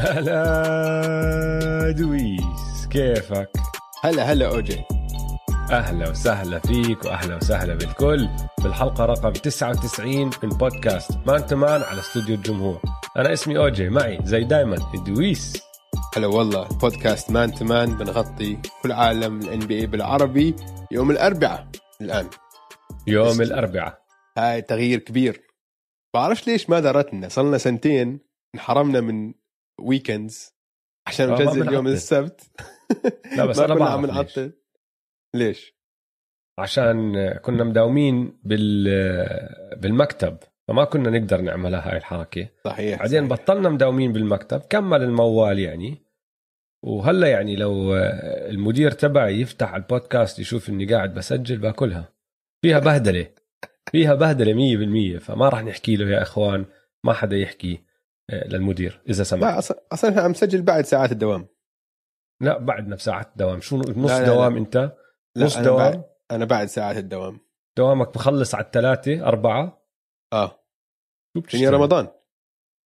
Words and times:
هلا 0.00 1.90
دويس 1.90 2.86
كيفك؟ 2.90 3.50
هلا 4.02 4.32
هلا 4.32 4.46
أوجي. 4.46 4.84
أهلا 5.70 6.10
وسهلا 6.10 6.58
فيك 6.58 7.04
وأهلا 7.04 7.36
وسهلا 7.36 7.74
بالكل. 7.74 8.28
بالحلقة 8.62 9.04
رقم 9.04 9.32
99 9.32 10.30
من 10.42 10.48
بودكاست 10.48 11.18
مان 11.26 11.46
تو 11.46 11.64
مان 11.64 11.82
على 11.82 12.00
استوديو 12.00 12.34
الجمهور. 12.34 12.80
أنا 13.16 13.32
اسمي 13.32 13.58
أوجي 13.58 13.88
معي 13.88 14.18
زي 14.24 14.44
دايما 14.44 14.76
دويس. 15.06 15.62
هلا 16.16 16.26
والله 16.26 16.68
بودكاست 16.68 17.30
مان 17.30 17.54
تو 17.54 17.74
مان 17.74 17.94
بنغطي 17.94 18.58
كل 18.82 18.92
عالم 18.92 19.38
ال 19.38 19.58
NBA 19.58 19.86
بالعربي 19.86 20.56
يوم 20.90 21.10
الأربعاء 21.10 21.68
الآن. 22.00 22.30
يوم 23.06 23.40
الأربعاء. 23.40 24.02
هاي 24.38 24.62
تغيير 24.62 24.98
كبير. 24.98 25.42
بعرفش 26.14 26.46
ليش 26.46 26.70
ما 26.70 26.80
دارتنا 26.80 27.28
صلنا 27.28 27.58
سنتين 27.58 28.20
انحرمنا 28.54 29.00
من 29.00 29.40
ويكندز 29.80 30.54
عشان 31.06 31.30
آه، 31.30 31.38
ما 31.38 31.44
ننزل 31.44 31.72
يوم. 31.72 31.86
السبت 31.86 32.40
لا 33.36 33.46
بس 33.46 33.58
ما 33.58 33.64
أنا 33.64 33.74
كنا 33.74 33.88
عم. 33.88 34.06
نعطل 34.06 34.52
ليش؟ 35.34 35.74
عشان 36.58 37.28
كنا 37.42 37.64
مداومين 37.64 38.38
بال 38.44 38.84
بالمكتب 39.76 40.36
فما 40.68 40.84
كنا 40.84 41.10
نقدر 41.10 41.40
نعملها 41.40 41.90
هاي 41.90 41.96
الحركة 41.96 42.48
صحيح 42.64 42.98
بعدين 42.98 43.28
صحيح. 43.28 43.42
بطلنا 43.42 43.68
مداومين 43.68 44.12
بالمكتب 44.12 44.60
كمل 44.60 45.02
الموال 45.02 45.58
يعني 45.58 46.02
وهلا 46.82 47.26
يعني 47.26 47.56
لو 47.56 47.96
المدير 48.50 48.90
تبعي 48.90 49.40
يفتح 49.40 49.74
البودكاست 49.74 50.38
يشوف 50.38 50.68
إني 50.68 50.86
قاعد 50.94 51.14
بسجل 51.14 51.58
باكلها 51.58 52.12
فيها 52.62 52.78
بهدلة 52.78 53.26
فيها 53.92 54.14
بهدلة 54.14 55.16
100% 55.16 55.20
فما 55.20 55.48
راح 55.48 55.64
نحكي 55.64 55.96
له 55.96 56.10
يا 56.10 56.22
إخوان 56.22 56.64
ما 57.04 57.12
حدا 57.12 57.36
يحكي 57.36 57.74
آه، 57.74 57.89
للمدير 58.30 59.00
إذا 59.08 59.22
سمح 59.22 59.40
لا 59.40 59.58
أصلا 59.58 60.10
إحنا 60.10 60.22
عم 60.22 60.30
نسجل 60.30 60.62
بعد 60.62 60.84
ساعات 60.84 61.12
الدوام. 61.12 61.46
لا 62.42 62.58
بعدنا 62.58 62.96
بساعات 62.96 63.32
دوام 63.36 63.60
شو 63.60 63.76
نص 63.76 64.10
لا، 64.10 64.20
لا. 64.20 64.26
دوام 64.26 64.56
أنت؟ 64.56 64.76
لا 65.36 65.46
نص 65.46 65.56
أنا 65.56 65.64
دوام؟ 65.64 65.90
بعد 65.90 66.04
أنا 66.30 66.44
بعد 66.44 66.66
ساعات 66.66 66.96
الدوام. 66.96 67.40
دوامك 67.78 68.14
بخلص 68.14 68.54
على 68.54 68.64
الثلاثة 68.64 69.26
أربعة؟ 69.26 69.86
آه. 70.32 70.64
شو 71.36 71.40
بتشتغل؟ 71.40 71.74
رمضان؟ 71.74 72.08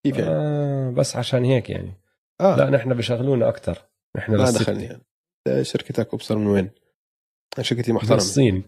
كيف 0.07 0.19
يعني؟ 0.19 0.31
آه 0.31 0.91
بس 0.91 1.17
عشان 1.17 1.45
هيك 1.45 1.71
يعني. 1.71 1.93
آه. 2.41 2.57
لا 2.57 2.71
نحن 2.71 2.95
بشغلونا 2.95 3.49
أكثر. 3.49 3.79
نحن 4.17 4.37
ما. 4.37 4.51
دخلني. 4.51 4.85
يعني. 4.85 5.65
شركتك 5.65 6.15
أبصر 6.15 6.39
من 6.39 6.47
وين؟ 6.47 6.71
شركتي 7.61 7.93
من 7.93 7.97
محترمه 7.97 8.17
الصين. 8.17 8.65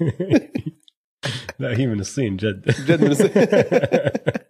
لا 1.58 1.76
هي 1.76 1.86
من 1.86 2.00
الصين 2.00 2.36
جد. 2.36 2.70
جد 2.86 3.04
من 3.04 3.10
الصين. 3.10 3.30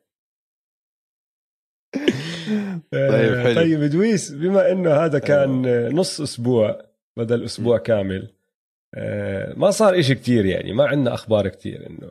طيب، 2.95 3.39
حلو. 3.39 3.55
طيب 3.55 3.85
دويس 3.91 4.33
بما 4.33 4.73
إنه 4.73 4.91
هذا 4.91 5.19
كان 5.19 5.63
نص 5.95 6.21
أسبوع 6.21 6.83
بدل 7.17 7.45
أسبوع 7.45 7.79
كامل 7.79 8.35
آه، 8.95 9.55
ما 9.57 9.71
صار 9.71 9.99
إشي 9.99 10.15
كتير 10.15 10.47
يعني 10.47 10.73
ما 10.73 10.87
عندنا 10.87 11.15
أخبار 11.15 11.49
كتير 11.49 11.87
إنه 11.87 12.11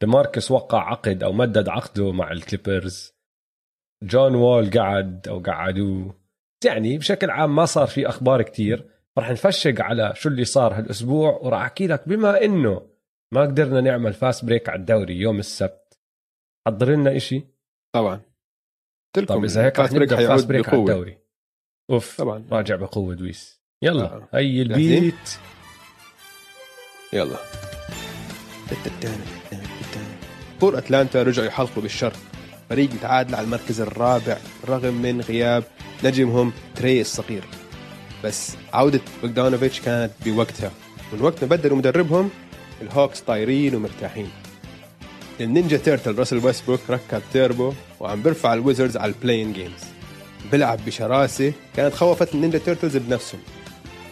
ديماركس 0.00 0.50
وقع 0.50 0.90
عقد 0.90 1.22
أو 1.22 1.32
مدد 1.32 1.68
عقده 1.68 2.12
مع 2.12 2.32
الكليبرز. 2.32 3.14
جون 4.02 4.34
وول 4.34 4.70
قعد 4.70 5.28
أو 5.28 5.38
قعدوه. 5.38 6.14
يعني 6.64 6.98
بشكل 6.98 7.30
عام 7.30 7.56
ما 7.56 7.64
صار 7.64 7.86
في 7.86 8.08
أخبار 8.08 8.42
كتير. 8.42 8.84
رح 9.18 9.30
نفشق 9.30 9.80
على 9.80 10.12
شو 10.14 10.28
اللي 10.28 10.44
صار 10.44 10.74
هالأسبوع 10.74 11.38
وراح 11.42 11.60
أحكي 11.60 11.86
لك 11.86 12.08
بما 12.08 12.44
إنه 12.44 12.82
ما 13.32 13.40
قدرنا 13.40 13.80
نعمل 13.80 14.12
fast 14.12 14.44
break 14.44 14.68
على 14.68 14.80
الدوري 14.80 15.16
يوم 15.20 15.38
السبت. 15.38 15.98
حضر 16.66 16.90
لنا 16.90 17.16
إشي؟ 17.16 17.44
طبعا. 17.94 18.20
قلت 19.16 19.30
لكم 19.30 19.34
طب 19.34 19.44
إذا 19.44 19.64
هيك 19.64 19.80
break 19.80 19.92
نبدأ 19.92 20.28
fast 20.28 20.46
break 20.46 20.68
على. 20.68 20.78
الدوري. 20.78 21.18
أوف 21.90 22.16
طبعا. 22.16 22.44
راجع 22.52 22.76
بقوة 22.76 23.14
دويس. 23.14 23.60
يلا 23.82 24.04
آه. 24.04 24.28
هي؟ 24.34 24.62
البيت. 24.62 25.38
يلا. 27.12 27.36
بور 30.60 30.78
أتلانتا 30.78 31.22
رجعوا 31.22 31.46
يحلقوا 31.46 31.82
بالشرق 31.82 32.16
فريق 32.70 32.94
متعادل 32.94 33.34
على 33.34 33.44
المركز 33.44 33.80
الرابع 33.80 34.38
رغم 34.68 34.94
من 34.94 35.20
غياب 35.20 35.64
نجمهم 36.04 36.52
تري 36.74 37.00
الصغير. 37.00 37.44
بس 38.24 38.56
عودة 38.72 39.00
بوغدانوفيتش 39.22 39.80
كانت 39.80 40.12
بوقتها. 40.24 40.72
من 41.12 41.22
وقت 41.22 41.44
ما 41.44 41.56
بدلوا 41.56 41.76
مدربهم 41.76 42.30
الهوكس 42.82 43.20
طايرين 43.20 43.74
ومرتاحين. 43.74 44.30
النينجا 45.40 45.76
تيرتل 45.76 46.18
راسل 46.18 46.44
ويستبروك 46.44 46.80
ركب 46.90 47.22
تيربو 47.32 47.72
وعم 48.00 48.22
بيرفع 48.22 48.54
الويزردز 48.54 48.96
على 48.96 49.12
ال 49.12 49.17
play-in 49.17 49.52
games 49.52 49.80
بيلعب 50.52 50.78
بشراسة 50.86 51.52
كانت 51.76 51.94
خوفت 51.94 52.34
النينجا 52.34 52.58
تيرتلز 52.58 52.96
بنفسهم. 52.96 53.40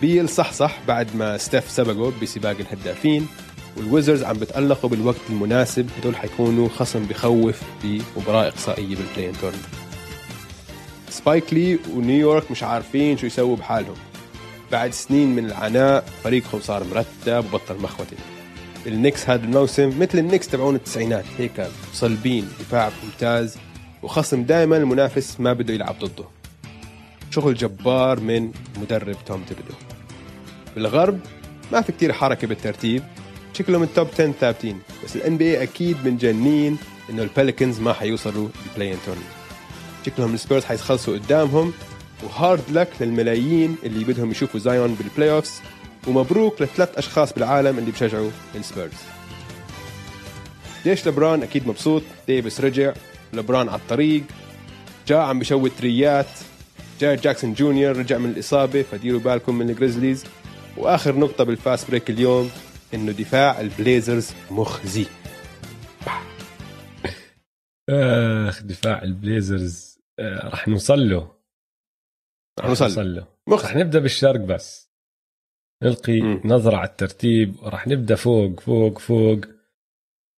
بيل 0.00 0.28
صح 0.28 0.52
صح 0.52 0.78
بعد 0.88 1.16
ما 1.16 1.38
ستيف 1.38 1.70
سبقه 1.70 2.12
بسباق 2.22 2.56
الهدافين 2.60 3.26
والويزردز 3.76 4.22
عم 4.22 4.36
بتألقوا 4.36 4.90
بالوقت 4.90 5.20
المناسب. 5.30 5.90
هدول 5.98 6.16
حيكونوا 6.16 6.68
خصم 6.68 7.04
بخوف 7.04 7.60
بمباراة 7.84 8.48
إقصائية 8.48 8.96
بال 8.97 9.04
play-in 9.04 9.32
tournament 9.41 9.65
سبايك 11.10 11.54
لي 11.54 11.78
ونيويورك 11.94 12.50
مش 12.50 12.62
عارفين 12.62 13.18
شو 13.18 13.26
يسووا 13.26 13.56
بحالهم. 13.56 13.96
بعد 14.72 14.92
سنين 14.92 15.36
من 15.36 15.46
العناء 15.46 16.04
فريقهم 16.24 16.60
صار 16.60 16.84
مرتب 16.84 17.44
وبطل 17.54 17.76
مخوتة 17.76 18.16
النكس 18.87 19.31
هذا 19.31 19.45
الموسم 19.45 20.00
مثل 20.00 20.19
النكس 20.19 20.49
تبعون 20.49 20.75
التسعينات. 20.75 21.25
هيك 21.39 21.67
صلبين 21.93 22.49
دفاع 22.61 22.91
ممتاز 23.05 23.56
وخصم 24.03 24.43
دائما 24.43 24.77
المنافس 24.77 25.41
ما 25.41 25.53
بده 25.53 25.75
يلعب 25.75 25.99
ضده. 25.99 26.25
شغل 27.34 27.55
جبار 27.55 28.21
من 28.21 28.53
مدرب 28.81 29.17
توم 29.27 29.43
ثيبدو 29.42 29.75
بالغرب 30.75 31.21
ما 31.72 31.81
في 31.81 31.93
كتير 31.93 32.12
حركة 32.12 32.47
بالترتيب 32.47 33.03
شكلهم 33.53 33.83
ال 33.82 33.89
top 33.89 34.09
10 34.15 34.33
ثابتين 34.41 34.81
بس 35.05 35.16
ال 35.16 35.37
NBA 35.37 35.62
أكيد 35.62 35.97
منجنين 36.05 36.78
إنه 37.11 37.22
البيليكنز 37.22 37.81
ما 37.81 37.93
حيوصلوا 37.93 38.49
ال 38.66 38.92
play-in 38.92 38.98
شكلهم 40.06 40.34
السبيرز 40.34 40.65
حيتخلصوا 40.65 41.19
قدامهم 41.19 41.72
و 42.22 42.32
hard 42.32 42.70
luck 42.70 42.88
للملايين 43.01 43.77
اللي 43.84 44.05
بدهم 44.05 44.31
يشوفوا 44.31 44.61
زايون 44.61 44.95
بال 44.94 45.31
playoffs 45.31 45.53
ومبروك 46.06 46.62
لثلاث 46.62 46.98
أشخاص 46.98 47.32
بالعالم 47.32 47.78
اللي 47.78 47.91
بشجعوا 47.91 48.31
السبيرز. 48.54 48.92
ليش 50.84 51.09
لبران 51.09 51.42
أكيد 51.42 51.69
مبسوط؟ 51.69 52.03
ديفيس 52.26 52.60
رجع 52.60 52.92
لبران 53.32 53.69
على 53.69 53.81
الطريق 53.81 54.22
جاء 55.06 55.19
عم 55.19 55.38
بشوت 55.38 55.72
تريات 55.78 56.26
جارين 57.00 57.16
جاكسون 57.16 57.54
جونيور 57.54 57.97
رجع 57.97 58.19
من 58.19 58.31
الإصابة 58.31 58.82
فديروا 58.82 59.20
بالكم 59.20 59.59
من 59.59 59.70
الجريزليز. 59.70 60.25
وآخر 60.76 61.16
نقطة 61.16 61.44
بال 61.44 61.60
fast 61.60 61.91
break 61.91 62.10
اليوم 62.10 62.50
إنه 62.94 63.12
دفاع 63.12 63.60
البليزرز 63.60 64.31
مخزي. 64.50 65.06
آخ 67.91 68.62
دفاع 68.62 69.03
البليزرز 69.03 69.98
آه، 70.19 70.48
رح 70.48 70.69
نوصل 70.69 71.09
له. 71.09 71.32
رح 72.60 72.66
نوصل. 72.66 72.84
له. 72.84 72.88
نوصل 72.88 73.15
له. 73.15 73.26
رح 73.48 73.76
نبدأ 73.76 73.98
بالشرق 73.98 74.41
بس. 74.41 74.84
نلقي 75.84 76.21
مم. 76.21 76.41
نظرة 76.45 76.77
على 76.77 76.89
الترتيب 76.89 77.62
ورح 77.62 77.87
نبدأ 77.89 78.15
فوق 78.15 78.61
فوق 78.61 78.99
فوق 78.99 79.39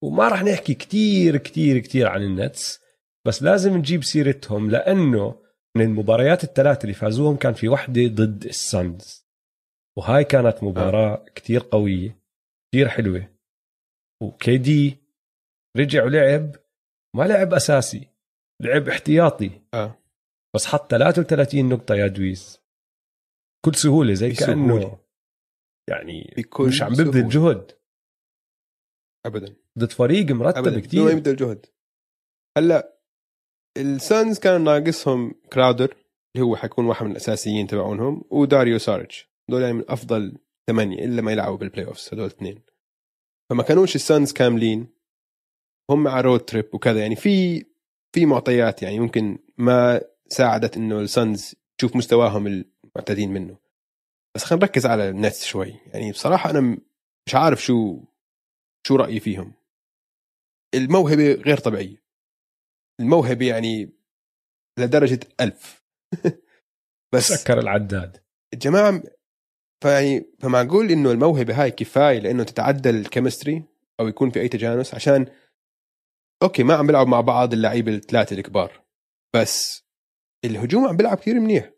وما 0.03 0.29
رح 0.29 0.43
نحكي 0.43 0.75
كتير 0.75 1.37
كتير 1.37 1.79
كتير 1.79 2.09
عن 2.09 2.23
النتس 2.23 2.81
بس 3.27 3.43
لازم 3.43 3.77
نجيب 3.77 4.05
سيرتهم 4.05 4.71
لأنه 4.71 5.43
من 5.77 5.83
المباريات 5.85 6.45
الثلاثة 6.45 6.83
اللي 6.83 6.95
فازوهم 6.95 7.37
كان 7.37 7.55
في 7.55 7.69
وحدة 7.69 8.07
ضد 8.07 8.45
السانز 8.45 9.27
وهاي 9.99 10.25
كانت 10.25 10.63
مباراة 10.63 11.25
كتير 11.35 11.61
قوية 11.71 12.21
كتير 12.71 12.89
حلوة 12.89 13.29
وكي 14.23 14.59
دي 14.59 14.97
رجع 15.77 16.05
ولعب 16.05 16.57
ما 17.17 17.23
لعب 17.25 17.55
أساسي 17.55 18.09
لعب 18.63 18.89
احتياطي 18.89 19.51
آه. 19.75 19.99
بس 20.55 20.67
حط 20.67 20.91
33 20.91 21.69
نقطة 21.69 21.95
يا 21.95 22.07
دويس 22.07 22.61
بكل 23.65 23.75
سهولة 23.79 24.15
زي. 24.15 24.33
كأنه 24.33 24.99
يعني 25.89 26.35
بكل 26.37 26.69
مش 26.69 26.83
عم 26.83 26.93
ببذل. 26.93 27.29
جهد. 27.29 27.73
أبدا. 29.27 29.55
ضد 29.79 29.93
فريق 29.93 30.31
مرتب 30.31 30.59
أبدا. 30.59 30.81
كتير. 30.81 31.05
ما 31.05 31.11
يبذل 31.11 31.37
جهد. 31.37 31.67
هلأ 32.59 32.97
السانز 33.77 34.39
كان 34.39 34.65
ناقصهم 34.65 35.35
كراودر 35.53 35.97
اللي 36.35 36.47
هو 36.47 36.57
حيكون 36.57 36.87
واحد 36.87 37.05
من 37.07 37.11
الأساسيين 37.13 37.67
تبعونهم 37.67 38.25
وداريو 38.31 38.79
سارج 38.79 39.11
دول 39.51 39.63
يعني 39.63 39.73
من 39.73 39.85
أفضل 39.89 40.39
ثمانية 40.67 41.05
إلا 41.05 41.23
ما 41.23 41.33
يلعبوا 41.33 41.57
بال 41.57 41.87
playoffs 41.87 42.15
هدول 42.15 42.27
اثنين. 42.27 42.63
فما 43.51 43.63
كانوش 43.63 43.95
السانز 43.95 44.33
كاملين. 44.33 44.87
هم 45.91 46.09
على 46.09 46.21
road 46.21 46.41
trip 46.41 46.75
وكذا. 46.75 47.01
يعني 47.01 47.17
في 47.17 47.65
في 48.15 48.27
معطيات 48.27 48.83
يعني 48.83 49.01
ممكن 49.01 49.39
ما 49.59 50.01
ساعدت 50.29 50.77
إنه 50.77 51.01
السانز 51.01 51.55
تشوف 51.79 51.97
مستواهم 51.97 52.47
المعتادين 52.47 53.33
منه. 53.33 53.66
بس 54.37 54.45
خلينا 54.45 54.65
نركز 54.65 54.87
على 54.87 55.09
النتس 55.09 55.45
شوي. 55.45 55.81
يعني 55.87 56.13
بصراحة 56.13 56.51
أنا 56.51 56.79
مش 57.27 57.35
عارف 57.35 57.65
شو 57.65 58.01
شو 58.87 58.97
رأيي 58.97 59.21
فيهم. 59.21 59.53
الموهبة 60.75 61.33
غير 61.33 61.59
طبيعية. 61.59 62.03
الموهبة 63.01 63.49
يعني 63.49 63.91
لدرجة 64.79 65.21
ألف. 65.41 65.85
بس 67.15 67.33
سكر 67.33 67.59
العداد. 67.59 68.25
الجماعه 68.55 69.03
فيعني 69.83 70.33
فمعقول 70.41 70.91
إنه 70.91 71.11
الموهبة 71.11 71.63
هاي 71.63 71.71
كفاية 71.71 72.19
لإنه 72.19 72.45
تتعدى 72.45 72.91
ال 72.91 72.98
chemistry 72.98 73.65
أو 74.01 74.09
يكون 74.09 74.31
في 74.31 74.41
أي 74.41 74.49
تجانس 74.49 74.95
عشان 74.95 75.27
okay 76.43 76.63
ما 76.63 76.75
عم 76.75 76.87
بيلعبوا 76.87 77.11
مع 77.11 77.21
بعض 77.21 77.53
اللعيبة 77.53 77.93
الثلاثة 77.95 78.37
الكبار. 78.37 78.85
بس 79.37 79.85
الهجوم 80.45 80.87
عم 80.87 80.97
بيلعب 80.97 81.17
كثير 81.17 81.41
منيح. 81.41 81.73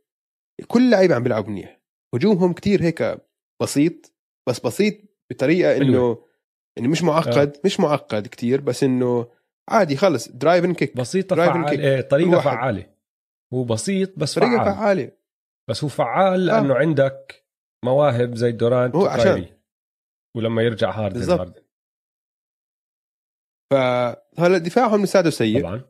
كل 0.67 0.83
اللعيبه 0.83 1.15
عم 1.15 1.23
بيلعبوا 1.23 1.51
منيح. 1.51 1.78
هجومهم 2.15 2.53
كتير 2.53 2.83
هيك 2.83 3.19
بسيط 3.63 4.13
بس 4.49 4.61
بسيط 4.61 4.95
بطريقة 5.31 5.77
إنه 5.77 6.25
يعني 6.77 6.89
مش 6.89 7.03
معقد 7.03 7.57
آه. 7.57 7.61
مش 7.65 7.81
معقد 7.81 8.27
كتير 8.27 8.61
بس 8.61 8.85
إنه 8.85 9.29
عادي 9.69 9.97
خلص 9.97 10.29
drive 10.29 10.65
and 10.65 10.75
kick 10.75 10.97
بسيطه 10.97 11.37
فعال 11.37 11.81
إيه 11.81 12.01
طريقة 12.01 12.41
فعالة. 12.41 12.87
هو 13.55 13.65
بسيط 13.65 14.19
بس 14.19 14.35
طريقة 14.35 14.57
فعال. 14.57 14.75
فعالة. 14.75 15.11
بس 15.71 15.85
هو 15.85 15.89
فعال 15.89 16.47
لأنه 16.47 16.75
آه. 16.75 16.79
عندك 16.79 17.45
مواهب 17.85 18.35
زي 18.35 18.53
دورانت 18.53 18.95
هو 18.95 19.07
عشان. 19.07 19.47
ولما 20.37 20.63
يرجع 20.63 20.91
هاردن 20.91 21.19
بالضبط. 21.19 21.39
هاردن 21.41 21.63
فهلا 23.73 24.59
دفاعهم 24.59 25.03
لساته 25.03 25.31
سيء. 25.31 25.61
طبعا. 25.61 25.83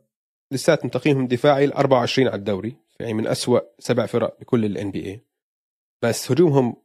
لساتهم 0.53 0.89
تقييمهم 0.89 1.27
دفاعي 1.27 1.65
ال 1.65 1.73
24 1.73 2.27
على 2.27 2.37
الدوري 2.37 2.75
يعني 2.99 3.13
من 3.13 3.27
أسوأ 3.27 3.59
سبع 3.79 4.05
فرق 4.05 4.39
بكل 4.39 4.65
ال 4.65 4.91
NBA 4.91 5.25
بس 6.03 6.31
هجومهم 6.31 6.75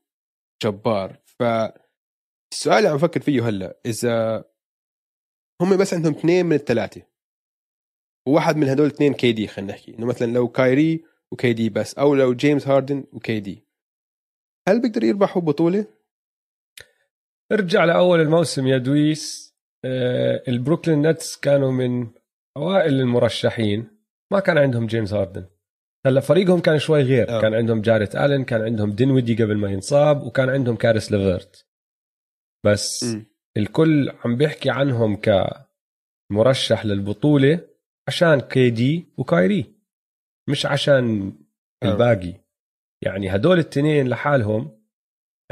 جبار. 0.63 1.19
فالسؤال 1.25 2.79
اللي 2.79 2.89
عم 2.89 2.97
بفكر 2.97 3.21
فيه 3.21 3.49
هلا 3.49 3.81
إذا 3.87 4.45
هم 5.63 5.77
بس 5.77 5.95
عندهم 5.95 6.15
اثنين 6.15 6.47
من 6.47 6.57
الثلاثة 6.57 7.03
وواحد 8.29 8.57
من 8.57 8.69
هدول 8.69 8.87
الاثنين 8.87 9.15
كي 9.15 9.33
دي 9.33 9.47
خلينا 9.47 9.73
نحكي 9.73 9.95
إنه 9.95 10.07
مثلا 10.07 10.33
لو 10.33 10.49
كايري 10.49 11.05
وكي 11.33 11.53
دي 11.53 11.71
بس 11.71 11.95
أو 11.95 12.15
لو 12.15 12.35
جيمس 12.35 12.69
هاردن 12.69 13.05
وكي 13.13 13.41
دي 13.41 13.65
هل 14.69 14.83
بيقدر 14.83 15.05
يربحوا 15.05 15.43
بطولة؟ 15.43 15.87
ارجع 17.53 17.85
لأول 17.85 18.21
الموسم 18.21 18.67
يا 18.67 18.79
دويس. 18.79 19.55
آه، 19.85 20.43
البروكلين 20.49 21.07
نتس 21.07 21.37
كانوا 21.37 21.73
من 21.73 22.11
أوائل 22.57 23.01
المرشحين. 23.01 23.89
ما 24.33 24.41
كان 24.41 24.59
عندهم 24.59 24.87
جيمس 24.87 25.13
هاردن. 25.13 25.47
هلا 26.07 26.21
فريقهم 26.21 26.61
كان 26.61 26.79
شوي 26.79 27.03
غير 27.03 27.29
آه. 27.29 27.41
كان 27.41 27.55
عندهم 27.55 27.81
جاريت 27.81 28.17
آلن 28.17 28.45
كان 28.45 28.63
عندهم 28.63 28.91
دينويدي 28.91 29.43
قبل 29.45 29.57
ما 29.57 29.71
ينصاب 29.71 30.23
وكان 30.23 30.51
عندهم 30.51 30.77
كارس 30.77 31.13
ليفرت 31.13 31.67
بس 32.67 33.05
م. 33.05 33.25
الكل 33.57 34.11
عم 34.25 34.37
بيحكي 34.37 34.71
عنهم 34.71 35.21
كمرشح 36.31 36.87
للبطولة 36.87 37.69
عشان 38.09 38.41
كي 38.41 38.71
دي 38.71 39.07
وكايري 39.19 39.75
مش 40.51 40.67
عشان 40.67 41.33
آه. 41.83 41.93
الباقي 41.93 42.35
يعني 43.05 43.35
هدول 43.35 43.59
التنين 43.59 44.09
لحالهم 44.09 44.85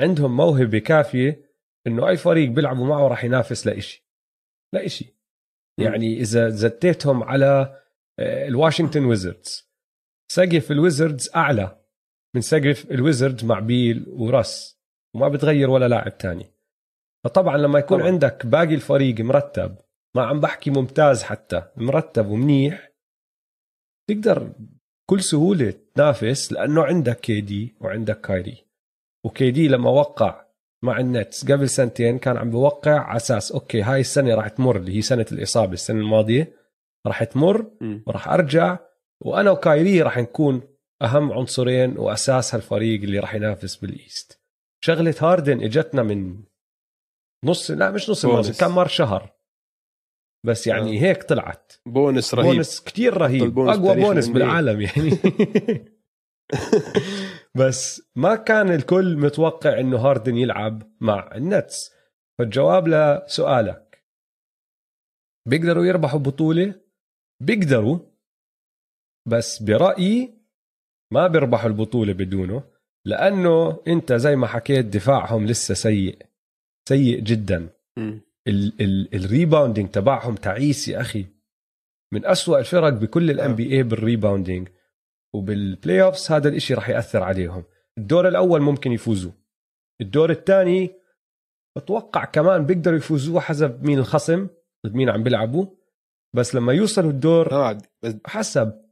عندهم 0.01 0.37
موهبة 0.37 0.79
كافية 0.79 1.53
إنه 1.87 2.09
أي 2.09 2.17
فريق 2.17 2.51
بيلعبوا 2.51 2.87
معه 2.87 3.09
راح 3.09 3.25
ينافس 3.25 3.67
لإشي 3.67 4.09
لإشي. 4.75 5.23
يعني 5.81 6.21
إذا 6.21 6.49
زتيتهم 6.49 7.23
على 7.23 7.81
آه، 8.19 8.49
الواشنطن 8.49 9.05
ويزردز 9.05 9.72
سقف 10.35 10.71
الويزردز 10.71 11.31
أعلى 11.37 11.79
من 12.35 12.41
سقف 12.41 12.91
الويزردز 12.91 13.45
مع 13.45 13.59
بيل 13.61 14.07
وراس 14.09 14.81
وما 15.15 15.29
بتغير 15.29 15.71
ولا 15.71 15.89
لاعب 15.89 16.19
تاني 16.19 16.47
فطبعا 17.25 17.57
لما 17.57 17.79
يكون 17.79 17.99
طبعاً. 17.99 18.11
عندك 18.11 18.47
باقي 18.47 18.75
الفريق 18.75 19.21
مرتب 19.21 19.77
ما 20.17 20.23
عم 20.23 20.41
بحكي 20.41 20.71
ممتاز 20.71 21.23
حتى 21.23 21.63
مرتب 21.77 22.27
ومنيح 22.27 22.93
تقدر 24.11 24.53
بكل 25.09 25.23
سهولة 25.23 25.75
تنافس 25.95 26.53
لأنه 26.53 26.85
عندك 26.85 27.21
KD 27.21 27.75
وعندك 27.81 28.21
كايري 28.21 28.65
و 29.25 29.51
KD 29.51 29.69
لما 29.69 29.91
وقع 29.91 30.47
مع 30.85 31.01
النتس 31.01 31.53
قبل 31.53 31.69
سنتين 31.69 32.19
كان 32.19 32.37
عم 32.37 32.51
بوقع 32.51 32.99
على 32.99 33.17
أساس 33.17 33.53
okay 33.53 33.83
هاي 33.83 34.01
السنة 34.01 34.35
راح 34.35 34.49
تمر 34.49 34.77
اللي 34.77 34.97
هي 34.97 35.03
سنة 35.03 35.27
الإصابة 35.33 35.73
السنة 35.73 36.01
الماضية 36.01 36.53
راح 37.07 37.25
تمر. 37.25 37.71
وراح 38.07 38.29
أرجع 38.29 38.79
وأنا 39.25 39.51
وكايري 39.51 40.03
راح 40.03 40.19
نكون 40.19 40.63
أهم 41.03 41.33
عنصرين 41.33 41.99
وأساس 41.99 42.55
هالفريق 42.55 43.03
اللي 43.03 43.19
راح 43.19 43.35
ينافس 43.35 43.77
بال 43.77 43.95
East. 43.95 44.41
شغلة 44.85 45.15
هاردن 45.21 45.61
إجتنا 45.61 46.03
من 46.03 46.43
نص 47.45 47.71
لا 47.71 47.91
مش 47.91 48.11
نص 48.11 48.25
الموسم. 48.25 48.53
كان 48.53 48.71
مر 48.71 48.89
شهر. 48.89 49.33
بس 50.47 50.67
يعني 50.67 50.99
آه. 50.99 51.03
هيك 51.03 51.23
طلعت. 51.23 51.73
بونس 51.87 52.35
رهيب. 52.35 52.55
بونس 52.55 52.81
كتير 52.81 53.17
رهيب. 53.17 53.59
أقوى 53.59 53.95
بونس. 53.95 54.29
بالعالم 54.29 54.81
يعني. 54.81 55.19
بس 57.59 58.03
ما 58.17 58.35
كان 58.35 58.71
الكل 58.71 59.17
متوقع 59.17 59.81
إنه 59.81 59.99
هاردن 59.99 60.37
يلعب 60.37 60.93
مع 61.01 61.31
النتس. 61.35 61.93
فالجواب 62.39 62.89
لسؤالك. 62.89 64.05
بيقدروا 65.49 65.85
يربحوا 65.85 66.19
بطولة؟ 66.19 66.75
بيقدروا. 67.43 68.12
بس 69.27 69.63
برأيي 69.63 70.35
ما 71.13 71.27
بيربحوا 71.27 71.69
البطولة 71.69 72.13
بدونه 72.13 72.63
لأنه 73.05 73.83
أنت 73.89 74.13
زي 74.13 74.37
ما 74.37 74.47
حكيت 74.47 74.87
دفاعهم 74.87 75.47
لسه 75.47 75.75
سيء 75.75 76.19
سيء 76.89 77.21
جدا. 77.21 77.69
ال 79.15 79.21
rebounding 79.21 79.91
تبعهم 79.91 80.35
تعيس 80.35 80.89
يا 80.89 81.01
أخي. 81.01 81.27
من 82.13 82.27
أسوأ 82.27 82.59
الفرق 82.59 82.89
بكل 82.89 83.31
ال 83.31 83.55
NBA 83.55 83.83
بال 83.83 83.97
rebounding 83.97 84.69
وبال 85.35 86.03
playoffs 86.03 86.33
هذا 86.33 86.49
الإشي 86.49 86.75
راح 86.75 86.89
يأثر 86.89 87.23
عليهم. 87.23 87.65
الدور 87.99 88.29
الأول 88.29 88.61
ممكن 88.61 88.93
يفوزوا. 88.93 89.33
الدور 90.01 90.31
الثاني 90.31 90.91
بتوقع 91.77 92.25
كمان 92.25 92.67
بيقدروا 92.67 92.97
يفوزوا 92.97 93.41
حسب 93.41 93.85
مين 93.85 93.99
الخصم 93.99 94.49
ضد 94.87 94.95
مين 94.95 95.11
عم 95.11 95.23
بيلعبوا. 95.23 95.67
بس 96.35 96.55
لما 96.55 96.73
يوصلوا 96.73 97.11
الدور 97.11 97.55
آه، 97.55 97.79
حسب. 98.27 98.83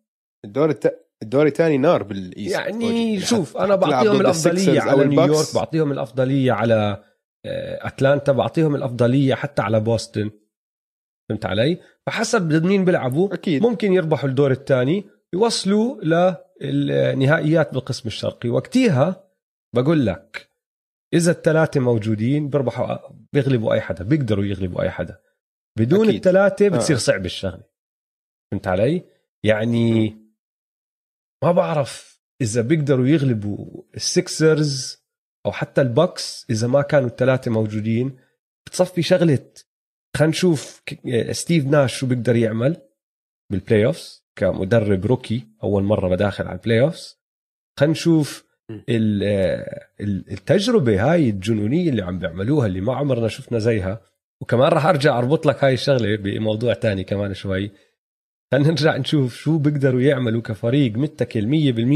الدور 0.45 0.71
الت... 0.71 1.07
الدور 1.23 1.47
الثاني 1.47 1.79
نار 1.79 2.03
بال 2.03 2.20
East 2.20 2.55
يعني 2.55 3.21
شوف 3.21 3.57
أنا 3.57 3.77
بعطيهم 3.77 4.21
الأفضلية 4.21 4.81
على. 4.81 5.05
نيويورك 5.05 5.55
بعطيهم 5.55 5.93
الأفضلية 5.93 6.53
على 6.53 7.05
أتلانتا 7.47 8.33
بعطيهم 8.33 8.75
الأفضلية 8.75 9.35
حتى 9.35 9.63
على 9.63 9.81
بوسطن. 9.81 10.31
فهمت 11.29 11.47
علي؟ 11.47 11.79
فحسب 12.07 12.65
مين 12.65 12.85
بيلعبوا. 12.85 13.35
أكيد. 13.35 13.63
ممكن 13.63 13.93
يربحوا 13.93 14.29
الدور 14.29 14.51
الثاني 14.51 15.05
يوصلوا 15.35 16.01
للنهائيات 16.61 17.75
بالقسم 17.75 18.09
الشرقي. 18.09 18.49
وقتها 18.49 19.31
بقول 19.77 20.07
لك 20.07 20.51
إذا 21.15 21.31
الثلاثة 21.31 21.81
موجودين 21.81 22.51
بيربحوا 22.51 22.97
بيغلبوا 23.33 23.75
أي 23.75 23.81
حدا 23.81 24.05
بيقدروا 24.05 24.45
يغلبوا 24.45 24.83
أي 24.83 24.91
حدا. 24.91 25.21
بدون 25.79 26.09
أكيد. 26.09 26.15
الثلاثة 26.15 26.69
بتصير 26.69 26.97
آه. 26.97 27.01
صعب 27.01 27.25
الشغلة. 27.25 27.63
فهمت 28.53 28.67
علي؟ 28.69 29.05
يعني 29.45 30.17
ما 31.43 31.53
بعرف 31.53 32.21
إذا 32.41 32.61
بيقدروا 32.61 33.07
يغلبوا 33.07 33.83
السكسرز 33.97 35.05
أو 35.47 35.53
حتى 35.53 35.81
البوكس 35.81 36.47
إذا 36.51 36.67
ما 36.67 36.83
كانوا 36.83 37.09
الثلاثه 37.09 37.51
موجودين. 37.51 38.17
بتصفي 38.67 39.03
شغلة. 39.03 39.47
خلينا 40.17 40.31
نشوف 40.31 40.83
ستيف 41.31 41.67
ناش 41.67 41.99
شو 41.99 42.07
بيقدر 42.07 42.37
يعمل 42.37 42.77
بال 43.51 43.87
playoffs 43.87 44.25
كمدرب 44.37 45.07
rookie. 45.07 45.47
أول 45.63 45.83
مرة 45.83 46.09
بداخل 46.09 46.47
على 46.47 46.59
ال 46.59 46.81
playoffs 46.81 47.19
خلينا 47.79 47.93
نشوف 47.93 48.45
التجربة 50.01 51.13
هاي 51.13 51.31
الجنونية 51.31 51.91
اللي 51.91 52.03
عم 52.03 52.19
بيعملوها 52.19 52.67
اللي 52.67 52.81
ما 52.81 52.95
عمرنا 52.95 53.29
شفنا 53.29 53.59
زيها. 53.59 54.01
وكمان 54.41 54.69
راح 54.69 54.87
أرجع 54.87 55.19
أربط 55.19 55.47
لك 55.47 55.65
هاي 55.65 55.75
الشغلة 55.75 56.17
بموضوع 56.17 56.75
تاني 56.75 57.05
كمان 57.05 57.35
شوي. 57.35 57.71
خلينا 58.53 58.69
نرجع 58.69 58.97
نشوف 58.97 59.35
شو 59.35 59.59
بيقدروا 59.59 60.01
يعملوا 60.01 60.43
كفريق 60.43 60.93
متكل 60.93 61.47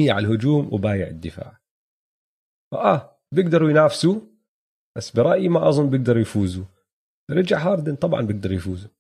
100% 0.08 0.11
على 0.11 0.26
الهجوم 0.26 0.75
وبايع 0.75 1.06
الدفاع. 1.06 1.61
فآه 2.73 3.20
بيقدروا 3.34 3.70
ينافسوا 3.70 4.20
بس 4.96 5.11
برأيي 5.11 5.49
ما 5.49 5.68
أظن 5.68 5.90
بيقدروا 5.90 6.23
يفوزوا. 6.23 6.64
رجع 7.30 7.58
هاردن 7.58 7.96
طبعا 7.96 8.23
بيقدروا 8.23 8.56
يفوزوا. 8.56 8.90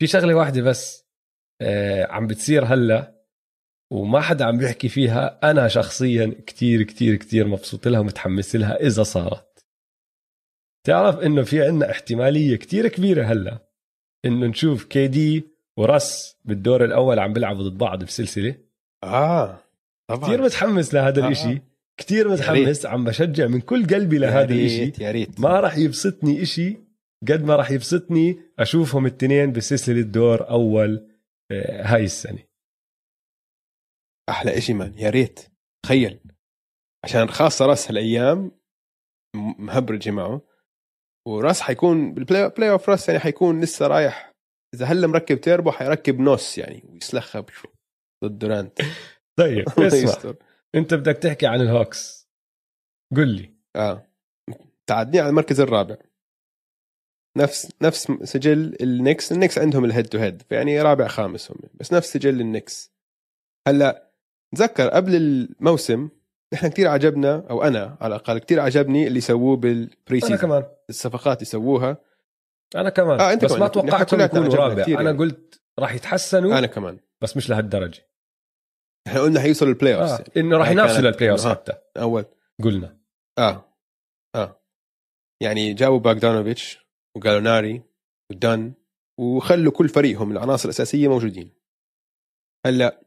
في 0.00 0.06
شغلة 0.06 0.34
واحدة 0.34 0.62
بس 0.62 1.06
آه 1.62 2.04
عم 2.04 2.26
بتصير 2.26 2.64
هلأ 2.64 3.26
وما 3.92 4.20
حدا 4.20 4.44
عم 4.44 4.58
بيحكي 4.58 4.88
فيها. 4.88 5.50
أنا 5.50 5.68
شخصيا 5.68 6.42
كتير 6.46 6.82
كتير 6.82 7.16
كتير 7.16 7.48
مبسوط 7.48 7.88
لها 7.88 8.00
ومتحمس 8.00 8.56
لها 8.56 8.76
إذا 8.80 9.02
صارت. 9.02 9.66
تعرف 10.86 11.18
إنه 11.18 11.42
في 11.42 11.62
عنا 11.62 11.90
احتمالية 11.90 12.56
كتير 12.56 12.88
كبيرة 12.88 13.24
هلأ 13.24 13.68
إنه 14.24 14.46
نشوف 14.46 14.84
كي 14.84 15.08
دي 15.08 15.55
وراس 15.78 16.36
بالدور 16.44 16.84
الأول 16.84 17.18
عم 17.18 17.32
بيلعبوا 17.32 17.68
ضد 17.68 17.78
بعض 17.78 18.04
بسلسلة. 18.04 18.54
آه 19.04 19.58
طبعا. 20.10 20.28
كثير 20.28 20.42
متحمس 20.42 20.94
لهذا 20.94 21.22
آه. 21.22 21.26
الإشي. 21.26 21.62
كثير 22.00 22.26
يا 22.26 22.32
متحمس 22.32 22.86
عم 22.86 23.04
بشجع 23.04 23.46
من 23.46 23.60
كل 23.60 23.86
قلبي 23.86 24.18
لهذا 24.18 24.54
الإشي. 24.54 24.92
يا 25.04 25.10
ريت. 25.10 25.40
ما 25.40 25.60
راح 25.60 25.76
يبسطني 25.76 26.42
إشي. 26.42 26.76
قد 27.28 27.44
ما 27.44 27.56
راح 27.56 27.70
يبسطني 27.70 28.38
أشوفهم 28.58 29.06
التنين 29.06 29.52
بسلسلة 29.52 30.00
دور 30.02 30.50
أول 30.50 31.10
آه، 31.50 31.82
هاي 31.82 32.04
السنة. 32.04 32.42
أحلى 34.28 34.60
شيء 34.60 34.74
مان 34.74 34.98
يا 34.98 35.10
ريت. 35.10 35.40
تخيل. 35.84 36.20
عشان 37.04 37.28
خاصة 37.28 37.66
راس 37.66 37.88
هالأيام 37.88 38.50
مهبرجه 39.58 40.10
معه. 40.10 40.42
وراس 41.28 41.60
حيكون 41.60 42.14
بالبلاي 42.14 42.48
بلاي 42.48 42.70
اوف 42.70 42.88
راس 42.88 43.08
يعني 43.08 43.20
حيكون 43.20 43.60
لسه 43.60 43.86
رايح 43.86 44.35
إذا 44.74 44.86
هلا 44.86 45.06
مركب 45.06 45.40
تيربو 45.40 45.70
حيركب 45.70 46.20
نص 46.20 46.58
يعني 46.58 46.84
ويسلخها 46.88 47.40
بشو؟ 47.40 47.68
ضد 48.24 48.38
دورانت 48.38 48.78
طيب 49.38 49.68
اسمع. 49.78 50.34
أنت 50.74 50.94
بدك 50.94 51.16
تحكي 51.16 51.46
عن 51.46 51.60
الهوكس. 51.60 52.28
قل 53.16 53.28
لي. 53.28 53.54
آه. 53.76 54.06
تعدي 54.86 55.20
على 55.20 55.28
المركز 55.28 55.60
الرابع. 55.60 55.96
نفس 57.36 57.72
نفس 57.82 58.12
سجل 58.22 58.76
النكس 58.80 59.32
النكس 59.32 59.58
عندهم 59.58 59.84
الهيد 59.84 60.06
تو 60.06 60.18
هيد 60.18 60.42
فيعني 60.42 60.82
رابع 60.82 61.08
خامس 61.08 61.50
هم. 61.50 61.58
بس 61.74 61.92
نفس 61.92 62.12
سجل 62.12 62.40
النكس 62.40 62.92
هلأ 63.68 64.10
تذكر 64.54 64.88
قبل 64.88 65.14
الموسم 65.14 66.08
إحنا 66.54 66.68
كتير 66.68 66.88
عجبنا 66.88 67.46
أو 67.50 67.62
أنا 67.62 67.96
على 68.00 68.16
الأقل 68.16 68.38
كتير 68.38 68.60
عجبني 68.60 69.06
اللي 69.06 69.20
سووه 69.20 69.56
بال 69.56 69.82
pre 69.82 70.20
أنا 70.24 70.36
كمان. 70.36 70.64
الصفقات 70.90 71.42
يسووها. 71.42 71.96
أنا 72.74 72.90
كمان 72.90 73.20
آه، 73.20 73.32
أنت 73.32 73.44
بس 73.44 73.50
كمان. 73.50 73.60
ما 73.60 73.66
نحن 73.66 73.72
توقعتهم 73.72 74.20
يكونوا 74.20 74.54
رابع. 74.54 74.82
كتير 74.82 75.00
أنا 75.00 75.10
يعني. 75.10 75.18
قلت 75.18 75.62
راح 75.78 75.94
يتحسنوا 75.94 76.58
أنا 76.58 76.66
كمان. 76.66 76.98
بس 77.20 77.36
مش 77.36 77.50
لهالدرجة. 77.50 78.08
إحنا 79.06 79.20
قلنا 79.20 79.40
حيوصلوا 79.40 79.72
ال 79.72 79.94
playoff 79.94 80.10
آه. 80.10 80.24
إنه 80.36 80.56
راح 80.56 80.66
هاي 80.66 80.72
ينافسوا 80.72 81.00
لل 81.00 81.30
playoff 81.30 81.46
آه. 81.46 81.50
حتى. 81.50 81.72
أول. 81.96 82.24
قلنا. 82.64 82.98
آه 83.38 83.64
آه. 84.34 84.62
يعني 85.42 85.74
جابوا 85.74 85.98
باغدانوفيتش 85.98 86.78
وجاليناري 87.16 87.82
ودان 88.30 88.72
وخلوا 89.18 89.72
كل 89.72 89.88
فريقهم 89.88 90.32
العناصر 90.32 90.64
الأساسية 90.64 91.08
موجودين. 91.08 91.52
هلأ 92.66 93.00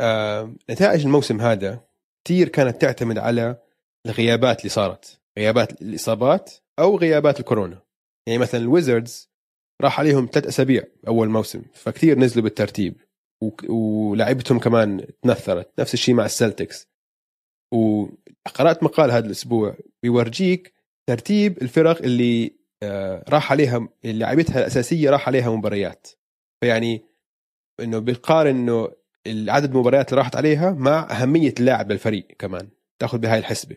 آه 0.00 0.54
نتائج 0.70 1.04
الموسم 1.04 1.40
هذا 1.40 1.80
كثير 2.24 2.48
كانت 2.48 2.82
تعتمد 2.82 3.18
على 3.18 3.62
الغيابات 4.06 4.60
اللي 4.60 4.68
صارت. 4.68 5.20
غيابات 5.38 5.82
الإصابات 5.82 6.54
أو 6.78 6.96
غيابات 6.98 7.40
الكورونا. 7.40 7.85
يعني 8.26 8.38
مثلا 8.38 8.60
الويزردز 8.60 9.30
راح 9.82 10.00
عليهم 10.00 10.28
ثلاث 10.32 10.46
أسابيع 10.46 10.82
أول 11.08 11.28
موسم 11.28 11.62
فكثير 11.74 12.18
نزلوا 12.18 12.44
بالترتيب 12.44 12.96
و- 13.42 13.72
ولاعيبتهم 13.72 14.58
كمان 14.58 15.06
تنثرت 15.22 15.80
نفس 15.80 15.94
الشيء 15.94 16.14
مع 16.14 16.24
السلتكس. 16.24 16.88
وقرأت 17.74 18.82
مقال 18.82 19.10
هذا 19.10 19.26
الأسبوع 19.26 19.76
بيورجيك 20.02 20.72
ترتيب 21.08 21.62
الفرق 21.62 22.02
اللي 22.02 22.56
آه، 22.82 23.24
راح 23.28 23.52
عليها 23.52 23.88
اللي 24.04 24.18
لعبتها 24.18 24.58
الأساسية 24.58 25.10
راح 25.10 25.28
عليها 25.28 25.50
مباريات. 25.50 26.08
فيعني 26.60 27.02
إنه 27.80 27.98
بيقارن 27.98 28.56
إنه 28.56 28.92
العدد 29.26 29.70
المباريات 29.70 30.08
اللي 30.10 30.18
راحت 30.20 30.36
عليها 30.36 30.70
مع 30.70 31.10
أهمية 31.10 31.54
اللاعب 31.60 31.92
للفريق 31.92 32.26
كمان 32.38 32.68
تأخذ 32.98 33.18
بهاي 33.18 33.38
الحسبة. 33.38 33.76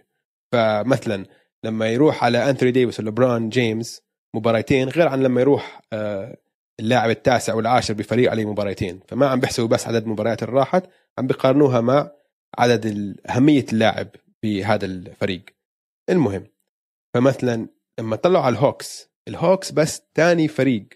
فمثلا 0.54 1.26
لما 1.64 1.88
يروح 1.90 2.24
على 2.24 2.50
انثوني 2.50 2.72
ديفيس 2.72 3.00
ولا 3.00 3.12
لبران 3.12 3.50
جيمس 3.50 4.02
مباراتين 4.36 4.90
غير 4.90 5.08
عن 5.08 5.24
لما 5.24 5.42
يروح 5.42 5.82
آه، 5.94 6.38
اللاعب 6.80 7.10
التاسع 7.10 7.54
والعاشر 7.54 7.94
بفريق 7.94 8.32
عليه 8.32 8.46
مباراتين. 8.46 9.00
فما 9.08 9.28
عم 9.28 9.40
بيحسبوا 9.40 9.68
بس 9.68 9.88
عدد 9.88 10.04
المباريات 10.04 10.44
اللي 10.44 10.54
راحت 10.54 10.84
عم 11.18 11.28
بيقارنوها 11.28 11.82
مع 11.82 12.12
عدد 12.58 13.16
أهمية 13.30 13.66
اللاعب 13.74 14.08
بهذا 14.44 14.86
الفريق. 14.86 15.46
المهم 16.10 16.48
فمثلا 17.14 17.68
لما 18.00 18.16
طلعوا 18.16 18.46
على 18.46 18.54
الهوكس 18.54 19.10
الهوكس 19.28 19.72
بس 19.72 20.04
ثاني 20.16 20.48
فريق 20.48 20.88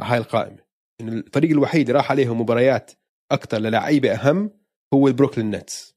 على 0.00 0.12
هاي 0.12 0.18
القائمة. 0.18 0.58
إنه 1.00 1.12
الفريق 1.12 1.50
الوحيد 1.50 1.90
راح 1.90 2.10
عليهم 2.10 2.40
مباريات 2.40 2.90
أكثر 3.32 3.58
للاعيبه 3.58 4.12
أهم 4.14 4.50
هو 4.94 5.08
البروكلين 5.08 5.50
نتس. 5.50 5.94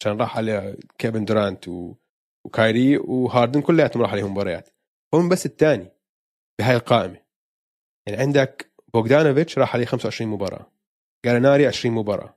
عشان 0.00 0.18
راح 0.18 0.36
على 0.36 0.76
كيفن 0.98 1.24
دورانت 1.24 1.68
و... 1.68 1.94
وكايري 2.46 2.96
وهاردن 2.96 3.60
كلياتهم 3.60 4.02
راح 4.02 4.12
عليهم 4.12 4.30
مباريات. 4.30 4.68
هم 5.14 5.28
بس 5.28 5.46
الثاني 5.46 5.88
بهاي 6.60 6.76
القائمة. 6.76 7.20
يعني 8.06 8.22
عندك 8.22 8.72
بوغدانوفيتش 8.94 9.58
راح 9.58 9.74
عليه 9.74 9.84
25 9.86 10.30
مباراة 10.30 10.72
جاليناري 11.24 11.66
20 11.66 11.94
مباراة 11.94 12.34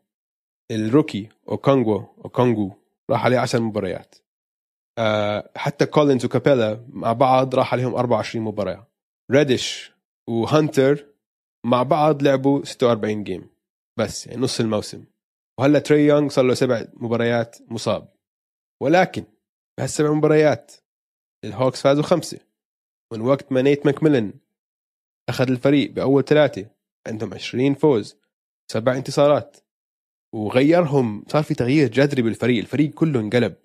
ال 0.72 0.80
rookie 0.80 1.30
أوكونغو 1.50 2.16
أوكونغو 2.26 2.72
راح 3.10 3.26
عليه 3.26 3.40
10 3.40 3.60
مباريات. 3.60 4.16
آه 5.00 5.52
حتى 5.56 5.86
كولينز 5.86 6.26
وكابيلا 6.26 6.86
مع 6.90 7.14
بعض 7.14 7.56
راح 7.56 7.74
عليهم 7.74 7.96
24 7.96 8.46
مباراة. 8.46 8.88
ريديش 9.32 9.92
وهانتر 10.30 11.06
مع 11.66 11.84
بعض 11.84 12.24
لعبوا 12.24 12.66
46 12.66 13.24
game 13.24 13.50
بس 14.00 14.28
يعني 14.28 14.42
نص 14.42 14.60
الموسم. 14.60 15.06
وهلا 15.60 15.80
تري 15.80 16.06
يونغ 16.06 16.30
صار 16.30 16.46
له 16.46 16.54
سبع 16.54 16.86
مباريات 16.94 17.58
مصاب. 17.72 18.14
ولكن 18.82 19.24
بهالسبع 19.78 20.12
مباريات 20.12 20.72
الهوكس 21.46 21.82
فازوا 21.82 22.04
خمسة. 22.04 22.40
من 23.14 23.22
وقت 23.22 23.52
ما 23.52 23.62
نيت 23.62 23.86
ماكميلن 23.86 24.34
أخذ 25.30 25.50
الفريق 25.50 25.92
بأول 25.92 26.26
ثلاثة 26.26 26.66
عندهم 27.08 27.34
20 27.34 27.74
فوز 27.74 28.18
سبع 28.72 28.96
انتصارات. 28.96 29.58
وغيرهم 30.34 31.26
صار 31.28 31.44
في 31.44 31.54
تغيير 31.54 31.88
جذري 31.88 32.22
بالفريق 32.22 32.60
الفريق 32.60 32.94
كله 32.94 33.20
انقلب. 33.20 33.56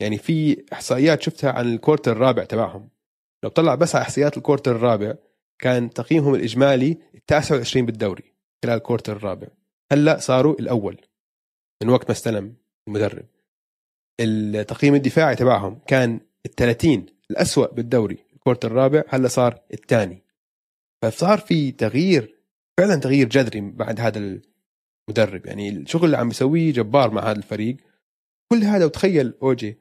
يعني 0.00 0.18
في 0.18 0.64
إحصائيات 0.72 1.22
شفتها 1.22 1.52
عن 1.52 1.74
ال 1.74 1.79
quarter 1.79 2.12
الرابع 2.12 2.44
تبعهم. 2.44 2.88
لو 3.42 3.50
طلع 3.50 3.74
بس 3.74 3.94
على 3.94 4.02
إحصائيات 4.02 4.36
ال 4.36 4.41
quarter 4.41 4.76
الرابع 4.76 5.14
كان 5.58 5.90
تقييمهم 5.90 6.34
الإجمالي 6.34 6.98
التاسع 7.14 7.54
والعشرين 7.54 7.86
بالدوري 7.86 8.34
خلال 8.64 8.76
ال 8.76 8.81
quarter 8.81 9.16
الرابع. 9.16 9.48
هلأ 9.92 10.18
صاروا 10.18 10.54
الأول 10.60 11.00
من 11.82 11.88
وقت 11.88 12.04
ما 12.04 12.12
استلم 12.12 12.54
المدرب. 12.88 13.24
التقييم 14.20 14.94
الدفاعي 14.94 15.36
تبعهم 15.36 15.78
كان 15.86 16.20
ال 16.46 16.54
30 16.54 17.06
الأسوأ 17.30 17.66
بالدوري 17.66 18.33
ال 18.46 18.49
quarter 18.49 18.70
الرابع 18.70 19.04
هلا 19.08 19.28
صار 19.28 19.60
الثاني. 19.74 20.24
فصار 21.04 21.38
في 21.38 21.72
تغيير 21.72 22.34
فعلا 22.78 22.96
تغيير 22.96 23.28
جذري 23.28 23.60
بعد 23.60 24.00
هذا 24.00 24.40
المدرب. 25.08 25.46
يعني 25.46 25.68
الشغل 25.68 26.04
اللي 26.04 26.16
عم 26.16 26.28
بيسويه 26.28 26.72
جبار 26.72 27.10
مع 27.10 27.22
هذا 27.22 27.38
الفريق. 27.38 27.76
كل 28.52 28.64
هذا 28.64 28.84
وتخيل 28.84 29.34
اوجي 29.42 29.78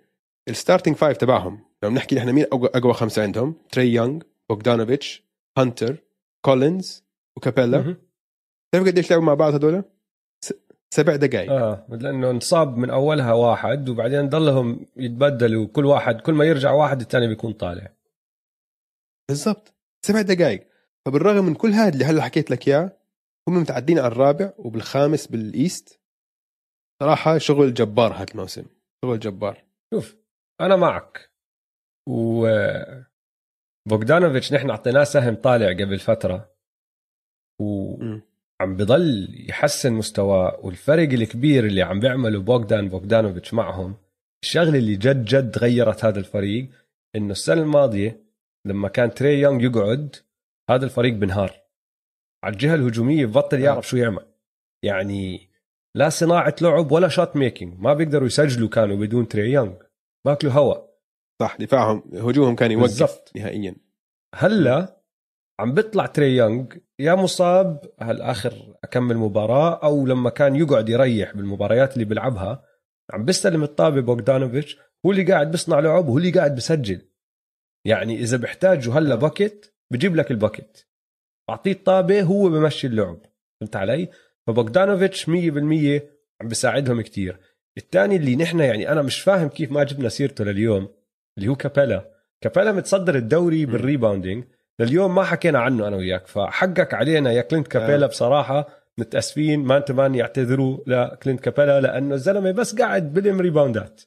ال 0.50 0.55
starting 0.55 0.95
five 0.95 1.17
تبعهم. 1.17 1.65
لو 1.84 1.89
بنحكي 1.89 2.15
نحن 2.15 2.29
مين 2.29 2.43
اقوى 2.43 2.70
أقوى 2.75 2.93
خمسة 2.93 3.24
عندهم؟ 3.24 3.55
تري 3.72 3.93
يونغ 3.93 4.22
بوغدانوفيتش 4.50 5.24
هانتر 5.58 6.03
كولينز 6.46 7.03
وكابيلا. 7.38 7.96
تعرف 8.74 8.88
قديش 8.88 9.12
لعبوا 9.12 9.25
مع 9.25 9.34
بعض 9.34 9.53
هذول؟ 9.53 9.84
سبع 10.93 11.15
دقائق 11.15 11.51
آه 11.51 11.88
لأنه 11.89 12.29
انصاب 12.29 12.77
من 12.77 12.89
أولها 12.89 13.34
واحد 13.34 13.89
وبعدين 13.89 14.29
ضلهم 14.29 14.86
يتبدلوا. 14.98 15.67
كل 15.67 15.86
واحد 15.86 16.22
كل 16.22 16.34
ما 16.34 16.46
يرجع 16.46 16.72
واحد 16.72 17.01
الثاني 17.01 17.27
بيكون 17.27 17.53
طالع. 17.53 17.93
بالضبط. 19.29 19.73
سبع 20.05 20.21
دقائق 20.21 20.67
فبالرغم 21.05 21.45
من 21.45 21.55
كل 21.55 21.69
هذا 21.69 21.93
اللي 21.93 22.05
هلا 22.05 22.21
حكيت 22.21 22.51
لك 22.51 22.67
إياه 22.67 22.97
هم 23.49 23.61
متعدين 23.61 23.99
على 23.99 24.07
الرابع 24.07 24.53
وبالخامس 24.57 25.27
بال 25.27 25.48
East. 25.48 26.00
صراحة 27.03 27.37
شغل 27.37 27.73
جبار 27.73 28.13
هذا 28.13 28.31
الموسم. 28.31 28.65
شغل 29.05 29.19
جبار. 29.19 29.63
شوف 29.93 30.17
أنا 30.61 30.75
معك. 30.75 31.31
و 32.09 32.47
بوغدانوفيتش 33.89 34.53
نحن 34.53 34.69
أعطيناه 34.69 35.03
سهم 35.03 35.35
طالع 35.35 35.73
قبل 35.73 35.99
فترة. 35.99 36.53
وعم 37.61 38.77
بضل 38.77 39.27
يحسن 39.49 39.93
مستواه 39.93 40.59
والفرق 40.63 41.09
الكبير 41.09 41.65
اللي 41.65 41.81
عم 41.81 41.99
بيعمله 41.99 42.41
بوغدان 42.41 42.89
بوغدانوفيتش 42.89 43.53
معهم 43.53 43.95
الشغلة 44.43 44.77
اللي 44.77 44.95
جد 44.95 45.25
جد 45.25 45.57
غيرت 45.57 46.05
هذا 46.05 46.19
الفريق 46.19 46.69
إنه 47.15 47.31
السنة 47.31 47.61
الماضية 47.61 48.23
لما 48.67 48.88
كان 48.88 49.13
تري 49.13 49.39
يونغ 49.39 49.63
يقعد 49.63 50.15
هذا 50.70 50.86
الفريق 50.86 51.13
بنهار. 51.13 51.63
على 52.43 52.53
الجهة 52.53 52.75
الهجومية 52.75 53.25
ببطل 53.25 53.60
يعرف 53.60 53.88
شو 53.88 53.98
يعمل. 53.98 54.25
يعني 54.84 55.50
لا 55.96 56.10
صناعة 56.10 56.55
لعب 56.62 56.91
ولا 56.91 57.08
shot 57.07 57.35
making 57.35 57.79
ما 57.79 57.93
بيقدروا 57.93 58.27
يسجلوا 58.27 58.70
كانوا 58.70 58.96
بدون 58.96 59.27
تري 59.27 59.51
يونغ. 59.51 59.75
ياكلوا 60.25 60.53
هوا. 60.53 60.75
صح 61.41 61.58
دفاعهم 61.60 62.03
هجومهم 62.13 62.55
كان 62.55 62.72
يوقف 62.72 62.84
بالضبط. 62.84 63.32
نهائيا. 63.36 63.75
هلا 64.36 65.03
عم 65.60 65.74
بيطلع 65.74 66.05
تري 66.05 66.36
يونغ 66.36 66.65
يا 67.00 67.15
مصاب 67.15 67.93
هالاخر 68.00 68.75
كم 68.83 69.17
مباراة 69.17 69.79
أو 69.84 70.05
لما 70.05 70.29
كان 70.29 70.55
يقعد 70.55 70.89
يريح 70.89 71.36
بالمباريات 71.36 71.93
اللي 71.93 72.05
بيلعبها 72.05 72.63
عم 73.13 73.25
بيستلم 73.25 73.63
الطابة 73.63 74.01
بوغدانوفيتش 74.01 74.77
هو 75.05 75.12
اللي 75.12 75.24
قاعد 75.24 75.51
بيصنع 75.51 75.79
لعب 75.79 76.08
وهو 76.08 76.17
اللي 76.17 76.32
قاعد 76.32 76.55
بسجل. 76.55 77.01
يعني 77.85 78.19
إذا 78.19 78.37
بيحتاجوا 78.37 78.93
هلا 78.93 79.15
bucket 79.15 79.75
بجيب 79.91 80.15
لك 80.15 80.31
ال 80.31 80.39
bucket 80.39 80.81
اعطيه 81.49 81.71
الطابة 81.71 82.21
هو 82.21 82.49
بمشي 82.49 82.87
اللعب. 82.87 83.19
فهمت 83.61 83.75
علي؟ 83.75 84.09
فبوغدانوفيتش 84.47 85.25
100% 85.25 85.29
عم 86.41 86.47
بيساعدهم 86.47 87.01
كتير. 87.01 87.39
الثاني 87.77 88.15
اللي 88.15 88.35
نحن 88.35 88.59
يعني 88.59 88.91
أنا 88.91 89.01
مش 89.01 89.21
فاهم 89.21 89.47
كيف 89.47 89.71
ما 89.71 89.83
جبنا 89.83 90.09
سيرته 90.09 90.43
لليوم 90.43 90.89
اللي 91.37 91.49
هو 91.49 91.55
كابيلا. 91.55 92.11
كابيلا 92.41 92.71
متصدر 92.71 93.15
الدوري 93.15 93.65
بال 93.65 93.78
rebounding 93.78 94.43
لليوم 94.79 95.15
ما 95.15 95.23
حكينا 95.23 95.59
عنه 95.59 95.87
أنا 95.87 95.95
وياك. 95.95 96.27
فحقك 96.27 96.93
علينا 96.93 97.31
يا 97.31 97.41
كلينت 97.41 97.67
كابيلا 97.67 98.07
بصراحة. 98.07 98.83
متأسفين 98.97 99.59
ما 99.63 99.77
انت 99.77 99.91
مان 99.91 100.15
يعتذروا 100.15 100.77
لكلينت 100.87 101.39
كابيلا 101.39 101.81
لأنه 101.81 102.15
الزلمة 102.15 102.51
بس 102.51 102.75
قاعد 102.75 103.13
بلم 103.13 103.41
ريباوندات 103.41 104.01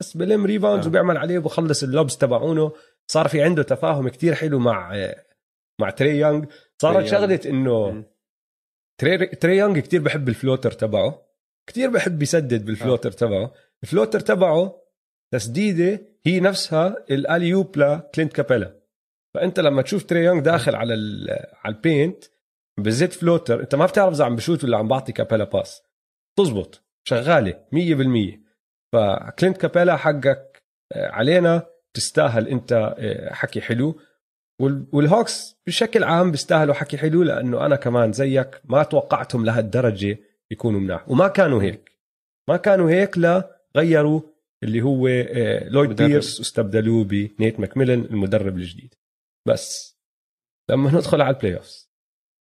بس 0.00 0.16
بلم 0.16 0.46
rebounds 0.46 0.84
آه. 0.84 0.88
وبيعمل 0.88 1.16
عليه 1.16 1.38
وبخلص 1.38 1.82
ال 1.82 1.89
lobs 1.89 2.16
تبعونه. 2.16 2.72
صار 3.10 3.28
في 3.28 3.42
عنده 3.42 3.62
تفاهم 3.62 4.08
كتير 4.08 4.34
حلو 4.34 4.58
مع 4.58 4.92
مع 5.80 5.90
تري 5.90 6.18
يونغ. 6.18 6.44
صارت. 6.82 7.06
شغلة 7.06 7.40
إنه. 7.46 8.04
تري, 9.00 9.26
تري 9.26 9.56
يونغ 9.56 9.78
كتير 9.78 10.00
بحب 10.02 10.28
ال 10.28 10.33
floater 10.33 10.70
تبعه. 10.70 11.26
كتير 11.68 11.90
بحب 11.90 12.22
يسدد 12.22 12.64
بال 12.64 12.74
floater 12.74 13.10
تبعه. 13.12 13.52
ال 13.82 13.87
floater 13.87 14.20
تبعه 14.20 14.82
تسديدة 15.32 16.06
هي 16.26 16.40
نفسها 16.40 17.04
ال 17.10 17.17
alley-oop 17.17 17.78
لكلينت 17.78 18.32
كابيلا 18.32 18.80
فأنت 19.34 19.60
لما 19.60 19.82
تشوف 19.82 20.04
تري 20.04 20.24
يونغ 20.24 20.40
داخل 20.42 20.74
على 20.74 20.94
على 21.64 21.74
ال 21.74 21.82
paint 21.82 22.24
بزت 22.80 23.12
floater. 23.12 23.60
أنت 23.60 23.74
ما 23.74 23.86
بتعرف 23.86 24.14
إذا 24.14 24.24
عم 24.24 24.36
بشوت 24.36 24.64
ولا 24.64 24.78
عم 24.78 24.88
بعطي 24.88 25.12
كابيلا 25.12 25.44
pass. 25.44 25.82
تزبط. 26.38 26.80
شغالة 27.08 27.64
100% 27.72 28.40
فكلينت 28.92 29.56
كابيلا 29.56 29.96
حقك 29.96 30.62
آه، 30.92 31.08
علينا. 31.10 31.66
تستاهل 31.94 32.48
انت 32.48 32.94
آه، 32.98 33.32
حكي 33.32 33.60
حلو. 33.60 34.00
وال- 34.60 34.86
والهوكس 34.92 35.56
بشكل 35.66 36.04
عام 36.04 36.30
بيستاهلوا 36.30 36.74
حكي 36.74 36.98
حلو 36.98 37.22
لأنه 37.22 37.66
أنا 37.66 37.76
كمان 37.76 38.12
زيك 38.12 38.60
ما 38.64 38.82
توقعتهم 38.82 39.44
لهالدرجة 39.44 40.18
يكونوا 40.50 40.80
مناح. 40.80 41.08
وما 41.08 41.28
كانوا 41.28 41.62
هيك. 41.62 41.92
ما 42.48 42.56
كانوا 42.56 42.90
هيك 42.90 43.18
لا 43.18 43.60
غيروا 43.76 44.20
اللي 44.62 44.82
هو 44.82 45.06
آه، 45.08 45.68
لويد 45.68 45.90
مدرب. 45.90 46.08
بيرس 46.08 46.38
واستبدلوه 46.38 47.04
بنيت 47.04 47.60
ماكميلن 47.60 48.04
المدرب 48.04 48.56
الجديد. 48.56 48.94
بس 49.48 49.96
لما 50.70 50.90
ندخل 50.90 51.20
على 51.20 51.36
ال 51.36 51.56
playoffs 51.56 51.90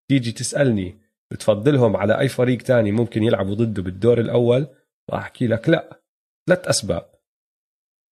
تيجي 0.10 0.32
تسألني 0.32 0.98
بتفضلهم 1.32 1.98
على 1.98 2.20
أي 2.20 2.28
فريق 2.30 2.62
تاني 2.62 2.92
ممكن 2.92 3.24
يلعبوا 3.24 3.56
ضده 3.56 3.82
بالدور 3.84 4.20
الأول؟ 4.20 4.68
راح 5.12 5.22
أحكي 5.22 5.48
لك 5.48 5.70
لا. 5.70 6.02
ثلاث 6.50 6.68
أسباب. 6.68 7.10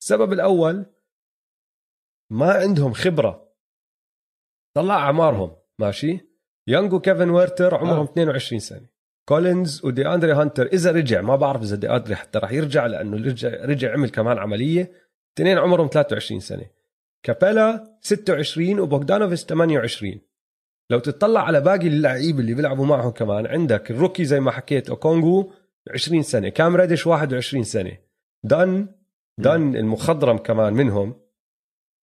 السبب 0.02 0.34
الأول 0.34 0.86
ما 2.32 2.52
عندهم 2.52 2.94
خبرة. 2.94 3.52
طلع 4.76 4.96
أعمارهم 4.96 5.56
ماشي؟ 5.80 6.20
يانج 6.68 6.94
وكيفن 6.94 7.30
ويرتر 7.30 7.76
عمرهم 7.76 8.06
آه. 8.08 8.12
22 8.12 8.60
سنة. 8.60 8.88
كولينز 9.30 9.86
ودي 9.86 10.08
أندري 10.08 10.32
هانتر 10.32 10.66
إذا 10.66 10.92
رجع 10.92 11.22
ما 11.22 11.36
بعرف 11.36 11.62
إذا 11.62 11.76
دي 11.76 11.90
أندري 11.90 12.16
حتى 12.16 12.40
راح 12.40 12.52
يرجع 12.52 12.86
لأنه 12.86 13.18
رجع 13.18 13.66
رجع 13.66 13.94
عمل 13.94 14.10
كمان 14.10 14.38
عملية. 14.38 14.92
اثنين 15.36 15.58
عمرهم 15.58 15.88
23 15.88 16.40
سنة. 16.40 16.66
كابيلا 17.24 17.98
26 18.02 18.80
وبوغدانوفيتش 18.80 19.44
28 19.44 20.22
لو 20.90 21.00
تطلع 21.00 21.44
على 21.44 21.62
باقي 21.62 21.88
اللعيبه 21.88 22.40
اللي 22.40 22.54
بيلعبوا 22.54 22.86
معهم 22.86 23.12
كمان 23.12 23.48
عندك 23.48 23.92
ال 23.92 23.97
rookie 23.97 24.26
زي 24.26 24.40
ما 24.40 24.52
حكيت 24.52 24.90
اوكونجو 24.90 25.52
20 25.94 26.24
سنة 26.24 26.50
كام 26.50 26.76
ريدش 26.76 27.08
21 27.08 27.64
سنة. 27.64 27.98
دان 28.44 28.88
دان 29.38 29.76
المخضرم 29.76 30.38
كمان 30.38 30.74
منهم 30.74 31.21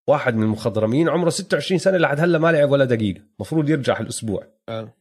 واحد 0.08 0.34
من 0.34 0.42
المخضرمين 0.42 1.08
عمره 1.08 1.30
26 1.30 1.78
سنة 1.78 1.98
لحد 1.98 2.20
هلا 2.20 2.38
ما 2.38 2.52
لعب 2.52 2.70
ولا 2.70 2.84
دقيقة. 2.84 3.22
المفروض 3.36 3.68
يرجع 3.68 4.00
هالأسبوع. 4.00 4.46
آه. 4.68 4.94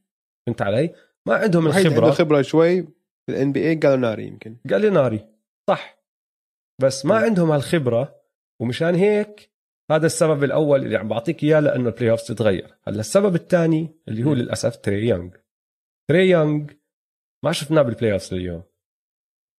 فهمت 0.47 0.61
علي؟ 0.61 0.93
ما 1.25 1.35
عندهم 1.35 1.67
اللي 1.67 1.77
عنده 1.77 1.89
الخبره 1.89 2.11
خبرة 2.11 2.41
شوي 2.41 2.83
في 2.83 3.29
ال 3.29 3.51
NBA 3.51 3.75
جالوناري 3.75 4.27
يمكن. 4.27 4.57
جاليناري 4.65 5.27
صح. 5.69 5.97
بس 6.81 7.05
ما 7.05 7.19
م. 7.19 7.23
عندهم 7.23 7.51
هالخبرة 7.51 8.21
ومشان 8.61 8.95
هيك 8.95 9.51
هذا 9.91 10.05
السبب 10.05 10.43
الأول 10.43 10.85
اللي 10.85 10.97
عم 10.97 11.07
بعطيك 11.07 11.43
إياه 11.43 11.59
لأنه 11.59 11.89
ال 11.89 12.11
playoff 12.11 12.21
تتغير. 12.21 12.77
هلا 12.87 12.99
السبب 12.99 13.35
الثاني 13.35 13.95
اللي 14.07 14.23
هو. 14.23 14.33
للأسف 14.33 14.75
تري 14.75 15.07
يونغ 15.07 15.29
تري 16.09 16.29
يونغ 16.29 16.67
ما 17.45 17.51
شفناه 17.51 17.81
بال 17.81 18.13
playoff 18.13 18.33
اليوم. 18.33 18.63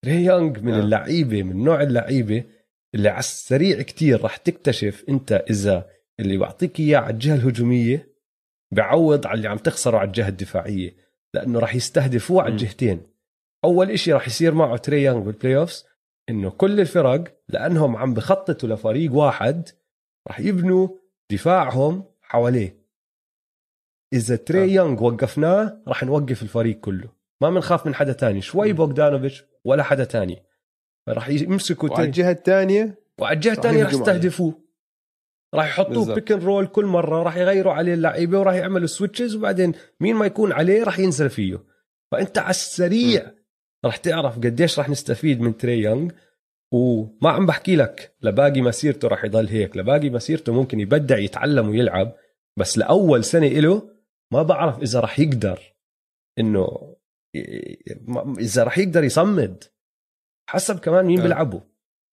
تري 0.04 0.24
يونغ 0.24 0.60
من 0.60 0.74
آه. 0.74 0.80
اللعيبة 0.80 1.42
من 1.42 1.64
نوع 1.64 1.82
اللعيبة 1.82 2.44
اللي 2.94 3.08
على 3.08 3.18
السريع 3.18 3.82
كتير 3.82 4.22
راح 4.22 4.36
تكتشف 4.36 5.04
انت 5.08 5.44
إذا 5.50 5.90
اللي 6.20 6.36
بعطيك 6.36 6.80
إياه 6.80 6.98
على 6.98 7.12
الجهة 7.12 7.34
الهجومية 7.34 8.14
بعوض 8.72 9.26
على 9.26 9.36
اللي 9.36 9.48
عم 9.48 9.58
تخسره 9.58 9.98
على 9.98 10.06
الجهة 10.06 10.28
الدفاعية 10.28 10.96
لأنه 11.34 11.58
راح 11.58 11.74
يستهدفوه 11.74 12.42
على. 12.42 12.52
الجهتين 12.52 13.02
أول 13.64 13.90
إشي 13.90 14.12
راح 14.12 14.26
يصير 14.26 14.54
معه 14.54 14.76
تري 14.76 15.12
بال 15.14 15.56
playoffs 15.56 15.84
إنه 16.28 16.50
كل 16.50 16.80
الفرق 16.80 17.24
لأنهم 17.48 17.96
عم 17.96 18.14
بخططوا 18.14 18.68
لفريق 18.68 19.14
واحد 19.14 19.68
راح 20.28 20.40
يبنوا 20.40 20.88
دفاعهم 21.30 22.04
حواليه 22.22 22.78
إذا 24.12 24.36
تري 24.36 24.62
آه. 24.62 24.66
يونغ 24.66 25.04
وقفناه 25.04 25.82
راح 25.88 26.04
نوقف 26.04 26.42
الفريق 26.42 26.80
كله 26.80 27.08
ما 27.40 27.50
بنخاف 27.50 27.86
من 27.86 27.94
حدا 27.94 28.12
تاني 28.12 28.40
شوي. 28.40 28.72
بوغدانوفيتش 28.72 29.44
ولا 29.64 29.82
حدا 29.82 30.04
تاني 30.04 30.42
فراح 31.08 31.28
يمسكوا 31.28 31.88
وعلى 31.88 32.06
الجهة 32.06 32.30
الثانية؟ 32.30 32.98
وعلى 33.18 33.34
الجهة 33.34 33.50
راح 33.50 33.58
الثانية 33.58 33.84
راح. 33.84 33.92
يستهدفوه. 33.92 34.68
راح 35.54 35.68
يحطوه. 35.68 36.14
pick 36.14 36.30
roll 36.30 36.66
كل 36.66 36.84
مرة 36.84 37.22
راح 37.22 37.36
يغيروا 37.36 37.72
عليه 37.72 37.94
اللعيبة 37.94 38.40
وراح 38.40 38.54
يعملوا 38.54 38.86
switches 38.86 39.34
وبعدين 39.34 39.72
مين 40.00 40.16
ما 40.16 40.26
يكون 40.26 40.52
عليه 40.52 40.82
راح 40.82 40.98
ينزل 40.98 41.30
فيه. 41.30 41.64
فأنت 42.12 42.38
على 42.38 42.50
السريع 42.50 43.32
راح 43.84 43.96
تعرف 43.96 44.36
قديش 44.36 44.78
راح 44.78 44.88
نستفيد 44.88 45.40
من 45.40 45.56
تري 45.56 45.78
يونغ. 45.78 46.10
وما 46.72 47.30
عم 47.30 47.46
بحكي 47.46 47.76
لك 47.76 48.16
لباقي 48.22 48.60
مسيرته 48.60 49.08
راح 49.08 49.24
يضل 49.24 49.48
هيك. 49.48 49.76
لباقي 49.76 50.10
مسيرته 50.10 50.52
ممكن 50.52 50.80
يبدع 50.80 51.18
يتعلم 51.18 51.68
ويلعب. 51.68 52.14
بس 52.56 52.78
لأول 52.78 53.24
سنة 53.24 53.46
إله 53.46 53.90
ما 54.32 54.42
بعرف 54.42 54.78
إذا 54.82 55.00
راح 55.00 55.20
يقدر 55.20 55.60
إنه 56.38 56.96
إذا 58.38 58.64
راح 58.64 58.78
يقدر 58.78 59.04
يصمد. 59.04 59.64
حسب 60.48 60.78
كمان 60.78 61.04
مين 61.06 61.18
آه. 61.18 61.22
بيلعبوا 61.22 61.60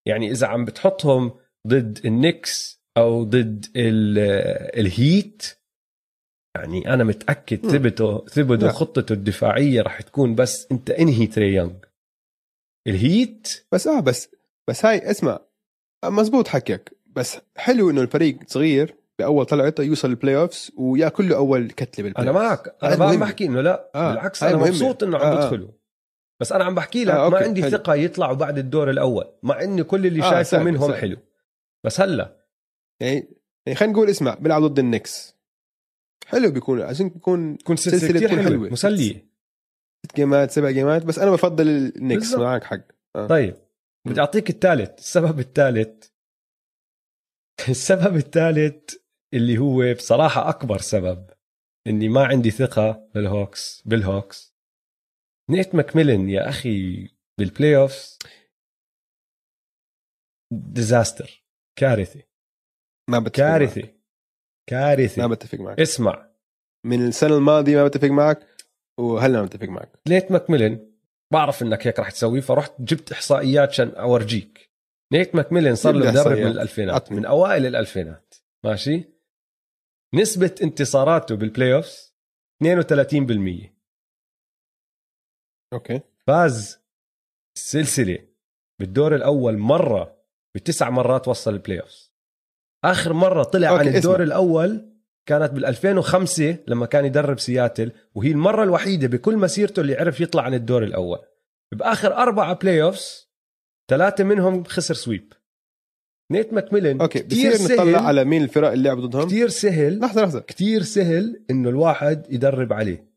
يعني 0.07 0.31
إذا 0.31 0.47
عم 0.47 0.65
بتحطهم 0.65 1.31
ضد 1.67 2.05
النكس 2.05 2.81
أو 2.97 3.23
ضد 3.23 3.65
ال- 3.75 4.79
الهيت 4.79 5.45
يعني 6.57 6.93
أنا 6.93 7.03
متأكد. 7.03 7.67
ثبتوا 7.71 8.27
ثبتوا 8.29 8.67
لا. 8.67 8.71
خطته 8.73 9.13
الدفاعية 9.13 9.81
راح 9.81 10.01
تكون 10.01 10.35
بس 10.35 10.67
أنت 10.71 10.89
انهي 10.89 11.27
تري 11.27 11.53
يونغ 11.53 11.73
الهيت 12.87 13.65
بس 13.71 13.87
آه 13.87 13.99
بس 13.99 14.29
بس 14.69 14.85
هاي 14.85 15.11
اسمع 15.11 15.39
مزبوط 16.05 16.47
حكيك 16.47 16.97
بس 17.05 17.37
حلو 17.57 17.89
إنه 17.89 18.01
الفريق 18.01 18.37
صغير 18.47 18.95
بأول 19.19 19.45
طلعته 19.45 19.83
يوصل 19.83 20.09
البلاي 20.09 20.35
اوفز 20.37 20.71
وياكل 20.77 21.29
له 21.29 21.35
أول 21.35 21.67
كتلة 21.71 22.03
بالبلاي 22.03 22.23
أنا. 22.23 22.31
معك 22.31 22.75
أنا 22.83 22.95
ما 22.95 23.05
عم. 23.05 23.19
بحكي 23.19 23.45
إنه 23.45 23.61
لا 23.61 23.91
آه، 23.95 24.09
بالعكس 24.13 24.43
أنا 24.43 24.57
مهمة. 24.57 24.67
مبسوط 24.69 25.03
إنه 25.03 25.17
عم 25.17 25.23
آه، 25.37 25.45
آه. 25.53 25.69
بس 26.39 26.51
أنا 26.51 26.63
عم 26.63 26.75
بحكي 26.75 27.05
لك 27.05 27.13
آه، 27.13 27.29
ما 27.29 27.37
عندي 27.37 27.61
حلو. 27.61 27.71
ثقة 27.71 27.95
يطلعوا 27.95 28.35
بعد 28.35 28.57
الدور 28.57 28.89
الأول. 28.89 29.25
مع 29.43 29.61
اني 29.61 29.83
كل 29.83 30.05
اللي 30.05 30.23
آه، 30.23 30.29
شايفه 30.29 30.63
منهم 30.63 30.87
صعب. 30.87 30.97
حلو. 30.97 31.17
بس 31.83 32.01
هلا. 32.01 32.45
يعني 32.99 33.37
يعني 33.65 33.75
خلينا 33.79 33.93
نقول 33.93 34.09
اسمع 34.09 34.33
بيلعب 34.33 34.63
ضد 34.63 34.79
النكس. 34.79 35.35
حلو 36.27 36.51
بيكون 36.51 36.81
عشان 36.81 37.09
بيكون 37.09 37.57
تكون 37.57 37.75
سلسلة 37.75 38.09
كثير 38.09 38.27
تكون 38.29 38.43
حلوة 38.43 38.43
حلوة. 38.43 38.69
مسلية. 38.69 39.29
ست 40.05 40.15
جيمات 40.15 40.51
سبع 40.51 40.71
جيمات 40.71 41.05
بس 41.05 41.19
أنا 41.19 41.31
بفضل 41.31 41.67
النكس. 41.67 42.21
بالضبط. 42.21 42.41
معك 42.41 42.63
حق. 42.63 42.81
طيب. 43.27 43.55
بدي 44.05 44.19
اعطيك 44.19 44.49
الثالث. 44.49 44.99
السبب 44.99 45.39
الثالث. 45.39 46.07
السبب 47.69 48.15
الثالث 48.15 48.95
اللي 49.33 49.57
هو 49.57 49.93
بصراحة 49.93 50.49
أكبر 50.49 50.77
سبب 50.77 51.29
إني 51.87 52.09
ما 52.09 52.25
عندي 52.25 52.51
ثقة 52.51 53.09
بالهوكس 53.15 53.83
بالهوكس. 53.85 54.54
نيت 55.49 55.75
ماكميلن 55.75 56.29
يا 56.29 56.49
أخي 56.49 57.07
بال 57.39 57.77
playoff 57.77 58.17
disaster 60.53 61.43
كارثه 61.79 62.23
ما 63.09 63.19
بتفق 63.19 63.43
معك. 63.43 63.59
كارثه 63.59 63.93
كارثه 64.69 65.21
ما 65.21 65.33
بتفق 65.33 65.59
معك. 65.59 65.79
اسمع. 65.79 66.31
من 66.85 67.07
السنة 67.07 67.37
الماضية 67.37 67.77
ما 67.77 67.87
بتفق 67.87 68.07
معك 68.07 68.47
وهلأ 68.99 69.39
ما 69.39 69.45
بتفق 69.45 69.67
معك. 69.67 69.99
نيت 70.07 70.31
ماكميلن 70.31 70.93
بعرف 71.33 71.61
إنك 71.61 71.87
هيك 71.87 71.99
رح 71.99 72.11
تسوي 72.11 72.41
فرحت 72.41 72.81
جبت 72.81 73.11
إحصائيات 73.11 73.69
عشان 73.69 73.89
أورجيك. 73.89 74.71
نيت 75.13 75.35
ماكميلن 75.35 75.75
صار 75.75 75.93
له 75.93 76.11
مدرب 76.11 76.37
من. 76.37 76.47
الألفينات. 76.47 77.11
من 77.11 77.25
أوائل 77.25 77.65
الألفينات. 77.65 78.35
ماشي؟ 78.65 79.03
نسبة 80.13 80.55
انتصاراته 80.63 81.35
بال 81.35 81.75
playoff 81.75 82.11
32% 82.63 83.74
Okay. 85.75 86.01
فاز 86.27 86.79
السلسلة 87.57 88.19
بالدور 88.79 89.15
الأول 89.15 89.57
مرة 89.57 90.15
بتسع 90.55 90.89
مرات 90.89 91.27
وصل 91.27 91.53
ال 91.53 91.79
playoff 91.79 92.09
آخر 92.85 93.13
مرة 93.13 93.43
طلع 93.43 93.69
okay، 93.69 93.89
عن 93.89 93.95
الدور 93.95 94.15
اسمع. 94.15 94.23
الأول 94.23 94.91
كانت 95.25 95.51
بال 95.51 95.65
2005 95.65 96.57
لما 96.67 96.85
كان 96.85 97.05
يدرب 97.05 97.39
سياتل 97.39 97.91
وهي 98.15 98.31
المرة 98.31 98.63
الوحيدة 98.63 99.07
بكل 99.07 99.37
مسيرته 99.37 99.79
اللي 99.79 99.95
عرف 99.95 100.21
يطلع 100.21 100.43
عن 100.43 100.53
الدور 100.53 100.83
الأول. 100.83 101.19
بآخر 101.73 102.13
أربعة 102.13 102.53
playoffs 102.55 103.29
ثلاثة 103.89 104.23
منهم 104.23 104.63
خسر 104.63 104.93
sweep 104.93 105.33
نيت 106.31 106.53
ماكميلن 106.53 107.01
okay 107.01 107.19
كتير 107.19 107.53
بصير 107.53 107.65
نطلع 107.65 107.83
سهل 107.85 107.95
على 107.95 108.25
مين 108.25 108.43
الفرق 108.43 108.71
اللي 108.71 108.89
لعبوا 108.89 109.05
ضدهم؟ 109.05 109.27
كتير 109.27 109.49
سهل 109.49 109.99
لحظة 109.99 110.21
لحظة. 110.21 110.39
كتير 110.39 110.81
سهل 110.83 111.45
إنه 111.49 111.69
الواحد 111.69 112.25
يدرب 112.29 112.73
عليه. 112.73 113.14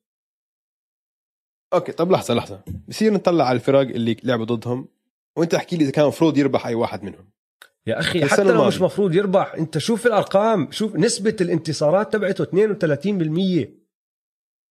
أوكي 1.75 1.93
طب 1.93 2.11
لحظة 2.13 2.35
لحظة. 2.35 2.61
بصير 2.89 3.13
نطلع 3.13 3.45
على 3.45 3.57
الفرق 3.57 3.81
اللي 3.81 4.17
لعبوا 4.25 4.45
ضدهم 4.45 4.89
وأنت 5.37 5.55
احكي 5.55 5.77
لي 5.77 5.85
إذا 5.85 5.91
كان 5.93 6.03
المفروض 6.03 6.39
يربح 6.39 6.67
أي 6.67 6.75
واحد 6.75 7.03
منهم. 7.03 7.29
يا 7.87 7.99
أخي 7.99 8.25
حتى 8.27 8.43
لو. 8.43 8.65
مش 8.67 8.81
مفروض 8.81 9.15
يربح 9.15 9.55
أنت 9.55 9.79
شوف 9.79 10.07
الأرقام 10.07 10.71
شوف 10.71 10.97
نسبة 10.97 11.37
الانتصارات 11.41 12.13
تبعته 12.13 12.45
32% 12.45 13.69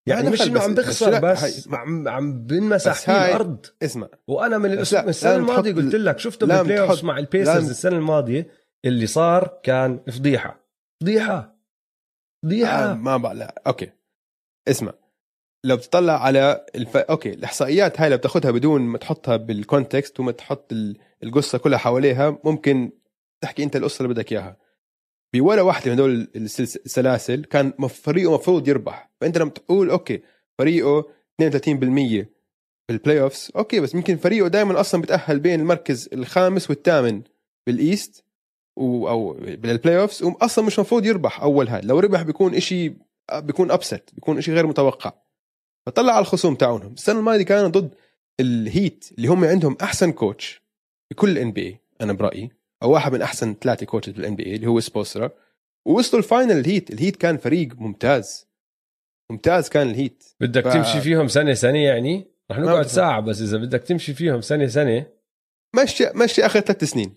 يعني 0.07 0.21
هذا 0.21 0.29
مش 0.29 0.41
إنه 0.41 0.53
بس- 0.53 0.61
عم 0.61 0.73
بس 0.75 1.03
لا، 1.03 1.19
بس, 1.19 1.43
هاي- 1.43 1.77
عم 1.79 2.07
عم 2.07 2.43
بنمسح 2.45 2.91
بس 2.91 3.05
فيه 3.05 3.25
الأرض. 3.25 3.65
اسمع. 3.83 4.07
وأنا 4.27 4.57
من 4.57 4.75
بس 4.75 4.93
السنة 4.93 5.35
الماضية 5.35 5.73
قلت 5.73 5.95
لك 5.95 6.19
شفته 6.19 6.47
بال 6.47 6.79
playoff 6.79 7.03
مع 7.03 7.17
البيسرز 7.17 7.69
السنة 7.69 7.97
الماضية 7.97 8.47
اللي 8.85 9.07
صار 9.07 9.59
كان 9.63 9.99
فضيحة. 10.11 10.59
فضيحة. 11.01 11.55
فضيحة. 12.45 12.91
آه 12.91 12.93
ما 12.93 13.17
بقى 13.17 13.35
لا. 13.35 13.61
Okay. 13.67 13.91
اسمع. 14.67 14.93
لو 15.67 15.75
بتطلع 15.77 16.23
على 16.23 16.65
الف... 16.75 16.97
okay 16.97 17.29
الإحصائيات 17.29 18.01
هاي 18.01 18.09
لو 18.09 18.17
بتاخذها 18.17 18.51
بدون 18.51 18.81
ما 18.81 18.97
تحطها 18.97 19.35
بال 19.37 19.56
context 19.56 20.19
وما 20.19 20.31
تحط 20.31 20.71
ال- 20.71 20.97
القصة 21.23 21.57
كلها 21.57 21.77
حواليها 21.77 22.37
ممكن 22.43 22.91
تحكي 23.41 23.63
أنت 23.63 23.75
القصة 23.75 24.03
اللي 24.03 24.13
بدك 24.13 24.31
إياها. 24.31 24.57
بولا 25.35 25.61
واحدة 25.61 25.91
من 25.91 25.99
هدول 25.99 26.27
السلاسل 26.35 27.43
كان 27.43 27.73
فريقه 27.87 28.33
مفروض 28.33 28.67
يربح. 28.67 29.09
فأنت 29.21 29.37
لما 29.37 29.49
تقول 29.49 29.89
okay 29.89 30.21
فريقه 30.57 31.05
32% 31.41 32.25
بال 32.89 33.21
playoffs 33.21 33.51
okay 33.55 33.79
بس 33.79 33.93
يمكن 33.95 34.17
فريقه 34.17 34.47
دائما 34.47 34.79
أصلا 34.79 35.01
بتأهل 35.01 35.39
بين 35.39 35.59
المركز 35.59 36.09
الخامس 36.13 36.69
والثامن 36.69 37.21
بال 37.67 37.86
East 37.86 38.23
و 38.75 39.07
أو 39.09 39.33
بال 39.33 39.99
playoffs 40.01 40.23
واصلا 40.23 40.65
مش 40.65 40.79
مفروض 40.79 41.05
يربح 41.05 41.41
أول 41.41 41.67
هاي 41.67 41.81
لو 41.81 41.99
ربح 41.99 42.21
بيكون 42.21 42.55
إشي 42.55 42.93
بيكون 43.33 43.71
upset 43.71 44.09
بيكون 44.13 44.37
إشي 44.37 44.53
غير 44.53 44.67
متوقع. 44.67 45.11
فطلع 45.87 46.13
على 46.13 46.21
الخصوم 46.21 46.55
تاعونهم. 46.55 46.93
السنة 46.93 47.19
الماضية 47.19 47.43
كانوا 47.43 47.69
ضد 47.69 47.89
الهيت 48.39 49.09
اللي 49.17 49.27
هم 49.27 49.45
عندهم 49.45 49.77
أحسن 49.81 50.11
coach 50.11 50.61
بكل 51.11 51.29
ال 51.29 51.51
NBA 51.51 51.77
أنا 52.01 52.13
برأيي. 52.13 52.51
أو 52.83 52.91
واحد 52.91 53.11
من 53.11 53.21
أحسن 53.21 53.55
ثلاثة 53.61 53.85
coaches 53.85 54.13
بال 54.13 54.35
NBA 54.35 54.55
اللي 54.55 54.67
هو 54.67 54.79
سبولسترا 54.79 55.29
ووصلوا 55.85 56.23
ال 56.23 56.28
final 56.28 56.51
الهيت. 56.57 56.89
الهيت 56.91 57.15
كان 57.15 57.37
فريق 57.37 57.73
ممتاز. 57.75 58.47
ممتاز 59.31 59.69
كان 59.69 59.89
الهيت. 59.89 60.23
بدك 60.39 60.67
ف- 60.69 60.73
تمشي 60.73 61.01
فيهم 61.01 61.27
سنة 61.27 61.53
سنة 61.53 61.79
يعني؟ 61.79 62.27
رح 62.51 62.59
نقعد. 62.59 62.87
ساعة 62.87 63.21
بس 63.21 63.41
إذا 63.41 63.57
بدك 63.57 63.83
تمشي 63.83 64.13
فيهم 64.13 64.41
سنة 64.41 64.67
سنة. 64.67 65.05
مشي 65.83 66.05
مشي 66.15 66.45
آخر 66.45 66.59
ثلاث 66.59 66.83
سنين. 66.83 67.15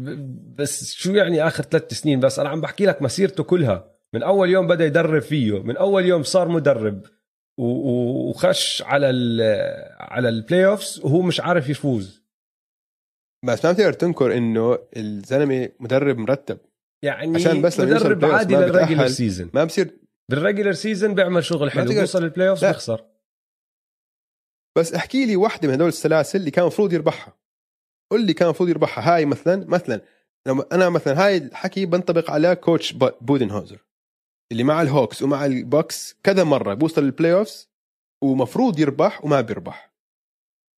ب- 0.00 0.54
بس 0.56 0.92
شو 0.94 1.12
يعني 1.14 1.46
آخر 1.46 1.62
ثلاث 1.64 1.94
سنين؟ 1.94 2.20
بس 2.20 2.38
أنا 2.38 2.48
عم 2.48 2.60
بحكي 2.60 2.86
لك 2.86 3.02
مسيرته 3.02 3.44
كلها. 3.44 3.94
من 4.14 4.22
أول 4.22 4.50
يوم 4.50 4.66
بدأ 4.66 4.84
يدرب 4.86 5.22
فيه 5.22 5.62
من 5.62 5.76
أول 5.76 6.04
يوم 6.04 6.22
صار 6.22 6.48
مدرب. 6.48 7.06
وخش 7.58 8.82
على 8.82 9.10
ال 9.10 9.40
على 10.00 10.28
ال 10.28 10.66
playoffs 10.66 11.00
وهو 11.04 11.22
مش 11.22 11.40
عارف 11.40 11.68
يفوز. 11.68 12.22
بس 13.44 13.64
ما 13.64 13.72
بتقدر 13.72 13.92
تنكر 13.92 14.36
إنه 14.36 14.78
الزلمة 14.96 15.68
مدرب 15.80 16.18
مرتب. 16.18 16.58
يعني 17.02 17.34
عشان 17.34 17.62
بس 17.62 17.80
مدرب 17.80 18.24
عادي 18.24 18.54
لل 18.56 18.66
regular. 18.66 19.08
season 19.08 19.50
ما 19.54 19.64
بصير. 19.64 19.90
بال 20.30 20.39
regular 20.39 20.72
season 20.72 21.14
بيعمل 21.14 21.44
شغل 21.44 21.70
حلو 21.70 21.88
بيوصل 21.88 22.24
ال 22.24 22.48
playoffs. 22.48 22.64
بيخسر. 22.64 23.04
بس 24.78 24.94
احكي 24.94 25.26
لي 25.26 25.36
واحدة 25.36 25.68
من 25.68 25.74
هدول 25.74 25.88
السلاسل 25.88 26.38
اللي 26.38 26.50
كان 26.50 26.62
المفروض 26.62 26.92
يربحها. 26.92 27.36
قل 28.10 28.26
لي 28.26 28.34
كان 28.34 28.46
المفروض 28.48 28.68
يربحها. 28.68 29.14
هاي 29.14 29.24
مثلا 29.24 29.64
مثلا 29.68 30.00
لما 30.46 30.64
أنا 30.72 30.88
مثلا 30.88 31.26
هاي 31.26 31.36
الحكي 31.36 31.86
بنطبق 31.86 32.30
على 32.30 32.56
coach 32.56 32.92
ب- 32.92 33.14
بودنهوزر. 33.20 33.84
اللي 34.54 34.64
مع 34.64 34.82
الهوكس 34.82 35.22
ومع 35.22 35.46
البوكس 35.46 36.20
كذا 36.22 36.44
مرة 36.44 36.74
بوصل 36.74 37.04
لل 37.04 37.32
playoffs 37.32 37.70
ومفروض 38.24 38.78
يربح 38.78 39.24
وما 39.24 39.40
بيربح. 39.40 39.94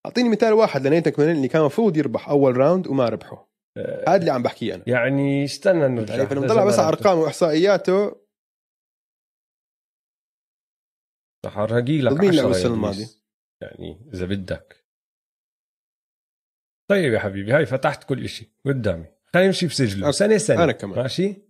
أعطيني 0.06 0.30
مثال 0.30 0.54
واحد 0.54 0.88
لنيت 0.88 1.12
كمان 1.12 1.36
اللي 1.36 1.48
كان 1.48 1.62
المفروض 1.62 1.98
يربح 1.98 2.30
أول 2.30 2.58
round 2.58 2.88
وما 2.88 3.10
ربحه. 3.10 3.50
آه، 3.78 4.10
هذا 4.10 4.16
اللي 4.16 4.32
عم 4.32 4.44
بحكيه 4.44 4.76
أنا. 4.76 4.84
يعني 4.88 5.46
استنى 5.46 5.88
نرجع. 5.88 6.16
يعني 6.16 6.28
فنطلع 6.28 6.66
بس 6.66 6.80
على 6.80 6.88
ارقامه 6.88 7.22
وإحصائياته 7.22 8.26
رح 11.46 11.58
ارقي 11.58 12.02
لك 12.02 12.20
مين 12.20 12.34
لعبوا 12.34 12.50
10 12.50 12.58
السنة 12.58 12.70
يا 12.70 12.76
الماضية؟ 12.76 12.96
إدريس. 12.96 13.26
يعني 13.62 14.10
إذا 14.14 14.26
بدك. 14.26 14.86
طيب 16.90 17.14
يا 17.14 17.20
حبيبي 17.20 17.52
هاي 17.52 17.66
فتحت 17.66 18.04
كل 18.04 18.30
شيء 18.30 18.50
قدامي. 18.66 19.06
خلينا 19.34 19.48
نمشي 19.48 19.68
بسجله. 19.68 20.12
سنة 20.12 20.38
سنة. 20.38 20.64
أنا 20.64 20.72
كمان. 20.72 21.00
ماشي؟ 21.00 21.45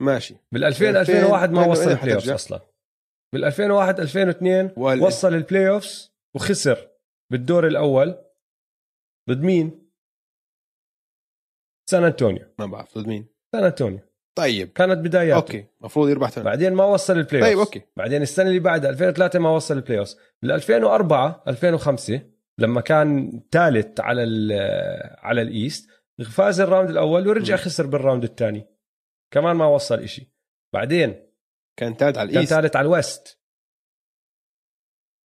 ماشي. 0.00 0.36
بال 0.52 0.64
2000 0.64 0.90
2000 0.90 1.00
2001 1.00 1.50
ما 1.50 1.66
وصل 1.66 1.80
ال 1.90 2.12
playoffs 2.14 2.22
حترجع؟ 2.24 2.34
أصلا. 2.34 2.60
بال 3.34 3.44
2001 3.44 4.00
2002 4.00 4.70
وال- 4.76 5.00
وصل 5.02 5.34
ال 5.34 5.68
playoffs 5.68 6.12
وخسر 6.34 6.88
بالدور 7.32 7.66
الأول 7.66 8.14
ضد 9.30 9.42
مين؟ 9.42 9.90
سان 11.90 12.04
أنطونيو. 12.04 12.44
ما 12.58 12.66
بعرف 12.66 12.98
ضد 12.98 13.06
مين؟ 13.06 13.26
سان 13.52 13.64
أنطونيو. 13.64 14.00
طيب. 14.38 14.68
كانت 14.72 14.98
بداياته. 14.98 15.36
Okay 15.36 15.66
المفروض 15.80 16.08
يربح 16.08 16.30
ثاني 16.30 16.44
بعدين 16.44 16.72
ما 16.72 16.84
وصل 16.84 17.12
ال 17.18 17.22
play 17.22 17.40
طيب 17.42 17.58
offs 17.58 17.68
okay. 17.68 17.82
بعدين 17.96 18.22
السنة 18.22 18.48
اللي 18.48 18.60
بعدها 18.60 18.90
2003 18.90 19.38
ما 19.38 19.50
وصل 19.50 19.76
ال 19.76 19.98
playoff 19.98 20.14
بال 20.42 20.52
2004 20.52 21.42
2005 21.48 22.20
لما 22.58 22.80
كان 22.80 23.40
ثالث 23.52 24.00
على 24.00 24.22
ال 24.24 24.52
على 25.18 25.42
ال 25.42 25.52
East 25.52 25.90
فاز 26.30 26.60
ال 26.60 26.65
round 26.65 26.90
الأول 26.90 27.28
ورجع. 27.28 27.56
خسر 27.56 27.86
بال 27.86 27.97
round 27.97 28.24
الثاني. 28.24 28.66
كمان 29.30 29.56
ما 29.56 29.66
وصل 29.66 29.98
إشي 29.98 30.32
بعدين 30.74 31.30
كان 31.76 31.94
ثالث 31.94 32.18
على 32.18 32.28
كان 32.28 32.36
ال 32.36 32.40
East 32.40 32.54
ثالث 32.54 32.76
على 32.76 32.86
ال 32.86 32.97
West 32.97 33.40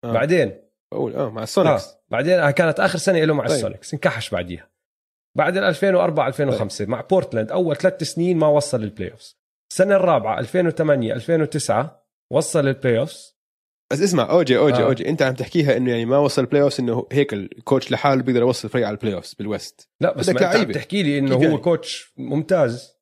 آه. 0.03 0.13
بعدين 0.13 0.61
بقول 0.91 1.15
آه 1.15 1.29
مع 1.29 1.41
آه. 1.41 1.43
السونيكس 1.43 1.95
بعدين 2.09 2.39
آه، 2.39 2.51
كانت 2.51 2.79
آخر 2.79 2.97
سنة 2.97 3.23
له 3.23 3.33
مع 3.33 3.47
طيب. 3.47 3.55
السونيكس 3.55 3.93
انكحش 3.93 4.29
بعديها 4.29 4.69
بعدين 5.37 5.63
2004 5.63 6.27
2005 6.27 6.85
مع 6.85 7.01
بورتلاند 7.01 7.51
أول 7.51 7.75
ثلاث 7.75 8.03
سنين 8.03 8.37
ما 8.37 8.47
وصل 8.47 8.83
البلاي 8.83 9.11
اوف 9.11 9.35
السنة 9.71 9.95
الرابعة 9.95 10.39
2008 10.39 11.13
2009 11.13 12.05
وصل 12.31 12.67
البلاي 12.67 12.99
اوف 12.99 13.35
بس 13.91 14.01
اسمع 14.01 14.31
أوجي 14.31 14.57
أوجي 14.57 14.83
آه. 14.83 14.85
أوجي 14.85 15.09
أنت 15.09 15.21
عم 15.21 15.33
تحكيها 15.33 15.77
إنه 15.77 15.91
يعني 15.91 16.05
ما 16.05 16.17
وصل 16.17 16.41
البلاي 16.41 16.61
اوف 16.61 16.79
إنه 16.79 17.07
هيك 17.11 17.33
الكوتش 17.33 17.91
لحاله 17.91 18.23
بيقدر 18.23 18.41
يوصل 18.41 18.67
الفريق 18.67 18.87
على 18.87 18.95
البلاي 18.95 19.13
اوف 19.13 19.33
بالوست 19.39 19.89
لا 20.01 20.17
بس 20.17 20.29
ما 20.29 20.35
أنت 20.35 20.43
عم. 20.43 20.71
تحكي 20.71 21.03
لي 21.03 21.19
إنه 21.19 21.35
هو 21.35 21.41
يعني؟ 21.41 21.57
كوتش 21.57 22.13
ممتاز 22.17 22.94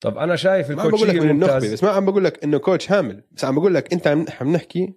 طب 0.00 0.18
أنا 0.18 0.36
شايف 0.36 0.70
ما 0.70 0.82
عم 0.82 0.90
بقول 0.90 1.08
لك 1.08 1.14
من 1.16 1.30
النخبه 1.30 1.72
بس 1.72 1.84
ما 1.84 1.90
عم 1.90 2.04
بقول 2.06 2.24
لك 2.24 2.44
إنه 2.44 2.58
كوتش 2.58 2.92
هامل. 2.92 3.22
بس 3.32 3.44
عم 3.44 3.54
بقول 3.54 3.74
لك 3.74 3.92
أنت 3.92 4.06
عم 4.06 4.24
عم 4.40 4.52
نحكي 4.52 4.94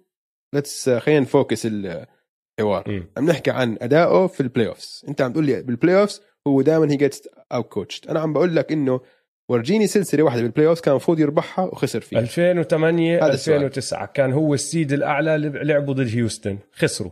ليتس 0.54 0.90
خلينا 0.90 1.20
نفوكس 1.20 1.66
الحوار. 1.66 3.06
عم 3.16 3.26
نحكي 3.26 3.50
عن 3.50 3.78
ادائه 3.80 4.26
في 4.26 4.40
البلاي 4.40 4.66
اوفز 4.68 5.04
أنت 5.08 5.20
عم 5.20 5.32
تقول 5.32 5.44
لي 5.46 5.62
بالبلاي 5.62 6.00
اوفز 6.00 6.22
هو 6.46 6.62
دائما 6.62 6.92
هي 6.92 6.96
جيتس 6.96 7.28
اوت 7.52 7.68
كوتشد 7.68 8.08
أنا 8.08 8.20
عم 8.20 8.32
بقول 8.32 8.56
لك 8.56 8.72
إنه 8.72 9.00
ورجيني 9.48 9.86
سلسلة 9.86 10.22
واحدة 10.22 10.42
بال 10.42 10.66
playoffs 10.66 10.80
كان 10.80 10.92
المفروض 10.92 11.20
يربحها 11.20 11.64
وخسر 11.64 12.00
فيها. 12.00 12.18
2008 12.18 13.24
هذا 13.24 13.34
السؤال. 13.34 13.56
2009 13.56 14.06
كان 14.06 14.32
هو 14.32 14.54
ال 14.54 14.62
seed 14.62 14.92
الأعلى 14.92 15.38
لعبوا 15.38 15.94
ضد 15.94 16.08
هيوستن. 16.08 16.58
خسروا. 16.72 17.10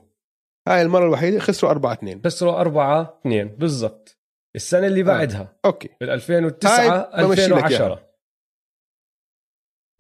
هاي 0.69 0.83
المرة 0.83 1.05
الوحيدة 1.05 1.39
خسروا 1.39 1.71
4 1.71 1.93
2 1.93 2.21
خسروا 2.25 2.61
4 2.61 3.19
2 3.21 3.49
بالضبط. 3.49 4.22
السنة 4.57 4.87
اللي 4.87 5.03
بعدها. 5.03 5.59
أوكي. 5.65 5.89
بال 6.01 6.11
2009 6.11 6.71
هاي 6.71 7.25
بمشي 7.27 7.47
لك 7.47 7.53
2010 7.53 8.13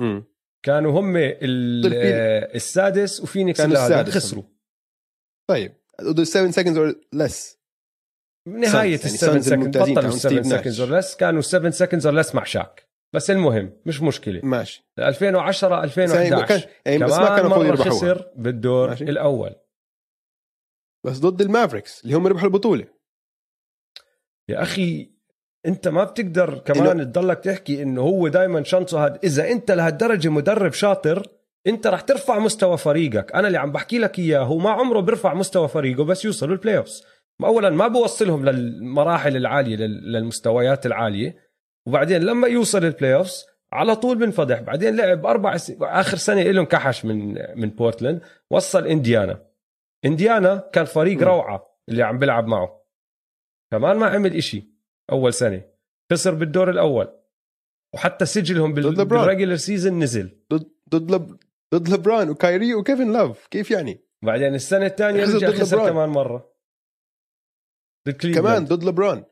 امم 0.00 0.24
كانوا 0.64 1.00
هم 1.00 1.16
ال-. 1.16 1.92
آه، 1.94 2.54
السادس 2.54 3.20
وفينيكس 3.20 3.58
كانوا 3.58 3.76
السادس. 3.76 4.14
خسروا 4.14 4.44
طيب. 5.50 5.72
7 6.22 6.50
seconds 6.52 6.76
or 6.76 6.94
less. 7.16 7.56
نهاية 8.48 8.70
Suns، 8.72 8.74
يعني 8.74 8.94
السفن 8.94 9.40
Suns 9.40 9.44
سكند 9.44 9.52
الممتازين 9.52 9.94
بطلوا 9.94 10.02
تاعون 10.02 10.18
7 10.18 10.42
ستيف 10.42 10.46
سكندز. 10.60 10.80
اور 10.80 10.98
لس 10.98 11.16
كانوا 11.16 11.40
7 11.40 11.70
سكندز 11.70 12.06
اور 12.06 12.14
لس 12.14 12.34
مع 12.34 12.44
شاك. 12.44 12.88
بس 13.14 13.30
المهم 13.30 13.80
مش 13.86 14.02
مشكلة. 14.02 14.40
ماشي. 14.44 14.84
2010 14.98 15.86
بس 15.86 15.98
يعني 15.98 16.12
2011 16.24 16.60
كان 16.60 16.70
يعني 16.86 17.04
بس 17.04 17.10
ما 17.10 17.16
كمان 17.16 17.36
كانوا 17.36 17.40
المفروض 17.46 17.66
يربحوها 17.66 17.90
خسر 17.90 18.32
بالدور 18.36 18.88
ماشي. 18.88 19.04
الأول. 19.04 19.54
بس 21.06 21.18
ضد 21.18 21.40
المافريكس 21.40 22.04
اللي 22.04 22.14
هم 22.16 22.26
ربحوا 22.26 22.46
البطولة. 22.46 22.88
يا 24.48 24.62
أخي 24.62 25.10
أنت 25.66 25.88
ما 25.88 26.04
بتقدر 26.04 26.58
كمان 26.58 27.12
تضلك 27.12 27.38
تحكي 27.38 27.82
إنه 27.82 28.00
هو 28.02 28.28
دائما 28.28 28.62
شانسه 28.62 29.06
هذا 29.06 29.18
إذا 29.24 29.50
أنت 29.50 29.70
لهالدرجة 29.70 30.28
مدرب 30.28 30.72
شاطر 30.72 31.26
أنت 31.66 31.86
رح 31.86 32.00
ترفع 32.00 32.38
مستوى 32.38 32.76
فريقك. 32.78 33.34
أنا 33.34 33.46
اللي 33.46 33.58
عم 33.58 33.72
بحكي 33.72 33.98
لك 33.98 34.18
إياه 34.18 34.40
هو 34.40 34.58
ما 34.58 34.70
عمره 34.70 35.00
بيرفع 35.00 35.34
مستوى 35.34 35.68
فريقه 35.68 36.04
بس 36.04 36.24
يوصلوا 36.24 36.54
البلاي 36.54 36.76
اوفز 36.76 37.04
اولا 37.44 37.70
ما 37.70 37.88
بوصلهم 37.88 38.44
للمراحل 38.48 39.36
العالية 39.36 39.76
لل- 39.76 40.12
للمستويات 40.12 40.86
العالية. 40.86 41.36
وبعدين 41.86 42.22
لما 42.22 42.48
يوصل 42.48 42.84
ال 42.84 43.14
playoffs 43.14 43.46
على 43.72 43.96
طول 43.96 44.18
بنفضح. 44.18 44.60
بعدين 44.60 44.96
لعب 44.96 45.26
أربع 45.26 45.56
س... 45.56 45.72
آخر 45.80 46.16
سنة 46.16 46.42
له 46.42 46.60
انكحش 46.60 47.04
من 47.04 47.34
من 47.60 47.70
بورتلاند 47.70 48.20
وصل 48.50 48.86
انديانا 48.86 49.42
انديانا 50.04 50.68
كان 50.72 50.84
فريق. 50.84 51.22
روعة 51.22 51.66
اللي 51.88 52.02
عم 52.02 52.18
بيلعب 52.18 52.46
معه. 52.46 52.81
كمان 53.72 53.96
ما 53.96 54.06
عمل 54.06 54.36
إشي 54.36 54.64
أول 55.12 55.34
سنة 55.34 55.62
خسر 56.12 56.34
بالدور 56.34 56.70
الأول. 56.70 57.08
وحتى 57.94 58.26
سجلهم 58.26 58.74
بال... 58.74 59.04
بال 59.04 59.16
regular 59.16 59.56
season 59.56 59.98
نزل. 60.02 60.38
ضد 60.52 60.70
ضد. 60.94 61.38
ضد 61.74 61.88
لبران 61.88 62.30
وكايري 62.30 62.74
وكيفن 62.74 63.12
لاف 63.12 63.46
كيف 63.46 63.70
يعني؟ 63.70 64.00
بعدين 64.24 64.54
السنة 64.54 64.86
الثانية 64.86 65.24
خسر 65.24 65.34
رجع 65.36 65.50
خسر 65.50 65.76
لبران. 65.76 65.92
كمان 65.92 66.08
مرة. 66.08 66.52
ضد 68.08 68.14
كليفلاند. 68.16 68.38
كمان 68.46 68.64
ضد 68.64 68.84
لبران 68.84 69.24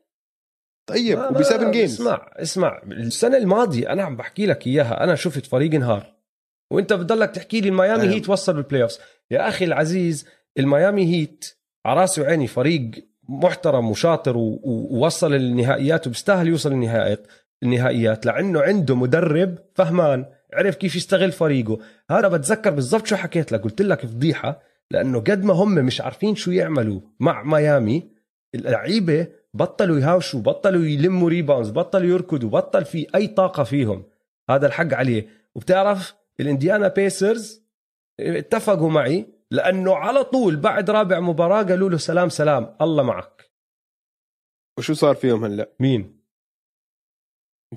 طيب 0.89 1.17
ما- 1.17 1.27
وب 1.27 1.33
ما- 1.33 1.43
7 1.43 1.71
جيمز 1.71 1.93
اسمع 1.93 2.31
اسمع 2.35 2.81
السنة 2.83 3.37
الماضية 3.37 3.91
أنا 3.93 4.03
عم 4.03 4.15
بحكي 4.15 4.45
لك 4.45 4.67
إياها. 4.67 5.03
أنا 5.03 5.15
شفت 5.15 5.45
فريق 5.45 5.73
انهار. 5.75 6.15
وأنت 6.71 6.93
بتضلك 6.93 7.29
تحكي 7.31 7.61
لي 7.61 7.69
الميامي 7.69 8.01
أنا- 8.03 8.13
هيت 8.13 8.29
وصل 8.29 8.53
بال 8.53 8.83
playoffs 8.83 8.99
يا 9.31 9.47
أخي 9.47 9.65
العزيز 9.65 10.27
الميامي 10.59 11.05
هيت 11.15 11.45
على 11.85 12.01
راسي 12.01 12.21
وعيني 12.21 12.47
فريق 12.47 12.91
محترم 13.31 13.89
وشاطر 13.91 14.37
ووصل 14.37 15.33
النهائيات 15.33 16.07
وبيستاهل 16.07 16.47
يوصل 16.47 16.71
النهائيات 16.71 17.27
النهائيات 17.63 18.25
لأنه 18.25 18.61
عنده 18.61 18.95
مدرب 18.95 19.57
فهمان 19.75 20.25
عرف 20.53 20.75
كيف 20.75 20.95
يستغل 20.95 21.31
فريقه. 21.31 21.79
هذا 22.11 22.27
بتذكر 22.27 22.69
بالضبط 22.69 23.05
شو 23.05 23.15
حكيت 23.15 23.51
لك 23.51 23.61
قلت 23.61 23.81
لك 23.81 24.05
فضيحة 24.05 24.61
لأنه 24.91 25.19
قد 25.19 25.43
ما 25.43 25.53
هم 25.53 25.75
مش 25.75 26.01
عارفين 26.01 26.35
شو 26.35 26.51
يعملوا 26.51 27.01
مع 27.19 27.43
ميامي 27.43 28.09
اللعيبة 28.55 29.27
بطلوا 29.53 29.99
يهاوشوا 29.99 30.41
بطلوا 30.41 30.85
يلموا 30.85 31.29
rebounds 31.29 31.69
بطلوا 31.69 32.09
يركضوا 32.09 32.49
بطل 32.49 32.85
في 32.85 33.07
أي 33.15 33.27
طاقة 33.27 33.63
فيهم. 33.63 34.03
هذا 34.49 34.67
الحق 34.67 34.93
عليه. 34.93 35.27
وبتعرف 35.55 36.13
الإنديانا 36.39 36.87
بيسرز 36.87 37.61
اتفقوا 38.19 38.89
معي 38.89 39.40
لأنه 39.51 39.95
على 39.95 40.23
طول 40.23 40.55
بعد 40.55 40.89
رابع 40.89 41.19
مباراة 41.19 41.63
قالوا 41.63 41.89
له 41.89 41.97
سلام 41.97 42.29
سلام 42.29 42.75
الله 42.81 43.03
معك. 43.03 43.51
وشو 44.79 44.93
صار 44.93 45.15
فيهم 45.15 45.45
هلأ؟ 45.45 45.75
مين؟ 45.79 46.21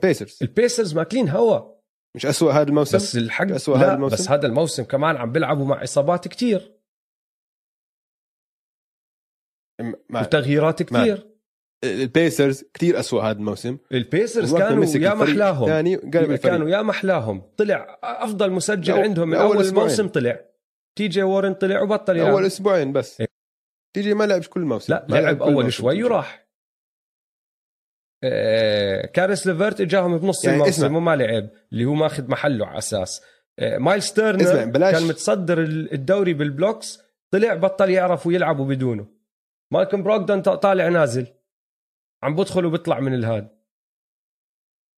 بيسرز 0.02 0.38
البيسرز 0.42 0.94
ماكلين 0.94 1.28
هوا. 1.28 1.74
مش 2.16 2.26
أسوأ 2.26 2.52
هذا 2.52 2.68
الموسم؟ 2.68 2.96
بس 2.96 3.16
الحق 3.16 3.50
أسوأ 3.50 3.76
هذا 3.76 3.94
الموسم؟ 3.94 4.16
بس 4.16 4.30
هذا 4.30 4.46
الموسم 4.46 4.84
كمان 4.84 5.16
عم 5.16 5.32
بيلعبوا 5.32 5.66
مع 5.66 5.82
إصابات 5.82 6.28
كتير. 6.28 6.80
مع 10.10 10.20
وتغييرات 10.20 10.82
كتير. 10.82 11.34
البيسرز 11.84 12.64
كثير 12.74 13.00
أسوأ 13.00 13.22
هذا 13.22 13.38
الموسم. 13.38 13.78
البيسرز 13.92 14.54
كانوا 14.56 14.84
يا 14.84 15.14
محلاهم. 15.14 15.66
كانوا 16.36 16.68
يا 16.68 16.82
محلاهم. 16.82 17.40
طلع 17.56 17.98
أفضل 18.02 18.52
مسجل 18.52 18.94
عندهم 18.94 19.28
من 19.28 19.36
اول 19.36 19.60
أسبوعين. 19.60 19.90
الموسم 19.90 20.08
طلع. 20.08 20.53
تي 20.98 21.08
جي 21.08 21.22
وورن 21.22 21.54
طلع 21.54 21.82
وبطل 21.82 22.16
يلعب 22.16 22.30
أول 22.32 22.46
أسبوعين 22.46 22.92
بس. 22.92 23.20
إيه. 23.20 23.26
تي 23.96 24.05
جي 24.05 24.14
ما 24.14 24.24
لعبش 24.24 24.48
كل 24.48 24.60
الموسم 24.60 24.92
لا 24.92 25.06
ما 25.08 25.16
لعب 25.16 25.42
أول 25.42 25.72
شوي. 25.72 26.02
وراح. 26.04 26.44
آه، 28.24 29.06
كاريس 29.06 29.46
ليفرت 29.46 29.80
إجاهم 29.80 30.18
بنص 30.18 30.44
يعني 30.44 30.56
الموسم. 30.56 30.96
وما 30.96 31.16
لعب 31.16 31.50
اللي 31.72 31.84
هو 31.84 31.94
ماخذ 31.94 32.30
محله 32.30 32.66
على 32.66 32.78
أساس. 32.78 33.22
آه، 33.58 33.78
مايلز 33.78 34.02
تيرنر 34.02 34.42
اسمع، 34.42 34.64
بلاش- 34.64 34.94
كان 34.94 35.08
متصدر 35.08 35.62
ال- 35.62 35.92
الدوري 35.92 36.34
بال 36.34 36.51
blocks 36.51 37.00
طلع 37.30 37.54
بطل 37.54 37.90
يعرفوا 37.90 38.32
يلعبوا 38.32 38.66
بدونه. 38.66 39.06
مالكم 39.72 40.02
بروغدون 40.02 40.42
ط- 40.42 40.48
طالع 40.48 40.88
نازل. 40.88 41.26
عم 42.22 42.34
بدخل 42.36 42.64
وبيطلع 42.66 43.00
من 43.00 43.14
الهاد. 43.14 43.48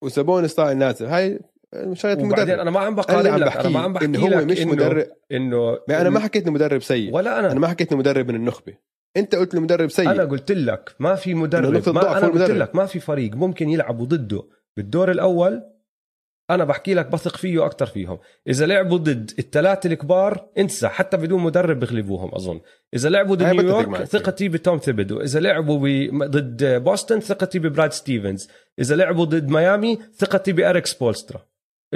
وسابونيس 0.04 0.54
طالع 0.54 0.72
نازل. 0.72 1.06
هاي 1.06 1.40
وبعدين 1.74 2.20
المدرب 2.24 2.48
أنا 2.48 2.70
ما 2.70 2.80
عم 2.80 2.94
بقارن 2.94 3.26
عم 3.26 3.40
لك 3.40 3.56
أنا 3.56 3.68
ما 3.68 3.80
عم 3.80 3.92
بحكي 3.92 4.06
انه 4.06 4.18
هو 4.18 4.44
مش 4.44 4.60
إنه 4.62 4.72
مدرب. 4.72 5.06
إنه 5.32 5.78
ما 5.88 6.00
أنا 6.00 6.10
ما 6.10 6.20
حكيت 6.20 6.42
إنه 6.42 6.52
مدرب 6.52 6.82
سيء. 6.82 7.14
ولا 7.14 7.38
أنا. 7.38 7.52
أنا 7.52 7.60
ما 7.60 7.68
حكيت 7.68 7.88
إنه 7.92 7.98
مدرب 7.98 8.28
من 8.28 8.34
النخبه 8.34 8.74
أنت 9.16 9.34
قلت 9.34 9.54
له 9.54 9.60
مدرب 9.60 9.90
سيء. 9.90 10.10
أنا 10.10 10.24
قلت 10.24 10.52
لك 10.52 10.94
ما 10.98 11.14
في 11.14 11.34
مدرب 11.34 11.88
ما 11.94 12.18
أنا 12.18 12.26
قلت 12.26 12.36
المدرب. 12.36 12.56
لك 12.56 12.74
ما 12.74 12.86
في 12.86 13.00
فريق 13.00 13.34
ممكن 13.34 13.68
يلعبوا 13.68 14.06
ضده 14.06 14.42
بالدور 14.76 15.10
الأول 15.10 15.62
أنا 16.50 16.64
بحكي 16.64 16.94
لك 16.94 17.06
بثق 17.06 17.36
فيه 17.36 17.66
أكثر 17.66 17.86
فيهم. 17.86 18.18
إذا 18.48 18.66
لعبوا 18.66 18.98
ضد 18.98 19.30
الثلاثة 19.38 19.86
الكبار 19.92 20.46
انسى 20.58 20.88
حتى 20.88 21.16
بدون 21.16 21.42
مدرب 21.42 21.80
بغلبوهم 21.80 22.34
أظن. 22.34 22.60
إذا 22.94 23.08
لعبوا 23.08 23.36
ضد 23.36 23.42
نيويورك. 23.42 24.04
ثقتي 24.04 24.48
بتوم 24.48 24.78
ثيبودو. 24.78 25.20
إذا 25.20 25.40
لعبوا 25.40 25.78
ب- 25.78 26.24
ضد 26.24 26.64
بوسطن 26.64 27.20
ثقتي 27.20 27.58
ببراد 27.58 27.92
ستيفنز. 27.92 28.48
إذا 28.80 28.96
لعبوا 28.96 29.24
ضد 29.24 29.48
ميامي 29.48 29.98
ثقتي 30.18 30.52
بإريك 30.52 30.86
سبولسترا. 30.86 31.42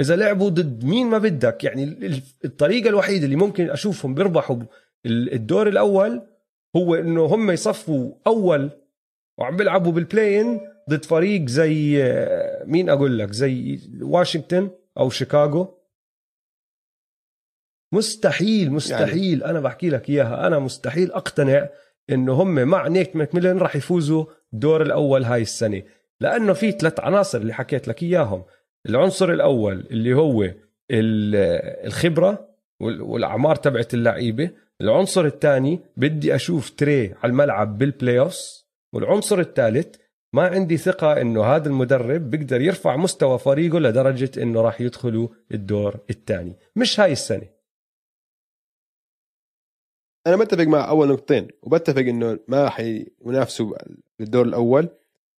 إذا 0.01 0.15
لعبوا 0.15 0.49
ضد 0.49 0.83
مين 0.85 1.07
ما 1.07 1.17
بدك. 1.17 1.63
يعني 1.63 1.83
ال- 1.83 2.21
الطريقة 2.45 2.89
الوحيدة 2.89 3.25
اللي 3.25 3.35
ممكن 3.35 3.69
أشوفهم 3.69 4.13
بيربحوا 4.13 4.57
ال- 5.05 5.33
الدور 5.33 5.67
الأول 5.67 6.21
هو 6.75 6.95
إنه 6.95 7.25
هم 7.25 7.51
يصفوا 7.51 8.13
أول 8.27 8.69
وعم 9.37 9.57
بيلعبوا 9.57 9.91
بال 9.91 10.06
play-in 10.06 10.59
ضد 10.89 11.05
فريق 11.05 11.45
زي 11.47 12.03
آه، 12.03 12.63
مين 12.65 12.89
أقول 12.89 13.19
لك؟ 13.19 13.31
زي 13.31 13.79
واشنطن 14.01 14.69
أو 14.97 15.09
شيكاغو. 15.09 15.77
مستحيل 17.93 18.71
مستحيل. 18.71 19.39
يعني. 19.41 19.51
أنا 19.51 19.59
بحكي 19.59 19.89
لك 19.89 20.09
إياها. 20.09 20.47
أنا 20.47 20.59
مستحيل 20.59 21.11
أقتنع 21.11 21.69
إنه 22.09 22.33
هم 22.33 22.55
مع 22.55 22.87
نيك 22.87 23.15
ماكميلن 23.15 23.57
راح 23.57 23.75
يفوزوا 23.75 24.25
الدور 24.53 24.81
الأول 24.81 25.23
هاي 25.23 25.41
السنة. 25.41 25.83
لأنه 26.19 26.53
في 26.53 26.71
ثلاث 26.71 26.99
عناصر 26.99 27.37
اللي 27.37 27.53
حكيت 27.53 27.87
لك 27.87 28.03
إياهم. 28.03 28.43
العنصر 28.89 29.31
الأول 29.33 29.79
اللي 29.91 30.13
هو 30.13 30.43
ال- 30.43 30.55
الخبرة 31.85 32.55
وال- 32.79 33.01
والأعمار 33.01 33.55
تبعت 33.55 33.93
اللعيبة. 33.93 34.51
العنصر 34.81 35.25
الثاني 35.25 35.79
بدي 35.97 36.35
أشوف 36.35 36.69
تري 36.69 37.13
على 37.13 37.31
الملعب 37.31 37.77
بال 37.77 38.19
playoffs 38.19 38.67
والعنصر 38.93 39.39
الثالث 39.39 39.95
ما 40.33 40.47
عندي 40.47 40.77
ثقة 40.77 41.21
إنه 41.21 41.43
هذا 41.43 41.67
المدرب 41.69 42.29
بيقدر 42.29 42.61
يرفع 42.61 42.95
مستوى 42.95 43.39
فريقه 43.39 43.79
لدرجة 43.79 44.31
إنه 44.43 44.61
راح 44.61 44.81
يدخلوا 44.81 45.27
الدور 45.51 45.99
الثاني. 46.09 46.55
مش 46.75 46.99
هاي 46.99 47.11
السنة. 47.11 47.47
أنا 50.27 50.35
بتفق 50.35 50.63
مع 50.63 50.89
أول 50.89 51.07
نقطتين 51.07 51.47
وبتفق 51.63 51.99
إنه 52.01 52.39
ما 52.47 52.69
حينافسوا 52.69 53.75
بالدور 54.19 54.45
الأول. 54.45 54.89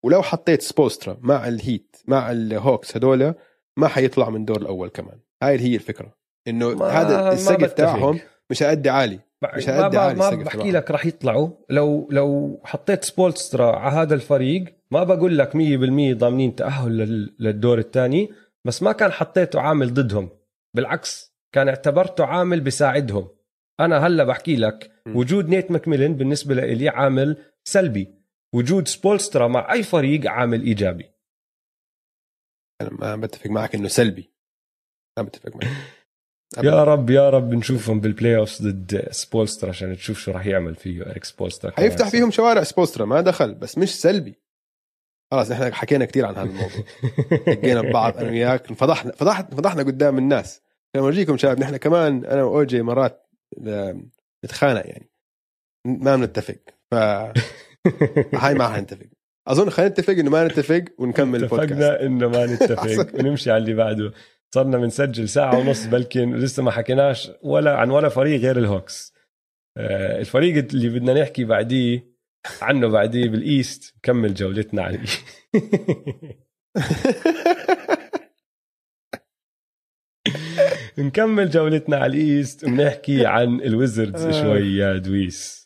ولو 0.03 0.21
حطيت 0.21 0.61
سبولسترا 0.61 1.17
مع 1.21 1.47
الهيت 1.47 1.95
مع 2.07 2.31
الهوكس 2.31 2.97
هذول 2.97 3.33
ما 3.77 3.87
حيطلع 3.87 4.29
من 4.29 4.39
الدور 4.39 4.61
الأول 4.61 4.89
كمان 4.89 5.19
هاي 5.43 5.59
هي 5.59 5.75
الفكرة 5.75 6.13
إنه 6.47 6.85
هذا 6.85 7.31
السقف. 7.33 7.73
تاعهم 7.73 8.19
مش 8.49 8.63
هيأدي 8.63 8.89
عالي 8.89 9.19
مش 9.55 9.67
ما, 9.69 9.73
عالي 9.99 10.15
ما 10.19 10.29
بحكي. 10.43 10.71
لك 10.71 10.91
راح 10.91 11.05
يطلعوا 11.05 11.49
لو 11.69 12.07
لو 12.11 12.61
حطيت 12.65 13.03
سبولسترا 13.03 13.75
على 13.75 13.95
هذا 13.95 14.13
الفريق 14.15 14.63
ما 14.91 15.03
بقول 15.03 15.37
لك 15.37 15.49
100% 15.53 16.17
ضامنين 16.17 16.55
تأهل 16.55 16.97
لل- 16.97 17.35
للدور 17.39 17.77
الثاني 17.79 18.29
بس 18.65 18.83
ما 18.83 18.91
كان 18.91 19.11
حطيته 19.11 19.61
عامل 19.61 19.93
ضدهم 19.93 20.29
بالعكس 20.75 21.35
كان 21.55 21.67
اعتبرته 21.67 22.25
عامل 22.25 22.61
بيساعدهم 22.61 23.27
أنا 23.79 24.07
هلأ 24.07 24.23
بحكي 24.23 24.55
لك. 24.55 24.91
وجود 25.07 25.49
نيت 25.49 25.71
ماكميلن 25.71 26.13
بالنسبة 26.15 26.55
لي 26.55 26.89
عامل 26.89 27.37
سلبي 27.63 28.20
وجود 28.55 28.87
سبولسترا 28.87 29.47
مع 29.47 29.73
أي 29.73 29.83
فريق 29.83 30.31
عامل 30.31 30.61
إيجابي. 30.61 31.11
أنا 32.81 32.89
ما 32.89 33.15
بتفق 33.15 33.47
معك 33.49 33.75
إنه 33.75 33.87
سلبي. 33.87 34.33
ما 35.17 35.23
بتفق 35.23 35.55
معك. 35.55 35.67
يا 36.63 36.83
رب 36.83 37.09
يا 37.09 37.29
رب 37.29 37.53
نشوفهم 37.53 37.99
بال 37.99 38.37
playoff 38.37 38.61
ضد 38.61 39.07
سبولسترا 39.11 39.69
عشان 39.69 39.95
تشوف 39.95 40.19
شو 40.19 40.31
راح 40.31 40.45
يعمل 40.45 40.75
فيه 40.75 41.01
إريك 41.01 41.23
سبولسترا 41.23 41.71
حيفتح 41.71 42.09
فيهم 42.09 42.31
شوارع 42.31 42.63
سبولسترا 42.63 43.05
ما 43.05 43.21
دخل 43.21 43.53
بس 43.53 43.77
مش 43.77 44.01
سلبي. 44.01 44.41
خلاص 45.31 45.51
إحنا 45.51 45.73
حكينا 45.73 46.05
كثير 46.05 46.25
عن 46.25 46.35
هذا 46.35 46.43
الموضوع. 46.43 46.83
دقينا 47.55 47.81
ببعض 47.81 48.17
أنا 48.17 48.29
وياك 48.29 48.73
فضحنا 48.73 49.11
فضحنا 49.11 49.45
فضحنا 49.45 49.83
قدام 49.83 50.17
الناس. 50.17 50.61
لما 50.95 51.05
اورجيكم 51.05 51.37
شباب 51.37 51.59
نحن 51.59 51.77
كمان 51.77 52.25
أنا 52.25 52.43
وأوجي 52.43 52.81
مرات 52.81 53.29
نتخانق 54.45 54.87
يعني. 54.87 55.11
ما 55.85 56.15
بنتفق. 56.15 56.59
ف 56.91 56.95
هاي 58.33 58.53
ما 58.53 58.67
حنتفق 58.67 59.05
أظن 59.47 59.69
خلينا 59.69 59.91
نتفق 59.91 60.13
إنه 60.13 60.29
ما 60.29 60.47
نتفق 60.47 60.85
ونكمل 60.97 61.43
البودكاست. 61.43 61.71
اتفقنا 61.71 62.05
إنه 62.05 62.27
ما 62.27 62.45
نتفق. 62.45 63.15
ونمشي 63.19 63.51
على 63.51 63.63
اللي 63.63 63.73
بعده. 63.73 64.13
صرنا 64.55 64.77
بنسجل 64.77 65.29
ساعة 65.29 65.59
ونص 65.59 65.85
بلكن 65.85 66.35
لسه 66.35 66.63
ما 66.63 66.71
حكيناش 66.71 67.31
ولا 67.41 67.75
عن 67.75 67.89
ولا 67.89 68.09
فريق 68.09 68.41
غير 68.41 68.57
الهوكس. 68.57 69.13
آه، 69.77 70.19
الفريق 70.19 70.67
اللي 70.73 70.89
بدنا 70.89 71.21
نحكي 71.21 71.43
بعديه 71.43 72.11
عنه 72.61 72.87
بعديه 72.87 73.29
بال 73.29 73.51
East 73.51 73.95
نكمل 73.97 74.33
جولتنا 74.33 74.83
على. 74.83 74.99
نكمل 80.97 81.49
جولتنا 81.49 81.97
على 81.97 82.17
ال 82.17 82.27
East 82.27 82.63
وبنحكي 82.63 83.25
عن 83.25 83.61
الويزردز 83.61 84.25
آه. 84.25 84.41
شوي 84.41 84.75
يا 84.75 84.97
دويس. 84.97 85.60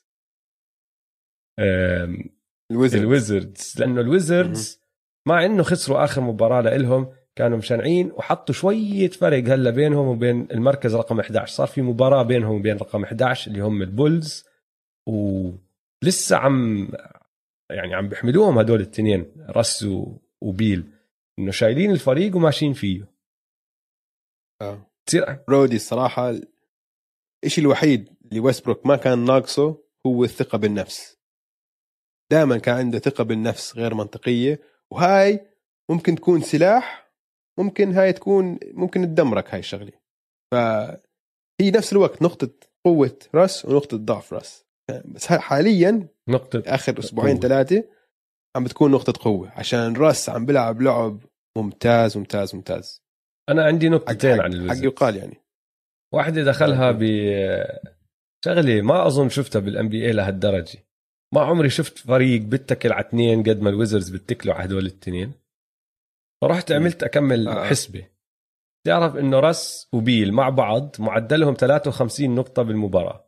الوزن 2.71 2.99
الويزردز. 2.99 3.75
لأنه 3.79 4.01
الويزردز 4.01 4.81
مع 5.27 5.45
إنه 5.45 5.63
خسروا 5.63 6.03
آخر 6.03 6.21
مباراة 6.21 6.61
لإلهم 6.61 7.13
كانوا 7.35 7.57
مشنعين 7.57 8.11
وحطوا 8.11 8.55
شوية 8.55 9.09
فرق 9.09 9.37
هلا 9.37 9.69
بينهم 9.69 10.07
وبين 10.07 10.47
المركز 10.51 10.95
رقم 10.95 11.19
11 11.19 11.53
صار 11.53 11.67
في 11.67 11.81
مباراة 11.81 12.23
بينهم 12.23 12.55
وبين 12.55 12.77
رقم 12.77 13.03
11 13.03 13.51
اللي 13.51 13.61
هم 13.61 13.81
البولز 13.81 14.45
ولسه 15.07 16.37
عم 16.37 16.87
يعني 17.71 17.95
عم 17.95 18.09
بيحملوهم 18.09 18.59
هدول 18.59 18.81
الاثنين 18.81 19.25
راس 19.49 19.87
وبيل. 20.41 20.91
إنه 21.39 21.51
شايلين 21.51 21.91
الفريق 21.91 22.35
وماشيين 22.35 22.73
فيه. 22.73 23.15
تصير 25.05 25.39
رودي 25.49 25.75
الصراحة 25.75 26.35
الشيء 27.45 27.63
الوحيد 27.63 28.09
اللي 28.25 28.39
ويستبروك 28.39 28.85
ما 28.85 28.95
كان 28.95 29.25
ناقصه 29.25 29.83
هو 30.05 30.23
الثقة 30.23 30.57
بالنفس. 30.57 31.14
دائما 32.31 32.57
كان 32.57 32.77
عنده 32.77 32.99
ثقة 32.99 33.23
بالنفس 33.23 33.75
غير 33.77 33.93
منطقية 33.93 34.59
وهاي 34.91 35.47
ممكن 35.89 36.15
تكون 36.15 36.41
سلاح 36.41 37.11
ممكن 37.59 37.93
هاي 37.93 38.13
تكون 38.13 38.59
ممكن 38.73 39.01
تدمرك 39.01 39.53
هاي 39.53 39.59
الشغلة. 39.59 39.91
فهي 40.51 41.71
نفس 41.71 41.93
الوقت 41.93 42.21
نقطة 42.21 42.49
قوة 42.85 43.19
رأس 43.35 43.65
ونقطة 43.65 43.97
ضعف 43.97 44.33
رأس. 44.33 44.65
بس 45.05 45.27
حاليا 45.27 46.07
نقطة 46.29 46.63
آخر 46.67 46.99
أسبوعين 46.99 47.39
ثلاثة 47.39 47.83
عم 48.55 48.63
بتكون 48.63 48.91
نقطة 48.91 49.13
قوة 49.23 49.51
عشان 49.51 49.95
رأس 49.95 50.29
عم 50.29 50.45
بيلعب 50.45 50.81
لعب 50.81 51.23
ممتاز 51.57 52.17
ممتاز 52.17 52.55
ممتاز. 52.55 53.03
أنا 53.49 53.63
عندي 53.63 53.89
نقطتين 53.89 54.31
عن 54.31 54.39
حق 54.39 54.45
الويزردز 54.45 54.83
يقال 54.83 55.15
يعني. 55.15 55.37
واحدة 56.13 56.43
دخلها 56.43 56.91
ب 56.91 57.03
شغلة 58.45 58.81
ما 58.81 59.07
أظن 59.07 59.29
شفتها 59.29 59.59
بال 59.59 59.89
NBA 59.89 60.11
لهالدرجة. 60.11 60.84
ما 61.35 61.41
عمري 61.41 61.69
شفت 61.69 61.97
فريق 61.97 62.41
بيتكل 62.41 62.91
على 62.91 63.05
اثنين 63.07 63.43
قد 63.43 63.61
ما 63.61 63.69
الويزردز 63.69 64.09
بيتكلوا 64.09 64.55
على 64.55 64.65
هدول 64.65 64.81
الاثنين. 64.81 65.33
فرحت 66.41 66.71
عملت 66.71 67.03
أكمل 67.03 67.47
آه. 67.47 67.65
حسبة. 67.65 68.07
تعرف 68.85 69.15
إنه 69.15 69.39
راس 69.39 69.89
وبيل 69.93 70.33
مع 70.33 70.49
بعض 70.49 70.95
معدلهم 70.99 71.53
53 71.53 72.35
نقطة 72.35 72.61
بالمباراة. 72.61 73.25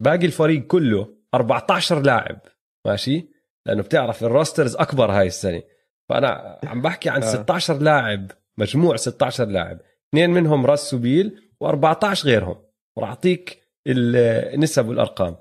باقي 0.00 0.26
الفريق 0.26 0.66
كله 0.66 1.16
14 1.34 2.02
لاعب. 2.02 2.40
ماشي؟ 2.86 3.28
لأنه 3.66 3.82
بتعرف 3.82 4.24
ال 4.24 4.31
rosters 4.31 4.76
أكبر 4.76 5.12
هاي 5.12 5.26
السنة. 5.26 5.62
فأنا 6.08 6.60
عم 6.64 6.82
بحكي 6.82 7.10
عن 7.10 7.22
آه. 7.22 7.26
16 7.26 7.78
لاعب 7.78 8.30
مجموع 8.58 8.96
16 8.96 9.44
لاعب. 9.44 9.80
اثنين 10.08 10.30
منهم 10.30 10.66
رس 10.66 10.94
وبيل 10.94 11.52
و14 11.64 12.24
غيرهم. 12.24 12.62
وراح 12.96 13.08
أعطيك 13.08 13.62
النسب 13.86 14.88
والأرقام. 14.88 15.36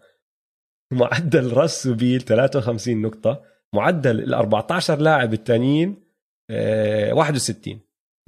معدل 0.91 1.58
رس 1.58 1.88
وبيل 1.88 2.21
53 2.21 3.01
نقطة 3.01 3.43
معدل 3.75 4.19
ال 4.19 4.34
14 4.34 4.99
لاعب 4.99 5.34
الثانيين 5.34 6.04
آه، 6.51 7.13
61 7.13 7.80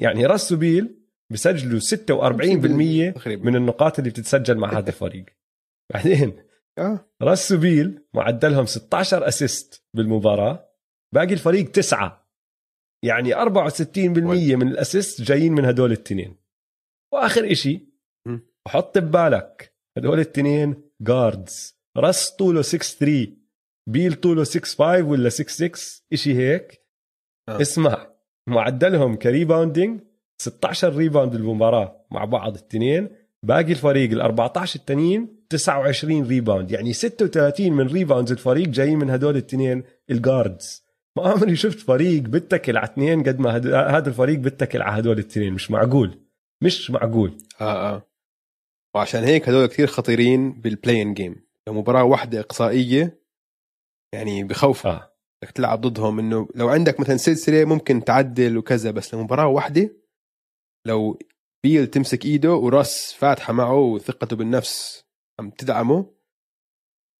يعني 0.02 0.26
رس 0.26 0.52
وبيل 0.52 1.04
بسجلوا 1.32 1.80
46% 1.80 3.14
تقريبا. 3.16 3.46
من 3.46 3.56
النقاط 3.56 4.00
اللي 4.00 4.10
بتتسجل 4.10 4.58
مع 4.58 4.78
هذا 4.78 4.90
الفريق. 4.90 5.26
بعدين 5.94 6.44
آه. 6.78 7.10
راس 7.22 7.52
وبيل 7.52 8.06
معدلهم 8.14 8.66
16 8.66 9.28
اسيست 9.28 9.86
بالمباراة 9.96 10.70
باقي 11.14 11.34
الفريق 11.34 11.72
تسعة. 11.72 12.30
يعني 13.06 13.36
64% 13.36 14.18
من 14.56 14.68
ال 14.68 14.75
assist 14.75 15.22
جايين 15.22 15.54
من 15.54 15.66
هدول 15.66 15.92
التنين. 15.92 16.38
وآخر 17.14 17.52
إشي 17.52 17.88
م. 18.28 18.40
وحط 18.66 18.98
ببالك 18.98 19.76
هدول 19.98 20.20
التنين 20.20 20.92
guards 21.02 21.83
راس 21.98 22.32
طوله 22.32 22.62
6 22.62 22.78
3 22.78 23.28
بيل 23.88 24.14
طوله 24.14 24.44
6 24.44 24.60
5 24.66 25.04
ولا 25.04 25.30
6 25.30 25.48
6 25.50 26.02
إشي 26.14 26.36
هيك. 26.36 26.82
آه. 27.50 27.62
اسمع 27.62 28.08
معدلهم 28.48 29.16
ك 29.16 29.23
rebounding 29.23 30.02
16 30.42 30.96
rebound 30.96 31.32
بالمباراة 31.32 32.06
مع 32.12 32.26
بعض 32.26 32.56
التنين. 32.56 33.10
باقي 33.44 33.72
الفريق 33.72 34.12
ال 34.12 34.22
14 34.22 34.80
التانيين 34.80 35.46
29 35.50 36.28
rebound. 36.28 36.72
يعني 36.72 36.94
36 36.94 37.72
من 37.74 37.88
rebounds 37.88 38.32
الفريق 38.32 38.68
جايين 38.68 39.00
من 39.00 39.10
هدول 39.10 39.36
التنين 39.38 39.84
ال 40.12 40.22
guards 40.22 40.84
ما 41.18 41.28
عمري 41.28 41.56
شفت 41.56 41.80
فريق 41.80 42.22
بتكل 42.22 42.78
على 42.78 42.86
اثنين 42.88 43.24
قد 43.24 43.40
ما 43.40 43.58
هد- 43.58 43.68
هذا 43.74 44.10
الفريق 44.10 44.40
بتكل 44.40 44.82
على 44.82 45.00
هدول 45.00 45.18
التنين. 45.20 45.54
مش 45.54 45.72
معقول. 45.72 46.20
مش 46.64 46.92
معقول. 46.92 47.38
آه 47.62 47.96
آه. 47.96 48.08
وعشان 48.96 49.24
هيك 49.24 49.50
هدول 49.50 49.66
كثير 49.66 49.88
خطيرين 49.88 50.62
بال 50.62 50.73
play-in 50.73 51.14
game 51.14 51.36
مباراة 51.70 52.04
واحدة 52.04 52.40
إقصائية 52.40 53.24
يعني 54.14 54.44
بخوفوا 54.44 54.92
آه. 54.92 55.14
بدك 55.44 55.52
تلعب 55.52 55.82
ضدهم 55.82 56.20
إنه 56.20 56.48
لو 56.56 56.70
عندك 56.70 57.00
مثلا 57.00 57.18
سلسلة 57.18 57.66
ممكن 57.66 58.04
تعدل 58.04 58.58
وكذا 58.58 58.92
بس 58.92 59.14
لمباراه 59.14 59.48
واحدة 59.48 59.96
لو 60.88 61.20
بيل 61.64 61.88
تمسك 61.88 62.26
إيده 62.26 62.54
وراسل 62.54 63.14
فاتحة 63.14 63.54
معه 63.54 63.80
وثقته 63.80 64.36
بالنفس 64.36 65.06
عم 65.40 65.50
تدعمه 65.50 66.14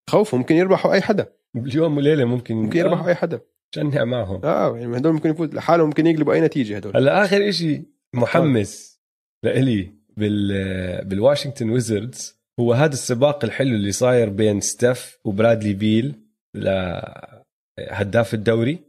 بخوف 0.10 0.36
ممكن 0.36 0.56
يربحوا 0.56 0.94
أي 0.94 1.02
حدا. 1.02 1.34
باليوم 1.54 1.98
وليلة 1.98 2.26
ممكن 2.26 2.56
ممكن 2.56 2.80
يربحوا 2.80 3.08
أي 3.08 3.16
حدا. 3.16 3.42
شو 3.76 3.88
نعمل 3.88 4.04
معهم. 4.04 4.46
آه 4.46 4.78
يعني 4.78 4.98
هدول 4.98 5.14
ممكن 5.14 5.30
يفوت 5.30 5.54
لحالهم 5.54 5.86
ممكن 5.88 6.08
يقلبوا 6.08 6.34
أي 6.34 6.42
نتيجة 6.42 6.78
هدول. 6.78 6.98
هلا 6.98 7.24
آخر 7.26 7.50
إشي 7.50 7.84
محمس 8.16 9.02
لإلي 9.44 9.96
بال 10.18 11.06
بالواشنطن 11.06 11.70
Wizards. 11.70 12.43
هو 12.60 12.74
هذا 12.74 12.94
السباق 12.94 13.46
الحلو 13.46 13.76
اللي 13.76 13.92
صاير 13.92 14.30
بين 14.30 14.62
ستيف 14.62 15.18
وبرادلي 15.26 15.74
بيل 15.74 16.16
لهداف 16.56 18.34
الدوري. 18.34 18.80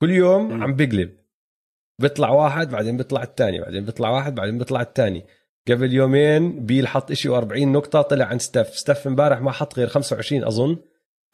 كل 0.00 0.10
يوم. 0.10 0.62
عم 0.62 0.76
بقلب 0.76 1.16
بيطلع 2.00 2.30
واحد 2.30 2.70
بعدين 2.70 2.96
بيطلع 2.96 3.22
الثاني 3.22 3.60
بعدين 3.60 3.84
بيطلع 3.84 4.10
واحد 4.10 4.34
بعدين 4.34 4.58
بيطلع 4.58 4.80
الثاني. 4.80 5.24
قبل 5.68 5.94
يومين 5.94 6.66
بيل 6.66 6.88
حط 6.88 7.10
إشي 7.10 7.28
40 7.28 7.72
نقطة 7.72 8.02
طلع 8.02 8.24
عند 8.24 8.40
ستيف. 8.40 8.78
ستيف 8.78 9.06
امبارح 9.06 9.40
ما 9.40 9.52
حط 9.52 9.78
غير 9.78 9.86
25 9.86 10.44
أظن. 10.44 10.76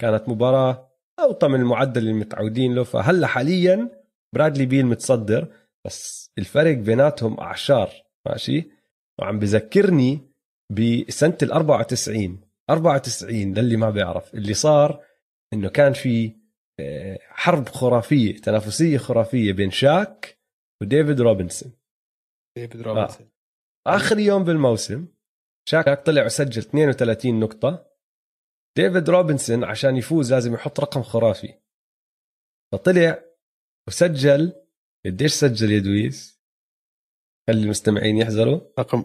كانت 0.00 0.28
مباراة 0.28 0.92
أوطى 1.20 1.48
من 1.48 1.60
المعدل 1.60 2.00
اللي 2.00 2.12
متعودين 2.12 2.74
له. 2.74 2.84
فهلأ 2.84 3.26
حاليا 3.26 3.90
برادلي 4.34 4.66
بيل 4.66 4.86
متصدر 4.86 5.48
بس 5.84 6.30
الفرق 6.38 6.76
بيناتهم 6.76 7.40
أعشار 7.40 7.90
ماشي؟ 8.26 8.70
وعم 9.18 9.38
بذكرني 9.38 10.25
بسنة 10.70 11.38
ال 11.42 11.52
94 11.52 12.40
94 12.70 13.54
للي 13.54 13.76
ما 13.76 13.90
بيعرف 13.90 14.34
اللي 14.34 14.54
صار 14.54 15.04
إنه 15.52 15.68
كان 15.68 15.92
في 15.92 16.36
آه، 16.80 17.18
حرب 17.22 17.68
خرافية 17.68 18.36
تنافسية 18.36 18.98
خرافية 18.98 19.52
بين 19.52 19.70
شاك 19.70 20.38
وديفيد 20.82 21.20
روبنسون. 21.20 21.72
ديفيد 22.56 22.80
روبنسون. 22.80 23.30
آخر 23.86 24.18
يوم 24.18 24.44
بالموسم 24.44 25.08
شاك 25.68 26.06
طلع 26.06 26.24
وسجل 26.24 26.62
32 26.62 27.40
نقطة. 27.40 27.90
ديفيد 28.76 29.10
روبنسون 29.10 29.64
عشان 29.64 29.96
يفوز 29.96 30.32
لازم 30.32 30.54
يحط 30.54 30.80
رقم 30.80 31.02
خرافي. 31.02 31.54
فطلع 32.72 33.24
وسجل 33.88 34.52
قديش 35.06 35.32
سجل 35.32 35.72
يا 35.72 35.78
دويس؟ 35.78 36.40
خلي 37.48 37.62
المستمعين 37.62 38.16
يحزروا 38.16 38.60
رقم 38.78 39.04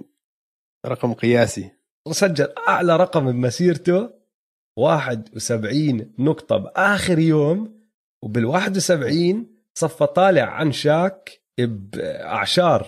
رقم 0.86 1.13
قياسي. 1.13 1.72
وسجل 2.08 2.48
أعلى 2.67 2.98
رقم 2.98 3.32
بمسيرته 3.32 4.10
71 4.78 6.13
نقطة 6.20 6.58
بآخر 6.58 7.20
يوم 7.20 7.82
وبال 8.24 8.46
71 8.46 9.48
صفى 9.74 10.06
طالع 10.06 10.44
عن 10.44 10.72
شاك 10.72 11.41
بأعشار 11.60 12.88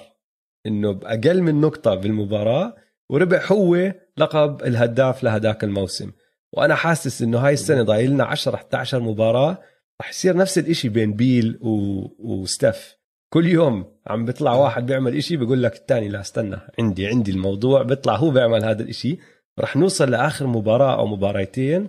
إنه 0.66 0.92
بأقل 0.92 1.42
من 1.42 1.62
نقطة 1.62 1.96
بالمباراة 1.96 2.76
وربح 3.10 3.52
هو 3.52 3.94
لقب 4.18 4.64
الهداف 4.64 5.24
لهداك 5.24 5.64
الموسم. 5.64 6.12
وأنا 6.54 6.76
حاسس 6.76 7.22
إنه 7.22 7.38
هاي 7.40 7.54
السنة 7.54 7.84
ضايل 7.84 8.12
لنا 8.12 8.26
10 8.26 8.56
11 8.56 9.00
مباراة 9.00 9.58
رح 10.02 10.10
يصير 10.10 10.38
نفس 10.38 10.58
الإشي 10.58 10.90
بين 10.90 11.14
بيل 11.14 11.60
و... 11.62 12.08
وستيف. 12.20 12.98
كل 13.34 13.46
يوم 13.48 13.86
عم 14.08 14.26
بيطلع 14.26 14.54
واحد 14.54 14.86
بيعمل 14.86 15.18
إشي 15.18 15.38
بيقول 15.38 15.64
لك 15.64 15.76
الثاني 15.76 16.10
لا 16.10 16.22
استنى 16.22 16.58
عندي 16.80 17.08
عندي 17.08 17.32
الموضوع 17.32 17.82
بيطلع 17.84 18.16
هو 18.16 18.30
بيعمل 18.30 18.66
هذا 18.66 18.84
الإشي. 18.84 19.18
رح 19.60 19.76
نوصل 19.76 20.12
لآخر 20.12 20.48
مباراة 20.48 21.00
أو 21.00 21.08
مباراتين 21.08 21.88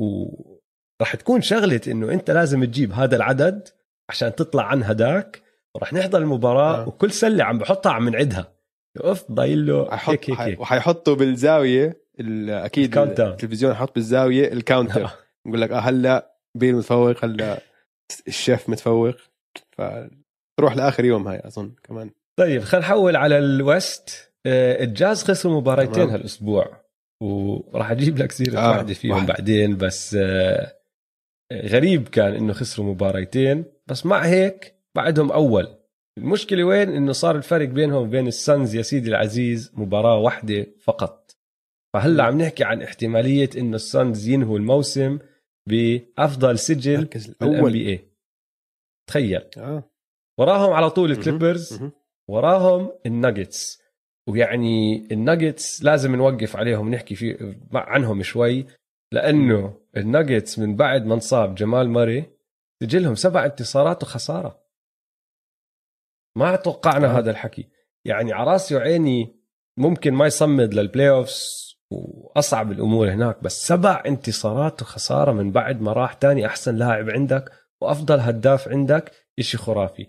ورح 0.00 1.14
تكون 1.18 1.40
شغلة 1.40 1.80
إنه 1.88 2.12
أنت 2.12 2.30
لازم 2.30 2.64
تجيب 2.64 2.92
هذا 2.92 3.16
العدد 3.16 3.68
عشان 4.10 4.34
تطلع 4.34 4.62
عن 4.64 4.82
هداك 4.82 5.42
ورح 5.74 5.92
نحضر 5.92 6.18
المباراة 6.18 6.82
آه. 6.82 6.88
وكل 6.88 7.10
سلة 7.10 7.44
عم 7.44 7.58
بحطها 7.58 7.92
عم 7.92 8.08
نعدها. 8.08 8.52
أوف 9.04 9.32
ضايل 9.32 9.66
له. 9.66 9.88
هيك 9.92 10.30
هيك 10.30 10.40
هيك. 10.40 10.60
وحيحطوا 10.60 11.14
بالزاوية 11.14 12.00
ال- 12.20 12.50
أكيد. 12.50 12.98
التلفزيون 12.98 13.74
حط 13.74 13.94
بالزاوية 13.94 14.52
ال 14.52 14.58
counter. 14.58 15.10
يقول 15.46 15.60
لك 15.60 15.70
آه 15.70 15.78
هلا 15.78 16.36
بيل 16.54 16.74
متفوق 16.76 17.24
هلا 17.24 17.58
ستيف 18.28 18.68
متفوق. 18.68 19.14
فتروح 20.56 20.76
لآخر 20.76 21.04
يوم 21.04 21.28
هاي 21.28 21.40
أظن 21.44 21.74
كمان. 21.82 22.10
طيب 22.38 22.62
خلينا 22.62 22.86
نحول 22.86 23.16
على 23.16 23.38
ال 23.38 23.57
West 23.57 24.32
آه، 24.46 24.84
الجاز 24.84 25.24
خسروا 25.24 25.60
مباراتين. 25.60 26.10
هالأسبوع 26.10 26.84
وراح 27.22 27.90
أجيب 27.90 28.18
لك 28.18 28.32
سيره 28.32 28.58
آه، 28.58 28.70
واحدة 28.70 28.94
فيهم 28.94 29.14
واحد. 29.14 29.26
بعدين 29.26 29.76
بس 29.76 30.14
آه، 30.20 30.78
غريب 31.52 32.08
كان 32.08 32.34
إنه 32.34 32.52
خسروا 32.52 32.86
مباراتين 32.86 33.64
بس 33.86 34.06
مع 34.06 34.26
هيك 34.26 34.74
بعدهم 34.96 35.32
أول. 35.32 35.78
المشكلة 36.18 36.64
وين؟ 36.64 36.88
إنه 36.90 37.12
صار 37.12 37.36
الفرق 37.36 37.68
بينهم 37.68 38.02
وبين 38.02 38.26
ال 38.26 38.36
Suns 38.36 38.74
يا 38.74 38.82
سيدي 38.82 39.08
العزيز 39.08 39.72
مباراة 39.74 40.18
واحدة 40.18 40.66
فقط. 40.80 41.36
فهلأ 41.94 42.24
عم 42.24 42.42
نحكي 42.42 42.64
عن 42.64 42.82
احتمالية 42.82 43.50
إنه 43.56 43.76
ال 43.76 43.86
Suns 43.86 44.28
ينهوا 44.28 44.58
الموسم 44.58 45.18
بأفضل 45.68 46.58
سجل 46.58 47.04
بال 47.04 47.24
NBA 47.24 47.54
الأول. 47.54 47.72
NBA 47.72 48.08
تخيل. 49.08 49.44
آه. 49.58 49.90
وراهم 50.38 50.72
على 50.72 50.90
طول. 50.90 51.10
ال 51.10 51.17
Clippers. 51.17 51.80
وراهم 52.28 52.92
الناجتس 53.06 53.82
ويعني 54.28 55.08
الناجتس 55.12 55.82
لازم 55.82 56.16
نوقف 56.16 56.56
عليهم 56.56 56.90
نحكي 56.90 57.14
في 57.14 57.56
عنهم 57.72 58.22
شوي 58.22 58.66
لأنه 59.12 59.80
الناجتس 59.96 60.58
من 60.58 60.76
بعد 60.76 61.06
ما 61.06 61.14
انصاب 61.14 61.54
جمال 61.54 61.90
ماري 61.90 62.24
سجلهم 62.82 63.14
سبع 63.14 63.44
انتصارات 63.44 64.02
وخسارة 64.02 64.64
ما 66.36 66.56
توقعنا 66.56 67.06
آه. 67.06 67.18
هذا 67.18 67.30
الحكي 67.30 67.68
يعني 68.04 68.32
على 68.32 68.50
راسي 68.50 68.76
وعيني 68.76 69.44
ممكن 69.76 70.14
ما 70.14 70.26
يصمد 70.26 70.74
لل 70.74 71.10
playoffs 71.10 71.64
وأصعب 71.90 72.72
الأمور 72.72 73.10
هناك 73.10 73.42
بس 73.42 73.66
سبع 73.66 74.02
انتصارات 74.06 74.82
وخسارة 74.82 75.32
من 75.32 75.52
بعد 75.52 75.80
ما 75.80 75.92
راح 75.92 76.12
تاني 76.12 76.46
أحسن 76.46 76.76
لاعب 76.76 77.10
عندك 77.10 77.50
وأفضل 77.80 78.20
هداف 78.20 78.68
عندك 78.68 79.12
إشي 79.38 79.56
خرافي 79.56 80.06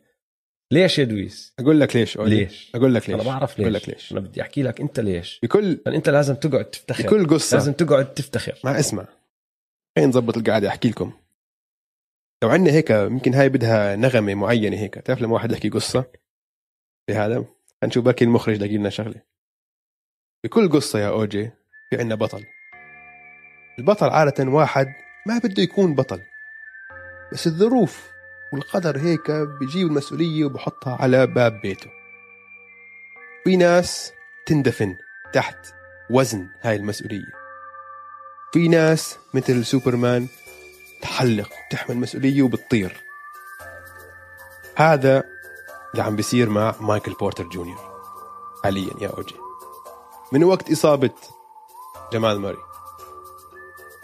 ليش 0.72 1.00
يا 1.00 1.04
دويس؟ 1.04 1.54
أقول 1.60 1.80
لك 1.80 1.96
ليش 1.96 2.18
أولي. 2.18 2.36
ليش؟ 2.36 2.72
أقول 2.76 2.96
لك 2.96 3.10
ليش. 3.10 3.22
أنا 3.22 3.24
بعرف 3.24 3.52
ليش. 3.52 3.62
أقول 3.62 3.74
لك 3.74 3.90
ليش. 3.90 4.12
أنا 4.12 4.20
بدي 4.20 4.42
أحكي 4.42 4.64
لك 4.64 4.82
أنت 4.82 5.00
ليش. 5.00 5.40
بكل 5.44 5.82
أنت 5.88 6.10
لازم 6.10 6.36
تقعد 6.36 6.66
تفتخر. 6.66 7.04
بكل 7.04 7.28
قصة. 7.28 7.58
لازم 7.58 7.74
تقعد 7.74 8.14
تفتخر. 8.14 8.60
ما 8.64 8.80
اسمع. 8.80 9.08
خلينا 9.96 10.10
نظبط 10.10 10.38
القعدة 10.38 10.68
أحكي 10.68 10.90
لكم. 10.90 11.14
لو 12.44 12.50
عندنا 12.50 12.74
هيك 12.74 12.90
يمكن 12.90 13.34
هاي 13.34 13.50
بدها 13.50 13.96
نغمة 13.96 14.34
معينة 14.34 14.78
هيك. 14.78 14.94
تعرف 14.94 15.22
لما 15.22 15.34
واحد 15.34 15.52
يحكي 15.52 15.70
قصة؟ 15.70 16.06
بهذا 17.10 17.46
نشوف 17.84 18.06
بركي 18.06 18.26
المخرج 18.26 18.58
لاقي 18.58 18.78
لنا 18.78 18.90
شغلة. 18.90 19.22
بكل 20.44 20.70
قصة 20.70 21.00
يا 21.00 21.08
أوجي 21.10 21.52
في 21.90 21.98
عندنا 21.98 22.16
بطل. 22.16 22.44
البطل 23.80 24.10
عادة 24.10 24.50
واحد 24.50 24.88
ما 25.28 25.38
بده 25.38 25.64
يكون 25.64 25.96
بطل. 25.96 26.22
بس 27.34 27.48
الظروف 27.48 28.15
والقدر 28.54 28.98
هيك 28.98 29.32
بيجيب 29.32 29.88
المسؤولية 29.88 30.46
وبحطها 30.46 30.98
على 31.02 31.28
باب 31.28 31.62
بيته. 31.62 31.90
في 33.44 33.58
ناس 33.58 34.12
تندفن 34.46 34.96
تحت 35.34 35.58
وزن 36.10 36.48
هاي 36.62 36.76
المسؤولية. 36.76 37.34
في 38.54 38.68
ناس 38.68 39.18
مثل 39.34 39.66
سوبرمان 39.66 40.28
تحلق 41.02 41.50
تحمل 41.72 41.98
مسؤولية 41.98 42.42
وبتطير. 42.42 42.98
هذا 44.76 45.24
اللي 45.92 46.04
عم 46.04 46.16
بيصير 46.16 46.50
مع 46.50 46.76
مايكل 46.80 47.14
بورتر 47.14 47.44
جونيور 47.44 47.96
حاليا 48.64 48.94
يا 49.02 49.08
أوجي. 49.10 49.36
من 50.32 50.44
وقت 50.44 50.72
إصابة 50.72 51.14
جمال 52.14 52.40
ماري 52.40 52.58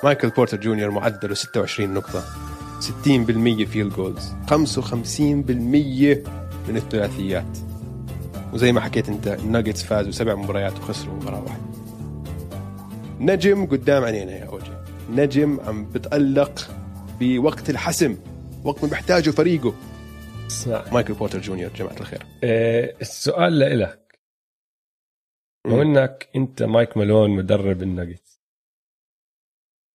مايكل 0.04 0.30
بورتر 0.30 0.58
جونيور 0.58 0.92
معدله 0.92 1.34
26 1.34 1.94
نقطة. 1.94 2.24
60% 2.82 3.66
field 3.66 3.90
goals 3.90 4.34
55% 4.48 6.24
من 6.68 6.78
الثلاثيات. 6.78 7.58
وزي 8.54 8.72
ما 8.72 8.82
حكيت 8.82 9.10
أنت 9.10 9.28
الناجتس 9.28 9.84
فازوا 9.84 10.12
سبع 10.12 10.36
مباريات 10.36 10.80
وخسروا 10.80 11.16
مباراة 11.16 11.44
واحدة. 11.44 11.64
نجم 13.20 13.66
قدام 13.66 14.04
عينينا 14.04 14.32
يا 14.32 14.46
أوجي. 14.46 14.72
نجم 15.10 15.60
عم 15.60 15.92
بتألق 15.92 16.72
بوقت 17.20 17.70
الحسم 17.70 18.18
وقت 18.64 18.84
ما 18.84 18.90
بيحتاجه 18.90 19.30
فريقه. 19.30 19.74
اسمع 20.48 20.86
مايكل 20.92 21.14
بورتر 21.14 21.42
جونيور 21.42 21.72
جماعة 21.74 22.00
الخير. 22.00 22.26
إيه 22.44 22.96
السؤال 23.02 23.60
لإلك. 23.60 24.20
لو. 25.68 25.82
إنك 25.82 26.30
أنت 26.36 26.64
مايك 26.64 26.98
مالون 26.98 27.30
مدرب 27.30 27.84
الناجتس. 27.84 28.42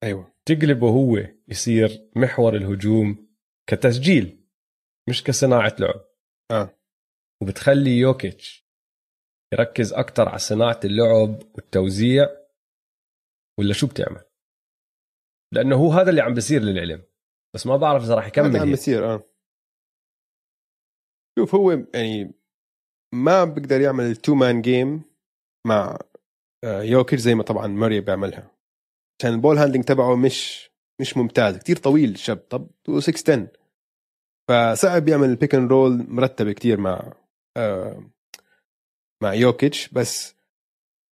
أيوه. 0.03 0.36
تقلبه 0.49 0.89
هو 0.89 1.17
يصير 1.49 2.11
محور 2.17 2.57
الهجوم 2.57 3.29
كتسجيل 3.71 4.47
مش 5.09 5.25
كصناعة 5.25 5.77
لعب. 5.81 6.05
آه. 6.51 6.79
وبتخلي 7.43 7.91
يوكيتش 7.91 8.67
يركز 9.55 9.93
أكتر 9.93 10.29
على 10.29 10.39
صناعة 10.39 10.81
اللعب 10.85 11.43
والتوزيع 11.55 12.27
ولا 13.59 13.73
شو 13.73 13.87
بتعمل؟ 13.87 14.25
لأنه 15.55 15.77
هو 15.77 15.93
هذا 15.93 16.11
اللي 16.11 16.21
عم 16.21 16.35
بيصير 16.35 16.63
للعلم. 16.63 17.03
بس 17.55 17.67
ما 17.67 17.77
بعرف 17.77 18.03
إذا 18.03 18.15
راح 18.15 18.27
يكمل 18.27 18.57
عم. 18.57 18.71
بيصير 18.71 19.15
آه. 19.15 19.23
شوف 21.39 21.55
هو 21.55 21.71
يعني 21.71 22.35
ما 23.15 23.45
بيقدر 23.45 23.81
يعمل 23.81 24.05
ال 24.05 24.12
two 24.12 24.35
man 24.35 24.63
game 24.63 25.03
مع 25.67 25.99
آه، 26.65 26.83
يوكيتش 26.83 27.23
زي 27.23 27.35
ما 27.35 27.43
طبعا 27.43 27.67
ماري 27.67 28.01
بيعملها. 28.01 28.56
عشان 29.21 29.35
ال 29.35 29.40
ball 29.40 29.59
handling 29.59 29.85
تبعه 29.85 30.17
مش 30.17 30.71
مش 31.01 31.17
ممتاز. 31.17 31.59
كتير 31.59 31.77
طويل 31.77 32.11
الشاب 32.11 32.37
طب 32.37 32.71
6 32.99 33.33
10 33.33 33.49
فصعب 34.49 35.09
يعمل 35.09 35.29
ال 35.29 35.34
pick 35.34 35.55
and 35.55 35.71
roll 35.71 36.07
مرتبه 36.09 36.53
كتير 36.53 36.81
مع 36.81 37.13
آه 37.57 38.11
مع 39.23 39.35
يوكيتش 39.35 39.89
بس 39.89 40.37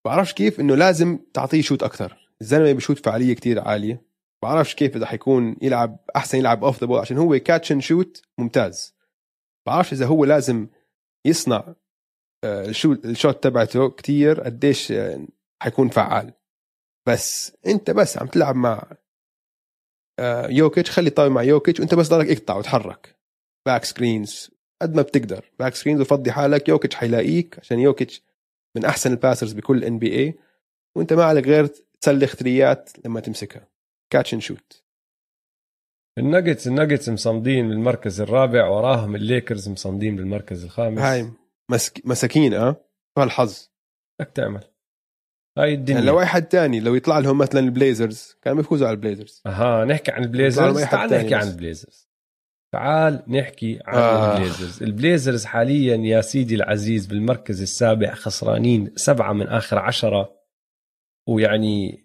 بعرفش 0.06 0.32
كيف 0.32 0.60
إنه 0.60 0.74
لازم 0.74 1.18
تعطيه 1.34 1.62
shot 1.62 1.82
أكثر 1.82 2.24
الزلمه 2.40 2.72
بشوت 2.72 2.98
فعالية 2.98 3.34
كتير 3.34 3.60
عالية. 3.60 4.02
بعرفش 4.42 4.74
كيف 4.74 4.96
إذا 4.96 5.06
حيكون 5.06 5.56
يلعب 5.62 5.98
أحسن 6.16 6.38
يلعب 6.38 6.64
off 6.64 6.80
the 6.80 6.86
ball 6.86 6.98
عشان 6.98 7.18
هو 7.18 7.38
catch 7.38 7.72
and 7.72 7.82
shoot 7.82 8.22
ممتاز. 8.38 8.94
بعرفش 9.66 9.92
إذا 9.92 10.06
هو 10.06 10.24
لازم 10.24 10.68
يصنع 11.26 11.74
آه، 12.44 12.66
ال 12.66 12.74
shot 12.74 13.04
ال 13.04 13.12
shot 13.12 13.44
تبعته 13.44 13.90
كتير. 13.90 14.40
قديش 14.40 14.92
آه، 14.92 15.26
حيكون 15.62 15.88
فعال. 15.88 16.32
بس 17.08 17.56
انت 17.66 17.90
بس 17.90 18.18
عم 18.18 18.26
تلعب 18.26 18.56
مع 18.56 18.96
آه، 20.18 20.46
يوكيتش 20.46 20.90
خلي 20.90 21.10
ال 21.10 21.14
ball 21.14 21.30
مع 21.30 21.42
يوكيتش 21.42 21.80
وانت 21.80 21.94
بس 21.94 22.08
ضلك 22.08 22.30
اقطع 22.38 22.56
وتحرك. 22.56 23.16
back 23.66 23.84
screens 23.84 24.50
قد 24.82 24.94
ما 24.94 25.02
بتقدر. 25.02 25.50
back 25.58 25.74
screens 25.74 26.00
وفضي 26.00 26.32
حالك. 26.32 26.68
يوكيتش 26.68 26.94
حيلاقيك 26.94 27.58
عشان 27.58 27.78
يوكيتش 27.78 28.22
من 28.76 28.84
أحسن 28.84 29.10
ال 29.12 29.17
passers 29.17 29.52
بكل 29.52 29.84
NBA 29.84 30.34
وانت 30.96 31.12
ما 31.12 31.24
عليك 31.24 31.46
غير 31.46 31.66
تسلخ 32.00 32.34
three 32.36 32.81
ات 32.81 32.90
لما 33.04 33.20
تمسكها. 33.20 33.68
catch 34.12 34.34
and 34.34 34.42
shoot 34.42 34.84
ال 36.18 36.24
Nuggets 36.24 36.66
ال 36.66 36.71
Nuggets 36.71 37.08
مصمدين 37.08 37.68
بالمركز 37.68 38.20
الرابع 38.20 38.68
وراهم 38.68 39.14
الليكرز 39.16 39.68
مصمدين 39.68 40.16
بالمركز 40.16 40.64
الخامس. 40.64 40.98
هاي 40.98 41.30
مسك... 41.70 42.06
مساكين 42.06 42.54
آه 42.54 42.76
فالحظ. 43.16 43.68
بدك 44.20 44.30
تعمل. 44.30 44.73
هاي 45.58 45.74
الدنيا. 45.74 45.98
يعني 45.98 46.10
لو 46.10 46.20
أي 46.20 46.26
حد 46.26 46.46
تاني 46.46 46.80
لو 46.80 46.94
يطلع 46.94 47.18
لهم 47.18 47.38
مثلا 47.38 47.60
ال 47.60 47.70
Blazers 47.70 48.36
كانوا 48.42 48.56
بيفوزوا 48.62 48.86
على 48.86 48.94
ال 48.94 48.99
Blazers. 48.99 49.42
أها 49.46 49.84
نحكي 49.84 50.12
عن 50.12 50.22
ال 50.22 50.29
Blazers؟ 50.29 50.82
تعال 50.82 51.10
نحكي. 51.10 51.34
عن 51.34 51.48
ال 51.48 51.55
Blazers. 51.55 52.08
تعال 52.72 53.22
نحكي 53.28 53.80
عن 53.84 53.98
آه. 53.98 54.36
ال 54.36 54.41
Blazers. 54.41 54.82
ال 54.82 54.90
Blazers 54.90 55.44
حاليا 55.44 55.96
يا 55.96 56.20
سيدي 56.20 56.54
العزيز 56.54 57.06
بالمركز 57.06 57.62
السابع 57.62 58.14
خسرانين 58.14 58.92
سبعة 58.96 59.32
من 59.32 59.48
آخر 59.48 59.78
عشرة. 59.78 60.44
ويعني 61.28 62.04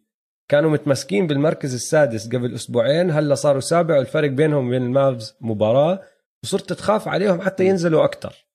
كانوا 0.51 0.71
متمسكين 0.71 1.27
بالمركز 1.27 1.73
السادس 1.73 2.27
قبل 2.27 2.55
أسبوعين 2.55 3.11
هلا 3.11 3.35
صاروا 3.35 3.59
سابع 3.59 3.97
والفرق 3.97 4.29
بينهم 4.29 4.67
وبين 4.67 4.81
ال 4.81 4.93
Mavs 4.93 5.37
مباراة 5.41 6.01
وصرت 6.43 6.73
تخاف 6.73 7.07
عليهم 7.07 7.41
حتى 7.41 7.65
ينزلوا 7.65 8.03
أكتر. 8.03 8.47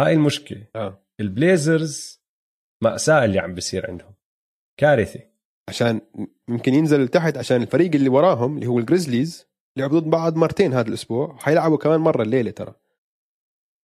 هاي 0.00 0.12
المشكلة. 0.12 0.66
آه. 0.76 1.06
ال 1.20 1.32
Blazers 1.32 2.17
مأساة 2.82 3.24
اللي 3.24 3.38
عم 3.38 3.54
بيصير 3.54 3.90
عندهم. 3.90 4.14
كارثة. 4.76 5.20
عشان 5.68 6.00
يمكن 6.48 6.74
ينزل 6.74 7.04
لتحت 7.04 7.36
عشان 7.36 7.62
الفريق 7.62 7.94
اللي 7.94 8.08
وراهم 8.08 8.54
اللي 8.54 8.66
هو 8.66 8.78
ال 8.78 8.85
Grizzlies 8.85 9.46
لعبوا 9.76 10.00
ضد 10.00 10.10
بعض 10.10 10.36
مرتين 10.36 10.72
هذا 10.72 10.88
الأسبوع 10.88 11.26
وحيلعبوا 11.34 11.78
كمان 11.78 12.00
مرة 12.00 12.22
الليلة 12.22 12.50
ترى. 12.50 12.74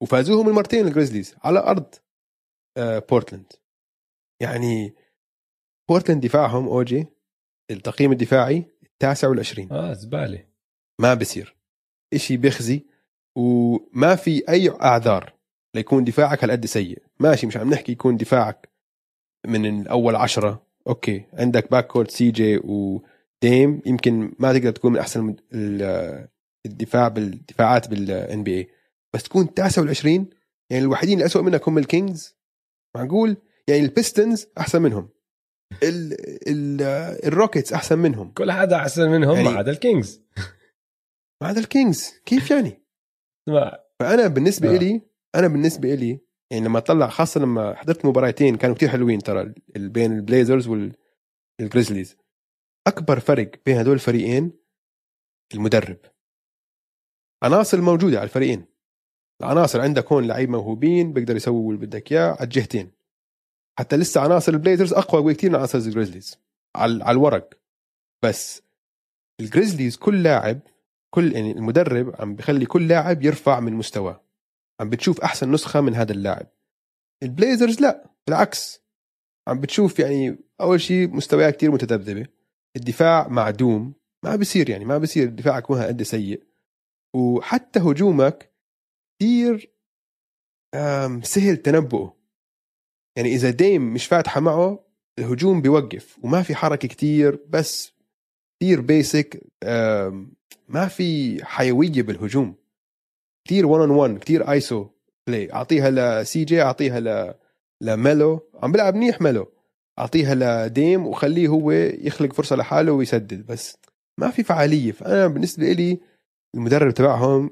وفازوهم 0.02 0.48
المرتين 0.48 0.86
ال 0.86 0.91
Grizzlies 0.91 1.34
على 1.44 1.58
أرض 1.58 1.94
آه 2.76 2.98
بورتلاند 2.98 3.52
يعني 4.40 4.94
بورتلاند 5.88 6.26
دفاعهم 6.26 6.68
اوجي 6.68 7.06
التقييم 7.70 8.12
الدفاعي 8.12 8.64
التاسع 8.82 9.28
والعشرين. 9.28 9.72
آه 9.72 9.92
زبالة. 9.92 10.46
ما 11.00 11.14
بصير 11.14 11.56
إشي 12.14 12.36
بيخزي 12.36 12.86
وما 13.36 14.16
في 14.16 14.48
أي 14.48 14.70
أعذار 14.70 15.32
ليكون 15.74 16.04
دفاعك 16.04 16.44
هالقد 16.44 16.66
سيء. 16.66 17.02
ماشي 17.20 17.46
مش 17.46 17.56
عم 17.56 17.70
نحكي 17.70 17.92
يكون 17.92 18.16
دفاعك 18.16 18.73
من 19.46 19.80
الأول 19.80 20.16
عشرة. 20.16 20.66
أوكي. 20.86 21.24
عندك 21.32 21.70
backcourt 21.70 22.10
CJ 22.10 22.56
و 22.58 22.83
Dame 22.83 23.82
يمكن 23.86 24.32
ما 24.38 24.52
تقدر 24.52 24.70
تكون 24.70 24.92
من 24.92 24.98
أحسن 24.98 25.36
الدفاع 26.66 27.08
بالدفاعات 27.08 27.88
بال 27.88 28.42
NBA 28.42 28.68
بس 29.14 29.22
تكون 29.22 29.54
تاسع 29.54 29.82
والعشرين 29.82 30.30
يعني 30.70 30.84
الوحيدين 30.84 31.14
اللي 31.14 31.26
اسوء 31.26 31.42
منك 31.42 31.68
هم 31.68 31.78
ال 31.78 31.87
Kings. 31.87 32.36
معقول؟ 32.96 33.36
يعني 33.68 33.80
ال 33.84 33.92
Pistons 33.92 34.46
أحسن 34.58 34.82
منهم. 34.82 35.08
ال 35.82 36.12
ال 36.48 36.82
ال 37.26 37.32
Rockets 37.32 37.72
أحسن 37.72 37.98
منهم. 37.98 38.30
كل 38.32 38.52
حدا 38.52 38.76
أحسن 38.76 39.08
منهم 39.10 39.36
يعني- 39.36 39.48
ما 39.48 39.56
عدا 39.58 39.70
ال 39.70 39.78
Kings. 39.78 40.22
ما 41.42 41.50
هذا 41.50 41.60
ال 41.60 41.68
Kings. 41.68 42.12
كيف 42.26 42.50
يعني؟ 42.50 42.82
فأنا 44.00 44.26
بالنسبة. 44.26 44.76
لي 44.76 45.02
أنا 45.34 45.48
بالنسبة 45.48 45.94
لي 45.94 46.20
يعني 46.54 46.66
لما 46.66 46.78
اطلع 46.78 47.08
خاصة 47.08 47.40
لما 47.40 47.74
حضرت 47.74 48.06
مباراتين 48.06 48.56
كانوا 48.56 48.74
كتير 48.74 48.88
حلوين 48.88 49.18
ترى 49.18 49.54
بين 49.76 50.12
ال 50.12 50.19
Blazers 50.19 50.68
وال 51.60 51.70
Grizzlies 51.70 52.16
أكبر 52.86 53.20
فرق 53.20 53.50
بين 53.66 53.76
هدول 53.78 53.94
الفريقين 53.94 54.52
المدرب. 55.54 55.96
عناصر 57.42 57.80
موجودة 57.80 58.16
على 58.16 58.24
الفريقين. 58.24 58.64
العناصر 59.40 59.80
عندك 59.80 60.12
هون 60.12 60.26
لعيب 60.26 60.50
موهوبين 60.50 61.12
بيقدر 61.12 61.36
يسووا 61.36 61.72
اللي 61.72 61.86
بدك 61.86 62.12
إياه 62.12 62.30
على 62.30 62.44
الجهتين. 62.44 62.90
حتى 63.78 63.96
لسه 63.96 64.20
عناصر 64.20 64.52
ال 64.52 64.57
Blazers 64.57 64.92
أقوى 64.92 65.22
بكثير 65.22 65.50
من 65.50 65.56
عناصر 65.56 65.78
ال 65.78 65.84
Grizzlies 65.84 66.38
على 66.76 67.10
الورق. 67.10 67.50
بس 68.24 68.62
ال 69.40 69.46
Grizzlies 69.46 69.96
كل 69.96 70.22
لاعب 70.22 70.60
كل 71.10 71.32
يعني 71.32 71.52
المدرب 71.52 72.14
عم 72.20 72.34
بخلي 72.34 72.66
كل 72.66 72.88
لاعب 72.88 73.22
يرفع 73.22 73.60
من 73.60 73.72
مستواه. 73.72 74.23
عم 74.80 74.90
بتشوف 74.90 75.20
أحسن 75.20 75.52
نسخة 75.52 75.80
من 75.80 75.94
هذا 75.94 76.12
اللاعب. 76.12 76.46
ال 77.22 77.30
Blazers 77.30 77.80
لا 77.80 78.10
بالعكس. 78.26 78.84
عم 79.48 79.60
بتشوف 79.60 79.98
يعني 79.98 80.38
أول 80.60 80.80
شيء 80.80 81.08
مستويات 81.08 81.56
كتير 81.56 81.70
متذبذبة. 81.70 82.26
الدفاع 82.76 83.28
معدوم 83.28 83.94
ما 84.24 84.36
بصير 84.36 84.70
يعني 84.70 84.84
ما 84.84 84.98
بصير 84.98 85.28
دفاعك 85.28 85.70
هالقد 85.70 86.02
سيء. 86.02 86.42
وحتى 87.16 87.80
هجومك 87.80 88.52
كثير 89.20 89.74
سهل 91.22 91.56
تنبؤه. 91.56 92.16
يعني 93.16 93.28
إذا 93.28 93.50
Dame 93.50 93.94
مش 93.94 94.06
فاتحة 94.06 94.40
معه 94.40 94.84
الهجوم 95.18 95.62
بيوقف 95.62 96.18
وما 96.22 96.42
في 96.42 96.54
حركة 96.54 96.88
كتير 96.88 97.44
بس 97.48 97.92
كثير 98.60 98.80
basic 98.80 99.46
ما 100.68 100.88
في 100.88 101.38
حيوية 101.44 102.02
بالهجوم. 102.02 102.63
كثير 103.48 103.66
1 103.66 103.80
on 103.80 103.90
1 103.90 104.18
كثير 104.18 104.50
iso 104.50 104.86
play 105.28 105.52
أعطيها 105.52 105.90
ل 105.90 106.44
CJ 106.44 106.62
أعطيها 106.62 107.00
ل 107.00 107.34
لميلو 107.82 108.40
عم 108.62 108.72
بيلعب 108.72 108.94
منيح 108.94 109.20
ميلو 109.20 109.52
أعطيها 109.98 110.34
لديم 110.34 111.06
وخليه 111.06 111.48
هو 111.48 111.70
يخلق 111.72 112.32
فرصة 112.32 112.56
لحاله 112.56 112.92
ويسدد. 112.92 113.46
بس 113.46 113.78
ما 114.20 114.30
في 114.30 114.42
فعالية. 114.42 114.92
فأنا 114.92 115.26
بالنسبة 115.26 115.72
لي 115.72 116.00
المدرب 116.54 116.94
تبعهم 116.94 117.50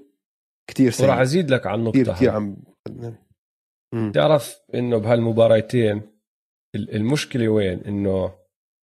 كثير 0.70 0.90
سيء. 0.90 1.06
وراح 1.06 1.18
أزيد 1.18 1.50
لك 1.50 1.66
على 1.66 1.78
النقطة 1.78 2.00
كثير 2.02 2.14
كثير 2.14 2.30
عم 2.30 2.56
تعرف 4.14 4.60
إنه 4.74 4.98
بهالمباراتين 4.98 6.02
المشكلة 6.74 7.48
وين؟ 7.48 7.80
إنه 7.80 8.34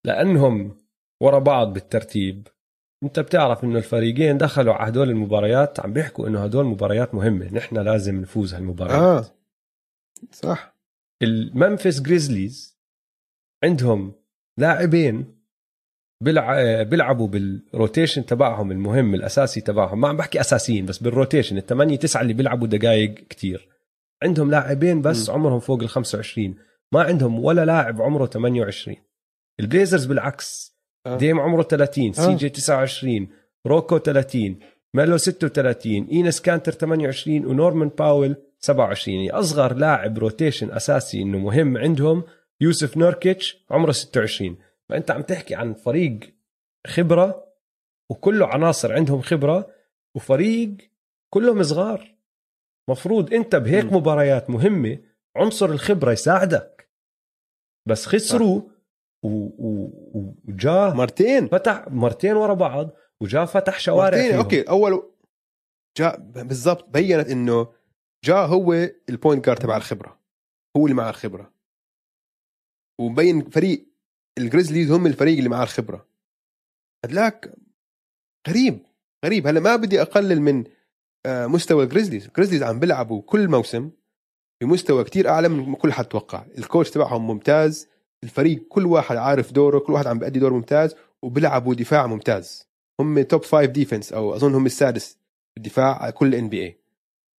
لأنهم 0.05 0.77
ورا 1.21 1.39
بعض 1.39 1.73
بالترتيب. 1.73 2.47
انت 3.03 3.19
بتعرف 3.19 3.63
انه 3.63 3.77
الفريقين 3.77 4.37
دخلوا 4.37 4.73
على 4.73 4.89
هدول 4.89 5.09
المباريات 5.09 5.79
عم 5.79 5.93
بيحكوا 5.93 6.27
انه 6.27 6.43
هدول 6.43 6.65
مباريات 6.65 7.15
مهمة. 7.15 7.53
نحن 7.53 7.77
لازم 7.77 8.21
نفوز 8.21 8.53
هالمباريات. 8.53 8.99
آه. 8.99 9.25
صح. 10.31 10.75
ال 11.21 11.31
Memphis 11.31 12.01
Grizzlies 12.01 12.79
عندهم 13.63 14.13
لاعبين 14.57 15.39
بيلعبوا 16.21 17.27
بال 17.27 17.47
rotation 17.47 18.25
تبعهم 18.25 18.71
المهم 18.71 19.15
الأساسي 19.15 19.61
تبعهم. 19.61 20.01
ما 20.01 20.07
عم 20.07 20.17
بحكي 20.17 20.39
أساسيين 20.39 20.85
بس 20.85 20.97
بال 20.97 21.09
rotation 21.09 21.57
الثمانية 21.57 21.95
تسعة 21.97 22.21
اللي 22.21 22.33
بيلعبوا 22.33 22.67
دقائق 22.67 23.13
كتير. 23.13 23.69
عندهم 24.23 24.51
لاعبين 24.51 25.01
بس 25.01 25.29
م. 25.29 25.33
عمرهم 25.33 25.59
فوق 25.59 25.81
ال 25.81 25.89
25 25.89 26.55
ما 26.93 27.03
عندهم 27.03 27.39
ولا 27.39 27.65
لاعب 27.65 28.01
عمره 28.01 28.25
28 28.25 28.97
ال 29.59 29.65
Blazers 29.65 30.05
بالعكس. 30.05 30.78
Dame 31.07 31.39
عمره 31.39 31.63
30 31.63 32.07
أه. 32.07 32.11
CJ 32.11 32.49
29 32.49 33.27
RoCo 33.67 33.97
30 33.97 34.59
Melo 34.93 35.17
36 35.17 36.07
Enes 36.11 36.41
Kanter 36.41 36.71
28 36.71 37.45
و 37.45 37.52
Norman 37.52 37.89
Powell 37.89 38.35
27 38.59 39.17
يعني 39.17 39.31
أصغر 39.31 39.73
لاعب 39.73 40.19
rotation 40.19 40.71
أساسي 40.71 41.21
إنه 41.21 41.37
مهم 41.37 41.77
عندهم 41.77 42.23
يوسف 42.61 42.97
نوركيتش 42.97 43.65
عمره 43.71 43.91
26 43.91 44.57
فأنت 44.89 45.11
عم 45.11 45.21
تحكي 45.21 45.55
عن 45.55 45.73
فريق 45.73 46.19
خبرة 46.87 47.45
وكله 48.09 48.47
عناصر 48.47 48.93
عندهم 48.93 49.21
خبرة 49.21 49.69
وفريق 50.15 50.77
كلهم 51.29 51.63
صغار. 51.63 52.15
مفروض 52.89 53.33
أنت 53.33 53.55
بهيك. 53.55 53.93
مباريات 53.93 54.49
مهمة 54.49 54.97
عنصر 55.35 55.69
الخبرة 55.69 56.11
يساعدك. 56.11 56.89
بس 57.85 58.05
خسروا 58.05 58.61
وجا 59.23 60.93
مرتين. 60.93 61.47
فتح 61.47 61.87
مرتين 61.87 62.35
ورا 62.35 62.53
بعض 62.53 62.89
وجا 63.21 63.45
فتح 63.45 63.79
شوارع 63.79 64.17
مرتين 64.17 64.31
فيهم. 64.31 64.39
أوكي 64.39 64.61
أول 64.61 65.11
جاء 65.97 66.19
بالضبط 66.19 66.89
بينت 66.89 67.29
إنه 67.29 67.67
Ja 68.23 68.45
هو 68.45 68.89
ال 69.09 69.15
point 69.15 69.45
guard 69.45 69.59
تبع 69.59 69.77
الخبرة 69.77 70.19
هو 70.77 70.85
اللي 70.85 70.95
مع 70.95 71.09
الخبرة. 71.09 71.53
ومبين 73.01 73.49
فريق 73.49 73.87
ال 74.37 74.43
Grizzlies 74.43 74.91
هم 74.91 75.07
الفريق 75.07 75.37
اللي 75.37 75.49
معاه 75.49 75.63
الخبرة. 75.63 76.07
هدلاك 77.05 77.55
غريب 78.49 78.79
غريب. 79.25 79.47
هلأ 79.47 79.59
ما 79.59 79.75
بدي 79.75 80.01
أقلل 80.01 80.41
من 80.41 80.63
آه، 81.25 81.47
مستوى 81.47 81.83
ال 81.83 81.88
Grizzlies 81.88 82.25
ال 82.25 82.29
Grizzlies 82.29 82.63
عم 82.63 82.79
بيلعبوا 82.79 83.21
كل 83.21 83.47
موسم 83.47 83.91
بمستوى 84.61 85.03
كتير 85.03 85.29
أعلى 85.29 85.49
من 85.49 85.75
كل 85.75 85.93
حد 85.93 86.05
توقع. 86.05 86.45
ال 86.57 86.63
coach 86.63 86.91
تبعهم 86.91 87.27
ممتاز. 87.27 87.87
الفريق 88.23 88.67
كل 88.69 88.85
واحد 88.85 89.17
عارف 89.17 89.51
دوره 89.51 89.79
كل 89.79 89.93
واحد 89.93 90.07
عم 90.07 90.19
بيأدي 90.19 90.39
دور 90.39 90.53
ممتاز 90.53 90.95
وبيلعبوا 91.21 91.75
دفاع 91.75 92.07
ممتاز. 92.07 92.69
هم 92.99 93.21
top 93.21 93.43
five 93.43 93.71
defense 93.71 94.13
أو 94.13 94.35
أظن 94.35 94.55
هم 94.55 94.65
السادس 94.65 95.17
بالدفاع 95.55 96.03
على 96.03 96.11
كل 96.11 96.35
NBA 96.35 96.79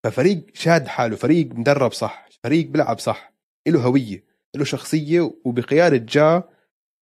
ففريق 0.04 0.46
شاد 0.54 0.86
حاله 0.88 1.16
فريق 1.16 1.52
مدرب 1.54 1.92
صح 1.92 2.28
فريق 2.44 2.66
بيلعب 2.66 2.98
صح 2.98 3.32
له 3.68 3.82
هوية 3.82 4.24
له 4.56 4.64
شخصية 4.64 5.34
وبقيادة 5.44 5.96
Ja 5.96 6.42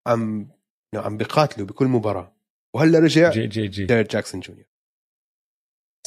عم 0.06 0.48
عم 0.94 1.16
بيقاتلوا 1.16 1.66
بكل 1.66 1.86
مباراة. 1.86 2.36
وهلأ 2.74 2.98
رجع 2.98 3.30
JJJ. 3.30 3.86
Jaren 3.86 4.08
Jackson 4.08 4.40
Junior 4.40 4.66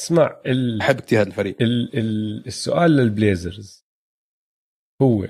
اسمع 0.00 0.40
ال... 0.46 0.78
بحب 0.78 1.00
كثير 1.00 1.20
هذا 1.20 1.28
الفريق. 1.28 1.56
ال... 1.60 1.98
ال... 1.98 2.46
السؤال 2.46 2.90
لل 2.90 3.09
Blazers. 3.09 3.84
هو 5.02 5.28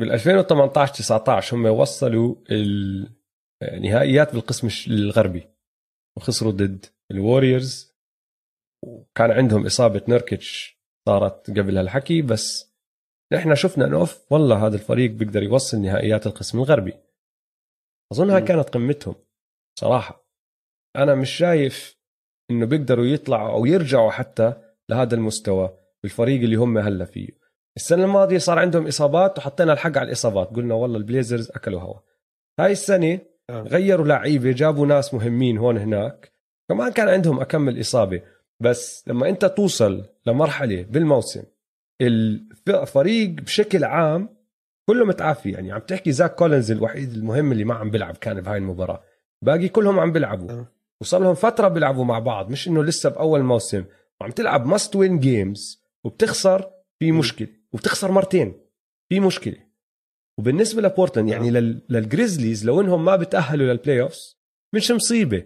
بال 0.00 0.12
2018 0.12 0.94
19 0.94 1.56
هم 1.56 1.66
وصلوا 1.66 2.34
النهائيات 3.62 4.32
بالقسم 4.34 4.68
الغربي. 4.88 5.48
وخسروا 6.16 6.52
ضد 6.52 6.86
ال 7.10 7.19
Warriors. 7.19 7.96
وكان 8.84 9.30
عندهم 9.30 9.66
إصابة 9.66 10.02
Nurkic 10.08 10.80
صارت 11.08 11.50
قبل 11.50 11.78
هالحكي 11.78 12.22
بس 12.22 12.74
نحن 13.32 13.54
شفنا 13.54 13.84
إنه 13.84 13.96
أوف 13.96 14.32
والله 14.32 14.66
هذا 14.66 14.74
الفريق 14.74 15.10
بيقدر 15.10 15.42
يوصل 15.42 15.78
نهائيات 15.78 16.26
القسم 16.26 16.58
الغربي. 16.58 16.94
أظنها 18.12 18.40
كانت 18.40 18.70
قمتهم 18.70 19.14
صراحة. 19.80 20.26
أنا 20.96 21.14
مش 21.14 21.30
شايف 21.30 21.96
إنه 22.50 22.66
بيقدروا 22.66 23.04
يطلعوا 23.04 23.52
أو 23.52 23.66
يرجعوا 23.66 24.10
حتى 24.10 24.52
لهذا 24.90 25.14
المستوى 25.14 25.78
بالفريق 26.02 26.40
اللي 26.40 26.56
هم 26.56 26.78
هلا 26.78 27.04
فيه. 27.04 27.45
السنة 27.76 28.04
الماضية 28.04 28.38
صار 28.38 28.58
عندهم 28.58 28.86
إصابات 28.86 29.38
وحطينا 29.38 29.72
الحق 29.72 29.98
على 29.98 30.06
الإصابات. 30.06 30.48
قلنا 30.48 30.74
والله 30.74 30.96
ال 30.96 31.03
Blazers 31.03 31.50
أكلوا 31.50 31.80
هوا. 31.80 31.98
هاي 32.60 32.72
السنة 32.72 33.18
آه. 33.50 33.62
غيروا 33.62 34.06
لعيبة 34.06 34.52
جابوا 34.52 34.86
ناس 34.86 35.14
مهمين 35.14 35.58
هون 35.58 35.78
هناك. 35.78 36.32
كمان 36.68 36.92
كان 36.92 37.08
عندهم 37.08 37.40
أكم 37.40 37.80
إصابة. 37.80 38.22
بس 38.60 39.04
لما 39.08 39.28
أنت 39.28 39.44
توصل 39.44 40.04
لمرحلة 40.26 40.82
بالموسم 40.82 41.42
الفريق 42.02 43.30
بشكل 43.30 43.84
عام 43.84 44.36
كله 44.88 45.04
متعافي. 45.04 45.50
يعني 45.50 45.72
عم 45.72 45.80
تحكي 45.80 46.12
Zach 46.12 46.34
Collins 46.34 46.70
الوحيد 46.70 47.12
المهم 47.12 47.52
اللي 47.52 47.64
ما 47.64 47.74
عم 47.74 47.90
بيلعب 47.90 48.16
كان 48.16 48.40
بهاي 48.40 48.58
المباراة. 48.58 49.02
باقي 49.42 49.68
كلهم 49.68 50.00
عم 50.00 50.12
بيلعبوا. 50.12 50.50
آه. 50.50 50.66
وصار 51.00 51.20
لهم 51.20 51.34
فترة 51.34 51.68
بيلعبوا 51.68 52.04
مع 52.04 52.18
بعض. 52.18 52.50
مش 52.50 52.68
إنه 52.68 52.84
لسه 52.84 53.10
بأول 53.10 53.42
موسم. 53.42 53.84
وعم 54.20 54.30
تلعب 54.30 54.66
must 54.66 54.96
win 54.96 55.20
games 55.20 55.82
وبتخسر 56.04 56.70
في 56.98 57.12
مشكلة. 57.12 57.48
وبتخسر 57.76 58.12
مرتين. 58.12 58.60
في 59.08 59.20
مشكلة. 59.20 59.66
وبالنسبة 60.38 60.82
لبورتلاند 60.82 61.28
يعني 61.28 61.48
آه. 61.48 61.80
لل 61.88 62.02
Grizzlies 62.02 62.66
لو 62.66 62.80
إنهم 62.80 63.04
ما 63.04 63.16
بتأهلوا 63.16 63.66
لل 63.66 64.00
playoffs 64.00 64.38
مش 64.74 64.90
مصيبة. 64.90 65.44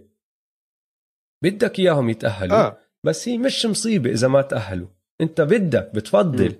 بدك 1.45 1.78
إياهم 1.78 2.09
يتأهلوا 2.09 2.57
آه. 2.57 2.78
بس 3.05 3.28
هي 3.28 3.39
مش 3.39 3.66
مصيبة 3.66 4.11
إذا 4.11 4.28
ما 4.28 4.43
تأهلوا. 4.43 4.89
أنت 5.20 5.41
بدك 5.41 5.91
بتفضل. 5.95 6.49
م. 6.49 6.57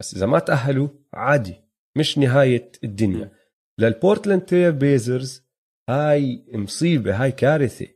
بس 0.00 0.14
إذا 0.14 0.26
ما 0.26 0.38
تأهلوا 0.38 0.88
عادي. 1.14 1.54
مش 1.96 2.18
نهاية 2.18 2.72
الدنيا. 2.84 3.32
لل 3.78 3.91
Portland 3.91 4.44
Trail 4.44 4.72
Blazers 4.72 5.42
هاي 5.90 6.44
مصيبة 6.54 7.22
هاي 7.22 7.32
كارثة. 7.32 7.86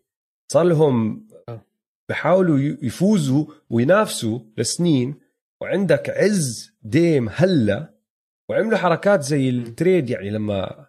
صار 0.52 0.64
لهم 0.64 1.28
آه. 1.48 1.66
بحاولوا 2.08 2.58
يفوزوا 2.58 3.46
وينافسوا 3.70 4.40
لسنين 4.58 5.23
وعندك 5.64 6.10
عز 6.10 6.72
Dame 6.82 7.28
هلا 7.34 7.94
وعملوا 8.50 8.78
حركات 8.78 9.22
زي 9.22 9.48
ال 9.48 9.58
trade 9.58 10.10
يعني 10.10 10.30
لما 10.30 10.86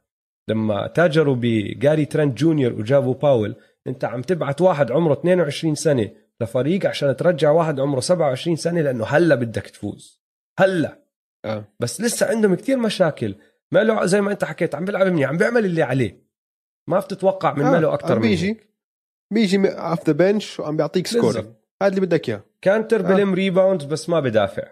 لما 0.50 0.88
تاجروا 0.88 1.36
ب 1.40 1.53
Gary 1.53 2.06
Trent 2.06 2.38
Junior 2.38 2.74
وجابوا 2.74 3.14
Powell 3.14 3.56
انت 3.88 4.06
عم 4.06 4.22
تبعت 4.22 4.62
واحد 4.62 4.92
عمره 4.92 5.14
22 5.14 5.76
سنة 5.76 6.12
لفريق 6.42 6.86
عشان 6.86 7.16
ترجع 7.16 7.52
واحد 7.52 7.80
عمره 7.80 8.00
27 8.00 8.56
سنة 8.56 8.82
لأنه 8.82 9.06
هلا 9.06 9.36
بدك 9.36 9.68
تفوز. 9.68 10.22
هلا. 10.60 11.00
أه. 11.46 11.66
بس 11.80 12.02
لسه 12.02 12.26
عندهم 12.26 12.56
كتير 12.56 12.78
مشاكل. 12.78 13.36
Melo 13.72 14.06
زي 14.06 14.22
ما 14.22 14.32
انت 14.32 14.44
حكيت 14.44 14.76
عم 14.76 14.86
بيلعب 14.86 15.08
منيح 15.08 15.30
عم 15.30 15.38
بيعمل 15.38 15.66
اللي 15.66 15.84
عليه. 15.84 16.26
ما 16.90 17.00
بتتوقع 17.00 17.54
من 17.54 17.66
آه. 17.66 17.72
ميلو 17.72 17.94
أكثر 17.94 18.16
من 18.16 18.22
بيجي. 18.22 18.60
بيجي 19.34 19.68
اوف 19.68 20.06
ذا 20.08 20.14
بنش 20.14 20.60
وعم 20.60 20.78
بيعطيك 20.78 21.08
score 21.08 21.38
هذا 21.82 21.90
اللي 21.90 22.02
بدك 22.02 22.30
إياه. 22.30 22.44
كانتر 22.66 23.00
آه. 23.00 23.04
بلم 23.16 23.34
rebound 23.34 23.84
بس 23.84 24.10
ما 24.10 24.20
بدافع. 24.20 24.64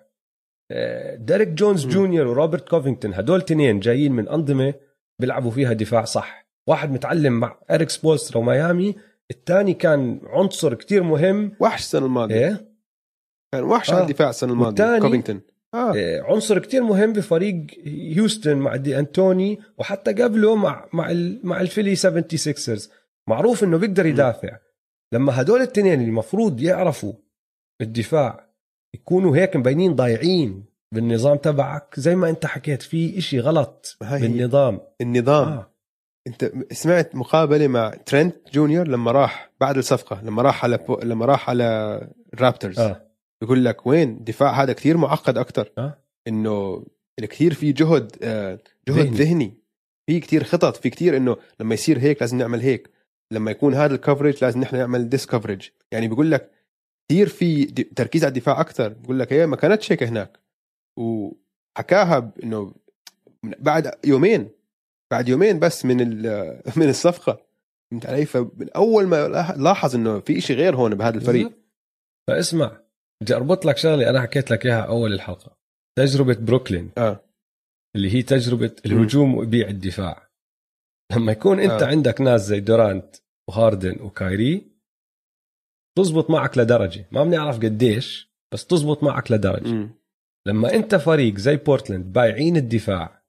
آه، 0.71 1.15
ديريك 1.15 1.47
جونز. 1.47 1.85
جونيور 1.87 2.27
وروبرت 2.27 2.69
كوفينغتون 2.69 3.13
هدول 3.13 3.41
تنين 3.41 3.79
جايين 3.79 4.11
من 4.11 4.27
أنظمة 4.29 4.73
بيلعبوا 5.21 5.51
فيها 5.51 5.73
دفاع 5.73 6.03
صح. 6.05 6.47
واحد 6.67 6.91
متعلم 6.91 7.33
مع 7.39 7.59
إريك 7.71 7.89
سبولسترا 7.89 8.37
وميامي 8.37 8.95
الثاني 9.31 9.73
كان 9.73 10.19
عنصر 10.25 10.73
كتير 10.73 11.03
مهم. 11.03 11.51
وحش 11.59 11.79
السنة 11.81 12.05
الماضية. 12.05 12.35
إيه؟ 12.47 12.73
كان 13.53 13.63
وحش 13.63 13.89
آه. 13.91 13.95
على 13.95 14.03
الدفاع 14.03 14.29
السنة 14.29 14.53
الماضية 14.53 14.83
والتاني- 14.83 14.99
كوفينغتون. 15.01 15.41
آه، 15.73 16.21
عنصر 16.21 16.59
كتير 16.59 16.83
مهم 16.83 17.13
بفريق 17.13 17.65
هيوستن 17.85 18.57
مع 18.57 18.75
دي 18.75 18.99
أنتوني 18.99 19.59
وحتى 19.77 20.13
قبله 20.13 20.55
مع 20.55 20.89
مع 20.93 21.11
ال 21.11 21.39
مع 21.43 21.61
الفيلي 21.61 21.95
76رز 21.95 22.89
معروف 23.29 23.63
إنه 23.63 23.77
بيقدر 23.77 24.05
يدافع. 24.05 24.57
لما 25.13 25.41
هدول 25.41 25.61
التنين 25.61 25.93
اللي 25.93 26.05
المفروض 26.05 26.61
يعرفوا 26.61 27.13
الدفاع 27.83 28.49
يكونوا 28.95 29.35
هيك 29.35 29.55
مبينين 29.55 29.95
ضايعين 29.95 30.65
بالنظام 30.91 31.37
تبعك 31.37 31.93
زي 31.99 32.15
ما 32.15 32.29
انت 32.29 32.45
حكيت 32.45 32.81
في 32.81 33.17
إشي 33.17 33.39
غلط. 33.39 33.97
بالنظام 34.01 34.79
النظام 35.01 35.47
آه. 35.47 35.73
انت 36.27 36.51
سمعت 36.71 37.15
مقابلة 37.15 37.67
مع 37.67 37.89
ترينت 37.89 38.35
جونيور 38.53 38.87
لما 38.87 39.11
راح 39.11 39.51
بعد 39.61 39.77
الصفقة 39.77 40.21
لما 40.23 40.41
راح 40.41 40.63
على 40.63 40.77
بو... 40.77 40.99
لما 41.03 41.25
راح 41.25 41.49
على 41.49 41.99
الرابترز 42.33 42.79
آه 42.79 43.13
يقول 43.43 43.65
لك 43.65 43.87
وين 43.87 44.23
دفاع 44.23 44.63
هذا 44.63 44.73
كثير 44.73 44.97
معقد 44.97 45.37
أكثر 45.37 45.69
آه. 45.77 45.97
إنه 46.27 46.85
كثير 47.21 47.53
في 47.53 47.71
جهد 47.71 48.11
آه، 48.23 48.59
جهد 48.87 49.13
ذهني. 49.13 49.57
في 50.07 50.19
كثير 50.19 50.43
خطط 50.43 50.75
في 50.75 50.89
كثير 50.89 51.17
إنه 51.17 51.37
لما 51.59 51.73
يصير 51.73 51.99
هيك 51.99 52.21
لازم 52.21 52.37
نعمل 52.37 52.61
هيك 52.61 52.89
لما 53.31 53.51
يكون 53.51 53.73
هذا 53.73 53.95
ال 53.95 54.01
coverage 54.01 54.43
لازم 54.43 54.61
نحن 54.61 54.75
نعمل 54.75 55.09
this 55.09 55.25
coverage 55.25 55.69
يعني 55.91 56.07
بيقول 56.07 56.31
لك 56.31 56.51
كثير 57.11 57.27
في 57.27 57.65
تركيز 57.65 58.23
على 58.23 58.29
الدفاع 58.29 58.61
أكثر 58.61 58.89
بيقول 58.89 59.19
لك 59.19 59.33
هي 59.33 59.47
ما 59.47 59.55
كانتش 59.55 59.91
هيك 59.91 60.03
هناك. 60.03 60.39
وحكاها 60.99 62.33
إنه 62.43 62.75
بعد 63.43 63.91
يومين 64.05 64.49
بعد 65.11 65.29
يومين 65.29 65.59
بس 65.59 65.85
من 65.85 65.97
من 66.79 66.89
الصفقة. 66.89 67.45
فهمت 67.91 68.05
علي؟ 68.05 68.25
فمن 68.25 68.69
أول 68.75 69.07
ما 69.07 69.27
لاحظ 69.57 69.95
إنه 69.95 70.19
في 70.19 70.41
شيء 70.41 70.55
غير 70.57 70.75
هون 70.75 70.95
بهذا 70.95 71.17
الفريق. 71.17 71.51
فاسمع 72.29 72.81
بدي 73.23 73.35
أربط 73.35 73.65
لك 73.65 73.77
شغلة 73.77 74.09
أنا 74.09 74.21
حكيت 74.21 74.51
لك 74.51 74.65
إياها 74.65 74.81
أول 74.81 75.13
الحلقة. 75.13 75.57
تجربة 75.97 76.33
بروكلين. 76.33 76.91
آه. 76.97 77.23
اللي 77.95 78.15
هي 78.15 78.21
تجربة 78.21 78.75
الهجوم 78.85 79.35
وبيع 79.35 79.67
الدفاع. 79.67 80.29
لما 81.15 81.31
يكون 81.31 81.59
أنت 81.59 81.71
آه. 81.71 81.85
آه. 81.85 81.87
عندك 81.87 82.21
ناس 82.21 82.41
زي 82.41 82.59
دورانت 82.59 83.15
وهاردن 83.49 84.01
وكايري 84.01 84.72
تزبط 85.97 86.29
معك 86.29 86.57
لدرجة 86.57 87.07
ما 87.11 87.23
بنعرف 87.23 87.57
قديش 87.59 88.33
بس 88.53 88.65
تزبط 88.65 89.03
معك 89.03 89.31
لدرجة 89.31 89.73
مم. 89.73 89.89
لما 90.47 90.73
انت 90.73 90.95
فريق 90.95 91.37
زي 91.37 91.55
بورتلاند 91.55 92.13
بايعين 92.13 92.57
الدفاع 92.57 93.23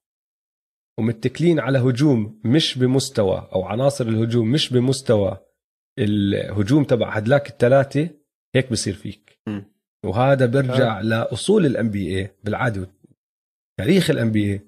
ومتكلين 0.99 1.59
على 1.59 1.79
هجوم 1.79 2.41
مش 2.45 2.77
بمستوى 2.77 3.49
أو 3.53 3.63
عناصر 3.63 4.07
الهجوم 4.07 4.51
مش 4.51 4.73
بمستوى 4.73 5.37
الهجوم 5.99 6.83
تبع 6.83 7.09
هدلاك 7.09 7.49
الثلاثة 7.49 8.09
هيك 8.55 8.71
بصير 8.71 8.93
فيك 8.93 9.39
مم. 9.47 9.65
وهذا 10.05 10.45
بيرجع 10.45 11.01
لأصول 11.01 11.65
ال 11.65 11.89
NBA 11.89 12.35
بالعاده 12.43 12.87
تاريخ 13.79 14.09
الام 14.09 14.31
بي 14.31 14.53
اي 14.53 14.61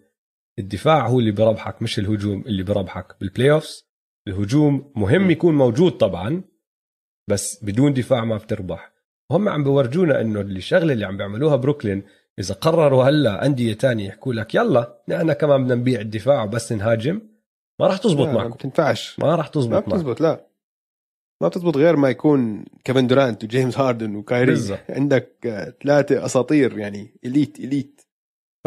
الدفاع 0.59 1.07
هو 1.07 1.19
اللي 1.19 1.31
بربحك 1.31 1.81
مش 1.81 1.99
الهجوم 1.99 2.41
اللي 2.41 2.63
بربحك 2.63 3.19
بال 3.19 3.51
playoffs 3.51 3.88
الهجوم 4.27 4.91
مهم 4.95 5.27
م. 5.27 5.31
يكون 5.31 5.55
موجود 5.55 5.91
طبعا 5.91 6.43
بس 7.28 7.63
بدون 7.63 7.93
دفاع 7.93 8.25
ما 8.25 8.38
بتربح. 8.38 8.91
هم 9.32 9.49
عم 9.49 9.63
بورجونا 9.63 10.21
إنه 10.21 10.41
الشغلة 10.41 10.93
اللي 10.93 11.05
عم 11.05 11.17
بيعملوها 11.17 11.55
بروكلين 11.55 12.03
إذا 12.39 12.53
قرروا 12.55 13.03
هلأ 13.03 13.45
أندية 13.45 13.73
تانية 13.73 14.07
يحكوا 14.07 14.34
لك 14.34 14.55
يلا 14.55 15.01
نحن 15.09 15.34
كمان 15.34 15.63
بدنا 15.63 15.75
نبيع 15.75 16.01
الدفاع 16.01 16.43
وبس 16.43 16.71
نهاجم 16.71 17.21
ما 17.80 17.88
راح 17.88 17.97
تزبط 17.97 18.28
لا، 18.28 18.34
ما 18.34 18.47
بتنفعش. 18.47 19.19
ما 19.19 19.36
راح 19.36 19.45
ما 19.45 19.51
تزبط 19.51 19.73
معكم. 19.73 19.91
بتزبط 19.91 20.21
لا. 20.21 20.47
ما 21.41 21.47
بتزبط 21.47 21.78
غير 21.78 21.95
ما 21.95 22.09
يكون 22.09 22.65
كيفن 22.84 23.07
دورانت 23.07 23.43
وجيمس 23.43 23.78
هاردن 23.78 24.15
وكايري. 24.15 24.78
عندك 24.89 25.32
آه، 25.45 25.73
ثلاثة 25.84 26.25
أساطير 26.25 26.78
يعني 26.78 27.19
elite 27.25 27.59
elite. 27.59 27.96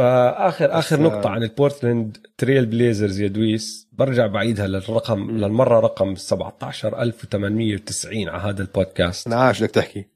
فاخر 0.01 0.79
آخر 0.79 0.97
بس، 0.97 1.03
نقطة 1.03 1.27
آه، 1.27 1.31
عن 1.31 1.43
البورتلاند 1.43 2.27
تريل 2.39 2.67
بليزرز 2.67 3.21
يا 3.21 3.29
دويس. 3.29 3.89
برجع 3.93 4.27
بعيدها 4.27 4.67
للرقم. 4.67 5.31
للمرة 5.31 5.81
رقم 5.81 6.15
17890 6.15 8.29
على 8.29 8.43
هذا 8.43 8.63
البودكاست. 8.63 9.27
أنا 9.27 9.37
عارف 9.37 9.63
بدك 9.63 9.71
تحكي. 9.71 10.07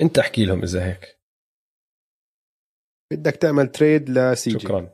انت 0.00 0.18
احكي 0.18 0.44
لهم 0.44 0.62
إذا 0.62 0.84
هيك. 0.84 1.18
بدك 3.12 3.36
تعمل 3.36 3.68
trade 3.68 4.10
ل 4.10 4.50
CJ 4.50 4.58
شكرا. 4.58 4.90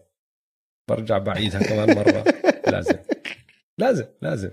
برجع 0.91 1.19
بعيدها 1.19 1.63
كمان 1.63 1.97
مرة. 1.97 2.25
لازم. 2.73 2.99
لازم 3.79 4.07
لازم. 4.23 4.51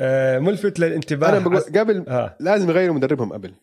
آه 0.00 0.38
ملفت 0.38 0.80
للانتباه. 0.80 1.28
أنا 1.28 1.38
بقول 1.38 1.60
قبل 1.60 2.08
آه. 2.08 2.36
لازم 2.40 2.70
يغيروا 2.70 2.94
مدربهم 2.94 3.32
قبل. 3.32 3.54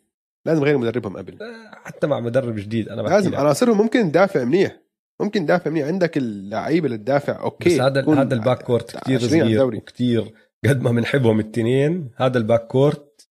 لازم 0.46 0.62
يغيروا 0.62 0.82
مدربهم 0.82 1.18
قبل. 1.18 1.38
حتى 1.72 2.08
مع 2.08 2.20
مدرب 2.20 2.56
جديد 2.56 2.90
أنا 2.90 3.02
لازم. 3.02 3.36
عناصرهم 3.36 3.78
ممكن 3.78 4.12
تدافع 4.12 4.44
منيح. 4.44 4.82
ممكن 5.22 5.46
تدافع 5.46 5.72
منيح. 5.72 5.88
عندك 5.88 6.18
اللعيبة 6.18 6.86
اللي 6.86 6.98
تدافع 6.98 7.42
okay 7.42 7.70
بس 7.76 7.82
هذا 7.82 8.10
هذا 8.10 8.34
ال 8.34 8.64
backcourt 8.64 8.98
كثير 8.98 9.18
20 9.18 9.42
على 9.42 9.56
صغير. 9.58 9.76
وكثير 9.76 10.34
قد 10.66 10.82
ما 10.82 10.92
بنحبهم 10.92 11.40
التنين. 11.40 12.12
هذا 12.16 12.38
ال 12.38 12.68
backcourt 12.68 13.30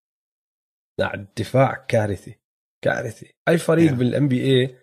الدفاع 1.14 1.84
كارثه 1.88 2.34
كارثه 2.84 3.26
أي 3.48 3.58
فريق 3.58 3.90
Yeah. 3.90 3.94
بال 3.94 4.28
NBA 4.28 4.76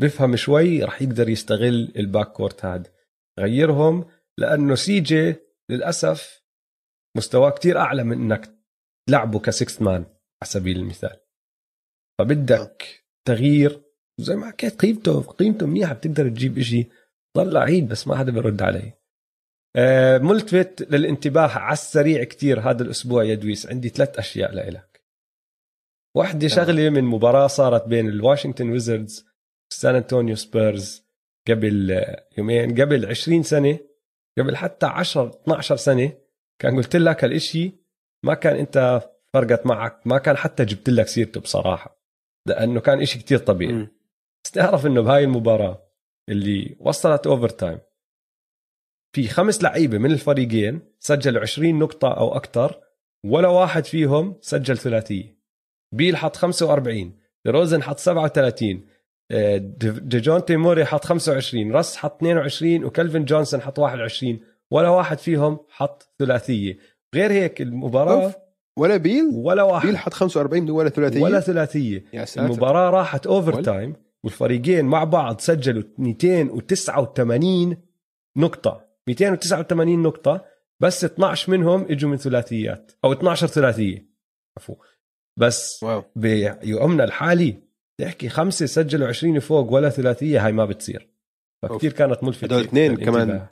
بفهم 0.00 0.36
شوي 0.36 0.84
رح 0.84 1.02
يقدر 1.02 1.28
يستغل 1.28 1.92
ال 1.96 2.32
backcourt 2.32 2.64
هذا. 2.64 2.90
غيرهم 3.40 4.04
لأنه 4.38 4.74
CJ 4.74 5.34
للأسف 5.70 6.44
مستواه 7.16 7.50
كتير 7.50 7.78
أعلى 7.78 8.04
من 8.04 8.12
إنك 8.12 8.50
تلعبه 9.08 9.38
ك 9.38 9.45
sixth 9.45 9.82
man 9.82 10.04
على 10.42 10.50
سبيل 10.50 10.76
المثال. 10.76 11.23
فبدك 12.18 13.04
تغيير 13.24 13.82
زي 14.20 14.36
ما 14.36 14.46
حكيت 14.46 14.80
قيمته 14.80 15.22
قيمته 15.22 15.66
منيحة 15.66 15.94
بتقدر 15.94 16.28
تجيب 16.28 16.58
إشي. 16.58 16.88
ضل 17.36 17.52
لعيب 17.52 17.88
بس 17.88 18.08
ما 18.08 18.16
حدا 18.16 18.32
بيرد 18.32 18.62
عليه 18.62 19.04
آه، 19.76 20.18
ملفت 20.18 20.86
للانتباه 20.90 21.48
على 21.48 21.72
السريع 21.72 22.24
كتير 22.24 22.60
هذا 22.60 22.82
الأسبوع 22.82 23.24
يا 23.24 23.34
دويس. 23.34 23.66
عندي 23.66 23.88
ثلاث 23.88 24.18
أشياء 24.18 24.52
لإلك. 24.52 25.04
واحدة. 26.16 26.48
شغلة 26.48 26.90
من 26.90 27.04
مباراة 27.04 27.46
صارت 27.46 27.86
بين 27.88 28.08
الواشنطن 28.08 28.70
ويزردز 28.70 29.26
وسان 29.72 29.94
أنطونيو 29.94 30.36
سبيرز 30.36 31.04
قبل 31.48 32.04
يومين 32.38 32.80
قبل 32.80 33.06
20 33.06 33.42
سنة 33.42 33.78
قبل 34.38 34.56
حتى 34.56 34.86
10 34.86 35.40
12 35.42 35.76
سنة. 35.76 36.12
كان 36.58 36.76
قلت 36.76 36.96
لك 36.96 37.24
هالإشي 37.24 37.72
ما 38.24 38.34
كان 38.34 38.56
أنت 38.56 39.02
فرقت 39.34 39.66
معك 39.66 40.06
ما 40.06 40.18
كان 40.18 40.36
حتى 40.36 40.64
جبت 40.64 40.90
لك 40.90 41.06
سيرته 41.06 41.40
بصراحة. 41.40 42.03
لأنه 42.46 42.80
كان 42.80 43.00
إشي 43.00 43.18
كتير 43.18 43.38
طبيعي. 43.38 43.72
بس 44.44 44.50
تعرف 44.50 44.86
إنه 44.86 45.00
بهاي 45.02 45.24
المباراة 45.24 45.82
اللي 46.28 46.76
وصلت 46.80 47.26
overtime 47.26 47.78
في 49.16 49.28
خمس 49.28 49.62
لعيبة 49.62 49.98
من 49.98 50.10
الفريقين 50.12 50.80
سجلوا 51.00 51.42
20 51.42 51.78
نقطة 51.78 52.08
أو 52.14 52.36
أكثر 52.36 52.80
ولا 53.24 53.48
واحد 53.48 53.84
فيهم 53.84 54.38
سجل 54.40 54.78
ثلاثية 54.78 55.38
بيل 55.94 56.16
حط 56.16 56.36
45 56.36 57.18
روزن 57.46 57.82
حط 57.82 57.98
37 57.98 58.86
آه، 59.30 59.56
دي- 59.56 59.90
ديجونتي 60.00 60.56
موري 60.56 60.84
حط 60.84 61.04
25 61.04 61.72
راس 61.72 61.96
حط 61.96 62.16
22 62.16 62.84
وكلدن 62.84 63.24
جونسون 63.24 63.60
حط 63.60 63.78
21 63.78 64.40
ولا 64.70 64.88
واحد 64.88 65.18
فيهم 65.18 65.58
حط 65.68 66.08
ثلاثية 66.18 66.78
غير 67.14 67.32
هيك 67.32 67.60
المباراة 67.62 68.24
over. 68.24 68.34
ولا 68.78 68.96
بيل؟ 68.96 69.30
ولا 69.32 69.62
واحد. 69.62 69.86
بيل 69.86 69.98
حط 69.98 70.14
45 70.14 70.70
ولا 70.70 70.88
ثلاثية. 70.88 71.22
ولا 71.22 71.40
ثلاثية. 71.40 72.04
يا 72.12 72.24
ساتر. 72.24 72.46
المباراة 72.46 72.90
راحت 72.90 73.26
over؟ 73.26 73.62
time 73.62 73.96
والفريقين 74.24 74.84
مع 74.84 75.04
بعض 75.04 75.40
سجلوا 75.40 75.82
289 75.98 77.76
نقطة. 78.36 78.84
289 79.08 80.02
نقطة. 80.02 80.44
بس 80.80 81.04
12 81.04 81.52
منهم 81.52 81.86
إجوا 81.90 82.10
من 82.10 82.16
ثلاثيات. 82.16 82.92
أو 83.04 83.12
12 83.12 83.46
ثلاثية. 83.46 84.08
عفوا 84.58 84.74
بس 85.36 85.82
wow. 85.82 86.04
بيومنا 86.16 87.04
الحالي. 87.04 87.56
تحكي 88.00 88.28
خمسة 88.28 88.66
سجلوا 88.66 89.08
20 89.08 89.38
فوق 89.40 89.72
ولا 89.72 89.88
ثلاثية. 89.88 90.46
هاي 90.46 90.52
ما 90.52 90.64
بتصير. 90.64 91.08
فكتير 91.62 91.92
كانت 91.92 92.24
ملفتة. 92.24 92.44
هدول 92.44 92.60
اثنين. 92.60 92.96
كمان. 92.96 93.46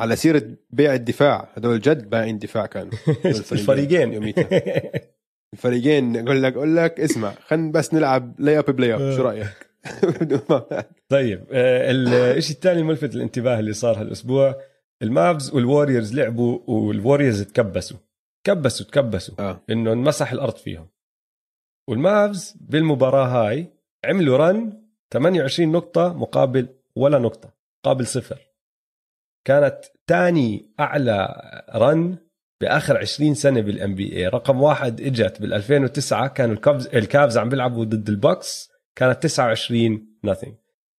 على 0.00 0.16
سيرة 0.16 0.42
بيع 0.70 0.94
الدفاع. 0.94 1.48
هدول 1.56 1.80
جد 1.80 2.10
بايعين 2.10 2.38
دفاع 2.38 2.66
كانوا. 2.66 2.92
الفريقين 3.52 4.12
يوميتها. 4.12 4.62
الفريقين 5.54 6.16
أقول 6.16 6.42
لك 6.42 6.52
أقول 6.56 6.76
لك 6.76 7.00
اسمع 7.00 7.34
خلينا 7.46 7.72
بس 7.72 7.94
نلعب 7.94 8.40
layup 8.40 8.58
ب 8.58 8.64
layup 8.76 9.16
شو 9.16 9.22
رأيك؟ 9.22 9.66
بدون 10.20 10.40
ما- 10.50 10.84
طيب 11.08 11.44
آه، 11.52 11.90
الشيء 12.32 12.56
الثاني 12.56 12.80
الملفت 12.80 13.14
للانتباه 13.14 13.58
اللي 13.58 13.72
صار 13.72 14.00
هالأسبوع 14.00 14.54
المافز 15.02 15.54
والوريورز 15.54 16.14
لعبوا 16.14 16.58
والوريورز 16.66 17.42
تكبسوا. 17.42 17.96
كبسوا 18.46 18.86
تكبسوا. 18.86 19.34
آه. 19.38 19.60
إنه 19.70 19.92
انمسح 19.92 20.32
الأرض 20.32 20.56
فيهم. 20.56 20.88
والمافز 21.88 22.56
بالمباراة 22.60 23.26
هاي 23.26 23.66
عملوا 24.04 24.36
run 24.36 24.82
28 25.12 25.72
نقطة 25.72 26.12
مقابل 26.12 26.68
ولا 26.96 27.18
نقطة 27.18 27.50
مقابل 27.84 28.06
صفر. 28.06 28.38
كانت 29.46 29.78
تاني 30.06 30.74
أعلى 30.80 31.34
run 31.74 32.16
بآخر 32.62 32.96
20 32.98 33.34
سنة 33.34 33.60
بال 33.60 33.94
NBA 33.94 34.28
رقم 34.28 34.62
واحد 34.62 35.00
إجت 35.00 35.40
بال 35.40 35.54
2009 35.54 36.26
كانوا 36.28 36.54
الكافز 36.54 36.86
الكافز 36.86 37.38
عم 37.38 37.48
بيلعبوا 37.48 37.84
ضد 37.84 38.08
البوكس 38.08 38.70
كانت 38.98 39.22
29 39.22 40.06
nothing. 40.26 40.52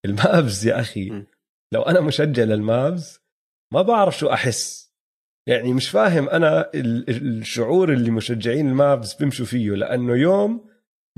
المافز 0.06 0.68
يا 0.68 0.80
أخي 0.80 1.10
م. 1.10 1.26
لو 1.74 1.82
أنا 1.82 2.02
مشجع 2.02 2.44
للمافز 2.44 3.20
ما 3.74 3.82
بعرف 3.82 4.18
شو 4.18 4.28
أحس. 4.34 4.88
يعني 5.48 5.74
مش 5.74 5.90
فاهم 5.90 6.30
أنا 6.30 6.70
ال- 6.76 7.10
ال- 7.10 7.38
الشعور 7.40 7.94
اللي 7.94 8.12
مشجعين 8.12 8.70
المافز 8.70 9.14
بيمشوا 9.14 9.46
فيه 9.46 9.70
لأنه 9.72 10.16
يوم 10.16 10.66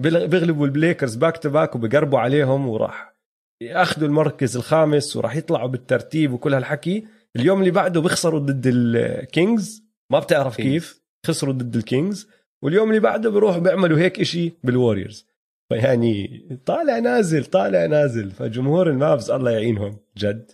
بيغ- 0.02 0.26
بيغلبوا 0.26 0.66
الليكرز 0.66 1.16
back 1.16 1.38
to 1.38 1.50
back 1.50 1.76
وبقربوا 1.76 2.20
عليهم 2.20 2.70
وراح 2.70 3.16
يأخذوا 3.62 4.08
المركز 4.08 4.58
الخامس 4.58 5.16
وراح 5.18 5.36
يطلعوا 5.36 5.68
بالترتيب 5.68 6.34
وكل 6.34 6.54
هالحكي. 6.54 7.08
اليوم 7.36 7.60
اللي 7.60 7.72
بعده 7.72 8.02
بيخسروا 8.02 8.40
ضد 8.40 8.64
الكينجز 8.68 9.84
ما 10.12 10.20
بتعرف 10.20 10.58
كيف 10.58 11.02
خسروا 11.26 11.54
ضد 11.54 11.76
الكينجز. 11.76 12.28
واليوم 12.64 12.90
اللي 12.90 13.00
بعده 13.00 13.30
بيروحوا 13.30 13.60
بيعملوا 13.62 13.98
هيك 14.00 14.20
إشي 14.20 14.54
بالوريورز 14.64 15.28
فيعني 15.70 16.42
طالع 16.66 17.00
نازل 17.00 17.46
طالع 17.46 17.86
نازل 17.86 18.32
فجمهور 18.32 18.90
المافز 18.90 19.32
الله 19.32 19.52
يعينهم 19.52 19.98
جد. 20.18 20.52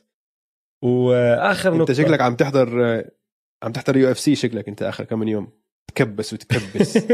وآخر 0.84 1.72
أنت 1.72 1.80
نقطة. 1.82 1.94
شكلك 1.94 2.22
عم 2.22 2.36
تحضر 2.36 3.04
عم 3.64 3.72
تحضر 3.72 3.98
UFC 3.98 4.36
شكلك 4.36 4.68
أنت 4.68 4.84
آخر 4.84 5.04
كم 5.04 5.20
من 5.20 5.28
يوم. 5.28 5.48
تكبس 5.88 6.34
وتكبس. 6.34 6.98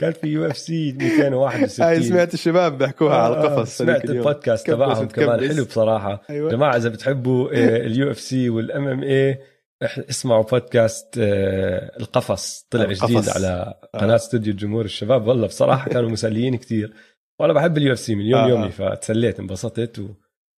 كان 0.00 0.12
في 0.12 0.26
UFC 0.26 0.92
261 0.92 1.86
هاي 1.86 2.02
سمعت 2.02 2.34
الشباب 2.34 2.78
بيحكوها 2.78 3.16
على 3.16 3.36
آه، 3.36 3.40
القفص 3.40 3.78
سمعت. 3.78 4.04
البودكاست 4.04 4.66
تبعهم 4.66 5.08
كمان. 5.08 5.48
حلو 5.48 5.64
بصراحة 5.64 6.22
أيوه 6.30 6.50
جماعة 6.50 6.76
إذا 6.76 6.88
بتحبوا 6.88 7.50
ال 7.86 8.10
UFC 8.10 8.50
وال 8.50 8.88
MMA 8.88 9.38
اسمعوا 9.82 10.42
بودكاست 10.42 11.18
آه، 11.18 11.96
القفص 12.00 12.66
طلع 12.70 12.84
القفص. 12.84 13.04
جديد 13.04 13.28
على 13.28 13.74
قناة 13.94 14.12
آه. 14.12 14.16
استوديو 14.16 14.52
الجمهور 14.52 14.84
الشباب 14.84 15.26
والله 15.26 15.46
بصراحة 15.46 15.88
كانوا 15.94 16.10
مسليين 16.10 16.56
كتير 16.56 16.92
وأنا 17.40 17.52
بحب 17.52 17.78
ال 17.78 17.92
UFC 17.92 18.14
من 18.14 18.24
يوم 18.24 18.40
آه، 18.40 18.48
يومي 18.48 18.66
آه. 18.66 18.68
فتسليت 18.68 19.40
انبسطت 19.40 20.00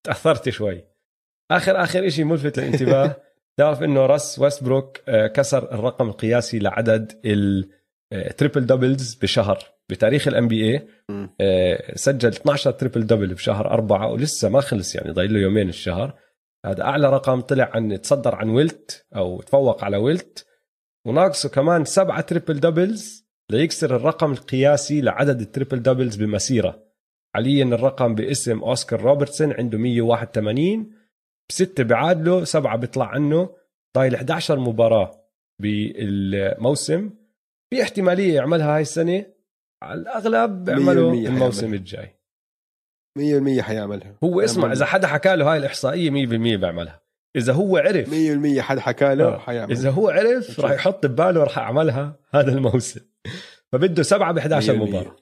وتأثرت 0.06 0.48
شوي 0.48 0.84
اخر 1.50 1.82
آخر 1.82 2.08
شيء 2.08 2.24
ملفت 2.24 2.58
للانتباه 2.58 3.16
تعرف 3.58 3.82
إنه 3.82 4.06
راس 4.06 4.38
ويستبروك 4.38 5.00
آه، 5.08 5.26
كسر 5.26 5.72
الرقم 5.72 6.08
القياسي 6.08 6.58
لعدد 6.58 7.12
ال 8.12 8.20
triple 8.20 8.66
doubles 8.66 9.14
بشهر. 9.14 9.58
بتاريخ 9.88 10.28
ال 10.28 10.48
NBA. 10.48 10.86
آه، 11.40 11.94
سجل 11.94 12.28
12 12.28 12.70
triple 12.70 13.06
double 13.06 13.34
بشهر 13.34 13.70
أربعة 13.70 14.12
ولسه 14.12 14.48
ما 14.48 14.60
خلص 14.60 14.94
يعني 14.94 15.12
ضايل 15.12 15.34
له 15.34 15.40
يومين 15.40 15.68
الشهر. 15.68 16.18
هذا 16.66 16.82
أعلى 16.82 17.10
رقم 17.10 17.40
طلع 17.40 17.70
عن 17.74 18.00
تصدر 18.00 18.34
عن 18.34 18.48
ويلت 18.48 19.06
أو 19.16 19.42
تفوق 19.42 19.84
على 19.84 19.96
ويلت. 19.96 20.46
وناقصه 21.06 21.48
كمان 21.48 21.84
سبعة 21.84 22.20
triple 22.20 22.60
doubles 22.60 23.26
ليكسر 23.50 23.96
الرقم 23.96 24.32
القياسي 24.32 25.00
لعدد 25.00 25.40
ال 25.40 25.46
triple 25.46 25.82
doubles 25.82 26.16
بمسيرة. 26.16 26.82
حاليا 27.34 27.64
الرقم 27.64 28.14
باسم 28.14 28.58
أوسكار 28.58 29.00
روبرتسون 29.00 29.52
عنده 29.52 29.78
181 29.78 30.90
بستة 31.50 31.84
بعادله 31.84 32.44
سبعة 32.44 32.76
بيطلع 32.76 33.06
عنه. 33.06 33.50
ضايل 33.96 34.14
11 34.14 34.58
مباراة 34.58 35.10
بالموسم. 35.58 37.10
في 37.72 37.82
احتمالية 37.82 38.34
يعملها 38.34 38.76
هاي 38.76 38.82
السنة. 38.82 39.26
على 39.82 40.00
الأغلب 40.00 40.64
بيعمله 40.64 41.10
100% 41.10 41.28
الموسم 41.28 41.60
حيعملها. 41.60 41.78
الجاي 41.78 42.14
100% 43.18 43.62
حيعملها. 43.62 44.14
هو 44.24 44.40
اسمع 44.40 44.62
يعمل- 44.62 44.76
إذا 44.76 44.86
حدا 44.86 45.06
حكى 45.06 45.36
له 45.36 45.52
هاي 45.52 45.58
الإحصائية 45.58 46.10
100% 46.10 46.56
بيعملها. 46.56 47.02
إذا 47.36 47.52
هو 47.52 47.76
عرف 47.76 48.08
100% 48.08 48.60
حد 48.60 48.78
حكى 48.78 49.14
له 49.14 49.24
آه. 49.34 49.38
حيعمل. 49.38 49.72
إذا 49.72 49.90
هو 49.90 50.08
عرف. 50.08 50.60
راح 50.60 50.70
يحط 50.72 51.06
بباله 51.06 51.44
راح 51.44 51.58
أعملها 51.58 52.16
هذا 52.34 52.52
الموسم. 52.52 53.00
فبده 53.72 54.02
سبعة 54.02 54.32
ب 54.32 54.38
11 54.38 54.72
100%. 54.76 54.76
مباراه 54.88 55.16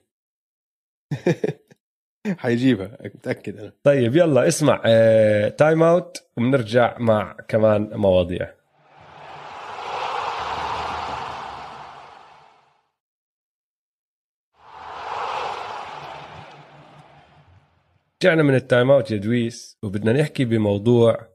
حيجيبها 2.39 2.99
متأكد 3.05 3.59
أنا. 3.59 3.73
طيب 3.83 4.17
يلا 4.17 4.49
اسمع 4.49 4.83
آه، 4.87 5.49
timeout 5.49 6.23
وبنرجع 6.37 6.99
مع 6.99 7.37
كمان 7.49 7.91
مواضيع. 7.95 8.55
رجعنا 18.25 18.43
من 18.43 18.55
ال 18.55 18.91
timeout 18.91 19.11
يا 19.11 19.17
دويس 19.17 19.79
وبدنا 19.83 20.13
نحكي 20.13 20.45
بموضوع 20.45 21.31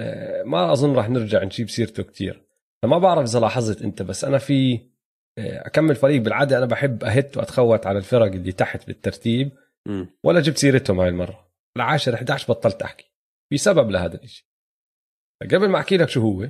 آه، 0.00 0.42
ما 0.42 0.72
أظن 0.72 0.94
راح 0.94 1.08
نرجع 1.08 1.44
نجيب 1.44 1.70
سيرته 1.70 2.02
كتير. 2.02 2.46
أنا 2.84 2.92
ما 2.92 2.98
بعرف 2.98 3.30
إذا 3.30 3.40
لاحظت 3.40 3.82
أنت 3.82 4.02
بس 4.02 4.24
أنا 4.24 4.38
في 4.38 4.74
آه، 5.38 5.66
أكمل 5.66 5.94
فريق 5.94 6.22
بالعادة 6.22 6.58
أنا 6.58 6.66
بحب 6.66 7.04
أهت 7.04 7.36
وأتخوت 7.36 7.86
على 7.86 7.98
الفرق 7.98 8.32
اللي 8.32 8.52
تحت 8.52 8.86
بالترتيب. 8.86 9.52
ولا 10.24 10.40
جبت 10.40 10.58
سيرتهم 10.58 11.00
هاي 11.00 11.08
المرة. 11.08 11.48
العاشر 11.76 12.14
11 12.14 12.52
بطلت 12.52 12.82
أحكي 12.82 13.12
في 13.50 13.58
سبب 13.58 13.90
لهذا 13.90 14.22
الشيء 14.22 14.46
قبل 15.42 15.68
ما 15.68 15.78
أحكي 15.78 15.96
لك 15.96 16.08
شو 16.08 16.20
هو 16.20 16.48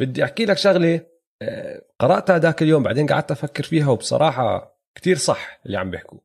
بدي 0.00 0.24
أحكي 0.24 0.44
لك 0.44 0.56
شغلة 0.56 1.06
آه، 1.42 1.82
قرأتها 1.98 2.38
ذاك 2.38 2.62
اليوم 2.62 2.82
بعدين 2.82 3.06
قعدت 3.06 3.30
أفكر 3.30 3.64
فيها 3.64 3.88
وبصراحة 3.90 4.78
كتير 4.94 5.16
صح 5.16 5.60
اللي 5.66 5.76
عم 5.76 5.90
بيحكوا 5.90 6.18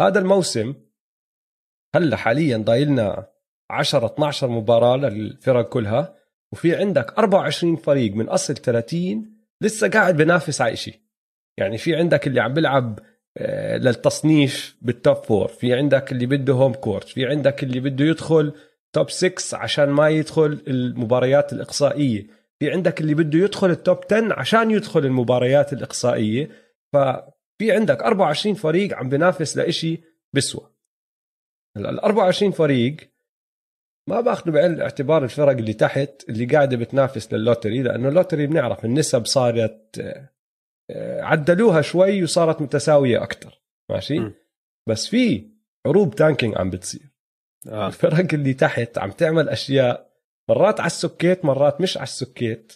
هذا 0.00 0.18
الموسم 0.18 0.74
هلا 1.94 2.16
حاليا 2.16 2.56
ضايلنا 2.56 3.26
10 3.70 4.06
12 4.06 4.48
مباراة 4.48 4.96
للفرق 4.96 5.68
كلها 5.68 6.16
وفي 6.52 6.76
عندك 6.76 7.18
24 7.18 7.76
فريق 7.76 8.14
من 8.14 8.28
أصل 8.28 8.54
30 8.54 9.40
لسه 9.60 9.88
قاعد 9.88 10.16
بينافس 10.16 10.60
على 10.60 10.76
شيء 10.76 11.00
يعني 11.58 11.78
في 11.78 11.96
عندك 11.96 12.26
اللي 12.26 12.40
عم 12.40 12.54
بيلعب 12.54 12.98
آه، 13.36 13.76
للتصنيف 13.76 14.76
بال 14.82 14.96
top 14.96 15.16
four 15.16 15.48
في 15.48 15.74
عندك 15.74 16.12
اللي 16.12 16.26
بده 16.26 16.52
home 16.52 16.72
court 16.72 17.08
في 17.08 17.26
عندك 17.26 17.62
اللي 17.62 17.80
بده 17.80 18.04
يدخل 18.04 18.52
top 18.92 19.10
6 19.10 19.58
عشان 19.58 19.88
ما 19.88 20.08
يدخل 20.08 20.62
المباريات 20.68 21.52
الإقصائية 21.52 22.26
في 22.60 22.70
عندك 22.70 23.00
اللي 23.00 23.14
بده 23.14 23.38
يدخل 23.38 23.70
ال 23.70 23.77
top 23.77 23.98
10 24.12 24.32
عشان 24.32 24.70
يدخل 24.70 25.00
المباريات 25.00 25.72
الإقصائية. 25.72 26.50
ففي 26.92 27.72
عندك 27.72 28.02
24 28.02 28.54
فريق 28.54 28.96
عم 28.96 29.08
بينافس 29.08 29.56
لإشي 29.56 30.00
بسوى 30.32 30.70
هلا 31.76 31.90
ال 31.90 32.00
24 32.00 32.52
فريق 32.52 32.96
ما 34.08 34.20
بأخذوا 34.20 34.54
بعين 34.54 34.72
الاعتبار 34.72 35.24
الفرق 35.24 35.52
اللي 35.56 35.72
تحت 35.72 36.10
اللي 36.28 36.44
قاعدة 36.44 36.76
بتنافس 36.76 37.32
لل 37.32 37.43
lottery 37.43 37.82
لأنه 37.82 38.08
ال 38.08 38.13
lottery 38.13 38.46
بنعرف 38.46 38.84
النسب 38.84 39.26
صارت 39.26 39.98
آه، 40.00 40.30
آه، 40.90 41.22
عدلوها 41.22 41.80
شوي 41.80 42.22
وصارت 42.22 42.62
متساوية 42.62 43.22
أكثر 43.22 43.60
ماشي 43.90 44.18
م. 44.18 44.34
بس 44.88 45.06
في 45.06 45.50
حروب 45.86 46.14
tanking 46.14 46.58
عم 46.58 46.70
بتصير 46.70 47.10
آه. 47.68 47.86
الفرق 47.86 48.34
اللي 48.34 48.54
تحت 48.54 48.98
عم 48.98 49.10
تعمل 49.10 49.48
أشياء 49.48 50.10
مرات 50.48 50.80
على 50.80 50.86
السكيت 50.86 51.44
مرات 51.44 51.80
مش 51.80 51.96
على 51.96 52.04
السكيت 52.04 52.72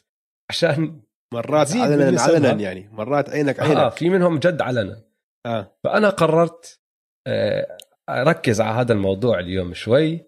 عشان 0.51 1.01
مرات 1.35 1.73
علنا. 1.73 2.23
علنا 2.23 2.63
يعني 2.63 2.89
مرات 2.93 3.31
عينك 3.31 3.61
عينك 3.61 3.77
آه 3.77 3.89
في 3.89 4.11
منهم 4.11 4.39
جد 4.39 4.63
علنا 4.63 5.03
آه. 5.47 5.77
فأنا 5.85 6.11
قررت 6.11 6.81
آه، 7.27 7.79
اركز 8.09 8.61
على 8.61 8.81
هذا 8.81 8.93
الموضوع 8.93 9.39
اليوم 9.41 9.75
شوي 9.75 10.21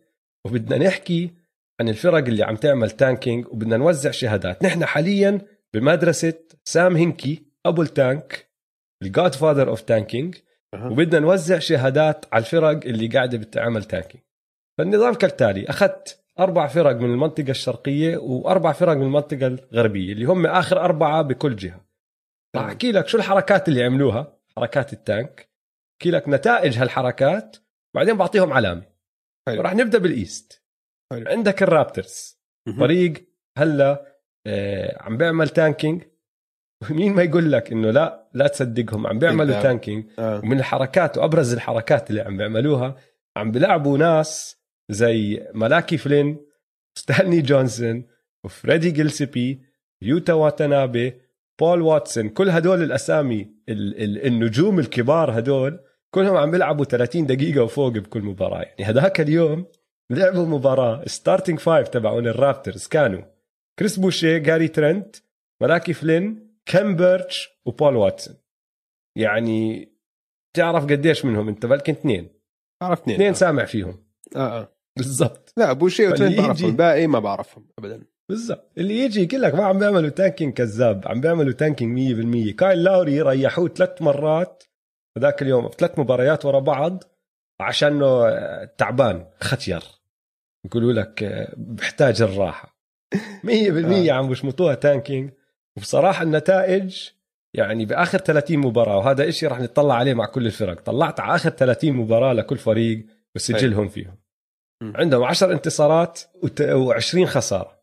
وبدنا 0.45 0.87
نحكي 0.87 1.31
عن 1.81 1.89
الفرق 1.89 2.27
اللي 2.27 2.45
عم 2.45 2.57
تعمل 2.57 2.91
tanking 2.91 3.47
وبدنا 3.47 3.77
نوزع 3.77 4.11
شهادات 4.11 4.65
نحن 4.65 4.85
حاليا 4.85 5.41
بمدرسة 5.75 6.35
سام 6.65 6.97
هينكي 6.97 7.47
أبو 7.67 7.83
ال 7.83 7.94
tank 7.94 8.40
ال 8.40 8.51
godfather 9.03 9.69
of 9.69 9.81
tanking. 9.81 10.37
وبدنا 10.75 11.21
نوزع 11.21 11.59
شهادات 11.59 12.27
على 12.33 12.41
الفرق 12.41 12.85
اللي 12.87 13.07
قاعدة 13.07 13.39
بتعمل 13.39 13.85
tanking 13.85 14.23
فالنظام 14.79 15.15
كالتالي 15.15 15.69
أخذت 15.69 16.25
أربع 16.39 16.67
فرق 16.67 16.97
من 16.97 17.11
المنطقة 17.11 17.51
الشرقية 17.51 18.17
وأربع 18.17 18.73
فرق 18.73 18.93
من 18.93 19.03
المنطقة 19.03 19.47
الغربية 19.47 20.13
اللي 20.13 20.25
هم 20.25 20.47
آخر 20.47 20.81
أربعة 20.81 21.23
بكل 21.23 21.57
جهة 21.57 21.85
راح. 22.57 22.65
أحكي 22.65 22.93
لك 22.93 23.09
شو 23.09 23.19
الحركات 23.19 23.69
اللي 23.69 23.85
عملوها 23.85 24.39
حركات 24.57 24.93
ال 24.93 25.04
tank 25.04 25.49
أحكي 25.93 26.11
لك 26.11 26.29
نتائج 26.29 26.79
هالحركات 26.79 27.57
بعدين 27.97 28.17
بعطيهم 28.17 28.53
علامة 28.53 28.83
حلو. 29.49 29.63
راح 29.63 29.75
نبدأ 29.75 29.99
بال 29.99 30.20
East 30.20 30.63
حلو. 31.13 31.25
عندك 31.31 31.63
الرابترز. 31.63 32.39
فريق 32.79 33.29
هلا 33.59 34.07
آه 34.47 35.03
عم 35.03 35.17
بيعمل 35.17 35.49
tanking 35.49 36.03
ومين 36.91 37.13
ما 37.15 37.23
يقول 37.23 37.53
لك 37.53 37.73
إنه 37.73 37.91
لا 37.91 38.29
لا 38.35 38.47
تصدقهم 38.49 39.07
عم 39.07 39.19
بيعملوا. 39.19 39.63
tanking 39.63 40.07
آه. 40.19 40.39
ومن 40.39 40.59
الحركات 40.59 41.19
وأبرز 41.19 41.53
الحركات 41.53 42.11
اللي 42.11 42.21
عم 42.21 42.37
بيعملوها 42.37 42.97
عم 43.37 43.51
بيلعبوا 43.51 43.99
ناس 43.99 44.57
زي 44.91 45.49
ملاكي 45.55 45.97
فلين 45.97 46.47
ستانلي 46.99 47.43
جونسون 47.43 48.07
وفريدي 48.45 48.91
جيلسبي 48.91 49.63
يوتا 50.03 50.33
واتنابي 50.33 51.21
بول 51.61 51.83
واتسون 51.83 52.29
كل 52.29 52.49
هدول 52.51 52.83
الأسامي 52.83 53.51
ال- 53.69 54.03
ال- 54.05 54.27
النجوم 54.27 54.79
الكبار 54.79 55.39
هدول 55.39 55.81
كلهم 56.17 56.37
عم 56.37 56.51
بيلعبوا 56.51 56.85
30 56.85 57.27
دقيقة 57.27 57.63
وفوق 57.63 57.93
بكل 57.93 58.23
مباراة. 58.23 58.63
يعني 58.63 58.85
هذاك 58.85 59.21
اليوم 59.21 59.67
لعبوا 60.11 60.47
مباراة 60.47 61.05
starting 61.07 61.59
five 61.59 61.89
تبعون 61.89 62.27
الرابترز. 62.27 62.87
كانوا 62.87 63.23
كريس 63.79 63.99
بوشي 63.99 64.41
جاري 64.41 64.69
ترنت 64.69 65.17
ملاكي 65.63 65.93
فلين 65.93 66.57
كيم 66.67 66.97
بيرتش 66.97 67.49
وبول 67.67 67.97
واتسون. 67.97 68.37
يعني 69.19 69.89
تعرف 70.57 70.85
قديش 70.85 71.25
منهم 71.25 71.49
انت؟ 71.49 71.67
بلكن 71.67 71.93
اثنين. 71.93 72.29
بعرف 72.81 73.01
اثنين. 73.01 73.15
اثنين 73.17 73.29
آه. 73.29 73.35
سامع 73.35 73.65
فيهم. 73.65 74.05
آه 74.37 74.61
آه. 74.61 74.77
بالضبط. 74.97 75.53
لا 75.57 75.71
وترند 75.71 76.17
فاللي 76.17 76.43
بعرفهم. 76.43 76.71
الباقي 76.71 77.07
ما 77.07 77.19
بعرفهم 77.19 77.67
ابدا. 77.79 78.03
بالضبط. 78.29 78.73
اللي 78.79 78.99
يجي 78.99 79.23
يقول 79.23 79.43
لك 79.43 79.55
ما 79.55 79.65
عم 79.65 79.79
بيعملوا 79.79 80.11
tanking 80.11 80.53
كذاب 80.53 81.09
عم 81.09 81.21
بيعملوا 81.21 81.53
tanking 81.53 81.99
100% 82.53 82.57
كايل 82.57 82.85
لاوري 82.85 83.23
ريحوه 83.23 83.69
ثلاث 83.69 84.03
مرات 84.03 84.63
هذاك 85.17 85.43
اليوم 85.43 85.71
ثلاث 85.79 85.99
مباريات 85.99 86.45
ورا 86.45 86.61
بعض 86.61 87.05
عشانه 87.61 88.25
تعبان 88.65 89.27
ختير. 89.41 89.83
يقولوا 90.65 90.93
لك 90.93 91.49
بحتاج 91.57 92.23
الراحة. 92.23 92.77
100% 93.45 94.11
آه. 94.11 94.13
عم 94.13 94.29
بشمطوها 94.29 94.75
tanking 94.75 95.31
وبصراحة 95.77 96.23
النتائج 96.23 97.09
يعني 97.55 97.85
بآخر 97.85 98.19
30 98.19 98.59
مباراة 98.59 98.99
وهذا 98.99 99.29
إشي 99.29 99.47
رح 99.47 99.61
نطلع 99.61 99.95
عليه 99.95 100.15
مع 100.15 100.27
كل 100.27 100.47
الفرق. 100.47 100.81
طلعت 100.81 101.21
على 101.21 101.35
آخر 101.35 101.51
30 101.51 101.93
مباراة 101.93 102.33
لكل 102.33 102.59
فريق 102.59 103.07
وسجلهم 103.37 103.89
فيهم. 103.89 104.17
م. 104.83 104.97
عندهم 104.97 105.25
10 105.25 105.53
انتصارات 105.53 106.21
و20 106.45 107.25
خسارة. 107.25 107.81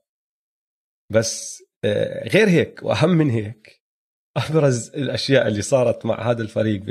بس 1.12 1.64
آه، 1.86 2.28
غير 2.28 2.50
هيك 2.50 2.84
وأهم 2.84 3.10
من 3.10 3.30
هيك 3.30 3.83
أبرز 4.38 4.92
الأشياء 4.96 5.48
اللي 5.48 5.62
صارت 5.62 6.06
مع 6.06 6.32
هذا 6.32 6.42
الفريق 6.42 6.82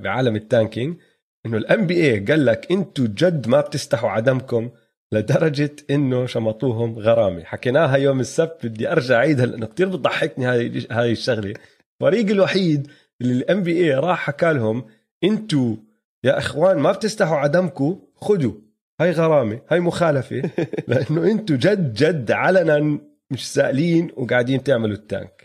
بعالم 0.00 0.36
ال 0.36 0.44
tanking 0.44 0.96
إنه 1.46 1.56
ال 1.56 1.86
NBA 1.86 2.20
قال 2.20 2.46
لك 2.46 2.72
أنتم 2.72 3.04
جد 3.04 3.48
ما 3.48 3.60
بتستحوا 3.60 4.10
عدمكم 4.10 4.70
لدرجة 5.12 5.76
إنه 5.90 6.26
شمطوهم 6.26 6.98
غرامة. 6.98 7.44
حكيناها 7.44 7.96
يوم 7.96 8.20
السبت 8.20 8.66
بدي 8.66 8.92
أرجع 8.92 9.16
أعيدها 9.16 9.46
لأنه 9.46 9.66
كثير 9.66 9.88
بتضحكني 9.88 10.46
هاي 10.46 10.86
هاي 10.90 11.12
الشغلة. 11.12 11.54
الفريق 12.02 12.30
الوحيد 12.30 12.88
اللي 13.20 13.34
ال 13.34 13.62
NBA 13.62 13.94
راح 13.94 14.18
حكى 14.18 14.52
لهم 14.52 14.84
أنتم 15.24 15.76
يا 16.24 16.38
إخوان 16.38 16.78
ما 16.78 16.92
بتستحوا 16.92 17.36
عدمكم 17.36 18.00
خذوا. 18.14 18.54
هاي 19.00 19.10
غرامة 19.10 19.60
هاي 19.70 19.80
مخالفة. 19.80 20.50
لأنه 20.88 21.30
أنتم 21.30 21.56
جد 21.56 21.94
جد 21.94 22.30
علنا 22.30 22.98
مش 23.30 23.52
سائلين 23.52 24.10
وقاعدين 24.16 24.62
تعملوا 24.62 24.96
ال 24.96 25.03
tank. 25.03 25.37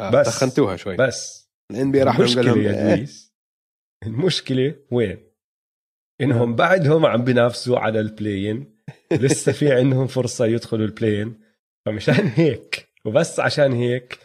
بس. 0.00 0.26
دخنتوها 0.26 0.76
شوي. 0.76 0.96
بس. 0.96 1.50
ال 1.70 1.92
NBA 1.92 2.02
راح 2.02 2.16
المشكلة 2.16 2.58
يا 2.58 2.88
إيه، 2.88 2.94
دويس 2.94 3.34
المشكلة 4.06 4.74
وين؟ 4.90 5.18
إنهم 6.20 6.56
بعدهم 6.62 7.06
عم 7.06 7.24
بينافسوا 7.24 7.78
على 7.78 8.00
ال 8.00 8.09
play-in 8.09 8.74
لسه 9.12 9.52
في 9.52 9.72
عندهم 9.72 10.06
فرصة 10.06 10.46
يدخلوا 10.46 10.86
ال 10.86 10.93
play-in 10.93 11.40
فمشان 11.86 12.26
هيك 12.26 12.88
وبس 13.04 13.40
عشان 13.40 13.72
هيك 13.72 14.18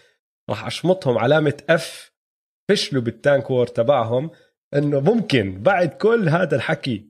راح 0.49 0.65
أشمطهم 0.65 1.17
علامة 1.17 1.63
F 1.69 2.11
فشلوا 2.69 3.01
بال 3.01 3.17
tank 3.17 3.49
war 3.49 3.67
تبعهم 3.67 4.31
إنه 4.73 4.99
ممكن 4.99 5.63
بعد 5.63 5.89
كل 5.89 6.29
هذا 6.29 6.55
الحكي 6.55 7.09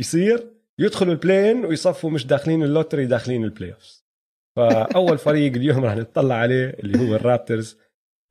يصير 0.00 0.52
يدخلوا 0.78 1.12
ال 1.12 1.19
play-in 1.19 1.64
ويصفوا 1.64 2.10
مش 2.10 2.26
داخلين 2.26 2.62
ال 2.62 2.68
lottery 2.68 3.06
داخلين 3.06 3.44
ال 3.44 3.72
playoffs 3.72 4.06
فأول 4.56 5.18
فريق 5.18 5.52
اليوم 5.52 5.84
راح 5.84 5.96
نطلع 5.96 6.34
عليه 6.34 6.70
اللي 6.70 6.98
هو 6.98 7.14
الرابترز. 7.14 7.78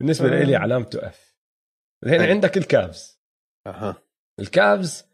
بالنسبة 0.00 0.40
آه. 0.40 0.42
لي 0.44 0.56
علامته 0.56 1.06
F 1.08 1.36
الحين 2.04 2.20
حلو. 2.20 2.30
عندك 2.30 2.56
الكافز 2.56 3.20
أها 3.66 3.96
الكافز 4.40 5.04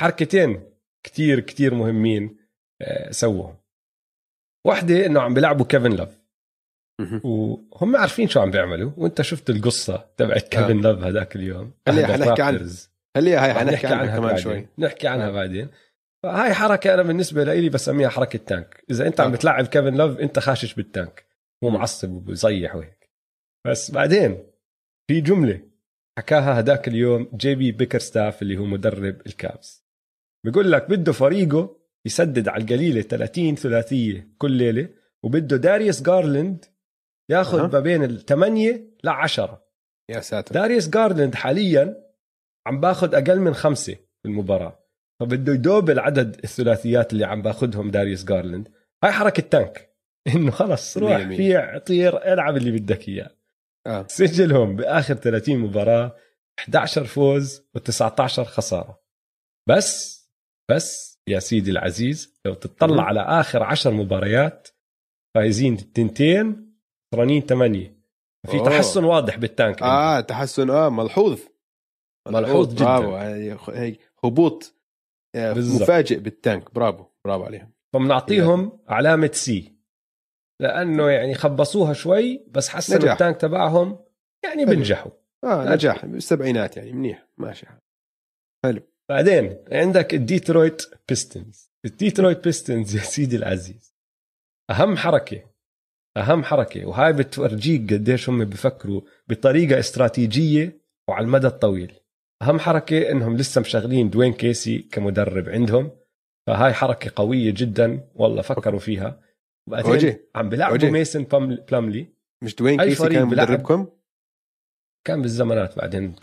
حركتين 0.00 0.62
كتير 1.06 1.40
كتير 1.40 1.74
مهمين 1.74 2.36
آه، 2.82 3.10
سووهم 3.10 3.56
واحدة 4.66 5.06
إنه 5.06 5.20
عم 5.20 5.34
بيلعبوا 5.34 5.66
كيفن 5.66 5.92
لوف 5.96 6.22
مهم. 7.00 7.20
وهم 7.24 7.96
عارفين 7.96 8.28
شو 8.28 8.40
عم 8.40 8.50
بيعملوا 8.50 8.90
وأنت 8.96 9.22
شفت 9.22 9.50
القصة 9.50 10.10
تبعت 10.16 10.48
كيفن 10.48 10.80
لوف 10.80 10.98
هذاك 11.04 11.36
اليوم 11.36 11.72
خليها- 11.88 12.04
أهدى 12.14 12.24
حنحكي 12.24 12.42
عن-. 12.42 12.68
خليها 13.16 13.44
هاي 13.44 13.54
حنحكي 13.54 13.86
عنها 13.86 14.16
كمان. 14.18 14.36
شوي 14.36 14.66
نحكي 14.78 15.08
عنها 15.08 15.28
آه. 15.28 15.32
بعدين 15.32 15.68
فهاي 16.22 16.54
حركة 16.54 16.94
أنا 16.94 17.02
بالنسبة 17.02 17.44
لي 17.44 17.68
بسميها 17.68 18.08
حركة 18.08 18.38
tank 18.38 18.84
إذا 18.90 19.06
أنت 19.06 19.20
عم 19.20 19.30
آه. 19.30 19.34
بتلعب 19.36 19.66
كيفن 19.66 19.94
لوف 19.96 20.18
أنت 20.18 20.38
خاشش 20.38 20.74
بال 20.74 20.91
tank 20.91 21.26
م. 21.62 21.72
معصب 21.74 22.10
وبيصيح 22.10 22.74
وهيك 22.76 23.01
بس 23.66 23.90
بعدين 23.90 24.44
في 25.10 25.20
جملة 25.20 25.60
حكاها 26.18 26.60
هداك 26.60 26.88
اليوم 26.88 27.30
جي 27.34 27.54
بي 27.54 27.72
بيكرستاف 27.72 28.42
اللي 28.42 28.56
هو 28.56 28.64
مدرب 28.64 29.20
الكافس 29.26 29.84
بيقول 30.44 30.72
لك 30.72 30.90
بده 30.90 31.12
فريقه 31.12 31.76
يسدد 32.06 32.48
على 32.48 32.62
القليلة 32.64 33.00
30 33.02 33.54
ثلاثية 33.54 34.28
كل 34.38 34.52
ليلة 34.52 34.88
وبده 35.22 35.56
داريوس 35.56 36.02
جارلند 36.02 36.64
ياخذ 37.30 37.58
أها. 37.58 37.66
ما 37.66 37.80
بين 37.80 38.04
الثمانية 38.04 38.90
لعشرة 39.04 39.66
يا 40.10 40.20
ساتر. 40.20 40.54
داريوس 40.54 40.88
جارلند 40.88 41.34
حاليا 41.34 41.96
عم 42.66 42.80
باخذ 42.80 43.14
أقل 43.14 43.40
من 43.40 43.54
خمسة 43.54 43.94
في 43.94 44.28
المباراة. 44.28 44.84
فبده 45.20 45.52
يدوبل 45.52 45.98
عدد 45.98 46.40
الثلاثيات 46.44 47.12
اللي 47.12 47.24
عم 47.24 47.42
باخذهم 47.42 47.90
داريوس 47.90 48.24
جارلند 48.24 48.68
هاي 49.04 49.12
حركة 49.12 49.42
تانك. 49.42 49.92
إنه 50.34 50.50
خلص 50.50 50.98
روح. 50.98 51.28
فيع 51.28 51.78
طير 51.78 52.32
العب 52.32 52.56
اللي 52.56 52.70
بدك 52.70 53.08
إياه. 53.08 53.30
آه. 53.86 54.06
سجلهم 54.08 54.76
بآخر 54.76 55.14
30 55.14 55.58
مباراة 55.58 56.16
11 56.58 57.04
فوز 57.04 57.62
و19 57.78 58.40
خسارة 58.40 59.02
بس 59.68 60.22
بس 60.70 61.18
يا 61.28 61.38
سيدي 61.38 61.70
العزيز 61.70 62.40
لو 62.46 62.54
تطلع. 62.54 63.04
على 63.04 63.20
آخر 63.20 63.62
10 63.62 63.90
مباريات 63.90 64.68
فايزين 65.36 65.74
التنتين 65.74 66.76
خسرانين 67.14 67.42
ثمانية 67.42 68.02
في. 68.50 68.60
تحسن 68.60 69.04
واضح 69.04 69.36
بالتانك 69.36 69.82
آه 69.82 70.20
تحسن 70.20 70.70
آه 70.70 70.88
ملحوظ 70.88 71.40
ملحوظ 72.28 72.74
جداً. 72.74 72.84
برافو 72.84 73.16
هي 73.72 73.96
هبوط 74.24 74.74
آه،. 75.36 75.54
مفاجئ 75.54 76.18
بال 76.18 76.37
tank 76.37 76.74
برافو 76.74 77.04
برافو 77.24 77.44
عليهم 77.44 77.72
فبنعطيهم 77.94 78.78
علامة 78.88 79.30
C 79.32 79.76
لأنه 80.62 81.10
يعني 81.10 81.34
خبصوها 81.34 81.92
شوي 81.92 82.44
بس 82.50 82.68
حسنوا 82.68 82.98
نجاح. 82.98 83.12
ال 83.12 83.17
tank 83.17 83.36
تبعهم 83.36 83.98
يعني 84.44 84.66
حلو. 84.66 84.76
بنجحوا. 84.76 85.10
آه. 85.44 85.74
نجاح. 85.74 86.06
بالسبعينات 86.06 86.76
يعني 86.76 86.92
منيح. 86.92 87.26
ماشي. 87.38 87.66
بعدين 89.08 89.64
عندك 89.72 90.14
الديترويت 90.14 90.82
بيستونز. 91.08 91.70
الديترويت 91.84 92.44
بيستونز 92.44 92.96
يا 92.96 93.00
سيدي 93.00 93.36
العزيز. 93.36 93.94
أهم 94.70 94.96
حركة. 94.96 95.42
أهم 96.16 96.44
حركة. 96.44 96.86
وهاي 96.86 97.12
بتورجيك 97.12 97.92
قديش 97.92 98.28
هم 98.28 98.44
بفكروا 98.44 99.00
بطريقة 99.28 99.78
استراتيجية 99.78 100.80
وعلى 101.08 101.24
المدى 101.24 101.46
الطويل. 101.46 101.92
أهم 102.42 102.58
حركة 102.58 103.10
إنهم 103.10 103.36
لسه 103.36 103.60
مشغلين 103.60 104.10
دوين 104.10 104.32
كيسي 104.32 104.78
كمدرب 104.78 105.48
عندهم. 105.48 105.90
فهاي 106.46 106.72
حركة 106.72 107.12
قوية 107.16 107.54
جدا. 107.56 108.08
والله 108.14 108.42
فكروا 108.42 108.80
فيها. 108.80 109.20
وبعدين 109.66 109.90
وجه. 109.90 110.28
عم 110.34 110.48
بيلعبوا. 110.48 110.88
ميسن 110.90 111.24
بلاملي 111.24 112.06
مش 112.42 112.54
دوين 112.54 112.82
كيسي 112.82 113.08
كان. 113.08 113.26
مدربكم؟ 113.26 113.86
كان 115.04 115.22
بالزمانات 115.22 115.78
بعدين 115.78 116.14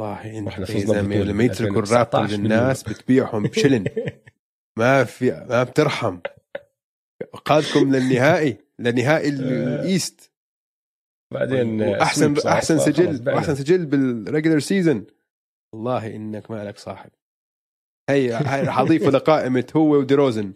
وإحنا 0.00 0.66
يا 0.66 0.80
فزنا 0.80 1.02
يتركوا 1.44 1.80
2019 1.80 1.82
الرابترز 1.82 2.34
الناس 2.34 2.82
بتبيعهم 2.82 3.42
بشلن 3.42 3.84
ما 4.78 5.04
في 5.04 5.30
ما 5.30 5.62
بترحم 5.62 6.18
قادكم 7.44 7.94
للنهائي 7.94 8.56
لنهائي 8.78 9.28
الإيست 9.28 10.30
بعدين 11.34 11.78
سويب 12.14 12.38
صار، 12.38 12.52
أحسن 12.52 12.78
فخلص 12.78 12.84
سجل. 12.84 13.34
وأحسن 13.34 13.54
سجل 13.54 13.86
بالريجلر 13.86 14.58
سيزون 14.58 15.06
والله 15.74 16.16
إنك 16.16 16.50
ما 16.50 16.64
لك 16.64 16.78
صاحب 16.78 17.10
هي 18.10 18.34
رح 18.36 18.78
اضيفه 18.78 19.10
لقائمة 19.16 19.66
هو 19.76 19.98
وديروزن 19.98 20.52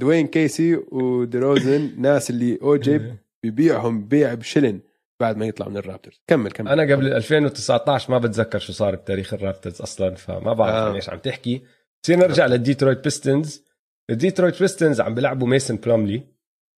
دوين 0.00 0.26
كيسي 0.26 0.76
وديروزن 0.76 1.90
ناس 1.98 2.30
اللي 2.30 2.58
أوجي 2.62 3.00
بيبيعهم 3.42 4.08
بيع 4.08 4.34
بشلن 4.34 4.80
بعد 5.20 5.36
ما 5.36 5.46
يطلع 5.46 5.68
من 5.68 5.76
الرابترز. 5.76 6.20
كمل 6.26 6.50
كمل. 6.50 6.68
أنا 6.68 6.94
قبل 6.94 7.12
2019 7.12 8.10
ما 8.10 8.18
بتذكر 8.18 8.58
شو 8.58 8.72
صار 8.72 8.94
بتاريخ 8.94 9.34
الرابترز 9.34 9.80
أصلا 9.82 10.14
فما 10.14 10.52
بعرف 10.52 10.74
آه. 10.74 10.90
آه. 10.90 10.94
إيش 10.94 11.10
عم 11.10 11.18
تحكي. 11.18 11.62
بصير 12.04 12.18
نرجع 12.18 12.46
للديترويت 12.46 13.04
بيستونز. 13.04 13.64
الديترويت 14.10 14.60
بيستونز 14.60 15.00
عم 15.00 15.14
بيلعبوا 15.14 15.48
ميسن 15.48 15.76
بلوملي. 15.76 16.22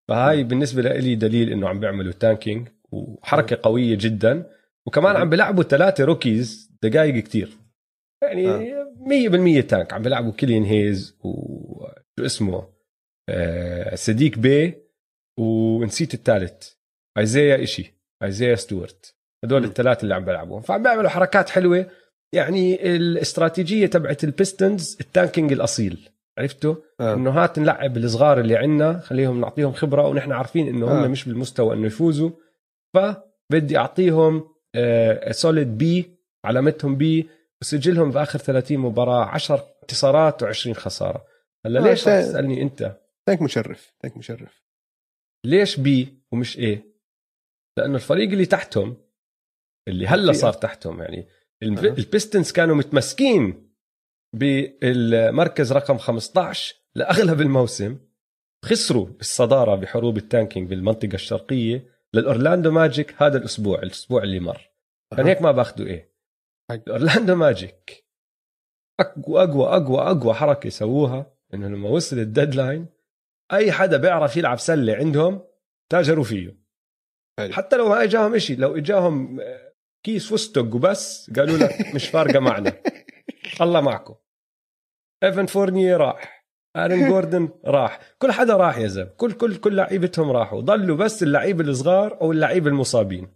فهاي 0.09 0.45
بالنسبة 0.45 0.83
لي 0.83 1.15
دليل 1.15 1.53
إنه 1.53 1.69
عم 1.69 1.81
بيعملوا 1.81 2.13
tanking 2.13 2.69
وحركة 2.91 3.59
قوية 3.63 3.99
جدا. 4.01 4.51
وكمان 4.87 5.17
عم 5.17 5.31
بيلعبوا 5.31 5.63
ثلاثة 5.63 6.05
rookies 6.05 6.71
دقائق 6.83 7.25
كتير. 7.25 7.59
يعني 8.23 8.49
آه. 8.49 9.61
100% 9.61 9.67
tank 9.67 9.93
عم 9.93 10.03
بيلعبوا 10.03 10.33
كيليان 10.33 10.65
هيز 10.65 11.17
وشو 11.21 12.27
اسمه؟ 12.27 12.55
آه 12.55 12.74
صديق 13.95 14.39
بي 14.39 14.75
ونسيت 15.39 16.15
الثالث 16.15 16.73
ايزيا 17.19 17.63
إشي 17.63 17.95
ايزيا 18.23 18.55
ستوارت. 18.55 19.15
هدول. 19.45 19.65
الثلاثة 19.65 20.03
اللي 20.03 20.15
عم 20.15 20.25
بيلعبوا 20.25 20.61
فعم 20.61 20.83
بيعملوا 20.83 21.11
حركات 21.11 21.49
حلوة. 21.49 21.87
يعني 22.33 22.97
الاستراتيجية 22.97 23.87
تبعت 23.87 24.25
البيستونز 24.25 24.97
ال 25.01 25.07
tanking 25.07 25.53
الأصيل. 25.53 26.09
عرفتوا؟ 26.39 26.75
آه. 27.01 27.15
إنه 27.15 27.31
هات 27.31 27.59
نلعب 27.59 27.97
الصغار 27.97 28.41
اللي 28.41 28.57
عندنا 28.57 28.99
خليهم 28.99 29.41
نعطيهم 29.41 29.73
خبرة 29.73 30.09
ونحن 30.09 30.33
عارفين 30.33 30.69
إنه 30.69 30.87
هم 30.87 31.05
آه. 31.05 31.07
مش 31.07 31.25
بالمستوى 31.25 31.75
إنه 31.75 31.87
يفوزوا. 31.87 32.31
فبدي 32.95 33.79
أعطيهم 33.79 34.49
solid 35.31 35.79
B 35.79 36.11
علامتهم 36.45 36.97
B 36.97 37.29
وسجلهم 37.63 38.11
باخر 38.11 38.39
30 38.39 38.79
مباراة 38.79 39.25
10 39.25 39.67
انتصارات 39.83 40.45
و20 40.45 40.73
خسارة. 40.73 41.25
هلا 41.67 41.81
آه، 41.81 41.85
ليش 41.85 42.05
تسألني 42.05 42.63
أنت؟ 42.63 42.97
tank 43.29 43.43
مشرف 43.43 43.95
tank 44.01 44.17
مشرف 44.17 44.65
ليش 45.47 45.81
B 45.81 46.23
ومش 46.33 46.59
A 46.59 46.95
لأنه 47.79 47.95
الفريق 47.95 48.31
اللي 48.31 48.47
تحتهم 48.47 48.97
اللي 49.89 50.07
هلا 50.07 50.33
صار 50.33 50.53
تحتهم 50.53 51.03
يعني. 51.03 51.29
البيستونز 51.63 52.53
كانوا 52.53 52.77
متمسكين 52.77 53.75
بالمركز 54.37 55.73
رقم 55.73 55.99
15 55.99 56.75
لأغلب 56.95 57.41
الموسم 57.41 57.99
خسروا 58.65 59.09
الصداره 59.21 59.75
بحروب 59.75 60.17
ال 60.17 60.23
tanking 60.23 60.71
بالمنطقة 60.71 61.15
الشرقية 61.15 61.95
للأورلاندو 62.15 62.71
ماجيك 62.71 63.23
هذا 63.23 63.39
الأسبوع 63.39 63.83
الأسبوع 63.83 64.23
اللي 64.23 64.41
مر. 64.41 64.71
كان 65.17 65.27
هيك 65.27 65.43
ما 65.43 65.53
باخذوا 65.53 65.87
A. 65.87 66.15
الأورلاندو 66.71 67.35
ماجيك 67.35 68.05
أقوى 69.01 69.43
أقوى 69.43 69.67
أقوى 69.67 70.01
أقوى 70.01 70.35
حركة 70.35 70.69
سووها 70.69 71.37
إنه 71.55 71.69
لما 71.69 71.89
وصل 71.89 72.19
ال 72.19 72.26
deadline 72.26 72.87
أي 73.53 73.73
حدا 73.73 73.97
بيعرف 73.97 74.37
يلعب 74.37 74.59
سلة 74.59 74.95
عندهم 74.97 75.43
تاجروا 75.93 76.25
فيه. 76.25 76.59
حلو. 77.39 77.53
حتى 77.53 77.77
لو 77.77 77.89
ما 77.89 78.03
اجاهم 78.03 78.35
إشي 78.35 78.55
لو 78.57 78.77
إجاهم 78.77 79.41
آه، 79.41 79.73
كيس 80.05 80.33
فستق 80.33 80.75
وبس 80.75 81.31
قالوا 81.37 81.57
لك 81.59 81.71
مش 81.95 82.09
فارقة 82.09 82.41
معنا. 82.41 82.73
الله 83.61 83.81
معكم. 83.81 84.15
إيفن 85.25 85.47
فورنيه 85.47 85.97
راح. 85.97 86.47
آرن 86.77 87.07
جوردن 87.11 87.49
راح. 87.65 88.01
كل 88.19 88.33
حدا 88.33 88.57
راح 88.57 88.79
يا 88.79 88.87
زلمة. 88.87 89.11
كل 89.11 89.33
كل 89.33 89.57
كل 89.57 89.77
لعيبتهم 89.77 90.31
راحوا. 90.31 90.61
ضلوا 90.61 90.97
بس 90.97 91.23
اللعيبه 91.23 91.65
الصغار 91.65 92.21
أو 92.21 92.33
اللعيبه 92.33 92.69
المصابين. 92.71 93.29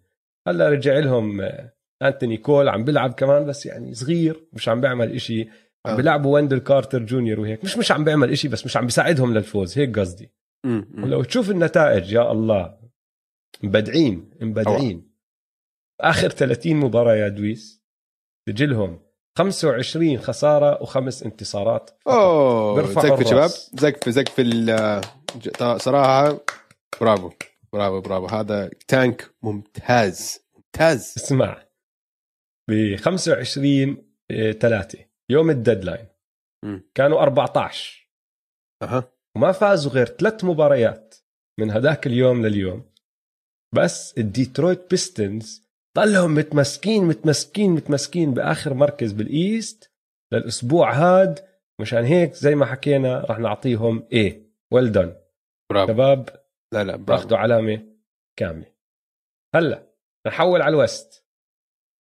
هلأ 0.49 0.69
رجع 0.69 0.99
لهم 0.99 1.41
آه، 1.41 1.73
أنتوني 2.03 2.37
كول 2.37 2.69
عم 2.69 2.85
بيلعب 2.85 3.13
كمان 3.13 3.47
بس 3.47 3.67
يعني 3.67 3.95
صغير 3.95 4.49
مش 4.53 4.69
عم 4.69 4.81
بيعمل 4.81 5.13
إشي. 5.15 5.49
عم 5.87 5.93
آه. 5.93 5.97
بيلعبوا 5.97 6.35
ويندل 6.35 6.59
كارتر 6.59 6.99
جونيور 7.03 7.41
وهيك. 7.41 7.65
مش 7.65 7.79
مش 7.79 7.93
عم 7.93 8.05
بيعمل 8.05 8.31
إشي 8.31 8.49
بس 8.49 8.65
مش 8.65 8.77
عم 8.77 8.85
بيساعدهم 8.85 9.35
للفوز. 9.35 9.79
هيك 9.79 9.99
قصدي. 9.99 10.33
ولو 10.99 11.23
تشوف 11.23 11.51
النتائج 11.51 12.13
يا 12.13 12.33
الله. 12.33 12.79
مبدعين 13.63 14.31
مبدعين. 14.41 15.11
آخر 16.01 16.31
30 16.31 16.77
مباراة 16.77 17.15
يا 17.15 17.29
دويس 17.29 17.83
سجلهم 18.49 19.01
25 19.39 20.19
خسارة 20.19 20.83
وخمس 20.83 21.23
انتصارات 21.23 21.91
فقط. 21.91 22.09
أوه 22.09 22.93
زقف 22.93 23.29
شباب. 23.29 23.51
زقف 23.75 24.09
زقف 24.09 24.41
صراحة 25.83 26.41
برافو 27.01 27.31
برافو 27.73 28.01
برافو. 28.01 28.27
هذا 28.27 28.71
tank 28.89 29.31
ممتاز 29.43 30.39
ممتاز. 30.57 31.15
اسمع 31.17 31.63
ب 32.71 32.97
25 32.97 33.97
3 34.61 35.08
يوم 35.31 35.51
ال 35.51 35.56
deadline. 35.56 36.07
كانوا 36.95 37.23
14 37.23 38.09
أها. 38.83 39.13
وما 39.37 39.53
فازوا 39.53 39.93
غير 39.93 40.07
ثلاث 40.07 40.45
مباريات 40.45 41.15
من 41.61 41.71
هداك 41.71 42.07
اليوم 42.07 42.47
لليوم. 42.47 42.93
بس 43.75 44.19
الديترويت 44.19 44.91
بيستونز 44.91 45.69
ضلهم 45.99 46.35
متمسكين 46.35 47.05
متمسكين 47.05 47.71
متمسكين 47.71 48.35
بآخر 48.35 48.75
مركز 48.75 49.13
بال 49.13 49.39
East 49.39 49.93
للأسبوع 50.33 50.93
هاد. 50.93 51.49
مشان 51.81 52.05
هيك 52.05 52.33
زي 52.33 52.55
ما 52.55 52.67
حكينا 52.67 53.21
رح 53.21 53.39
نعطيهم 53.39 54.09
A 54.13 54.43
well 54.73 54.93
done 54.93 55.17
شباب 55.73 56.29
لا 56.75 56.85
لا 56.85 56.97
برافو. 56.97 57.05
باخذوا 57.05 57.39
علامة 57.39 57.97
كاملة. 58.39 58.75
هلا 59.55 59.93
نحول 60.27 60.63
على 60.63 60.75
ال 60.75 60.84
West. 60.84 61.28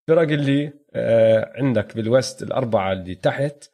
الفرق 0.09 0.29
اللي 0.33 0.73
آه 0.95 1.53
عندك 1.57 1.97
بال 1.97 2.12
West 2.12 2.43
الأربعة 2.43 2.93
اللي 2.93 3.15
تحت 3.15 3.71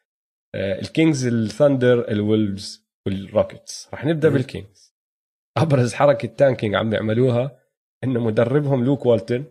آه 0.55 0.81
الكينجز 0.81 1.27
الثندر 1.27 2.09
الولفز 2.11 2.89
والروكيتس 3.07 3.89
رح 3.95 4.05
نبدأ. 4.05 4.29
بالكينجز 4.29 4.95
أبرز 5.59 5.95
حركة 5.95 6.29
tanking 6.29 6.75
عم 6.75 6.91
بيعملوها 6.91 7.61
إنه 8.05 8.21
مدربهم 8.21 8.85
لوك 8.85 9.07
والتن 9.07 9.45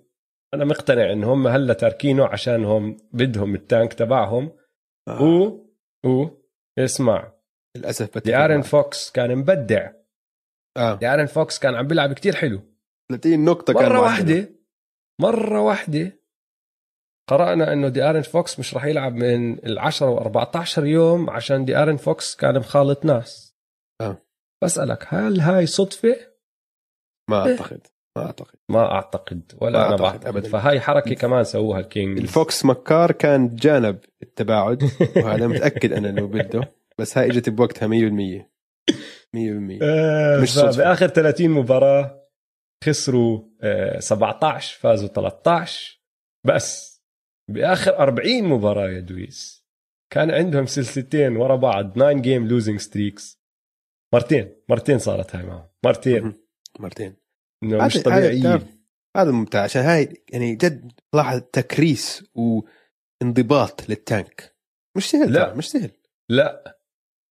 أنا 0.53 0.65
مقتنع 0.65 1.11
إن 1.11 1.23
هم 1.23 1.47
هلأ 1.47 1.73
تاركينه 1.73 2.25
عشان 2.25 2.65
هم 2.65 2.97
بدهم 3.11 3.55
ال 3.55 3.63
tank 3.63 3.93
تبعهم 3.93 4.51
آه. 5.07 5.23
و 5.23 5.59
و 6.05 6.27
اسمع 6.79 7.33
للأسف 7.77 8.05
بتفق 8.05 8.23
دي 8.23 8.35
ارن 8.35 8.55
معك. 8.55 8.65
فوكس 8.65 9.11
كان 9.11 9.35
مبدع 9.35 9.91
آه 10.77 10.95
دي 10.95 11.07
ارن 11.07 11.25
فوكس 11.25 11.59
كان 11.59 11.75
عم 11.75 11.87
بيلعب 11.87 12.13
كتير 12.13 12.35
حلو 12.35 12.61
30 13.11 13.45
نقطه 13.45 13.73
كان 13.73 13.83
مرة 13.83 13.89
معدله. 14.01 14.01
واحدة 14.01 14.49
مرة 15.21 15.61
قرأنا 17.29 17.73
إنه 17.73 17.87
دي 17.89 18.03
آرن 18.03 18.21
فوكس 18.21 18.59
مش 18.59 18.73
راح 18.73 18.85
يلعب 18.85 19.13
من 19.15 19.55
ال10 19.57 20.01
و14 20.01 20.77
يوم 20.77 21.29
عشان 21.29 21.65
دي 21.65 21.75
آرن 21.77 21.97
فوكس 21.97 22.35
كان 22.35 22.59
مخالط 22.59 23.05
ناس. 23.05 23.55
آه. 24.01 24.17
بسألك 24.63 25.05
هل 25.13 25.39
هاي 25.39 25.65
صدفة؟ 25.65 26.15
ما 27.29 27.49
أعتقد 27.49 27.87
ما 28.17 28.25
أعتقد. 28.25 28.55
ما 28.69 28.91
أعتقد 28.91 29.51
ولا 29.61 29.79
ما 29.79 29.85
أنا 29.85 29.91
أعتقد 29.91 30.01
بعتقد. 30.03 30.27
أبداً. 30.27 30.49
فهاي 30.49 30.79
حركة 30.79 31.15
كمان 31.15 31.43
سووها 31.43 31.79
الكينجز. 31.79 32.21
الفوكس 32.21 32.65
مكار 32.65 33.11
كان 33.11 33.55
جانب 33.55 33.99
التباعد 34.23 34.83
وهذا 35.17 35.47
متأكد 35.47 35.93
أنا 35.93 36.09
إنه 36.09 36.27
بده 36.27 36.69
بس 36.97 37.17
هاي 37.17 37.27
إجت 37.27 37.49
بوقتها 37.49 37.87
100% 37.87 37.91
100% 39.35 39.79
آه، 39.83 40.41
مش 40.41 40.53
صدفة. 40.53 40.77
باخر 40.83 41.07
30 41.07 41.49
مباراة 41.49 42.23
خسروا 42.83 43.41
آه، 43.61 43.99
17 43.99 44.79
فازوا 44.79 45.07
13 45.07 45.99
بس. 46.45 46.92
بآخر 47.51 47.97
40 47.99 48.43
مباراة 48.43 48.89
يا 48.89 48.99
دويس 48.99 49.65
كان 50.13 50.31
عندهم 50.31 50.65
سلسلتين 50.65 51.37
ورا 51.37 51.55
بعض 51.55 51.93
9 51.93 52.13
game 52.13 52.47
losing 52.47 52.79
streaks 52.79 53.41
مرتين 54.13 54.55
مرتين 54.69 54.99
صارت 54.99 55.35
هاي 55.35 55.45
معهم 55.45 55.67
مرتين. 55.85 56.33
مرتين. 56.79 57.15
إنه 57.63 57.85
مش 57.85 57.95
هذا- 57.97 58.03
طبيعيين. 58.03 58.59
هذا 59.17 59.31
ممتاز 59.31 59.61
عشان 59.63 59.81
هاي 59.81 60.23
يعني 60.29 60.55
جد 60.55 60.91
لاحظ 61.13 61.41
تكريس 61.53 62.23
وانضباط 62.35 63.89
للتانك. 63.89 64.55
مش 64.97 65.09
سهل 65.09 65.33
لا. 65.33 65.53
مش 65.53 65.69
سهل. 65.71 65.91
لا. 66.29 66.79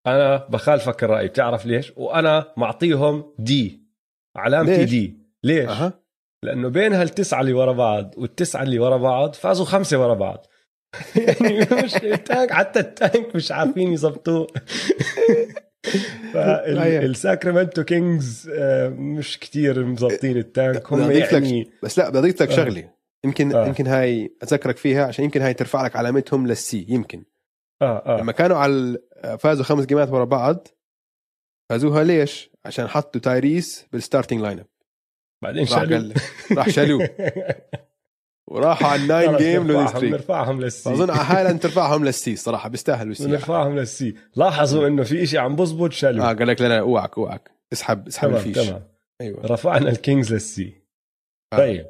أنا 0.06 0.36
بخالفك 0.46 1.04
الرأي 1.04 1.28
بتعرف 1.28 1.66
ليش؟ 1.66 1.92
وأنا 1.96 2.54
معطيهم 2.56 3.34
دي 3.38 3.88
علامتي 4.36 4.76
ليش؟ 4.76 4.90
دي 4.90 5.18
ليش؟ 5.44 5.68
أها. 5.68 6.01
لأنه 6.44 6.68
بين 6.68 6.92
هالتسعة 6.92 7.40
اللي 7.40 7.52
ورا 7.52 7.72
بعض 7.72 8.14
والتسعة 8.16 8.62
اللي 8.62 8.78
ورا 8.78 8.96
بعض 8.96 9.34
فازوا 9.34 9.66
خمسة 9.66 10.00
ورا 10.02 10.14
بعض 10.14 10.46
يعني 11.16 11.58
مش 11.84 11.96
التانك 11.96 12.52
حتى 12.52 12.80
التانك 12.80 13.36
مش 13.36 13.52
عارفين 13.52 13.92
يظبطوه 13.92 14.46
صحيح. 16.34 17.02
الساكرامنتو 17.02 17.84
كينجز 17.84 18.50
آه، 18.54 18.88
مش 18.88 19.38
كتير 19.38 19.84
مظبطين 19.84 20.36
ال 20.36 20.48
tank 20.48 20.92
هم 20.92 20.98
بدي 20.98 21.10
أضيف 21.10 21.32
لك 21.32 21.42
يعني 21.42 21.70
بس 21.82 21.98
لا 21.98 22.08
بدي 22.08 22.18
اضيف 22.18 22.42
لك 22.42 22.50
آه. 22.50 22.56
شغلة 22.56 22.92
يمكن 23.24 23.54
آه. 23.54 23.66
يمكن 23.66 23.86
هاي 23.86 24.36
اذكرك 24.42 24.76
فيها 24.76 25.06
عشان 25.06 25.24
يمكن 25.24 25.42
هاي 25.42 25.54
ترفع 25.54 25.84
لك 25.84 25.96
علامتهم 25.96 26.46
لل 26.46 26.73
C 26.73 26.86
يمكن 26.88 27.24
آه 27.82 28.02
آه 28.06 28.20
لما 28.20 28.32
كانوا 28.32 28.56
على 28.56 28.98
فازوا 29.38 29.64
خمس 29.64 29.86
game 29.86 30.06
ات 30.06 30.10
ورا 30.10 30.24
بعض 30.24 30.68
فازوها 31.70 32.04
ليش؟ 32.04 32.50
عشان 32.64 32.86
حطوا 32.86 33.20
تايريس 33.20 33.86
بال 33.92 34.40
starting 34.40 34.58
lineup 34.58 34.66
بعدين 35.42 35.62
راح 35.62 35.70
شالوه. 35.70 36.14
راح 36.52 36.68
شالوه. 36.68 37.08
وراحوا 38.50 38.88
على 38.88 39.02
ال 39.02 39.09
nine 39.09 39.36
game 39.36 39.66
نرفعهم 39.66 39.86
streak 39.88 40.12
نرفعهم 40.12 40.60
لل 40.60 40.75
C. 40.75 40.90
فأظن 40.90 41.10
على 41.10 41.50
ان 41.50 41.60
ترفعهم 41.60 42.04
لل 42.04 42.26
C 42.26 42.36
صراحة 42.36 42.68
بيستاهلوا 42.68 43.12
ال 43.12 43.19
C 43.19 43.26
نرفعهم 43.32 43.78
لل 43.78 43.96
C. 43.96 44.14
لاحظوا 44.36 44.86
إنه 44.88 45.02
في 45.02 45.22
إشي 45.22 45.38
عم 45.38 45.56
بزبط 45.56 45.92
شالوه. 45.92 46.30
آه 46.30 46.34
قال 46.34 46.48
لك 46.48 46.60
لا 46.60 46.68
لا 46.68 46.80
أوعك 46.80 47.18
أوعك. 47.18 47.50
اسحب 47.72 48.06
اسحب 48.06 48.28
تمام 48.28 48.40
الفيش. 48.40 48.66
تمام. 48.68 48.82
أيوه. 49.20 49.46
رفعنا 49.46 49.90
الكينجز 49.90 50.32
لل 50.32 50.57
C. 50.57 50.82
آه. 51.52 51.56
طيب 51.56 51.86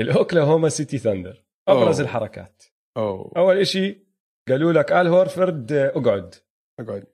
الأوكلاهوما 0.00 0.68
سيتي 0.68 0.98
ثاندر. 0.98 1.44
أبرز 1.68 2.00
أوه. 2.00 2.08
الحركات. 2.08 2.62
أوه. 2.96 3.32
أول 3.36 3.58
إشي 3.58 4.06
قالوا 4.48 4.72
لك 4.72 4.92
آل 4.92 5.06
هورفرد 5.06 5.72
آه، 5.72 5.88
أقعد. 5.88 6.34
أقعد. 6.80 7.04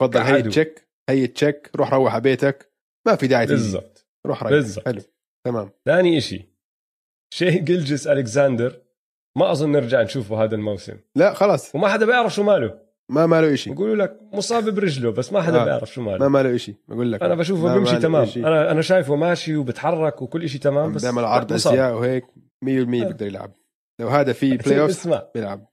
تفضل 0.00 0.20
هي. 0.20 0.42
check 0.42 0.88
هي 1.10 1.26
check 1.26 1.70
روح 1.76 1.94
روح 1.94 2.12
على 2.12 2.22
بيتك. 2.22 2.72
ما 3.06 3.16
في 3.16 3.26
داعي 3.26 3.46
بالضبط. 3.46 4.06
روح 4.26 4.44
بالضبط. 4.44 4.84
حلو. 4.86 5.02
تمام. 5.46 5.70
ثاني 5.84 6.18
إشي 6.18 6.48
شاي 7.34 7.50
جلجس 7.50 8.06
الكساندر 8.06 8.82
ما 9.38 9.52
أظن 9.52 9.72
نرجع 9.72 10.02
نشوفه 10.02 10.44
هذا 10.44 10.54
الموسم. 10.54 10.98
لا 11.16 11.34
خلاص. 11.34 11.74
وما 11.74 11.88
حدا 11.88 12.06
بيعرف 12.06 12.34
شو 12.34 12.42
ماله. 12.42 12.88
ما 13.10 13.26
ماله 13.26 13.54
شيء 13.54 13.72
بيقولوا 13.72 13.96
لك 13.96 14.20
مصاب 14.32 14.68
برجله 14.74 15.12
بس 15.12 15.32
ما 15.32 15.42
حدا 15.42 15.60
آه. 15.60 15.64
بيعرف 15.64 15.92
شو 15.92 16.02
ما 16.02 16.12
ماله 16.12 16.28
ماله 16.28 16.56
شيء 16.56 16.74
بقول 16.88 17.12
لك. 17.12 17.22
أنا 17.22 17.34
بشوفه 17.34 17.74
بيمشي 17.74 17.92
ماله 17.92 18.02
تمام. 18.02 18.22
إشي. 18.22 18.40
أنا 18.40 18.70
أنا 18.70 18.82
شايفه 18.82 19.16
ماشي 19.16 19.56
وبتحرك 19.56 20.22
وكل 20.22 20.44
إشي 20.44 20.58
تمام 20.58 20.92
بس 20.92 21.02
بيعمل 21.02 21.24
عرض. 21.24 21.52
أزياء 21.52 21.94
وهيك 21.94 22.24
100% 22.24 22.68
آه. 22.68 22.84
بيقدر 22.84 23.26
يلعب. 23.26 23.52
لو 24.00 24.08
هذا 24.08 24.32
في 24.32 24.56
playoff 24.56 24.90
اسمع. 24.90 25.28
بيلعب. 25.34 25.68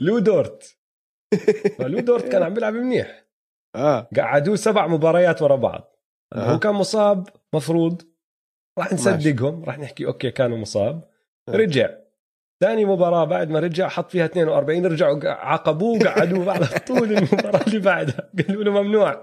لو 0.00 0.18
دورت. 0.18 0.78
فلو 1.78 2.00
دورت 2.00 2.28
كان 2.28 2.42
عم 2.42 2.54
بيلعب 2.54 2.74
منيح. 2.74 3.26
آه. 3.76 4.08
قعدوه 4.16 4.56
سبع 4.56 4.86
مباريات 4.86 5.42
ورا 5.42 5.56
بعض. 5.56 5.96
أها. 6.34 6.54
هو 6.54 6.58
كان 6.58 6.74
مصاب 6.74 7.28
مفروض. 7.54 8.02
راح. 8.78 8.92
نصدقهم 8.92 9.64
راح 9.64 9.78
نحكي 9.78 10.06
أوكي 10.06 10.30
كانوا 10.30 10.58
مصاب. 10.58 11.00
رجع. 11.48 11.90
ثاني 12.60 12.84
مباراة 12.84 13.24
بعد 13.24 13.50
ما 13.50 13.60
رجع 13.60 13.88
حط 13.88 14.10
فيها 14.10 14.24
42 14.24 14.86
رجعوا 14.86 15.20
عاقبوه 15.28 15.98
قعدوه 15.98 16.52
على 16.52 16.66
طول 16.88 17.12
المباراة 17.12 17.60
اللي 17.66 17.78
بعدها. 17.78 18.30
قالوا 18.48 18.64
له 18.64 18.82
ممنوع. 18.82 19.22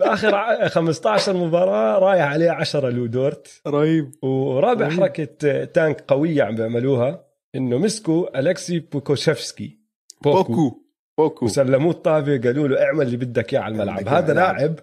باخر 0.00 0.34
ع- 0.34 0.68
15 0.68 1.36
مباراة 1.36 1.98
رايح 1.98 2.24
عليه 2.32 2.50
10 2.50 2.88
لودورت 2.90 3.60
رهيب. 3.66 4.24
ورابع 4.24 4.86
رهيب. 4.86 5.00
حركة 5.00 5.64
tank 5.64 6.04
قوية 6.08 6.42
عم 6.42 6.54
بيعملوها 6.54 7.24
إنه 7.54 7.78
مسكوا 7.78 8.38
أليكسي 8.40 8.78
بوكوشيفسكي 8.78 9.78
بوكو. 10.24 10.80
بوكو. 11.18 11.44
وسلموه 11.44 11.90
الطابة 11.92 12.38
قالوا 12.40 12.68
له 12.68 12.82
اعمل 12.82 13.06
اللي 13.06 13.16
بدك 13.16 13.52
إياه 13.54 13.60
على 13.62 13.72
الملعب. 13.74 14.08
هذا. 14.08 14.34
لاعب 14.34 14.74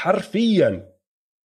حرفيا 0.00 0.92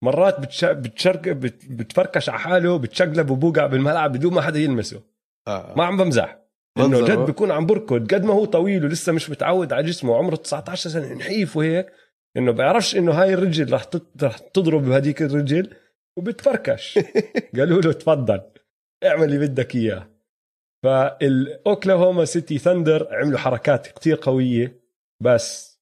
مرات 0.03 0.39
بتش... 0.39 0.65
بتشرك 0.65 1.29
بت... 1.29 1.65
بتفركش 1.71 2.29
على 2.29 2.39
حاله 2.39 2.77
بتشقلب 2.77 3.29
وبوقع 3.29 3.65
بالملعب 3.65 4.11
بدون 4.11 4.33
ما 4.33 4.41
حدا 4.41 4.59
يلمسه. 4.59 5.03
آه. 5.47 5.73
ما 5.77 5.85
عم 5.85 5.97
بمزح. 5.97 6.39
إنه. 6.77 7.05
جد 7.05 7.17
بيكون 7.19 7.51
عم 7.51 7.65
بركض. 7.65 8.13
قد 8.13 8.23
ما 8.25 8.33
هو 8.33 8.45
طويل 8.45 8.85
ولسه 8.85 9.11
مش 9.11 9.29
متعود 9.29 9.73
على 9.73 9.83
جسمه 9.85 10.15
عمره 10.17 10.35
19 10.35 10.89
سنة 10.89 11.13
نحيف 11.13 11.57
وهيك 11.57 11.91
إنه 12.37 12.51
بيعرفش 12.51 12.95
إنه 12.95 13.11
هاي 13.11 13.33
الرجل 13.33 13.73
رح 13.73 13.83
تت- 13.83 14.23
رح 14.23 14.37
تضرب 14.37 14.85
بهديك 14.85 15.21
الرجل 15.21 15.75
وبتفركش. 16.17 16.99
قالوا 17.57 17.81
له 17.81 17.93
تفضل 17.93 18.41
اعمل 19.05 19.23
اللي 19.23 19.37
بدك 19.47 19.75
إياه. 19.75 20.09
فالاوكلاهوما 20.83 22.25
سيتي 22.25 22.57
ثندر 22.57 23.07
عملوا 23.15 23.39
حركات 23.39 23.87
كتير 23.87 24.19
قوية 24.21 24.81
بس 25.23 25.79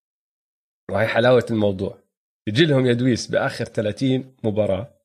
وهي 0.92 1.08
حلاوة 1.08 1.46
الموضوع. 1.52 2.03
يجي 2.48 2.66
لهم 2.66 2.86
يدويس 2.86 3.28
بآخر 3.28 3.66
30 3.66 4.36
مباراة 4.44 5.00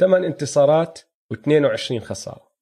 8 0.00 0.26
انتصارات 0.26 0.98
و22 1.34 1.98
خسارة. 2.02 2.52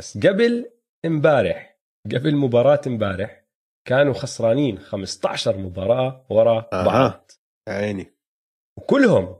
بس 0.00 0.18
قبل 0.18 0.70
امبارح 1.04 1.78
قبل 2.14 2.36
مباراة 2.36 2.80
امبارح 2.86 3.44
كانوا 3.88 4.14
خسرانين 4.14 4.78
15 4.78 5.56
مباراة 5.56 6.26
ورا 6.30 6.68
أها. 6.72 6.84
بعض. 6.84 7.30
عيني. 7.68 8.14
وكلهم 8.78 9.36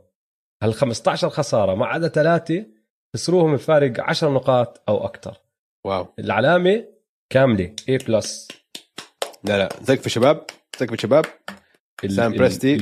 هال 0.62 0.74
15 0.74 1.28
خسارة 1.30 1.74
ما 1.74 1.86
عدا 1.86 2.08
ثلاثة 2.08 2.66
خسروهم 3.14 3.54
بفارق 3.54 4.00
10 4.00 4.30
نقاط 4.30 4.82
أو 4.88 5.04
أكثر 5.06 5.36
واو. 5.86 6.14
العلامة 6.18 6.84
كاملة 7.32 7.76
A 7.90 8.04
plus 8.06 8.48
لا 9.44 9.58
لا. 9.58 9.68
زقف 9.82 10.08
شباب. 10.08 10.46
زقف 10.80 11.00
شباب. 11.00 11.24
سام 12.08 12.32
بريستي. 12.32 12.78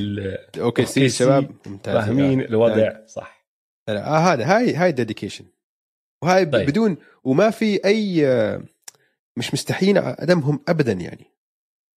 OKC 0.59 1.09
شباب 1.09 1.51
ممتاز 1.67 1.95
فاهمين 1.95 2.41
آه. 2.41 2.45
الوضع 2.45 3.05
صح 3.05 3.47
لا 3.87 3.93
لا 3.93 4.07
آه 4.07 4.17
هذا 4.33 4.57
هاي 4.57 4.73
هاي 4.75 4.91
dedication 4.91 5.45
وهاي 6.23 6.45
طيب. 6.45 6.69
بدون 6.69 6.97
وما 7.23 7.49
في 7.49 7.85
أي 7.85 8.27
آه، 8.27 8.63
مش 9.37 9.53
مستحيين 9.53 9.97
أدمهم 9.97 10.59
ابدا 10.67 10.91
يعني 10.91 11.25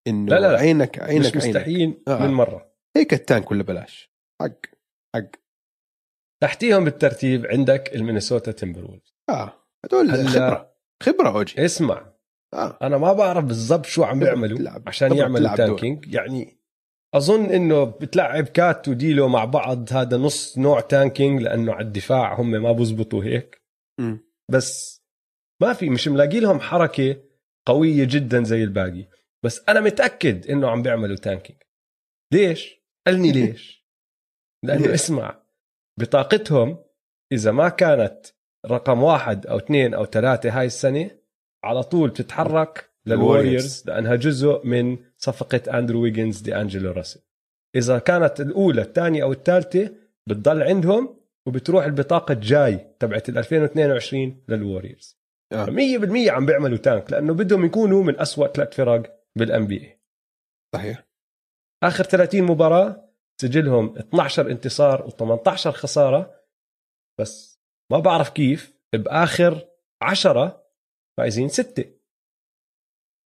إنه 0.07 0.31
لا 0.31 0.41
لا 0.41 0.53
لا. 0.53 0.59
عينك 0.59 0.99
عينك 0.99 1.37
مش 1.37 1.43
عينك. 1.45 1.57
مستحيل 1.57 2.03
آه. 2.09 2.27
من 2.27 2.33
مرة 2.35 2.72
هيك 2.97 3.14
ال 3.14 3.22
tank 3.22 3.51
ولا 3.51 3.62
بلاش 3.62 4.11
حق 4.43 4.53
حق 5.16 5.27
تحتيهم 6.43 6.85
بالترتيب 6.85 7.47
عندك 7.47 7.95
المينيسوتا 7.95 8.53
تيمبر 8.53 8.85
وولفز 8.85 9.14
آه 9.31 9.53
هدول 9.85 10.11
هلا- 10.11 10.29
خبرة 10.31 10.75
خبرة 11.03 11.29
أوجي 11.39 11.64
اسمع 11.64 12.12
آه 12.55 12.79
أنا 12.83 12.99
ما 12.99 13.12
بعرف 13.12 13.45
بالضبط 13.45 13.87
شو 13.87 14.05
عم 14.05 14.18
بيعملوا 14.20 14.70
عشان 14.87 15.16
يعملوا. 15.16 15.57
tanking 15.57 16.14
يعني 16.14 16.59
أظن 17.15 17.45
إنه 17.45 17.85
بتلعب 17.85 18.45
كات 18.45 18.89
وديلو 18.89 19.29
مع 19.29 19.45
بعض 19.45 19.93
هذا 19.93 20.17
نص 20.17 20.59
نوع 20.59 20.81
tanking 20.81 21.43
لأنه 21.43 21.73
على 21.73 21.87
الدفاع 21.87 22.41
هم 22.41 22.51
ما 22.51 22.73
بزبطوا 22.73 23.25
هيك. 23.25 23.62
مم. 24.01 24.21
بس 24.51 25.01
ما 25.62 25.73
في 25.73 25.91
مش 25.91 26.09
ملاقي 26.09 26.41
لهم 26.41 26.61
حركة 26.61 27.23
قوية 27.67 28.05
جدا 28.05 28.45
زي 28.45 28.65
الباقي. 28.65 29.09
بس 29.45 29.65
أنا 29.69 29.81
متأكد 29.81 30.47
إنه 30.51 30.69
عم 30.69 30.83
بيعملوا 30.83 31.17
tanking. 31.16 31.59
ليش؟ 32.33 32.85
قالني 33.07 33.33
ليش. 33.47 33.87
لأنه؟ 34.65 34.95
اسمع 34.95 35.43
بطاقتهم 36.01 36.85
إذا 37.33 37.51
ما 37.51 37.69
كانت 37.69 38.27
رقم 38.67 39.03
واحد 39.03 39.47
أو 39.47 39.59
اثنين 39.59 39.95
أو 39.95 40.05
ثلاثة 40.05 40.61
هاي 40.61 40.67
السنة 40.67 41.11
على 41.65 41.83
طول 41.83 42.11
بتتحرك 42.11 42.91
للوريورز 43.07 43.85
لأنها 43.87 44.15
جزء 44.15 44.67
من 44.67 44.99
صفقة 45.25 45.79
أندرو 45.79 46.03
ويجنز 46.03 46.41
دي 46.41 46.57
أنجلو 46.57 46.93
راسل. 46.93 47.20
إذا 47.77 47.99
كانت 47.99 48.41
الأولى 48.41 48.83
الثانية 48.83 49.22
أو 49.22 49.33
الثالثة 49.33 49.97
بتضل 50.29 50.62
عندهم 50.62 51.20
وبتروح 51.47 51.85
البطاقة 51.85 52.33
الجاي 52.33 52.97
تبعت 53.01 53.29
ال 53.29 53.39
2022 53.39 54.45
للوريورز 54.49 55.18
آه. 55.53 55.66
100% 55.66 56.29
عم 56.29 56.47
بيعملوا 56.47 56.79
tank 56.79 57.12
لأنه 57.12 57.35
بدهم 57.35 57.64
يكونوا 57.64 58.05
من 58.05 58.20
أسوأ 58.20 58.47
ثلاث 58.47 58.75
فرق 58.77 59.25
بال 59.39 59.66
NBA 59.66 60.01
صحيح. 60.75 61.09
آخر 61.85 62.05
30 62.05 62.43
مباراة 62.43 63.11
سجلهم 63.41 63.99
12 63.99 64.51
انتصار 64.51 65.09
و18 65.11 65.68
خسارة. 65.68 66.45
بس 67.20 67.61
ما 67.93 67.99
بعرف 67.99 68.31
كيف 68.31 68.79
بآخر 68.95 69.68
10 70.03 70.66
فايزين 71.18 71.49
ستة. 71.49 71.85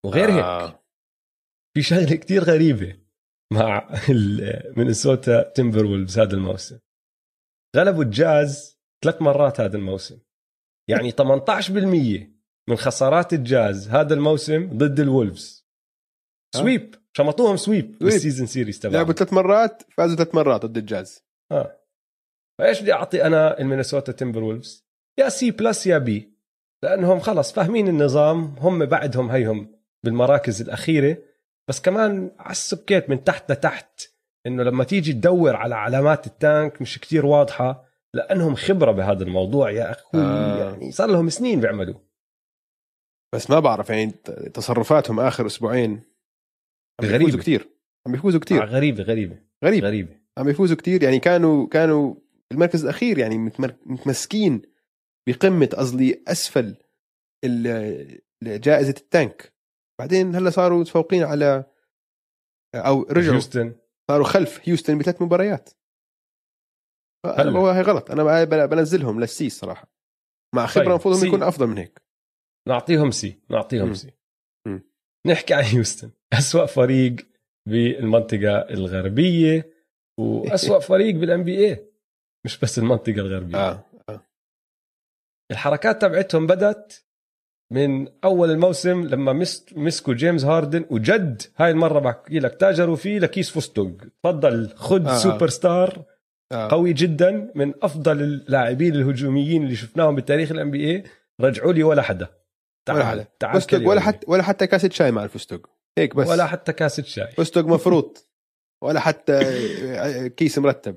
وغير 0.06 0.30
هيك. 0.30 0.44
آه. 0.44 0.84
في 1.78 1.82
شغلة 1.82 2.16
كتير 2.16 2.44
غريبة 2.44 2.96
مع 3.52 3.88
مينيسوتا 4.76 5.52
تيمبر 5.52 5.86
وولفز 5.86 6.18
هذا 6.18 6.34
الموسم. 6.34 6.78
غلبوا 7.76 8.02
الجاز 8.02 8.78
ثلاث 9.04 9.22
مرات 9.22 9.60
هذا 9.60 9.76
الموسم. 9.76 10.18
يعني 10.90 11.12
18% 11.12 12.30
من 12.68 12.76
خسارات 12.76 13.32
الجاز 13.32 13.88
هذا 13.88 14.14
الموسم 14.14 14.78
ضد 14.78 15.00
الولفز. 15.00 15.66
sweep. 16.56 16.94
شمطوهم 17.16 17.56
sweep 17.56 17.98
بال 17.98 18.10
season 18.10 18.46
series 18.46 18.80
تبعهم. 18.80 18.96
لعبوا 18.96 19.12
ثلاث 19.12 19.32
مرات 19.32 19.82
فازوا 19.96 20.16
ثلاث 20.16 20.34
مرات 20.34 20.66
ضد 20.66 20.76
الجاز. 20.76 21.24
آه. 21.52 21.80
فايش 22.58 22.80
بدي 22.80 22.92
أعطي 22.92 23.26
أنا 23.26 23.60
المينيسوتا 23.60 24.12
تيمبر 24.12 24.42
وولفز 24.42 24.86
يا 25.18 25.28
C 25.28 25.50
plus 25.50 25.86
يا 25.86 25.98
B. 25.98 26.32
لأنهم 26.82 27.20
خلص 27.20 27.52
فاهمين 27.52 27.88
النظام 27.88 28.54
هم 28.58 28.86
بعدهم 28.86 29.30
هيهم 29.30 29.74
بالمراكز 30.04 30.62
الأخيرة. 30.62 31.28
بس 31.68 31.80
كمان 31.80 32.30
على 32.38 32.50
السكيت 32.50 33.10
من 33.10 33.24
تحت 33.24 33.52
لتحت 33.52 34.00
إنه 34.46 34.62
لما 34.62 34.84
تيجي 34.84 35.12
تدور 35.12 35.56
على 35.56 35.74
علامات 35.74 36.26
التانك 36.26 36.82
مش 36.82 36.98
كتير 36.98 37.26
واضحة 37.26 37.84
لأنهم 38.14 38.54
خبرة 38.54 38.92
بهذا 38.92 39.22
الموضوع 39.22 39.70
يا 39.70 39.90
أخوي. 39.90 40.20
آه. 40.20 40.58
يعني 40.64 40.92
صار 40.92 41.10
لهم 41.10 41.28
سنين 41.28 41.60
بيعملوا. 41.60 42.00
بس 43.34 43.50
ما 43.50 43.60
بعرف 43.60 43.90
يعني 43.90 44.10
تصرفاتهم 44.54 45.20
آخر 45.20 45.46
أسبوعين 45.46 46.02
عم 47.00 47.08
غريبة. 47.08 47.16
يفوزوا 47.16 47.40
كثير 47.40 47.68
عم 48.06 48.14
يفوزوا 48.14 48.40
آه 48.40 48.44
كثير 48.44 48.64
غريبة. 48.64 49.02
غريبة. 49.02 49.38
غريب 49.64 49.84
غريبة. 49.84 50.16
عم 50.38 50.48
يفوزوا 50.48 50.76
كثير 50.76 51.02
يعني 51.02 51.18
كانوا 51.18 51.68
كانوا 51.68 52.14
المركز 52.52 52.82
الأخير 52.84 53.18
يعني 53.18 53.38
متمسكين 53.86 54.62
بقمة 55.28 55.66
قصدي 55.66 56.24
أسفل 56.28 56.76
جائزة 58.44 58.94
ال 58.98 59.08
tank. 59.08 59.57
بعدين 60.00 60.34
هلا 60.34 60.50
صاروا 60.50 60.80
متفوقين 60.80 61.22
على 61.22 61.64
أو 62.74 63.02
رجعوا. 63.02 63.32
هيوستن. 63.34 63.74
صاروا 64.10 64.26
خلف 64.26 64.68
هيوستن 64.68 64.98
بثلاث 64.98 65.22
مباريات. 65.22 65.70
هلا. 67.26 67.42
أنا 67.42 67.58
هو 67.58 67.68
هي 67.68 67.82
غلط. 67.82 68.10
أنا 68.10 68.44
بنزلهم 68.44 69.20
لل 69.20 69.40
C 69.40 69.50
صراحة. 69.50 69.92
مع 70.54 70.66
خبرة 70.66 70.82
طيب، 70.84 70.90
المفروض 70.90 71.14
C. 71.14 71.20
انهم 71.22 71.34
يكون 71.34 71.48
أفضل 71.48 71.66
من 71.66 71.78
هيك. 71.78 72.02
نعطيهم 72.68 73.10
C. 73.10 73.40
نعطيهم 73.50 73.86
مم. 73.88 73.94
C. 73.94 74.12
مم. 74.66 74.82
نحكي 75.26 75.54
عن 75.54 75.64
هيوستن. 75.64 76.10
أسوأ 76.32 76.66
فريق 76.66 77.16
بالمنطقة 77.68 78.58
الغربية 78.70 79.72
وأسوأ 80.20 80.78
فريق 80.90 81.14
بال 81.14 81.44
NBA 81.44 81.92
مش 82.44 82.58
بس 82.60 82.78
المنطقة 82.78 83.12
الغربية. 83.20 83.58
آه 83.58 83.84
آه. 84.08 84.26
الحركات 85.50 86.02
تبعتهم 86.02 86.46
بدت 86.46 87.07
من 87.72 88.08
أول 88.24 88.50
الموسم 88.50 89.02
لما 89.06 89.32
مس- 89.32 89.64
مسكوا 89.76 90.14
جيمس 90.14 90.44
هاردن 90.44 90.84
وجد 90.90 91.42
هاي 91.56 91.70
المرة 91.70 91.98
بحكي 91.98 92.38
لك 92.38 92.54
تاجروا 92.60 92.96
فيه 92.96 93.18
لكيس 93.18 93.50
فستق. 93.50 93.90
تفضل 94.22 94.72
خد 94.76 95.06
آه. 95.06 95.16
سوبر 95.16 95.48
ستار 95.48 96.04
آه. 96.52 96.68
قوي 96.68 96.92
جدا 96.92 97.52
من 97.54 97.72
أفضل 97.82 98.22
اللاعبين 98.22 98.94
الهجوميين 98.94 99.62
اللي 99.64 99.76
شفناهم 99.76 100.14
بتاريخ 100.14 100.50
ال 100.52 100.70
NBA 100.70 101.04
رجعوا 101.40 101.72
لي 101.72 101.82
ولا 101.82 102.02
حدا. 102.02 102.28
تعال 102.86 102.98
ولا 102.98 103.06
حدا. 103.10 103.26
تعال 103.38 103.60
فستق 103.60 103.88
ولا. 103.88 104.00
حتى 104.00 104.26
ولا 104.30 104.42
حتى 104.42 104.66
كاسه 104.66 104.88
شاي 104.88 105.10
مع 105.12 105.24
الفستق. 105.24 105.70
هيك 105.98 106.16
بس. 106.16 106.28
ولا 106.28 106.46
حتى 106.46 106.72
كاسه 106.72 107.02
شاي. 107.02 107.30
فستق 107.32 107.64
مفروض. 107.64 108.18
ولا 108.84 109.00
حتى 109.00 109.40
كيس 110.36 110.58
مرتب. 110.58 110.96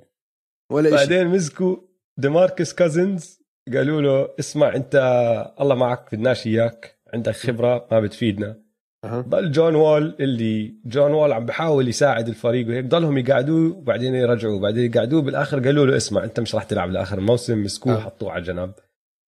ولا 0.72 0.90
شيء 0.90 0.98
بعدين 0.98 1.28
مسكوا 1.28 1.78
ديماركس 2.20 2.74
كازنز 2.74 3.41
قالوا 3.74 4.02
له 4.02 4.30
اسمع 4.40 4.76
أنت 4.76 4.96
الله 5.62 5.76
معك 5.76 6.16
بدناش 6.16 6.48
إياك 6.48 7.00
عندك 7.14 7.32
خبرة 7.32 7.88
ما 7.92 8.00
بتفيدنا 8.00 8.62
أه. 9.04 9.22
ضل 9.22 9.52
جون 9.52 9.76
وول 9.76 10.16
اللي 10.20 10.76
جون 10.86 11.12
وول 11.12 11.34
عم 11.34 11.46
بحاول 11.46 11.88
يساعد 11.88 12.28
الفريق 12.28 12.68
وهيك 12.68 12.86
ضلهم 12.86 13.18
يقعدوه 13.18 13.78
وبعدين 13.78 14.16
يرجعوا 14.16 14.56
وبعدين 14.56 14.92
يقعدوه 14.92 15.22
بالآخر 15.22 15.60
قالوا 15.60 15.86
له 15.86 15.98
اسمع 15.98 16.24
أنت 16.24 16.40
مش 16.40 16.56
راح 16.56 16.64
تلعب 16.64 16.92
لآخر 16.92 17.18
الموسم 17.18 17.64
مسكوه 17.64 17.96
آه. 17.96 18.00
حطوه 18.00 18.32
على 18.32 18.44
جنب 18.44 18.74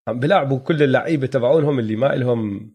عم 0.08 0.18
بيلعبوا 0.20 0.58
كل 0.58 0.82
اللعيبة 0.82 1.26
تبعونهم 1.26 1.78
اللي 1.78 1.96
ما 1.96 2.06
لهم 2.06 2.72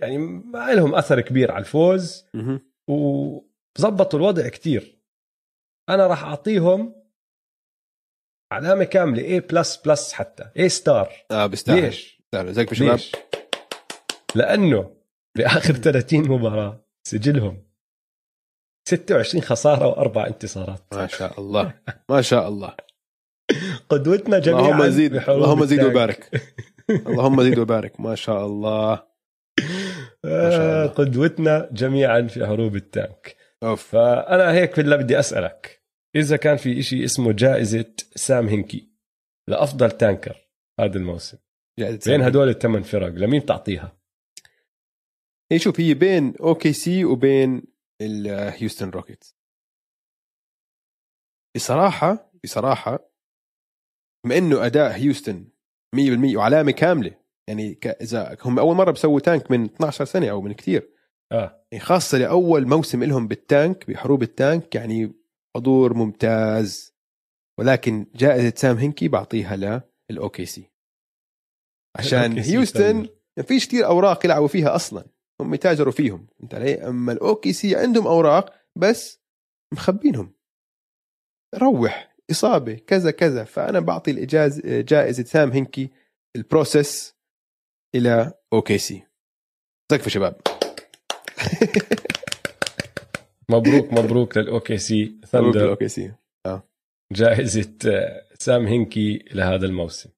يعني 0.00 0.18
ما 0.18 0.74
لهم 0.74 0.94
أثر 0.94 1.20
كبير 1.20 1.52
على 1.52 1.60
الفوز 1.60 2.26
مهم. 2.34 2.60
وظبطوا 2.88 4.18
الوضع 4.18 4.48
كتير 4.48 5.00
أنا 5.88 6.06
راح 6.06 6.24
أعطيهم 6.24 6.94
علامة 8.52 8.84
كاملة. 8.84 9.22
A 9.22 9.40
plus 9.40 9.76
plus 9.76 10.12
حتى. 10.12 10.44
A 10.58 10.68
star 10.68 11.12
آه 11.30 11.46
بيستاهل 11.46 11.82
ليش؟ 11.82 12.22
زيك 12.34 12.74
شباب؟ 12.74 12.90
ليش؟ 12.90 13.12
لأنه 14.34 14.96
بآخر 15.36 15.74
30 15.74 16.28
مباراة 16.28 16.84
سجلهم 17.06 17.70
26 18.88 19.42
خسارة 19.42 19.86
وأربع 19.86 20.26
انتصارات. 20.26 20.84
ما 20.94 21.06
شاء 21.06 21.40
الله. 21.40 21.74
ما 22.10 22.22
شاء 22.22 22.48
الله. 22.48 22.74
قدوتنا 23.88 24.38
جميعا 24.38 24.60
اللهم 24.60 24.88
زيد 24.88 25.14
اللهم 25.28 25.64
زيد. 25.64 25.84
وبارك. 25.84 26.42
اللهم 26.90 27.42
زيد 27.42 27.58
وبارك. 27.58 28.00
ما 28.00 28.14
شاء 28.14 28.46
الله. 28.46 28.90
ما 30.24 30.50
شاء 30.50 30.60
الله. 30.60 30.84
آه، 30.84 30.86
قدوتنا 30.86 31.68
جميعا 31.72 32.22
في 32.22 32.46
حروب 32.46 32.76
ال 32.76 32.88
tank 32.88 33.36
off. 33.62 33.82
فأنا 33.82 34.52
هيك 34.52 34.76
بالله 34.76 34.96
بدي 34.96 35.18
أسألك. 35.18 35.79
إذا 36.16 36.36
كان 36.36 36.56
في 36.56 36.78
إشي 36.78 37.04
اسمه 37.04 37.32
جائزة 37.32 37.94
سام 38.14 38.48
هنكي 38.48 38.88
لأفضل 39.48 39.90
tanker 39.90 40.48
هذا 40.80 40.98
الموسم. 40.98 41.38
بين 42.06 42.22
هدول 42.22 42.48
الثمان 42.48 42.82
فرق 42.82 43.08
لمين 43.08 43.40
بتعطيها؟ 43.40 44.00
هي 45.52 45.58
شوف 45.58 45.80
هي 45.80 45.94
بين 45.94 46.36
أوكي 46.36 46.72
سي 46.72 47.04
وبين 47.04 47.62
الهيوستن 48.00 48.90
روكيتس 48.90 49.36
بصراحة 51.56 52.32
بصراحة 52.44 53.12
بما 54.24 54.38
إنه 54.38 54.66
أداء 54.66 54.92
هيوستن 54.92 55.48
100% 55.96 56.36
وعلامة 56.36 56.70
كاملة 56.70 57.14
يعني 57.48 57.78
إذا 57.84 58.36
هم 58.42 58.58
أول 58.58 58.76
مرة 58.76 58.90
بسووا 58.90 59.20
tank 59.20 59.50
من 59.50 59.64
12 59.64 60.04
سنة 60.04 60.30
أو 60.30 60.40
من 60.40 60.52
كثير 60.52 60.90
آه. 61.32 61.66
يعني 61.72 61.84
خاصة 61.84 62.18
لأول 62.18 62.66
موسم 62.66 63.04
لهم 63.04 63.28
بال 63.28 63.49
tank 63.49 63.90
بحروب 63.90 64.22
ال 64.22 64.32
tank 64.32 64.74
يعني 64.74 65.19
حضور 65.56 65.94
ممتاز. 65.94 66.94
ولكن 67.58 68.06
جائزة 68.14 68.52
سام 68.56 68.76
هنكي 68.76 69.08
بعطيها 69.08 69.82
للاوكي 70.10 70.46
سي 70.46 70.70
عشان 71.98 72.32
الأوكي 72.32 72.50
هيوستن 72.52 73.08
ما 73.38 73.42
فيش 73.42 73.66
كثير 73.66 73.86
أوراق 73.86 74.24
يلعبوا 74.24 74.48
فيها 74.48 74.74
أصلا. 74.74 75.06
هم 75.40 75.54
يتاجروا 75.54 75.92
فيهم. 75.92 76.26
أنت 76.42 76.54
علي 76.54 76.88
أما 76.88 77.12
الاوكي 77.12 77.52
سي 77.52 77.76
عندهم 77.76 78.06
أوراق 78.06 78.54
بس 78.76 79.20
مخبينهم. 79.74 80.34
روح 81.54 82.16
إصابة 82.30 82.74
كذا 82.74 83.10
كذا. 83.10 83.44
فأنا 83.44 83.80
بعطي 83.80 84.10
الاجاز 84.10 84.60
جائزة 84.66 85.24
سام 85.24 85.50
هنكي 85.50 85.90
ال 86.36 86.46
process 86.46 87.14
إلى 87.94 88.32
أوكي 88.52 88.78
سي 88.78 89.06
سقفوا 89.92 90.08
شباب. 90.10 90.40
مبروك 93.50 93.92
مبروك 93.92 94.36
للأوكي 94.36 94.78
سي. 94.78 95.04
مبروك 95.04 95.26
ثندر 95.26 95.64
الاوكي 95.64 95.88
سي. 95.88 96.14
جائزة 97.12 97.78
آه، 97.86 98.26
سام 98.38 98.66
هنكي 98.66 99.24
لهذا 99.32 99.66
الموسم. 99.66 100.10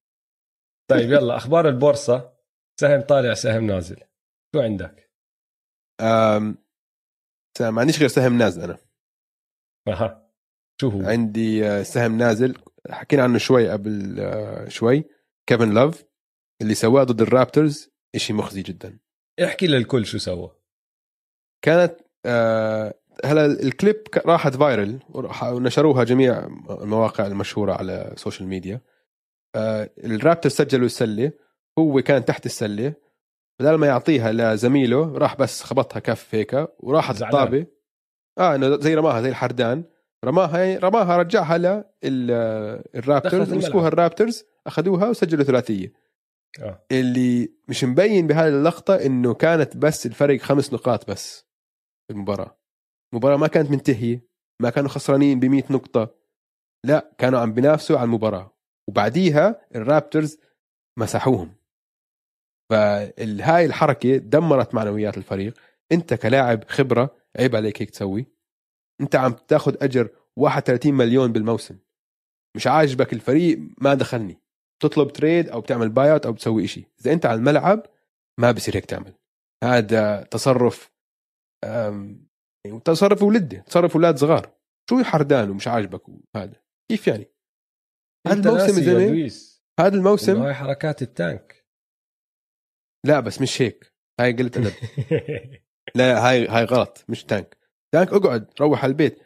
طيب 0.91 1.11
يلا 1.11 1.35
أخبار 1.35 1.69
البورصة. 1.69 2.33
سهم 2.79 3.01
طالع 3.01 3.33
سهم 3.33 3.65
نازل. 3.65 4.03
شو 4.55 4.61
عندك؟ 4.61 5.11
أم... 6.01 6.57
ما 7.59 7.81
عنديش 7.81 7.99
غير 7.99 8.07
سهم 8.07 8.37
نازل 8.37 8.63
أنا. 8.63 8.77
أها. 9.87 10.31
شو 10.81 10.89
هو؟ 10.89 11.01
عندي 11.01 11.67
آه، 11.67 11.83
سهم 11.83 12.17
نازل. 12.17 12.57
حكينا 12.89 13.23
عنه 13.23 13.37
شوي 13.37 13.69
قبل 13.69 14.19
آه، 14.19 14.69
شوي. 14.69 15.03
كيفن 15.49 15.73
لوف 15.73 16.03
اللي 16.61 16.75
سواه 16.75 17.03
ضد 17.03 17.21
الرابترز. 17.21 17.89
إشي 18.15 18.33
مخزي 18.33 18.61
جدا. 18.61 18.99
احكي 19.43 19.67
للكل 19.67 20.05
شو 20.05 20.17
سوى. 20.17 20.55
كانت 21.65 22.01
آه، 22.25 22.99
هلا 23.25 23.45
الكليب 23.45 24.03
راحت 24.25 24.55
viral 24.55 24.99
ونشروها 25.43 26.03
جميع 26.03 26.47
المواقع 26.69 27.27
المشهورة 27.27 27.73
على 27.73 28.11
ال 28.11 28.16
social 28.16 28.49
media 28.49 28.81
آه، 29.55 29.89
الرابتر 30.03 30.49
سجلوا 30.49 30.85
السلة 30.85 31.31
هو 31.79 32.01
كان 32.01 32.25
تحت 32.25 32.45
السلة. 32.45 32.93
بدل 33.59 33.75
ما 33.75 33.87
يعطيها 33.87 34.31
لزميله 34.31 35.17
راح 35.17 35.35
بس 35.35 35.63
خبطها 35.63 35.99
كف 35.99 36.35
هيك 36.35 36.67
وراحت. 36.79 37.21
الطابه 37.21 37.65
آه 38.37 38.55
إنه 38.55 38.77
زي 38.79 38.95
رماها 38.95 39.21
زي 39.21 39.29
الحردان. 39.29 39.83
رماها 40.25 40.79
رماها 40.79 41.17
رجعها 41.17 41.57
للرابترز. 42.03 43.53
مسكوها 43.53 43.87
الرابترز 43.87 44.43
أخذوها 44.67 45.09
وسجلوا 45.09 45.43
ثلاثية. 45.43 45.93
آه. 46.61 46.85
اللي 46.91 47.53
مش 47.67 47.83
مبين 47.83 48.27
بهذه 48.27 48.47
اللقطة 48.47 48.95
إنه 48.95 49.33
كانت 49.33 49.77
بس 49.77 50.05
الفرق 50.05 50.39
خمس 50.39 50.73
نقاط 50.73 51.09
بس 51.09 51.45
في 52.07 52.13
المباراة. 52.13 52.62
المباراة 53.13 53.37
ما 53.37 53.47
كانت 53.47 53.71
منتهية 53.71 54.27
ما 54.61 54.69
كانوا 54.69 54.89
خسرانين 54.89 55.39
ب 55.39 55.45
100 55.45 55.63
نقطة. 55.69 56.15
لا 56.85 57.11
كانوا 57.17 57.39
عم 57.39 57.53
بينافسوا 57.53 57.97
على 57.97 58.05
المباراة. 58.05 58.57
وبعديها 58.89 59.67
الرابترز 59.75 60.37
مسحوهم. 60.99 61.55
فهاي 62.71 63.65
الحركة 63.65 64.17
دمرت 64.17 64.75
معنويات 64.75 65.17
الفريق. 65.17 65.53
انت 65.91 66.13
كلاعب 66.13 66.63
خبرة 66.63 67.15
عيب 67.39 67.55
عليك 67.55 67.81
هيك 67.81 67.89
تسوي. 67.89 68.25
انت 69.01 69.15
عم 69.15 69.31
تاخذ 69.31 69.75
أجر 69.83 70.09
31 70.35 70.93
مليون 70.93 71.31
بالموسم. 71.31 71.77
مش 72.55 72.67
عاجبك 72.67 73.13
الفريق 73.13 73.59
ما 73.77 73.93
دخلني. 73.93 74.37
تطلب 74.79 75.13
trade 75.13 75.49
أو 75.49 75.61
بتعمل 75.61 75.89
buyout 75.89 76.25
أو 76.25 76.31
بتسوي 76.31 76.63
إشي. 76.63 76.85
إذا 77.01 77.13
انت 77.13 77.25
على 77.25 77.37
الملعب 77.37 77.85
ما 78.39 78.51
بصير 78.51 78.75
هيك 78.75 78.85
تعمل. 78.85 79.13
هذا 79.63 80.23
تصرف 80.23 80.91
أم، 82.65 82.71
يعني 82.71 82.79
تصرف 82.79 83.23
ولده 83.23 83.59
تصرف 83.59 83.95
أولاد 83.95 84.17
صغار. 84.17 84.51
شو 84.89 85.03
حردان 85.03 85.49
ومش 85.49 85.67
عاجبك 85.67 86.09
وهذا 86.09 86.61
كيف 86.91 87.07
يعني؟ 87.07 87.25
هذا 88.27 88.49
الموسم 88.49 89.51
هذا 89.79 89.95
الموسم؟ 89.95 90.41
هاي 90.41 90.53
حركات 90.53 91.01
ال 91.01 91.12
tank. 91.12 91.65
لا 93.05 93.19
بس 93.19 93.41
مش 93.41 93.61
هيك. 93.61 93.93
هاي 94.19 94.33
قلت 94.33 94.57
ادب 94.57 94.73
لا 95.95 96.29
هاي 96.29 96.47
هاي 96.47 96.63
غلط. 96.63 97.05
مش 97.09 97.23
tank. 97.23 97.57
tank 97.93 98.13
أقعد 98.13 98.53
روح 98.61 98.83
على 98.83 98.91
البيت. 98.91 99.19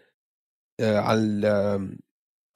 آه 0.80 1.00
على 1.00 1.48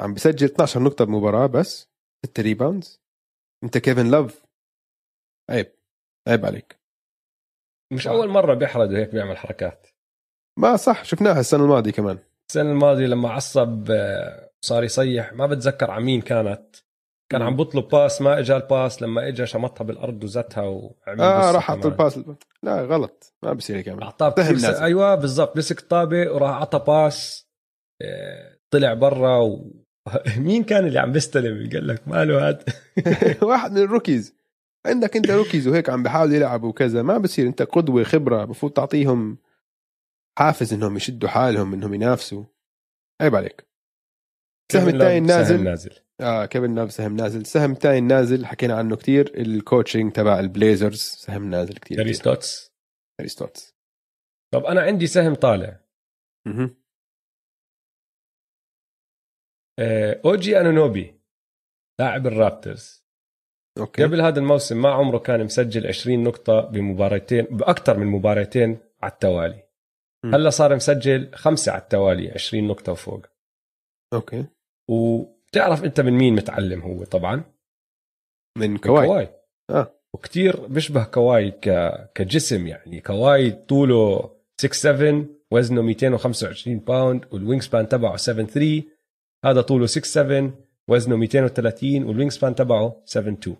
عم 0.01 0.13
بسجل 0.13 0.47
12 0.47 0.83
نقطة 0.83 1.05
بمباراة 1.05 1.47
بس. 1.47 1.91
6 2.25 2.43
rebounds 2.43 3.01
أنت 3.63 3.77
كيفن 3.77 4.11
لوف؟ 4.11 4.45
عيب. 5.49 5.75
عيب 6.27 6.45
عليك. 6.45 6.79
مش 7.93 8.07
أول 8.07 8.29
مرة 8.29 8.53
بيحرد 8.53 8.93
هيك 8.93 9.09
بيعمل 9.09 9.37
حركات. 9.37 9.87
ما 10.61 10.75
صح 10.75 11.03
شفناها 11.03 11.39
السنة 11.39 11.63
الماضية 11.63 11.91
كمان. 11.91 12.17
السنة 12.49 12.71
الماضية 12.71 13.05
لما 13.05 13.29
عصب 13.29 13.87
آه، 13.91 14.49
صار 14.61 14.83
يصيح 14.83 15.33
ما 15.33 15.45
بتذكر 15.47 15.91
على 15.91 16.03
مين 16.03 16.21
كانت. 16.21 16.75
كان 17.31 17.41
عم 17.41 17.55
بطلب 17.55 17.87
pass 17.87 18.21
ما 18.21 18.39
اجى 18.39 18.55
ال 18.55 18.64
pass 18.64 19.01
لما 19.01 19.27
اجى 19.27 19.45
شمطها 19.45 19.83
بالأرض 19.83 20.23
وزتها 20.23 20.63
وعمل 20.63 21.21
آه 21.21 21.51
راح 21.51 21.63
حط. 21.63 21.85
ال 21.85 21.92
pass 21.92 22.19
لا 22.63 22.81
غلط. 22.81 23.33
ما 23.43 23.53
بصير 23.53 23.77
هيك 23.77 23.87
أعطاه 23.87 24.53
س... 24.53 24.63
أيوه 24.65 25.15
بالضبط. 25.15 25.57
مسك 25.57 25.79
الطابة 25.79 26.31
وراح 26.31 26.49
أعطى 26.49 26.79
pass 26.87 27.47
آه، 28.01 28.57
طلع 28.69 28.93
برا 28.93 29.37
و... 29.37 29.71
مين 30.37 30.63
كان 30.63 30.87
اللي 30.87 30.99
عم 30.99 31.11
بيستلم؟ 31.11 31.69
قال 31.73 31.87
لك 31.87 32.07
ماله 32.07 32.49
هذا 32.49 32.65
واحد 33.47 33.71
من 33.71 33.77
ال 33.77 33.84
rookies. 33.84 34.35
عندك 34.85 35.15
أنت 35.15 35.31
rookies 35.31 35.67
وهيك 35.67 35.89
عم 35.89 36.03
بحاولوا 36.03 36.35
يلعبوا 36.35 36.69
وكذا 36.69 37.01
ما 37.01 37.17
بصير 37.17 37.47
أنت 37.47 37.61
قدوة 37.61 38.03
خبرة 38.03 38.43
المفروض 38.43 38.71
تعطيهم 38.71 39.37
حافز 40.39 40.73
إنهم 40.73 40.95
يشدوا 40.95 41.29
حالهم 41.29 41.73
إنهم 41.73 41.93
ينافسوا. 41.93 42.45
عيب 43.21 43.35
عليك. 43.35 43.67
السهم 44.71 44.87
الثاني 44.87 45.19
لوف 45.19 45.29
نازل. 45.29 45.55
سهم 45.55 45.63
نازل. 45.63 45.99
آه 46.21 46.45
كيفن 46.45 46.75
لوف 46.75 46.91
سهم 46.91 47.15
نازل. 47.15 47.41
السهم 47.41 47.71
الثاني 47.71 48.01
نازل 48.01 48.45
حكينا 48.45 48.77
عنه 48.77 48.95
كتير. 48.95 49.41
ال 49.41 49.49
coaching 49.49 50.11
تبع 50.11 50.39
البليزرز 50.39 50.99
سهم 50.99 51.49
نازل 51.49 51.73
كتير 51.73 51.97
تيري 51.97 52.13
ستوتس 52.13 52.73
تيري 53.17 53.29
ستوتس 53.29 53.75
طب 54.53 54.65
أنا 54.65 54.81
عندي 54.81 55.07
سهم 55.07 55.35
طالع. 55.35 55.81
آه، 59.79 60.21
اوجي 60.25 60.59
انونوبي 60.59 61.21
لاعب 61.99 62.27
الرابترز 62.27 63.05
okay. 63.79 64.03
قبل 64.03 64.21
هذا 64.21 64.39
الموسم 64.39 64.81
ما 64.81 64.89
عمره 64.89 65.17
كان 65.17 65.43
مسجل 65.43 65.87
20 65.87 66.23
نقطة 66.23 66.61
بمباراتين 66.61 67.45
بأكثر 67.45 67.97
من 67.97 68.07
مباراتين 68.07 68.77
على 69.03 69.11
التوالي. 69.11 69.70
هلا 70.25 70.49
صار 70.49 70.75
مسجل 70.75 71.35
خمسة 71.35 71.71
على 71.71 71.81
التوالي 71.81 72.31
20 72.31 72.67
نقطة 72.67 72.91
وفوق. 72.91 73.25
okay. 74.13 74.45
وبتعرف 74.89 75.83
أنت 75.83 76.01
من 76.01 76.13
مين 76.13 76.35
متعلم 76.35 76.81
هو 76.81 77.03
طبعا؟ 77.03 77.43
من 78.57 78.77
كواي, 78.77 79.05
كواي. 79.07 79.29
آه. 79.69 79.93
وكتير 80.13 80.67
بيشبه 80.67 81.03
كواي 81.03 81.51
ك... 81.51 81.69
كجسم 82.15 82.67
يعني. 82.67 83.01
كواي 83.01 83.51
طوله 83.51 84.35
6 84.61 84.73
7 84.73 85.25
وزنه 85.51 85.81
225 85.81 86.79
pound 86.79 87.25
وال 87.31 87.61
wingspan 87.61 87.87
تبعه 87.87 88.17
7 88.17 88.45
3 88.45 88.83
هذا 89.45 89.61
طوله 89.61 89.85
6 89.85 90.03
7 90.07 90.51
وزنه 90.87 91.15
230 91.15 92.03
وال 92.03 92.31
wingspan 92.31 92.55
تبعه 92.55 93.01
7 93.05 93.33
2 93.33 93.57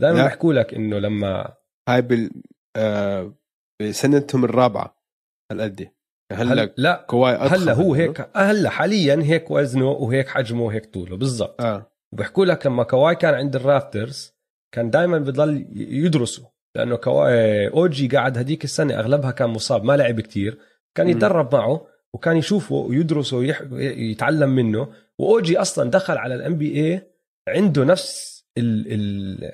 دائما 0.00 0.16
لا. 0.18 0.24
بيحكوا 0.24 0.52
لك 0.52 0.74
إنه 0.74 0.98
لما 0.98 1.54
هاي 1.88 2.02
بال 2.02 2.30
آه 2.76 3.34
بسنتهم 3.82 4.44
الرابعة 4.44 4.98
هالقد. 5.52 5.90
هلا 6.32 6.62
هل... 6.64 6.72
لا 6.76 7.04
كواي 7.08 7.34
هلا 7.34 7.72
هو. 7.72 7.94
هيك 7.94 8.28
هلا 8.36 8.70
حاليا 8.70 9.22
هيك 9.22 9.50
وزنه 9.50 9.90
وهيك 9.90 10.28
حجمه 10.28 10.62
وهيك 10.62 10.86
طوله 10.86 11.16
بالضبط 11.16 11.60
آه 11.60 11.90
وبيحكوا 12.12 12.44
لك 12.44 12.66
لما 12.66 12.82
كواي 12.82 13.14
كان 13.14 13.34
عند 13.34 13.56
الرابترز 13.56 14.34
كان 14.74 14.90
دائما 14.90 15.18
بضل 15.18 15.66
يدرسوا 15.76 16.44
لأنه 16.76 16.96
كواي 16.96 17.68
اوجي 17.68 18.08
قاعد 18.08 18.38
هديك 18.38 18.64
السنة 18.64 18.98
أغلبها 18.98 19.30
كان 19.30 19.50
مصاب 19.50 19.84
ما 19.84 19.96
لعب 19.96 20.20
كتير 20.20 20.58
كان. 20.94 21.08
يتدرب 21.08 21.54
معه 21.54 21.86
وكان 22.14 22.36
يشوفه 22.36 22.74
ويدرسه 22.74 23.36
ويح... 23.36 23.62
يتعلم 23.72 24.50
منه 24.50 24.88
واوجي 25.18 25.58
أصلا 25.58 25.90
دخل 25.90 26.18
على 26.18 26.34
الان 26.34 26.54
بي 26.54 26.76
اي 26.76 27.02
عنده 27.48 27.84
نفس 27.84 28.44
ال 28.58 28.92
ال 28.92 29.52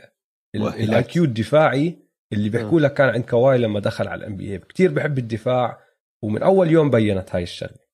مؤهلات. 0.56 0.88
ال 0.88 1.02
IQ 1.02 1.24
الدفاعي 1.24 1.98
اللي 2.32 2.48
بيحكوا 2.48 2.80
لك 2.80 2.94
كان 2.94 3.08
عند 3.08 3.24
كواي 3.24 3.58
لما 3.58 3.80
دخل 3.80 4.08
على 4.08 4.18
الان 4.18 4.36
بي 4.36 4.52
اي 4.52 4.58
كثير 4.58 4.92
بحب 4.92 5.18
الدفاع 5.18 5.83
ومن 6.24 6.42
أول 6.42 6.70
يوم 6.70 6.90
بينت 6.90 7.34
هاي 7.34 7.42
الشغلة. 7.42 7.84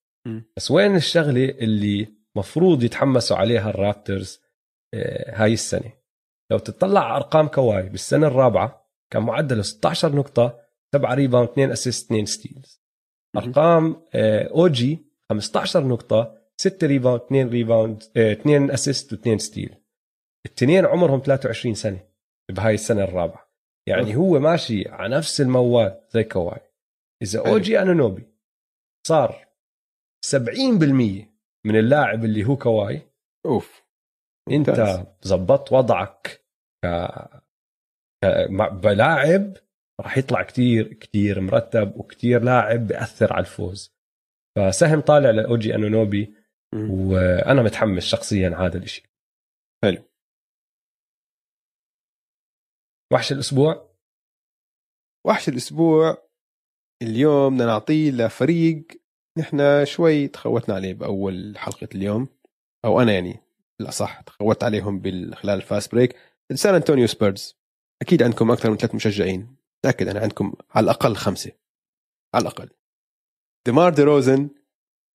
بس 0.57 0.71
وين 0.71 0.97
الشغلة 0.97 1.45
اللي 1.45 2.09
مفروض 2.37 2.83
يتحمسوا 2.83 3.37
عليها 3.37 3.71
الرابترز 3.71 4.41
آه، 4.95 5.35
هاي 5.43 5.53
السنة؟ 5.53 5.93
لو 6.51 6.59
تطلع 6.59 7.01
على 7.05 7.17
أرقام 7.17 7.49
كواي 7.49 7.89
بالسنة 7.89 8.27
الرابعة 8.27 8.87
كان 9.13 9.23
معدله 9.23 9.63
16 9.63 10.17
نقطة 10.17 10.61
7 10.95 11.15
rebound 11.15 11.49
2 11.49 11.71
assist 11.71 12.07
2 12.07 12.27
steals. 12.27 12.81
أرقام 13.37 14.03
آه، 14.15 14.49
أوجي 14.49 14.99
15 15.31 15.87
نقطة 15.87 16.37
6 16.57 16.87
rebound 16.87 17.21
2 17.21 17.49
rebound 17.49 18.03
2 18.17 18.71
assist 18.71 19.15
و2 19.15 19.37
steal. 19.37 19.75
الاثنين 20.47 20.87
عمرهم 20.87 21.21
23 21.21 21.75
سنة 21.75 22.01
بهاي 22.51 22.75
السنة 22.75 23.05
الرابعة. 23.05 23.51
يعني 23.87 24.17
هو 24.17 24.39
ماشي 24.39 24.89
على 24.89 25.17
نفس 25.17 25.41
الموال 25.41 26.01
زي 26.11 26.25
كواي. 26.25 26.70
إذا. 27.23 27.49
أوجي 27.49 27.83
انونوبي 27.83 28.27
صار 29.07 29.47
70% 30.27 30.33
من 31.67 31.77
اللاعب 31.77 32.25
اللي 32.25 32.45
هو 32.45 32.57
كواي 32.57 33.03
أوف 33.47 33.83
ممتاز. 34.49 34.79
انت 34.79 35.07
زبطت 35.23 35.73
وضعك 35.73 36.45
ك... 36.85 36.87
ك... 38.25 38.49
بلاعب 38.73 39.57
راح 40.01 40.19
يطلع 40.19 40.43
كتير 40.43 40.95
كتير 40.95 41.41
مرتب 41.41 41.97
وكتير 41.97 42.43
لاعب 42.43 42.87
بأثر 42.87 43.33
على 43.33 43.41
الفوز 43.41 43.95
فسهم 44.59 45.01
طالع 45.01 45.31
لأوجي 45.31 45.75
انونوبي. 45.75 46.35
وأنا 46.75 47.63
متحمس 47.63 48.03
شخصيا 48.03 48.49
هذا 48.49 48.79
الإشي 48.79 49.03
حلو. 49.85 50.03
وحش 53.13 53.33
الأسبوع 53.33 53.97
وحش 55.27 55.49
الأسبوع 55.49 56.30
اليوم 57.03 57.55
بدنا 57.55 57.67
نعطيه 57.67 58.11
لفريق 58.11 58.83
نحن 59.39 59.85
شوي 59.85 60.29
تخوتنا 60.29 60.75
عليه 60.75 60.95
بأول 60.95 61.59
حلقة 61.59 61.89
اليوم 61.95 62.29
أو 62.85 63.01
أنا 63.01 63.13
يعني 63.13 63.41
بالأصح 63.79 64.21
تخوت 64.21 64.65
عليهم 64.65 65.03
خلال 65.35 65.57
ال 65.57 65.64
fast 65.64 65.93
break 65.95 66.17
سان 66.55 66.75
أنطونيو 66.75 67.07
سبيرز. 67.07 67.57
أكيد 68.03 68.23
عندكم 68.23 68.51
أكثر 68.51 68.71
من 68.71 68.77
ثلاث 68.77 68.95
مشجعين. 68.95 69.57
متأكد 69.79 70.09
أنا 70.09 70.21
عندكم 70.21 70.55
على 70.71 70.85
الأقل 70.85 71.17
خمسة. 71.17 71.53
على 72.35 72.43
الأقل. 72.43 72.69
ديمار 73.67 73.95
دي 73.95 74.03
روزن 74.03 74.51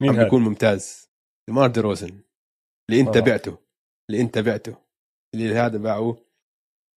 مين 0.01 0.15
عم؟ 0.15 0.23
بيكون 0.23 0.41
ممتاز. 0.41 1.09
ديمار 1.47 1.69
دي 1.69 1.79
روزن. 1.79 2.21
اللي 2.89 3.01
انت 3.01 3.17
آه. 3.17 3.21
بعته. 3.21 3.57
اللي 4.09 4.21
انت 4.21 4.37
بعته. 4.37 4.75
اللي 5.33 5.55
هذا 5.55 5.77
باعه 5.77 6.17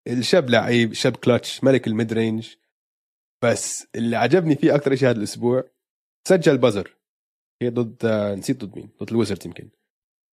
الشاب 0.08 0.50
لعيب 0.50 0.92
شاب 0.92 1.16
كلتش 1.16 1.64
ملك 1.64 1.86
ال 1.86 1.93
mid 1.93 2.12
range. 2.12 2.54
بس 3.44 3.86
اللي 3.94 4.16
عجبني 4.16 4.56
فيه 4.56 4.74
أكثر 4.74 4.96
شيء 4.96 5.08
هذا 5.08 5.18
الأسبوع 5.18 5.64
سجل 6.28 6.58
buzzer. 6.58 6.96
هي 7.62 7.70
ضد 7.70 8.04
آه، 8.04 8.34
نسيت 8.34 8.64
ضد 8.64 8.76
مين 8.76 8.90
ضد 9.02 9.10
الويزرد 9.10 9.46
يمكن. 9.46 9.70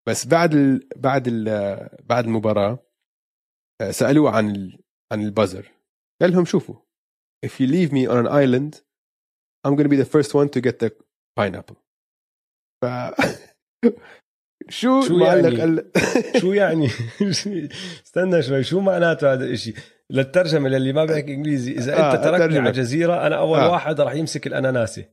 بس 0.08 0.28
بعد 0.28 0.54
ال... 0.54 0.90
بعد 0.96 1.28
ال... 1.28 1.50
آه، 1.50 1.98
بعد 2.04 2.26
المباراة 2.26 2.80
آه، 3.82 3.92
سألوه 3.92 4.32
عن 4.32 4.50
ال... 4.56 4.84
عن 5.12 5.22
ال 5.22 5.28
buzzer. 5.28 5.72
قال 6.22 6.32
لهم 6.32 6.46
شوفوا 6.46 6.76
if 7.46 7.60
you 7.60 7.68
leave 7.68 7.92
me 7.92 8.08
on 8.08 8.18
an 8.18 8.28
island 8.28 8.82
I'm 9.66 9.76
gonna 9.76 9.90
be 9.90 9.96
the 9.96 10.06
first 10.06 10.34
one 10.36 10.50
to 10.50 10.62
get 10.62 10.80
the 10.80 10.92
pineapple. 11.36 11.78
ف 12.82 12.86
شو 14.70 15.02
شو 15.02 15.18
معلق 15.18 15.60
يعني؟ 15.60 15.62
قال 15.62 15.86
شو 16.42 16.54
يعني 16.54 16.90
استنى 18.06 18.42
شوي 18.44 18.64
شو 18.64 18.80
معناته 18.80 19.34
هذا 19.34 19.46
الاشي 19.46 19.74
للترجمة 20.10 20.70
للي 20.70 20.94
ما 20.94 21.06
بيحكي 21.06 21.34
إنجليزي 21.34 21.72
إذا 21.72 21.94
آه، 22.00 22.14
أنت 22.14 22.24
تركني 22.24 22.46
أترجم 22.46 22.62
على. 22.62 22.72
جزيره 22.72 23.28
أنا 23.28 23.36
أول 23.38 23.60
آه. 23.60 23.72
واحد 23.72 24.02
راح 24.02 24.14
يمسك 24.14 24.48
الاناناسه 24.48 25.06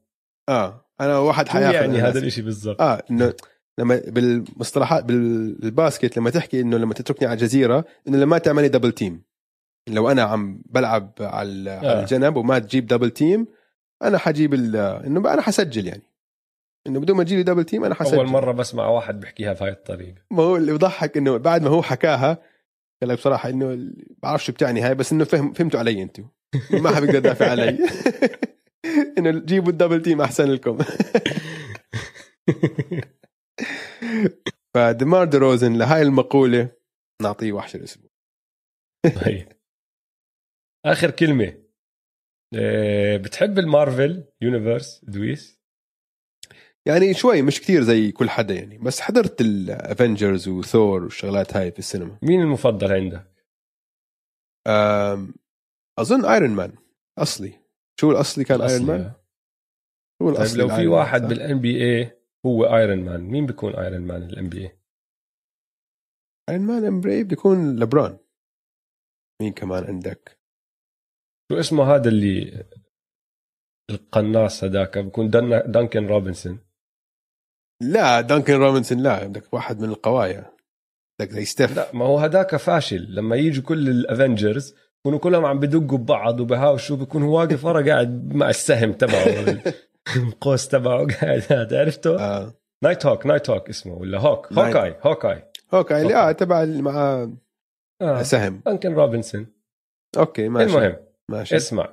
آه 0.48 0.86
أنا 1.00 1.18
واحد 1.18 1.46
شو 1.46 1.52
حياخذ 1.52 1.74
يعني. 1.74 1.98
هذا 2.00 2.18
الإشي 2.18 2.42
بالضبط 2.42 2.80
آه 2.80 3.02
إنه 3.10 3.32
لما 3.78 4.00
بالمصطلحات 4.06 5.04
بال 5.04 5.32
basket 5.32 6.16
لما 6.16 6.30
تحكي 6.30 6.60
إنه 6.60 6.76
لما 6.76 6.94
تتركني 6.94 7.28
على 7.28 7.36
جزيره 7.36 7.84
إنه 8.08 8.18
لما 8.18 8.38
تعملي 8.38 8.68
double 8.68 8.92
team 8.92 9.22
لو 9.88 10.10
أنا 10.10 10.22
عم 10.22 10.62
بلعب 10.70 11.12
على 11.20 11.70
آه. 11.70 11.78
على 11.78 12.00
الجنب 12.00 12.36
وما 12.36 12.58
تجيب 12.58 12.86
double 12.86 13.10
team 13.10 13.46
أنا 14.02 14.18
حجيب 14.18 14.54
ال- 14.54 14.76
إنه 14.76 15.32
أنا 15.34 15.42
حسجل 15.42 15.86
يعني 15.86 16.02
إنه 16.86 17.00
بدون 17.00 17.16
ما 17.16 17.24
تجيلي 17.24 17.42
double 17.42 17.64
team 17.64 17.84
أنا 17.84 17.94
حسجل 17.94 18.16
أول 18.16 18.26
مرة 18.26 18.52
بسمع 18.52 18.88
واحد 18.88 19.20
بيحكيها 19.20 19.52
بهاي 19.52 19.70
الطريقة. 19.70 20.22
ما 20.30 20.42
هو 20.42 20.56
اللي 20.56 20.72
بضحك 20.72 21.16
إنه 21.16 21.36
بعد 21.36 21.62
ما 21.62 21.70
هو 21.70 21.82
حكاها 21.82 22.38
قال 23.02 23.10
لك 23.10 23.18
بصراحة 23.18 23.48
إنه 23.48 23.92
بعرف 24.22 24.44
شو 24.44 24.52
بتعني 24.52 24.80
هاي 24.80 24.94
بس 24.94 25.12
إنه 25.12 25.24
فهم 25.24 25.52
فهمتوا 25.52 25.80
علي 25.80 26.02
أنتم 26.02 26.28
ما 26.70 26.90
حد 26.90 27.02
بيقدر 27.02 27.18
يدافع 27.18 27.50
علي. 27.50 27.78
إنه 29.18 29.40
جيبوا 29.44 29.72
ال 29.72 29.77
double 29.77 30.02
team 30.02 30.20
أحسن 30.20 30.50
لكم. 30.50 30.78
فدمار 34.74 35.24
دي 35.24 35.36
روزن 35.36 35.72
لهاي 35.72 36.02
المقولة 36.02 36.68
نعطيه 37.22 37.52
وحش 37.52 37.76
الأسبوع. 37.76 38.10
طيب. 39.24 39.48
آخر 40.86 41.10
كلمة. 41.10 41.62
آه، 42.54 43.16
بتحب 43.16 43.58
المارفل 43.58 44.24
يونيفرس 44.42 45.04
دويس؟ 45.04 45.61
يعني 46.88 47.14
شوي 47.14 47.42
مش 47.42 47.60
كتير 47.60 47.82
زي 47.82 48.12
كل 48.12 48.30
حدا 48.30 48.54
يعني. 48.54 48.78
بس 48.78 49.00
حضرت 49.00 49.40
الافنجرز 49.40 50.48
وثور 50.48 51.02
والشغلات 51.02 51.56
هاي 51.56 51.72
في 51.72 51.78
السينما. 51.78 52.18
مين 52.22 52.40
المفضل 52.40 52.92
عندك؟ 52.92 53.32
أظن 55.98 56.24
ايرون 56.24 56.50
مان 56.50 56.72
أصلي. 57.18 57.60
شو 58.00 58.10
الأصلي 58.10 58.44
كان 58.44 58.60
ايرون 58.60 58.86
مان 58.86 59.00
أصلي. 59.00 59.12
هو 60.22 60.30
طيب 60.30 60.36
الاصلي 60.36 60.62
لو 60.62 60.68
في 60.68 60.86
واحد؟ 60.86 61.22
بالان 61.22 61.60
بي 61.60 61.84
اي 61.84 62.18
هو 62.46 62.64
ايرون 62.64 63.04
مان 63.04 63.20
مين 63.20 63.46
بيكون 63.46 63.74
ايرون 63.74 64.00
مان 64.00 64.22
الان 64.22 64.48
بي 64.48 64.58
اي 64.58 64.78
ايرون 66.50 66.66
مان 66.66 66.84
ام 66.84 67.00
بريف 67.00 67.26
بيكون 67.26 67.76
لبران 67.76 68.18
مين 69.42 69.52
كمان 69.52 69.84
عندك؟ 69.84 70.38
شو 71.52 71.60
اسمه 71.60 71.94
هذا 71.94 72.08
اللي 72.08 72.64
القناص 73.90 74.64
هذاك؟ 74.64 74.98
بيكون 74.98 75.30
دن... 75.30 75.72
دانكن 75.72 76.06
روبنسون. 76.06 76.71
لا 77.82 78.20
دانكن 78.20 78.54
روبنسون 78.54 78.98
لا 78.98 79.12
عندك 79.12 79.54
واحد 79.54 79.80
من 79.80 79.88
القوايا. 79.88 80.50
عندك 81.20 81.32
زي 81.32 81.44
ستيف. 81.44 81.76
لا 81.76 81.88
ما 81.92 82.04
هو 82.04 82.18
هذاك 82.18 82.56
فاشل. 82.56 83.06
لما 83.14 83.36
يجوا 83.36 83.64
كل 83.64 83.88
الأفنجرز 83.88 84.74
يكونوا 85.00 85.18
كلهم 85.18 85.44
عم 85.44 85.60
بدقوا 85.60 85.98
ببعض 85.98 86.40
وبهاوشوا 86.40 86.96
بيكون 86.96 87.22
هو 87.22 87.38
واقف 87.38 87.64
ورا 87.64 87.86
قاعد 87.86 88.34
مع 88.34 88.50
السهم 88.50 88.92
تبعه 88.92 89.24
القوس 90.16 90.68
تبعه 90.68 91.06
قاعد 91.06 91.42
هذا 91.50 91.80
عرفته؟ 91.80 92.20
آه. 92.20 92.54
نايت 92.84 93.06
هوك 93.06 93.26
نايت 93.26 93.50
هوك 93.50 93.68
اسمه 93.68 93.94
ولا 93.94 94.18
هوك 94.18 94.52
هوكاي 94.52 94.96
هوكاي 95.02 95.42
okay 95.74 96.02
اللي 96.02 96.14
آه 96.14 96.32
تبع 96.32 96.64
مع 96.64 97.28
آه. 98.02 98.22
سهم. 98.22 98.62
دانكن 98.66 98.94
روبنسون 98.94 99.46
okay 100.16 100.48
ماشي. 100.48 100.76
المهم 100.76 100.96
ماشي. 101.28 101.56
اسمع. 101.56 101.88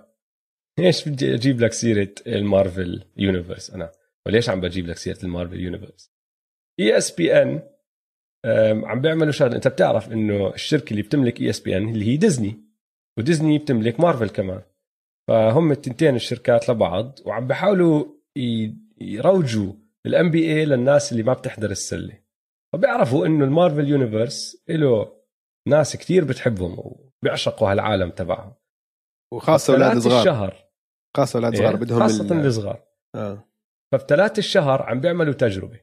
ليش 0.80 1.10
بدي 1.10 1.34
أجيب 1.34 1.62
لك 1.62 1.74
سيرة 1.74 2.12
ال 2.28 2.39
Marvel 2.39 3.04
Universe 3.18 3.70
أنا. 3.70 3.92
وليش 4.30 4.50
عم 4.50 4.62
بجيب 4.62 4.88
لك 4.88 4.98
سيرة 4.98 5.18
ال 5.24 5.29
Marvel 5.29 5.60
Universe؟ 5.60 6.12
ESPN 6.80 7.62
عم 8.86 9.02
بيعملوا 9.02 9.32
شغلة. 9.32 9.56
انت 9.56 9.68
بتعرف 9.68 10.12
انه 10.12 10.54
الشركة 10.54 10.92
اللي 10.92 11.02
بتملك 11.02 11.42
ESPN 11.42 11.90
اللي 11.90 12.06
هي 12.06 12.18
ديزني 12.18 12.64
وديزني 13.18 13.58
بتملك 13.58 14.00
مارفل 14.00 14.30
كمان. 14.30 14.62
فهم 15.28 15.72
التنتين 15.72 16.16
الشركات 16.16 16.70
لبعض 16.70 17.20
وعم 17.26 17.48
بيحاولوا 17.48 18.06
يروجوا 19.02 19.74
ال 20.06 20.32
NBA 20.32 20.66
للناس 20.66 21.12
اللي 21.12 21.24
ما 21.24 21.34
بتحضر 21.34 21.72
السلة. 21.72 22.20
فبيعرفوا 22.74 23.26
انه 23.26 23.46
ال 23.46 23.52
Marvel 23.52 23.88
Universe 23.88 24.64
له 24.70 25.20
ناس 25.68 25.98
كتير 25.98 26.26
بتحبهم 26.26 26.96
بيعشقوا 27.24 27.72
هالعالم 27.72 28.10
تبعهم. 28.10 28.54
وخاصة 29.34 29.74
أولاد 29.74 29.98
صغار 29.98 30.20
الشهر. 30.22 30.70
خاصة 31.18 31.38
أولاد 31.38 31.56
صغار 31.56 31.74
إيه؟ 31.74 31.80
بدهم 31.80 32.00
خاصة 32.00 32.40
ال- 32.40 32.46
الصغار. 32.46 32.84
آه. 33.16 33.49
ففي 33.92 34.06
ثلاث 34.10 34.40
الشهر 34.40 34.82
عم 34.82 35.00
بيعملوا 35.00 35.34
تجربة. 35.34 35.80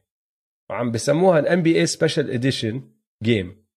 وعم 0.69 0.91
بسموها 0.91 1.39
ال 1.39 1.61
NBA 1.61 1.79
special 1.79 2.31
edition 2.31 2.91
game 3.23 3.67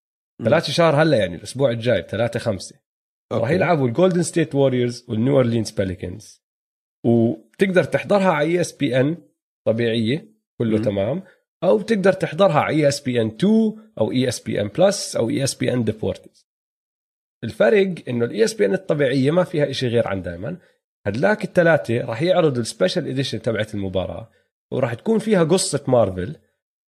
ثلاث 0.45 0.69
الشهر 0.69 1.03
هلا 1.03 1.17
يعني 1.17 1.35
الأسبوع 1.35 1.71
الجاي 1.71 2.03
ثلاثة 2.03 2.41
خمسة. 2.41 2.81
راح 3.33 3.41
okay. 3.43 3.55
يلعبوا 3.55 3.89
الجولدن 3.89 4.23
ستيت 4.23 4.55
ووريرز 4.55 5.05
والنيو 5.09 5.37
اورلينز 5.37 5.71
بيليكانز 5.71 6.43
وبتقدر 7.07 7.85
تحضرها 7.85 8.31
على 8.33 8.49
ESPN 8.49 9.17
طبيعية 9.67 10.35
كله 10.59 10.77
مم. 10.79 10.85
تمام. 10.85 11.23
أو 11.65 11.79
بتقدر 11.79 12.13
تحضرها 12.13 12.61
على 12.61 12.77
ESPN 12.77 13.27
2 13.27 13.93
أو 14.01 14.13
ESPN 14.13 14.69
Plus 14.69 15.17
أو 15.17 15.31
ESPN 15.31 15.85
Deportes 15.85 16.47
الفرق 17.45 17.95
إنه 18.09 18.25
ال 18.25 18.45
ESPN 18.45 18.75
الطبيعية 18.75 19.31
ما 19.31 19.45
فيها 19.45 19.71
إشي 19.71 19.87
غير 19.89 20.09
عن 20.09 20.23
دائما 20.23 20.59
هدلاك 21.07 21.45
الثلاثه 21.45 22.01
راح 22.01 22.23
يعرضوا 22.23 22.63
ال 22.63 22.68
special 22.68 23.09
edition 23.09 23.43
تبعت 23.43 23.75
المباراة 23.75 24.31
وراح 24.73 24.95
تكون 24.95 25.19
فيها 25.19 25.45
قصة 25.45 25.85
مارفل 25.89 26.37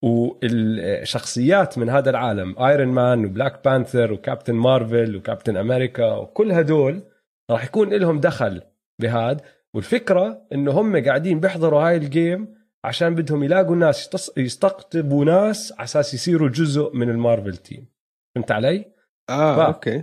والشخصيات 0.03 1.79
من 1.79 1.89
هذا 1.91 2.11
العالم 2.11 2.59
ايرون 2.59 2.89
مان 2.89 3.25
وبلاك 3.25 3.65
بانثر 3.65 4.13
وكابتن 4.13 4.55
مارفل 4.55 5.17
وكابتن 5.17 5.57
أمريكا 5.57 6.13
وكل 6.13 6.53
هدول 6.53 7.03
راح 7.51 7.65
يكون 7.65 7.95
لهم 7.95 8.21
دخل 8.21 8.63
بهاد. 9.01 9.41
والفكرة 9.75 10.47
إنه 10.53 10.73
هم 10.73 11.05
قاعدين 11.05 11.41
بيحضروا 11.41 11.81
هاي 11.81 11.97
ال 11.97 12.08
game 12.08 12.55
عشان 12.85 13.15
بدهم 13.15 13.43
يلاقوا 13.45 13.77
ناس 13.77 14.31
يستقطبوا 14.37 15.25
ناس 15.25 15.73
على 15.73 15.85
أساس 15.85 16.15
يصيروا 16.15 16.49
جزء 16.49 16.91
من 16.97 17.11
ال 17.11 17.17
Marvel 17.17 17.57
team 17.57 17.87
فهمت 18.35 18.51
علي؟ 18.51 18.85
آه 19.31 19.67
okay 19.67 20.03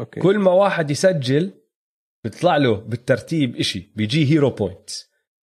okay. 0.00 0.20
كل 0.20 0.38
ما 0.38 0.50
واحد 0.50 0.90
يسجل 0.90 1.52
بيطلع 2.24 2.56
له 2.56 2.74
بالترتيب 2.74 3.56
إشي 3.56 3.92
بيجي 3.96 4.32
hero 4.32 4.50
point 4.50 4.90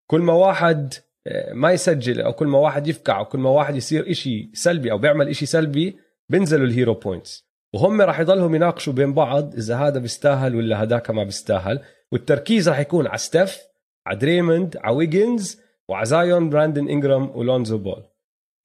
كل 0.06 0.20
ما 0.20 0.32
واحد 0.32 0.94
آه، 1.26 1.52
ما 1.52 1.72
يسجل 1.72 2.20
أو 2.20 2.32
كل 2.32 2.46
ما 2.46 2.58
واحد 2.58 2.86
يفقع 2.86 3.18
أو 3.18 3.24
كل 3.24 3.38
ما 3.38 3.50
واحد 3.50 3.76
يصير 3.76 4.10
إشي 4.10 4.50
سلبي 4.54 4.92
أو 4.92 4.98
بيعمل 4.98 5.28
إشي 5.28 5.46
سلبي 5.46 5.98
بينزلوا 6.28 6.66
ال 6.66 6.72
hero 6.72 6.94
points 6.94 7.48
وهم 7.74 8.02
راح 8.02 8.20
يضلهم 8.20 8.54
يناقشوا 8.54 8.92
بين 8.92 9.14
بعض 9.14 9.54
إذا 9.54 9.76
هذا 9.76 9.98
بيستاهل 9.98 10.56
ولا 10.56 10.82
هذاك 10.82 11.10
ما 11.10 11.24
بيستاهل. 11.24 11.80
والتركيز 12.12 12.68
راح 12.68 12.78
يكون 12.78 13.06
على 13.06 13.18
ستيف 13.18 13.58
على 14.06 14.18
دريموند 14.18 14.76
على 14.76 14.96
ويجنز 14.96 15.60
وعلى 15.88 16.06
زايون 16.06 16.50
براندن 16.50 16.88
انجرام 16.88 17.30
ولونزو 17.36 17.78
بول. 17.78 18.04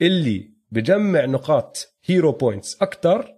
اللي 0.01 0.49
بجمع 0.71 1.25
نقاط 1.25 1.95
hero 2.05 2.31
points 2.31 2.81
أكثر 2.81 3.35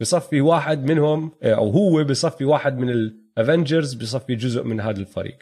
بصفي 0.00 0.40
واحد 0.40 0.84
منهم 0.84 1.32
أو 1.42 1.70
هو 1.70 2.04
بصفي 2.04 2.44
واحد 2.44 2.78
من 2.78 2.90
ال 3.38 3.44
Avengers 3.44 3.94
بصفي 3.94 4.34
جزء 4.34 4.62
من 4.64 4.80
هذا 4.80 5.00
الفريق. 5.00 5.38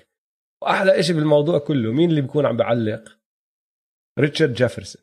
وأحلى 0.62 1.02
شيء 1.02 1.16
بالموضوع 1.16 1.58
كله 1.58 1.92
مين 1.92 2.10
اللي 2.10 2.20
بيكون 2.20 2.46
عم 2.46 2.56
بعلق؟ 2.56 3.18
ريتشارد 4.18 4.52
جيفرسون. 4.54 5.02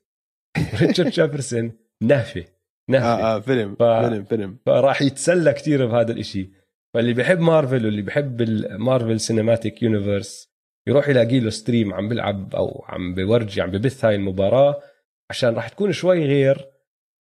ريتشارد 0.82 1.10
جيفرسون 1.10 1.72
نهفة 2.04 2.46
نهفة. 2.90 3.06
آه 3.06 3.36
آه 3.36 3.40
فيلم 3.40 3.76
ف- 3.76 3.84
فيلم 3.84 4.24
فيلم. 4.24 4.58
فراح 4.66 5.02
يتسلى 5.02 5.54
كثير 5.54 5.86
بهذا 5.86 6.12
الإشي. 6.12 6.52
فاللي 6.94 7.14
بيحب 7.14 7.40
مارفل 7.40 7.86
واللي 7.86 8.02
بيحب 8.02 8.42
ال 8.42 8.53
Marvel 8.53 9.20
Cinematic 9.20 9.84
Universe 9.84 10.54
يروح 10.88 11.10
يلاقي 11.10 11.40
له 11.40 11.50
stream 11.50 11.94
عم 11.94 12.10
بيلعب 12.10 12.56
أو 12.56 12.86
عم 12.88 13.16
بفرجي 13.16 13.62
عم 13.62 13.72
ببث 13.72 14.06
هاي 14.06 14.16
المباراة 14.16 14.82
عشان 15.30 15.56
راح 15.56 15.70
تكون 15.70 15.92
شوي 15.92 16.26
غير. 16.26 16.70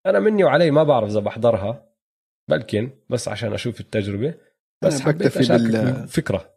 أنا 0.05 0.19
مني 0.19 0.43
وعلي 0.43 0.71
ما 0.71 0.83
بعرف 0.83 1.09
إذا 1.09 1.19
بحضرها 1.19 1.89
بلكن 2.49 2.91
بس 3.09 3.27
عشان 3.27 3.53
أشوف 3.53 3.79
التجربة. 3.79 4.33
بس 4.85 5.01
بكتفي 5.01 5.39
بال- 5.39 5.75
الفكرة 5.75 6.53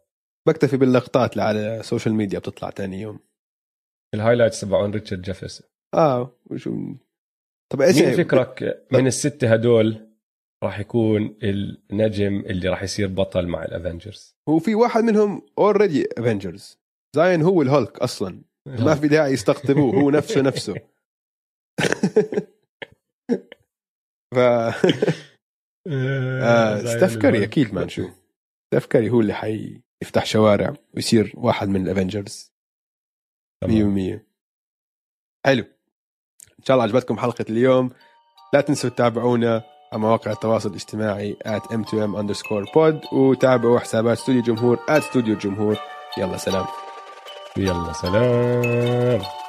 بكتفي 0.47 0.77
باللقطات 0.77 1.31
اللي 1.33 1.43
على 1.43 1.79
ال 1.79 1.84
social 1.84 2.13
media 2.15 2.39
بتطلع 2.39 2.69
تاني 2.69 3.01
يوم. 3.01 3.19
ال 4.15 4.19
highlights 4.19 4.61
تبعون 4.61 4.91
ريتشارد 4.91 5.21
جيفرسون. 5.21 5.67
آه 5.93 6.37
وشو؟ 6.45 6.95
طب 7.73 7.81
إيش 7.81 7.95
مين 7.95 8.03
يعني- 8.03 8.17
فكرك 8.17 8.85
من 8.91 9.07
الستة 9.07 9.53
هدول 9.53 10.07
راح 10.63 10.79
يكون 10.79 11.37
النجم 11.43 12.39
اللي 12.39 12.69
راح 12.69 12.83
يصير 12.83 13.07
بطل 13.07 13.47
مع 13.47 13.63
ال 13.65 13.72
Avengers؟ 13.72 14.35
هو 14.49 14.59
في 14.59 14.75
واحد 14.75 15.03
منهم 15.03 15.41
already 15.57 16.07
Avengers 16.17 16.79
زاين 17.15 17.41
هو 17.41 17.61
الهولك 17.61 17.99
أصلا. 17.99 18.41
ما 18.67 18.95
في 18.95 19.07
داعي 19.07 19.33
يستقطبوه 19.33 19.95
هو 19.95 20.09
نفسه 20.09 20.41
نفسه. 20.41 20.75
ف 24.35 24.39
آه 25.91 26.85
ستيف 26.85 27.17
كاري 27.17 27.43
أكيد 27.43 27.73
ما 27.73 27.85
نشوف 27.85 28.11
ستيف 28.67 28.85
كاري 28.85 29.09
هو 29.09 29.21
اللي 29.21 29.33
حيفتح 29.33 30.25
شوارع 30.25 30.73
ويصير 30.93 31.33
واحد 31.35 31.69
من 31.69 31.83
ال 31.87 31.94
Avengers 31.94 32.51
100% 33.65 33.67
حلو. 35.45 35.63
إن 36.59 36.63
شاء 36.65 36.75
الله 36.75 36.83
عجبتكم 36.83 37.17
حلقة 37.17 37.45
اليوم. 37.49 37.89
لا 38.53 38.61
تنسوا 38.61 38.89
تتابعونا 38.89 39.63
على 39.91 40.01
مواقع 40.01 40.31
التواصل 40.31 40.69
الاجتماعي 40.69 41.37
at 41.45 41.61
m2m 41.61 42.15
underscore 42.21 42.71
pod 42.75 43.13
وتابعوا 43.13 43.79
حسابات 43.79 44.17
استوديو 44.17 44.41
جمهور 44.41 44.77
at 44.77 44.89
استوديو 44.91 45.33
الجمهور 45.33 45.77
يلا 46.17 46.37
سلام. 46.37 46.65
يلا 47.57 47.93
سلام. 47.93 49.46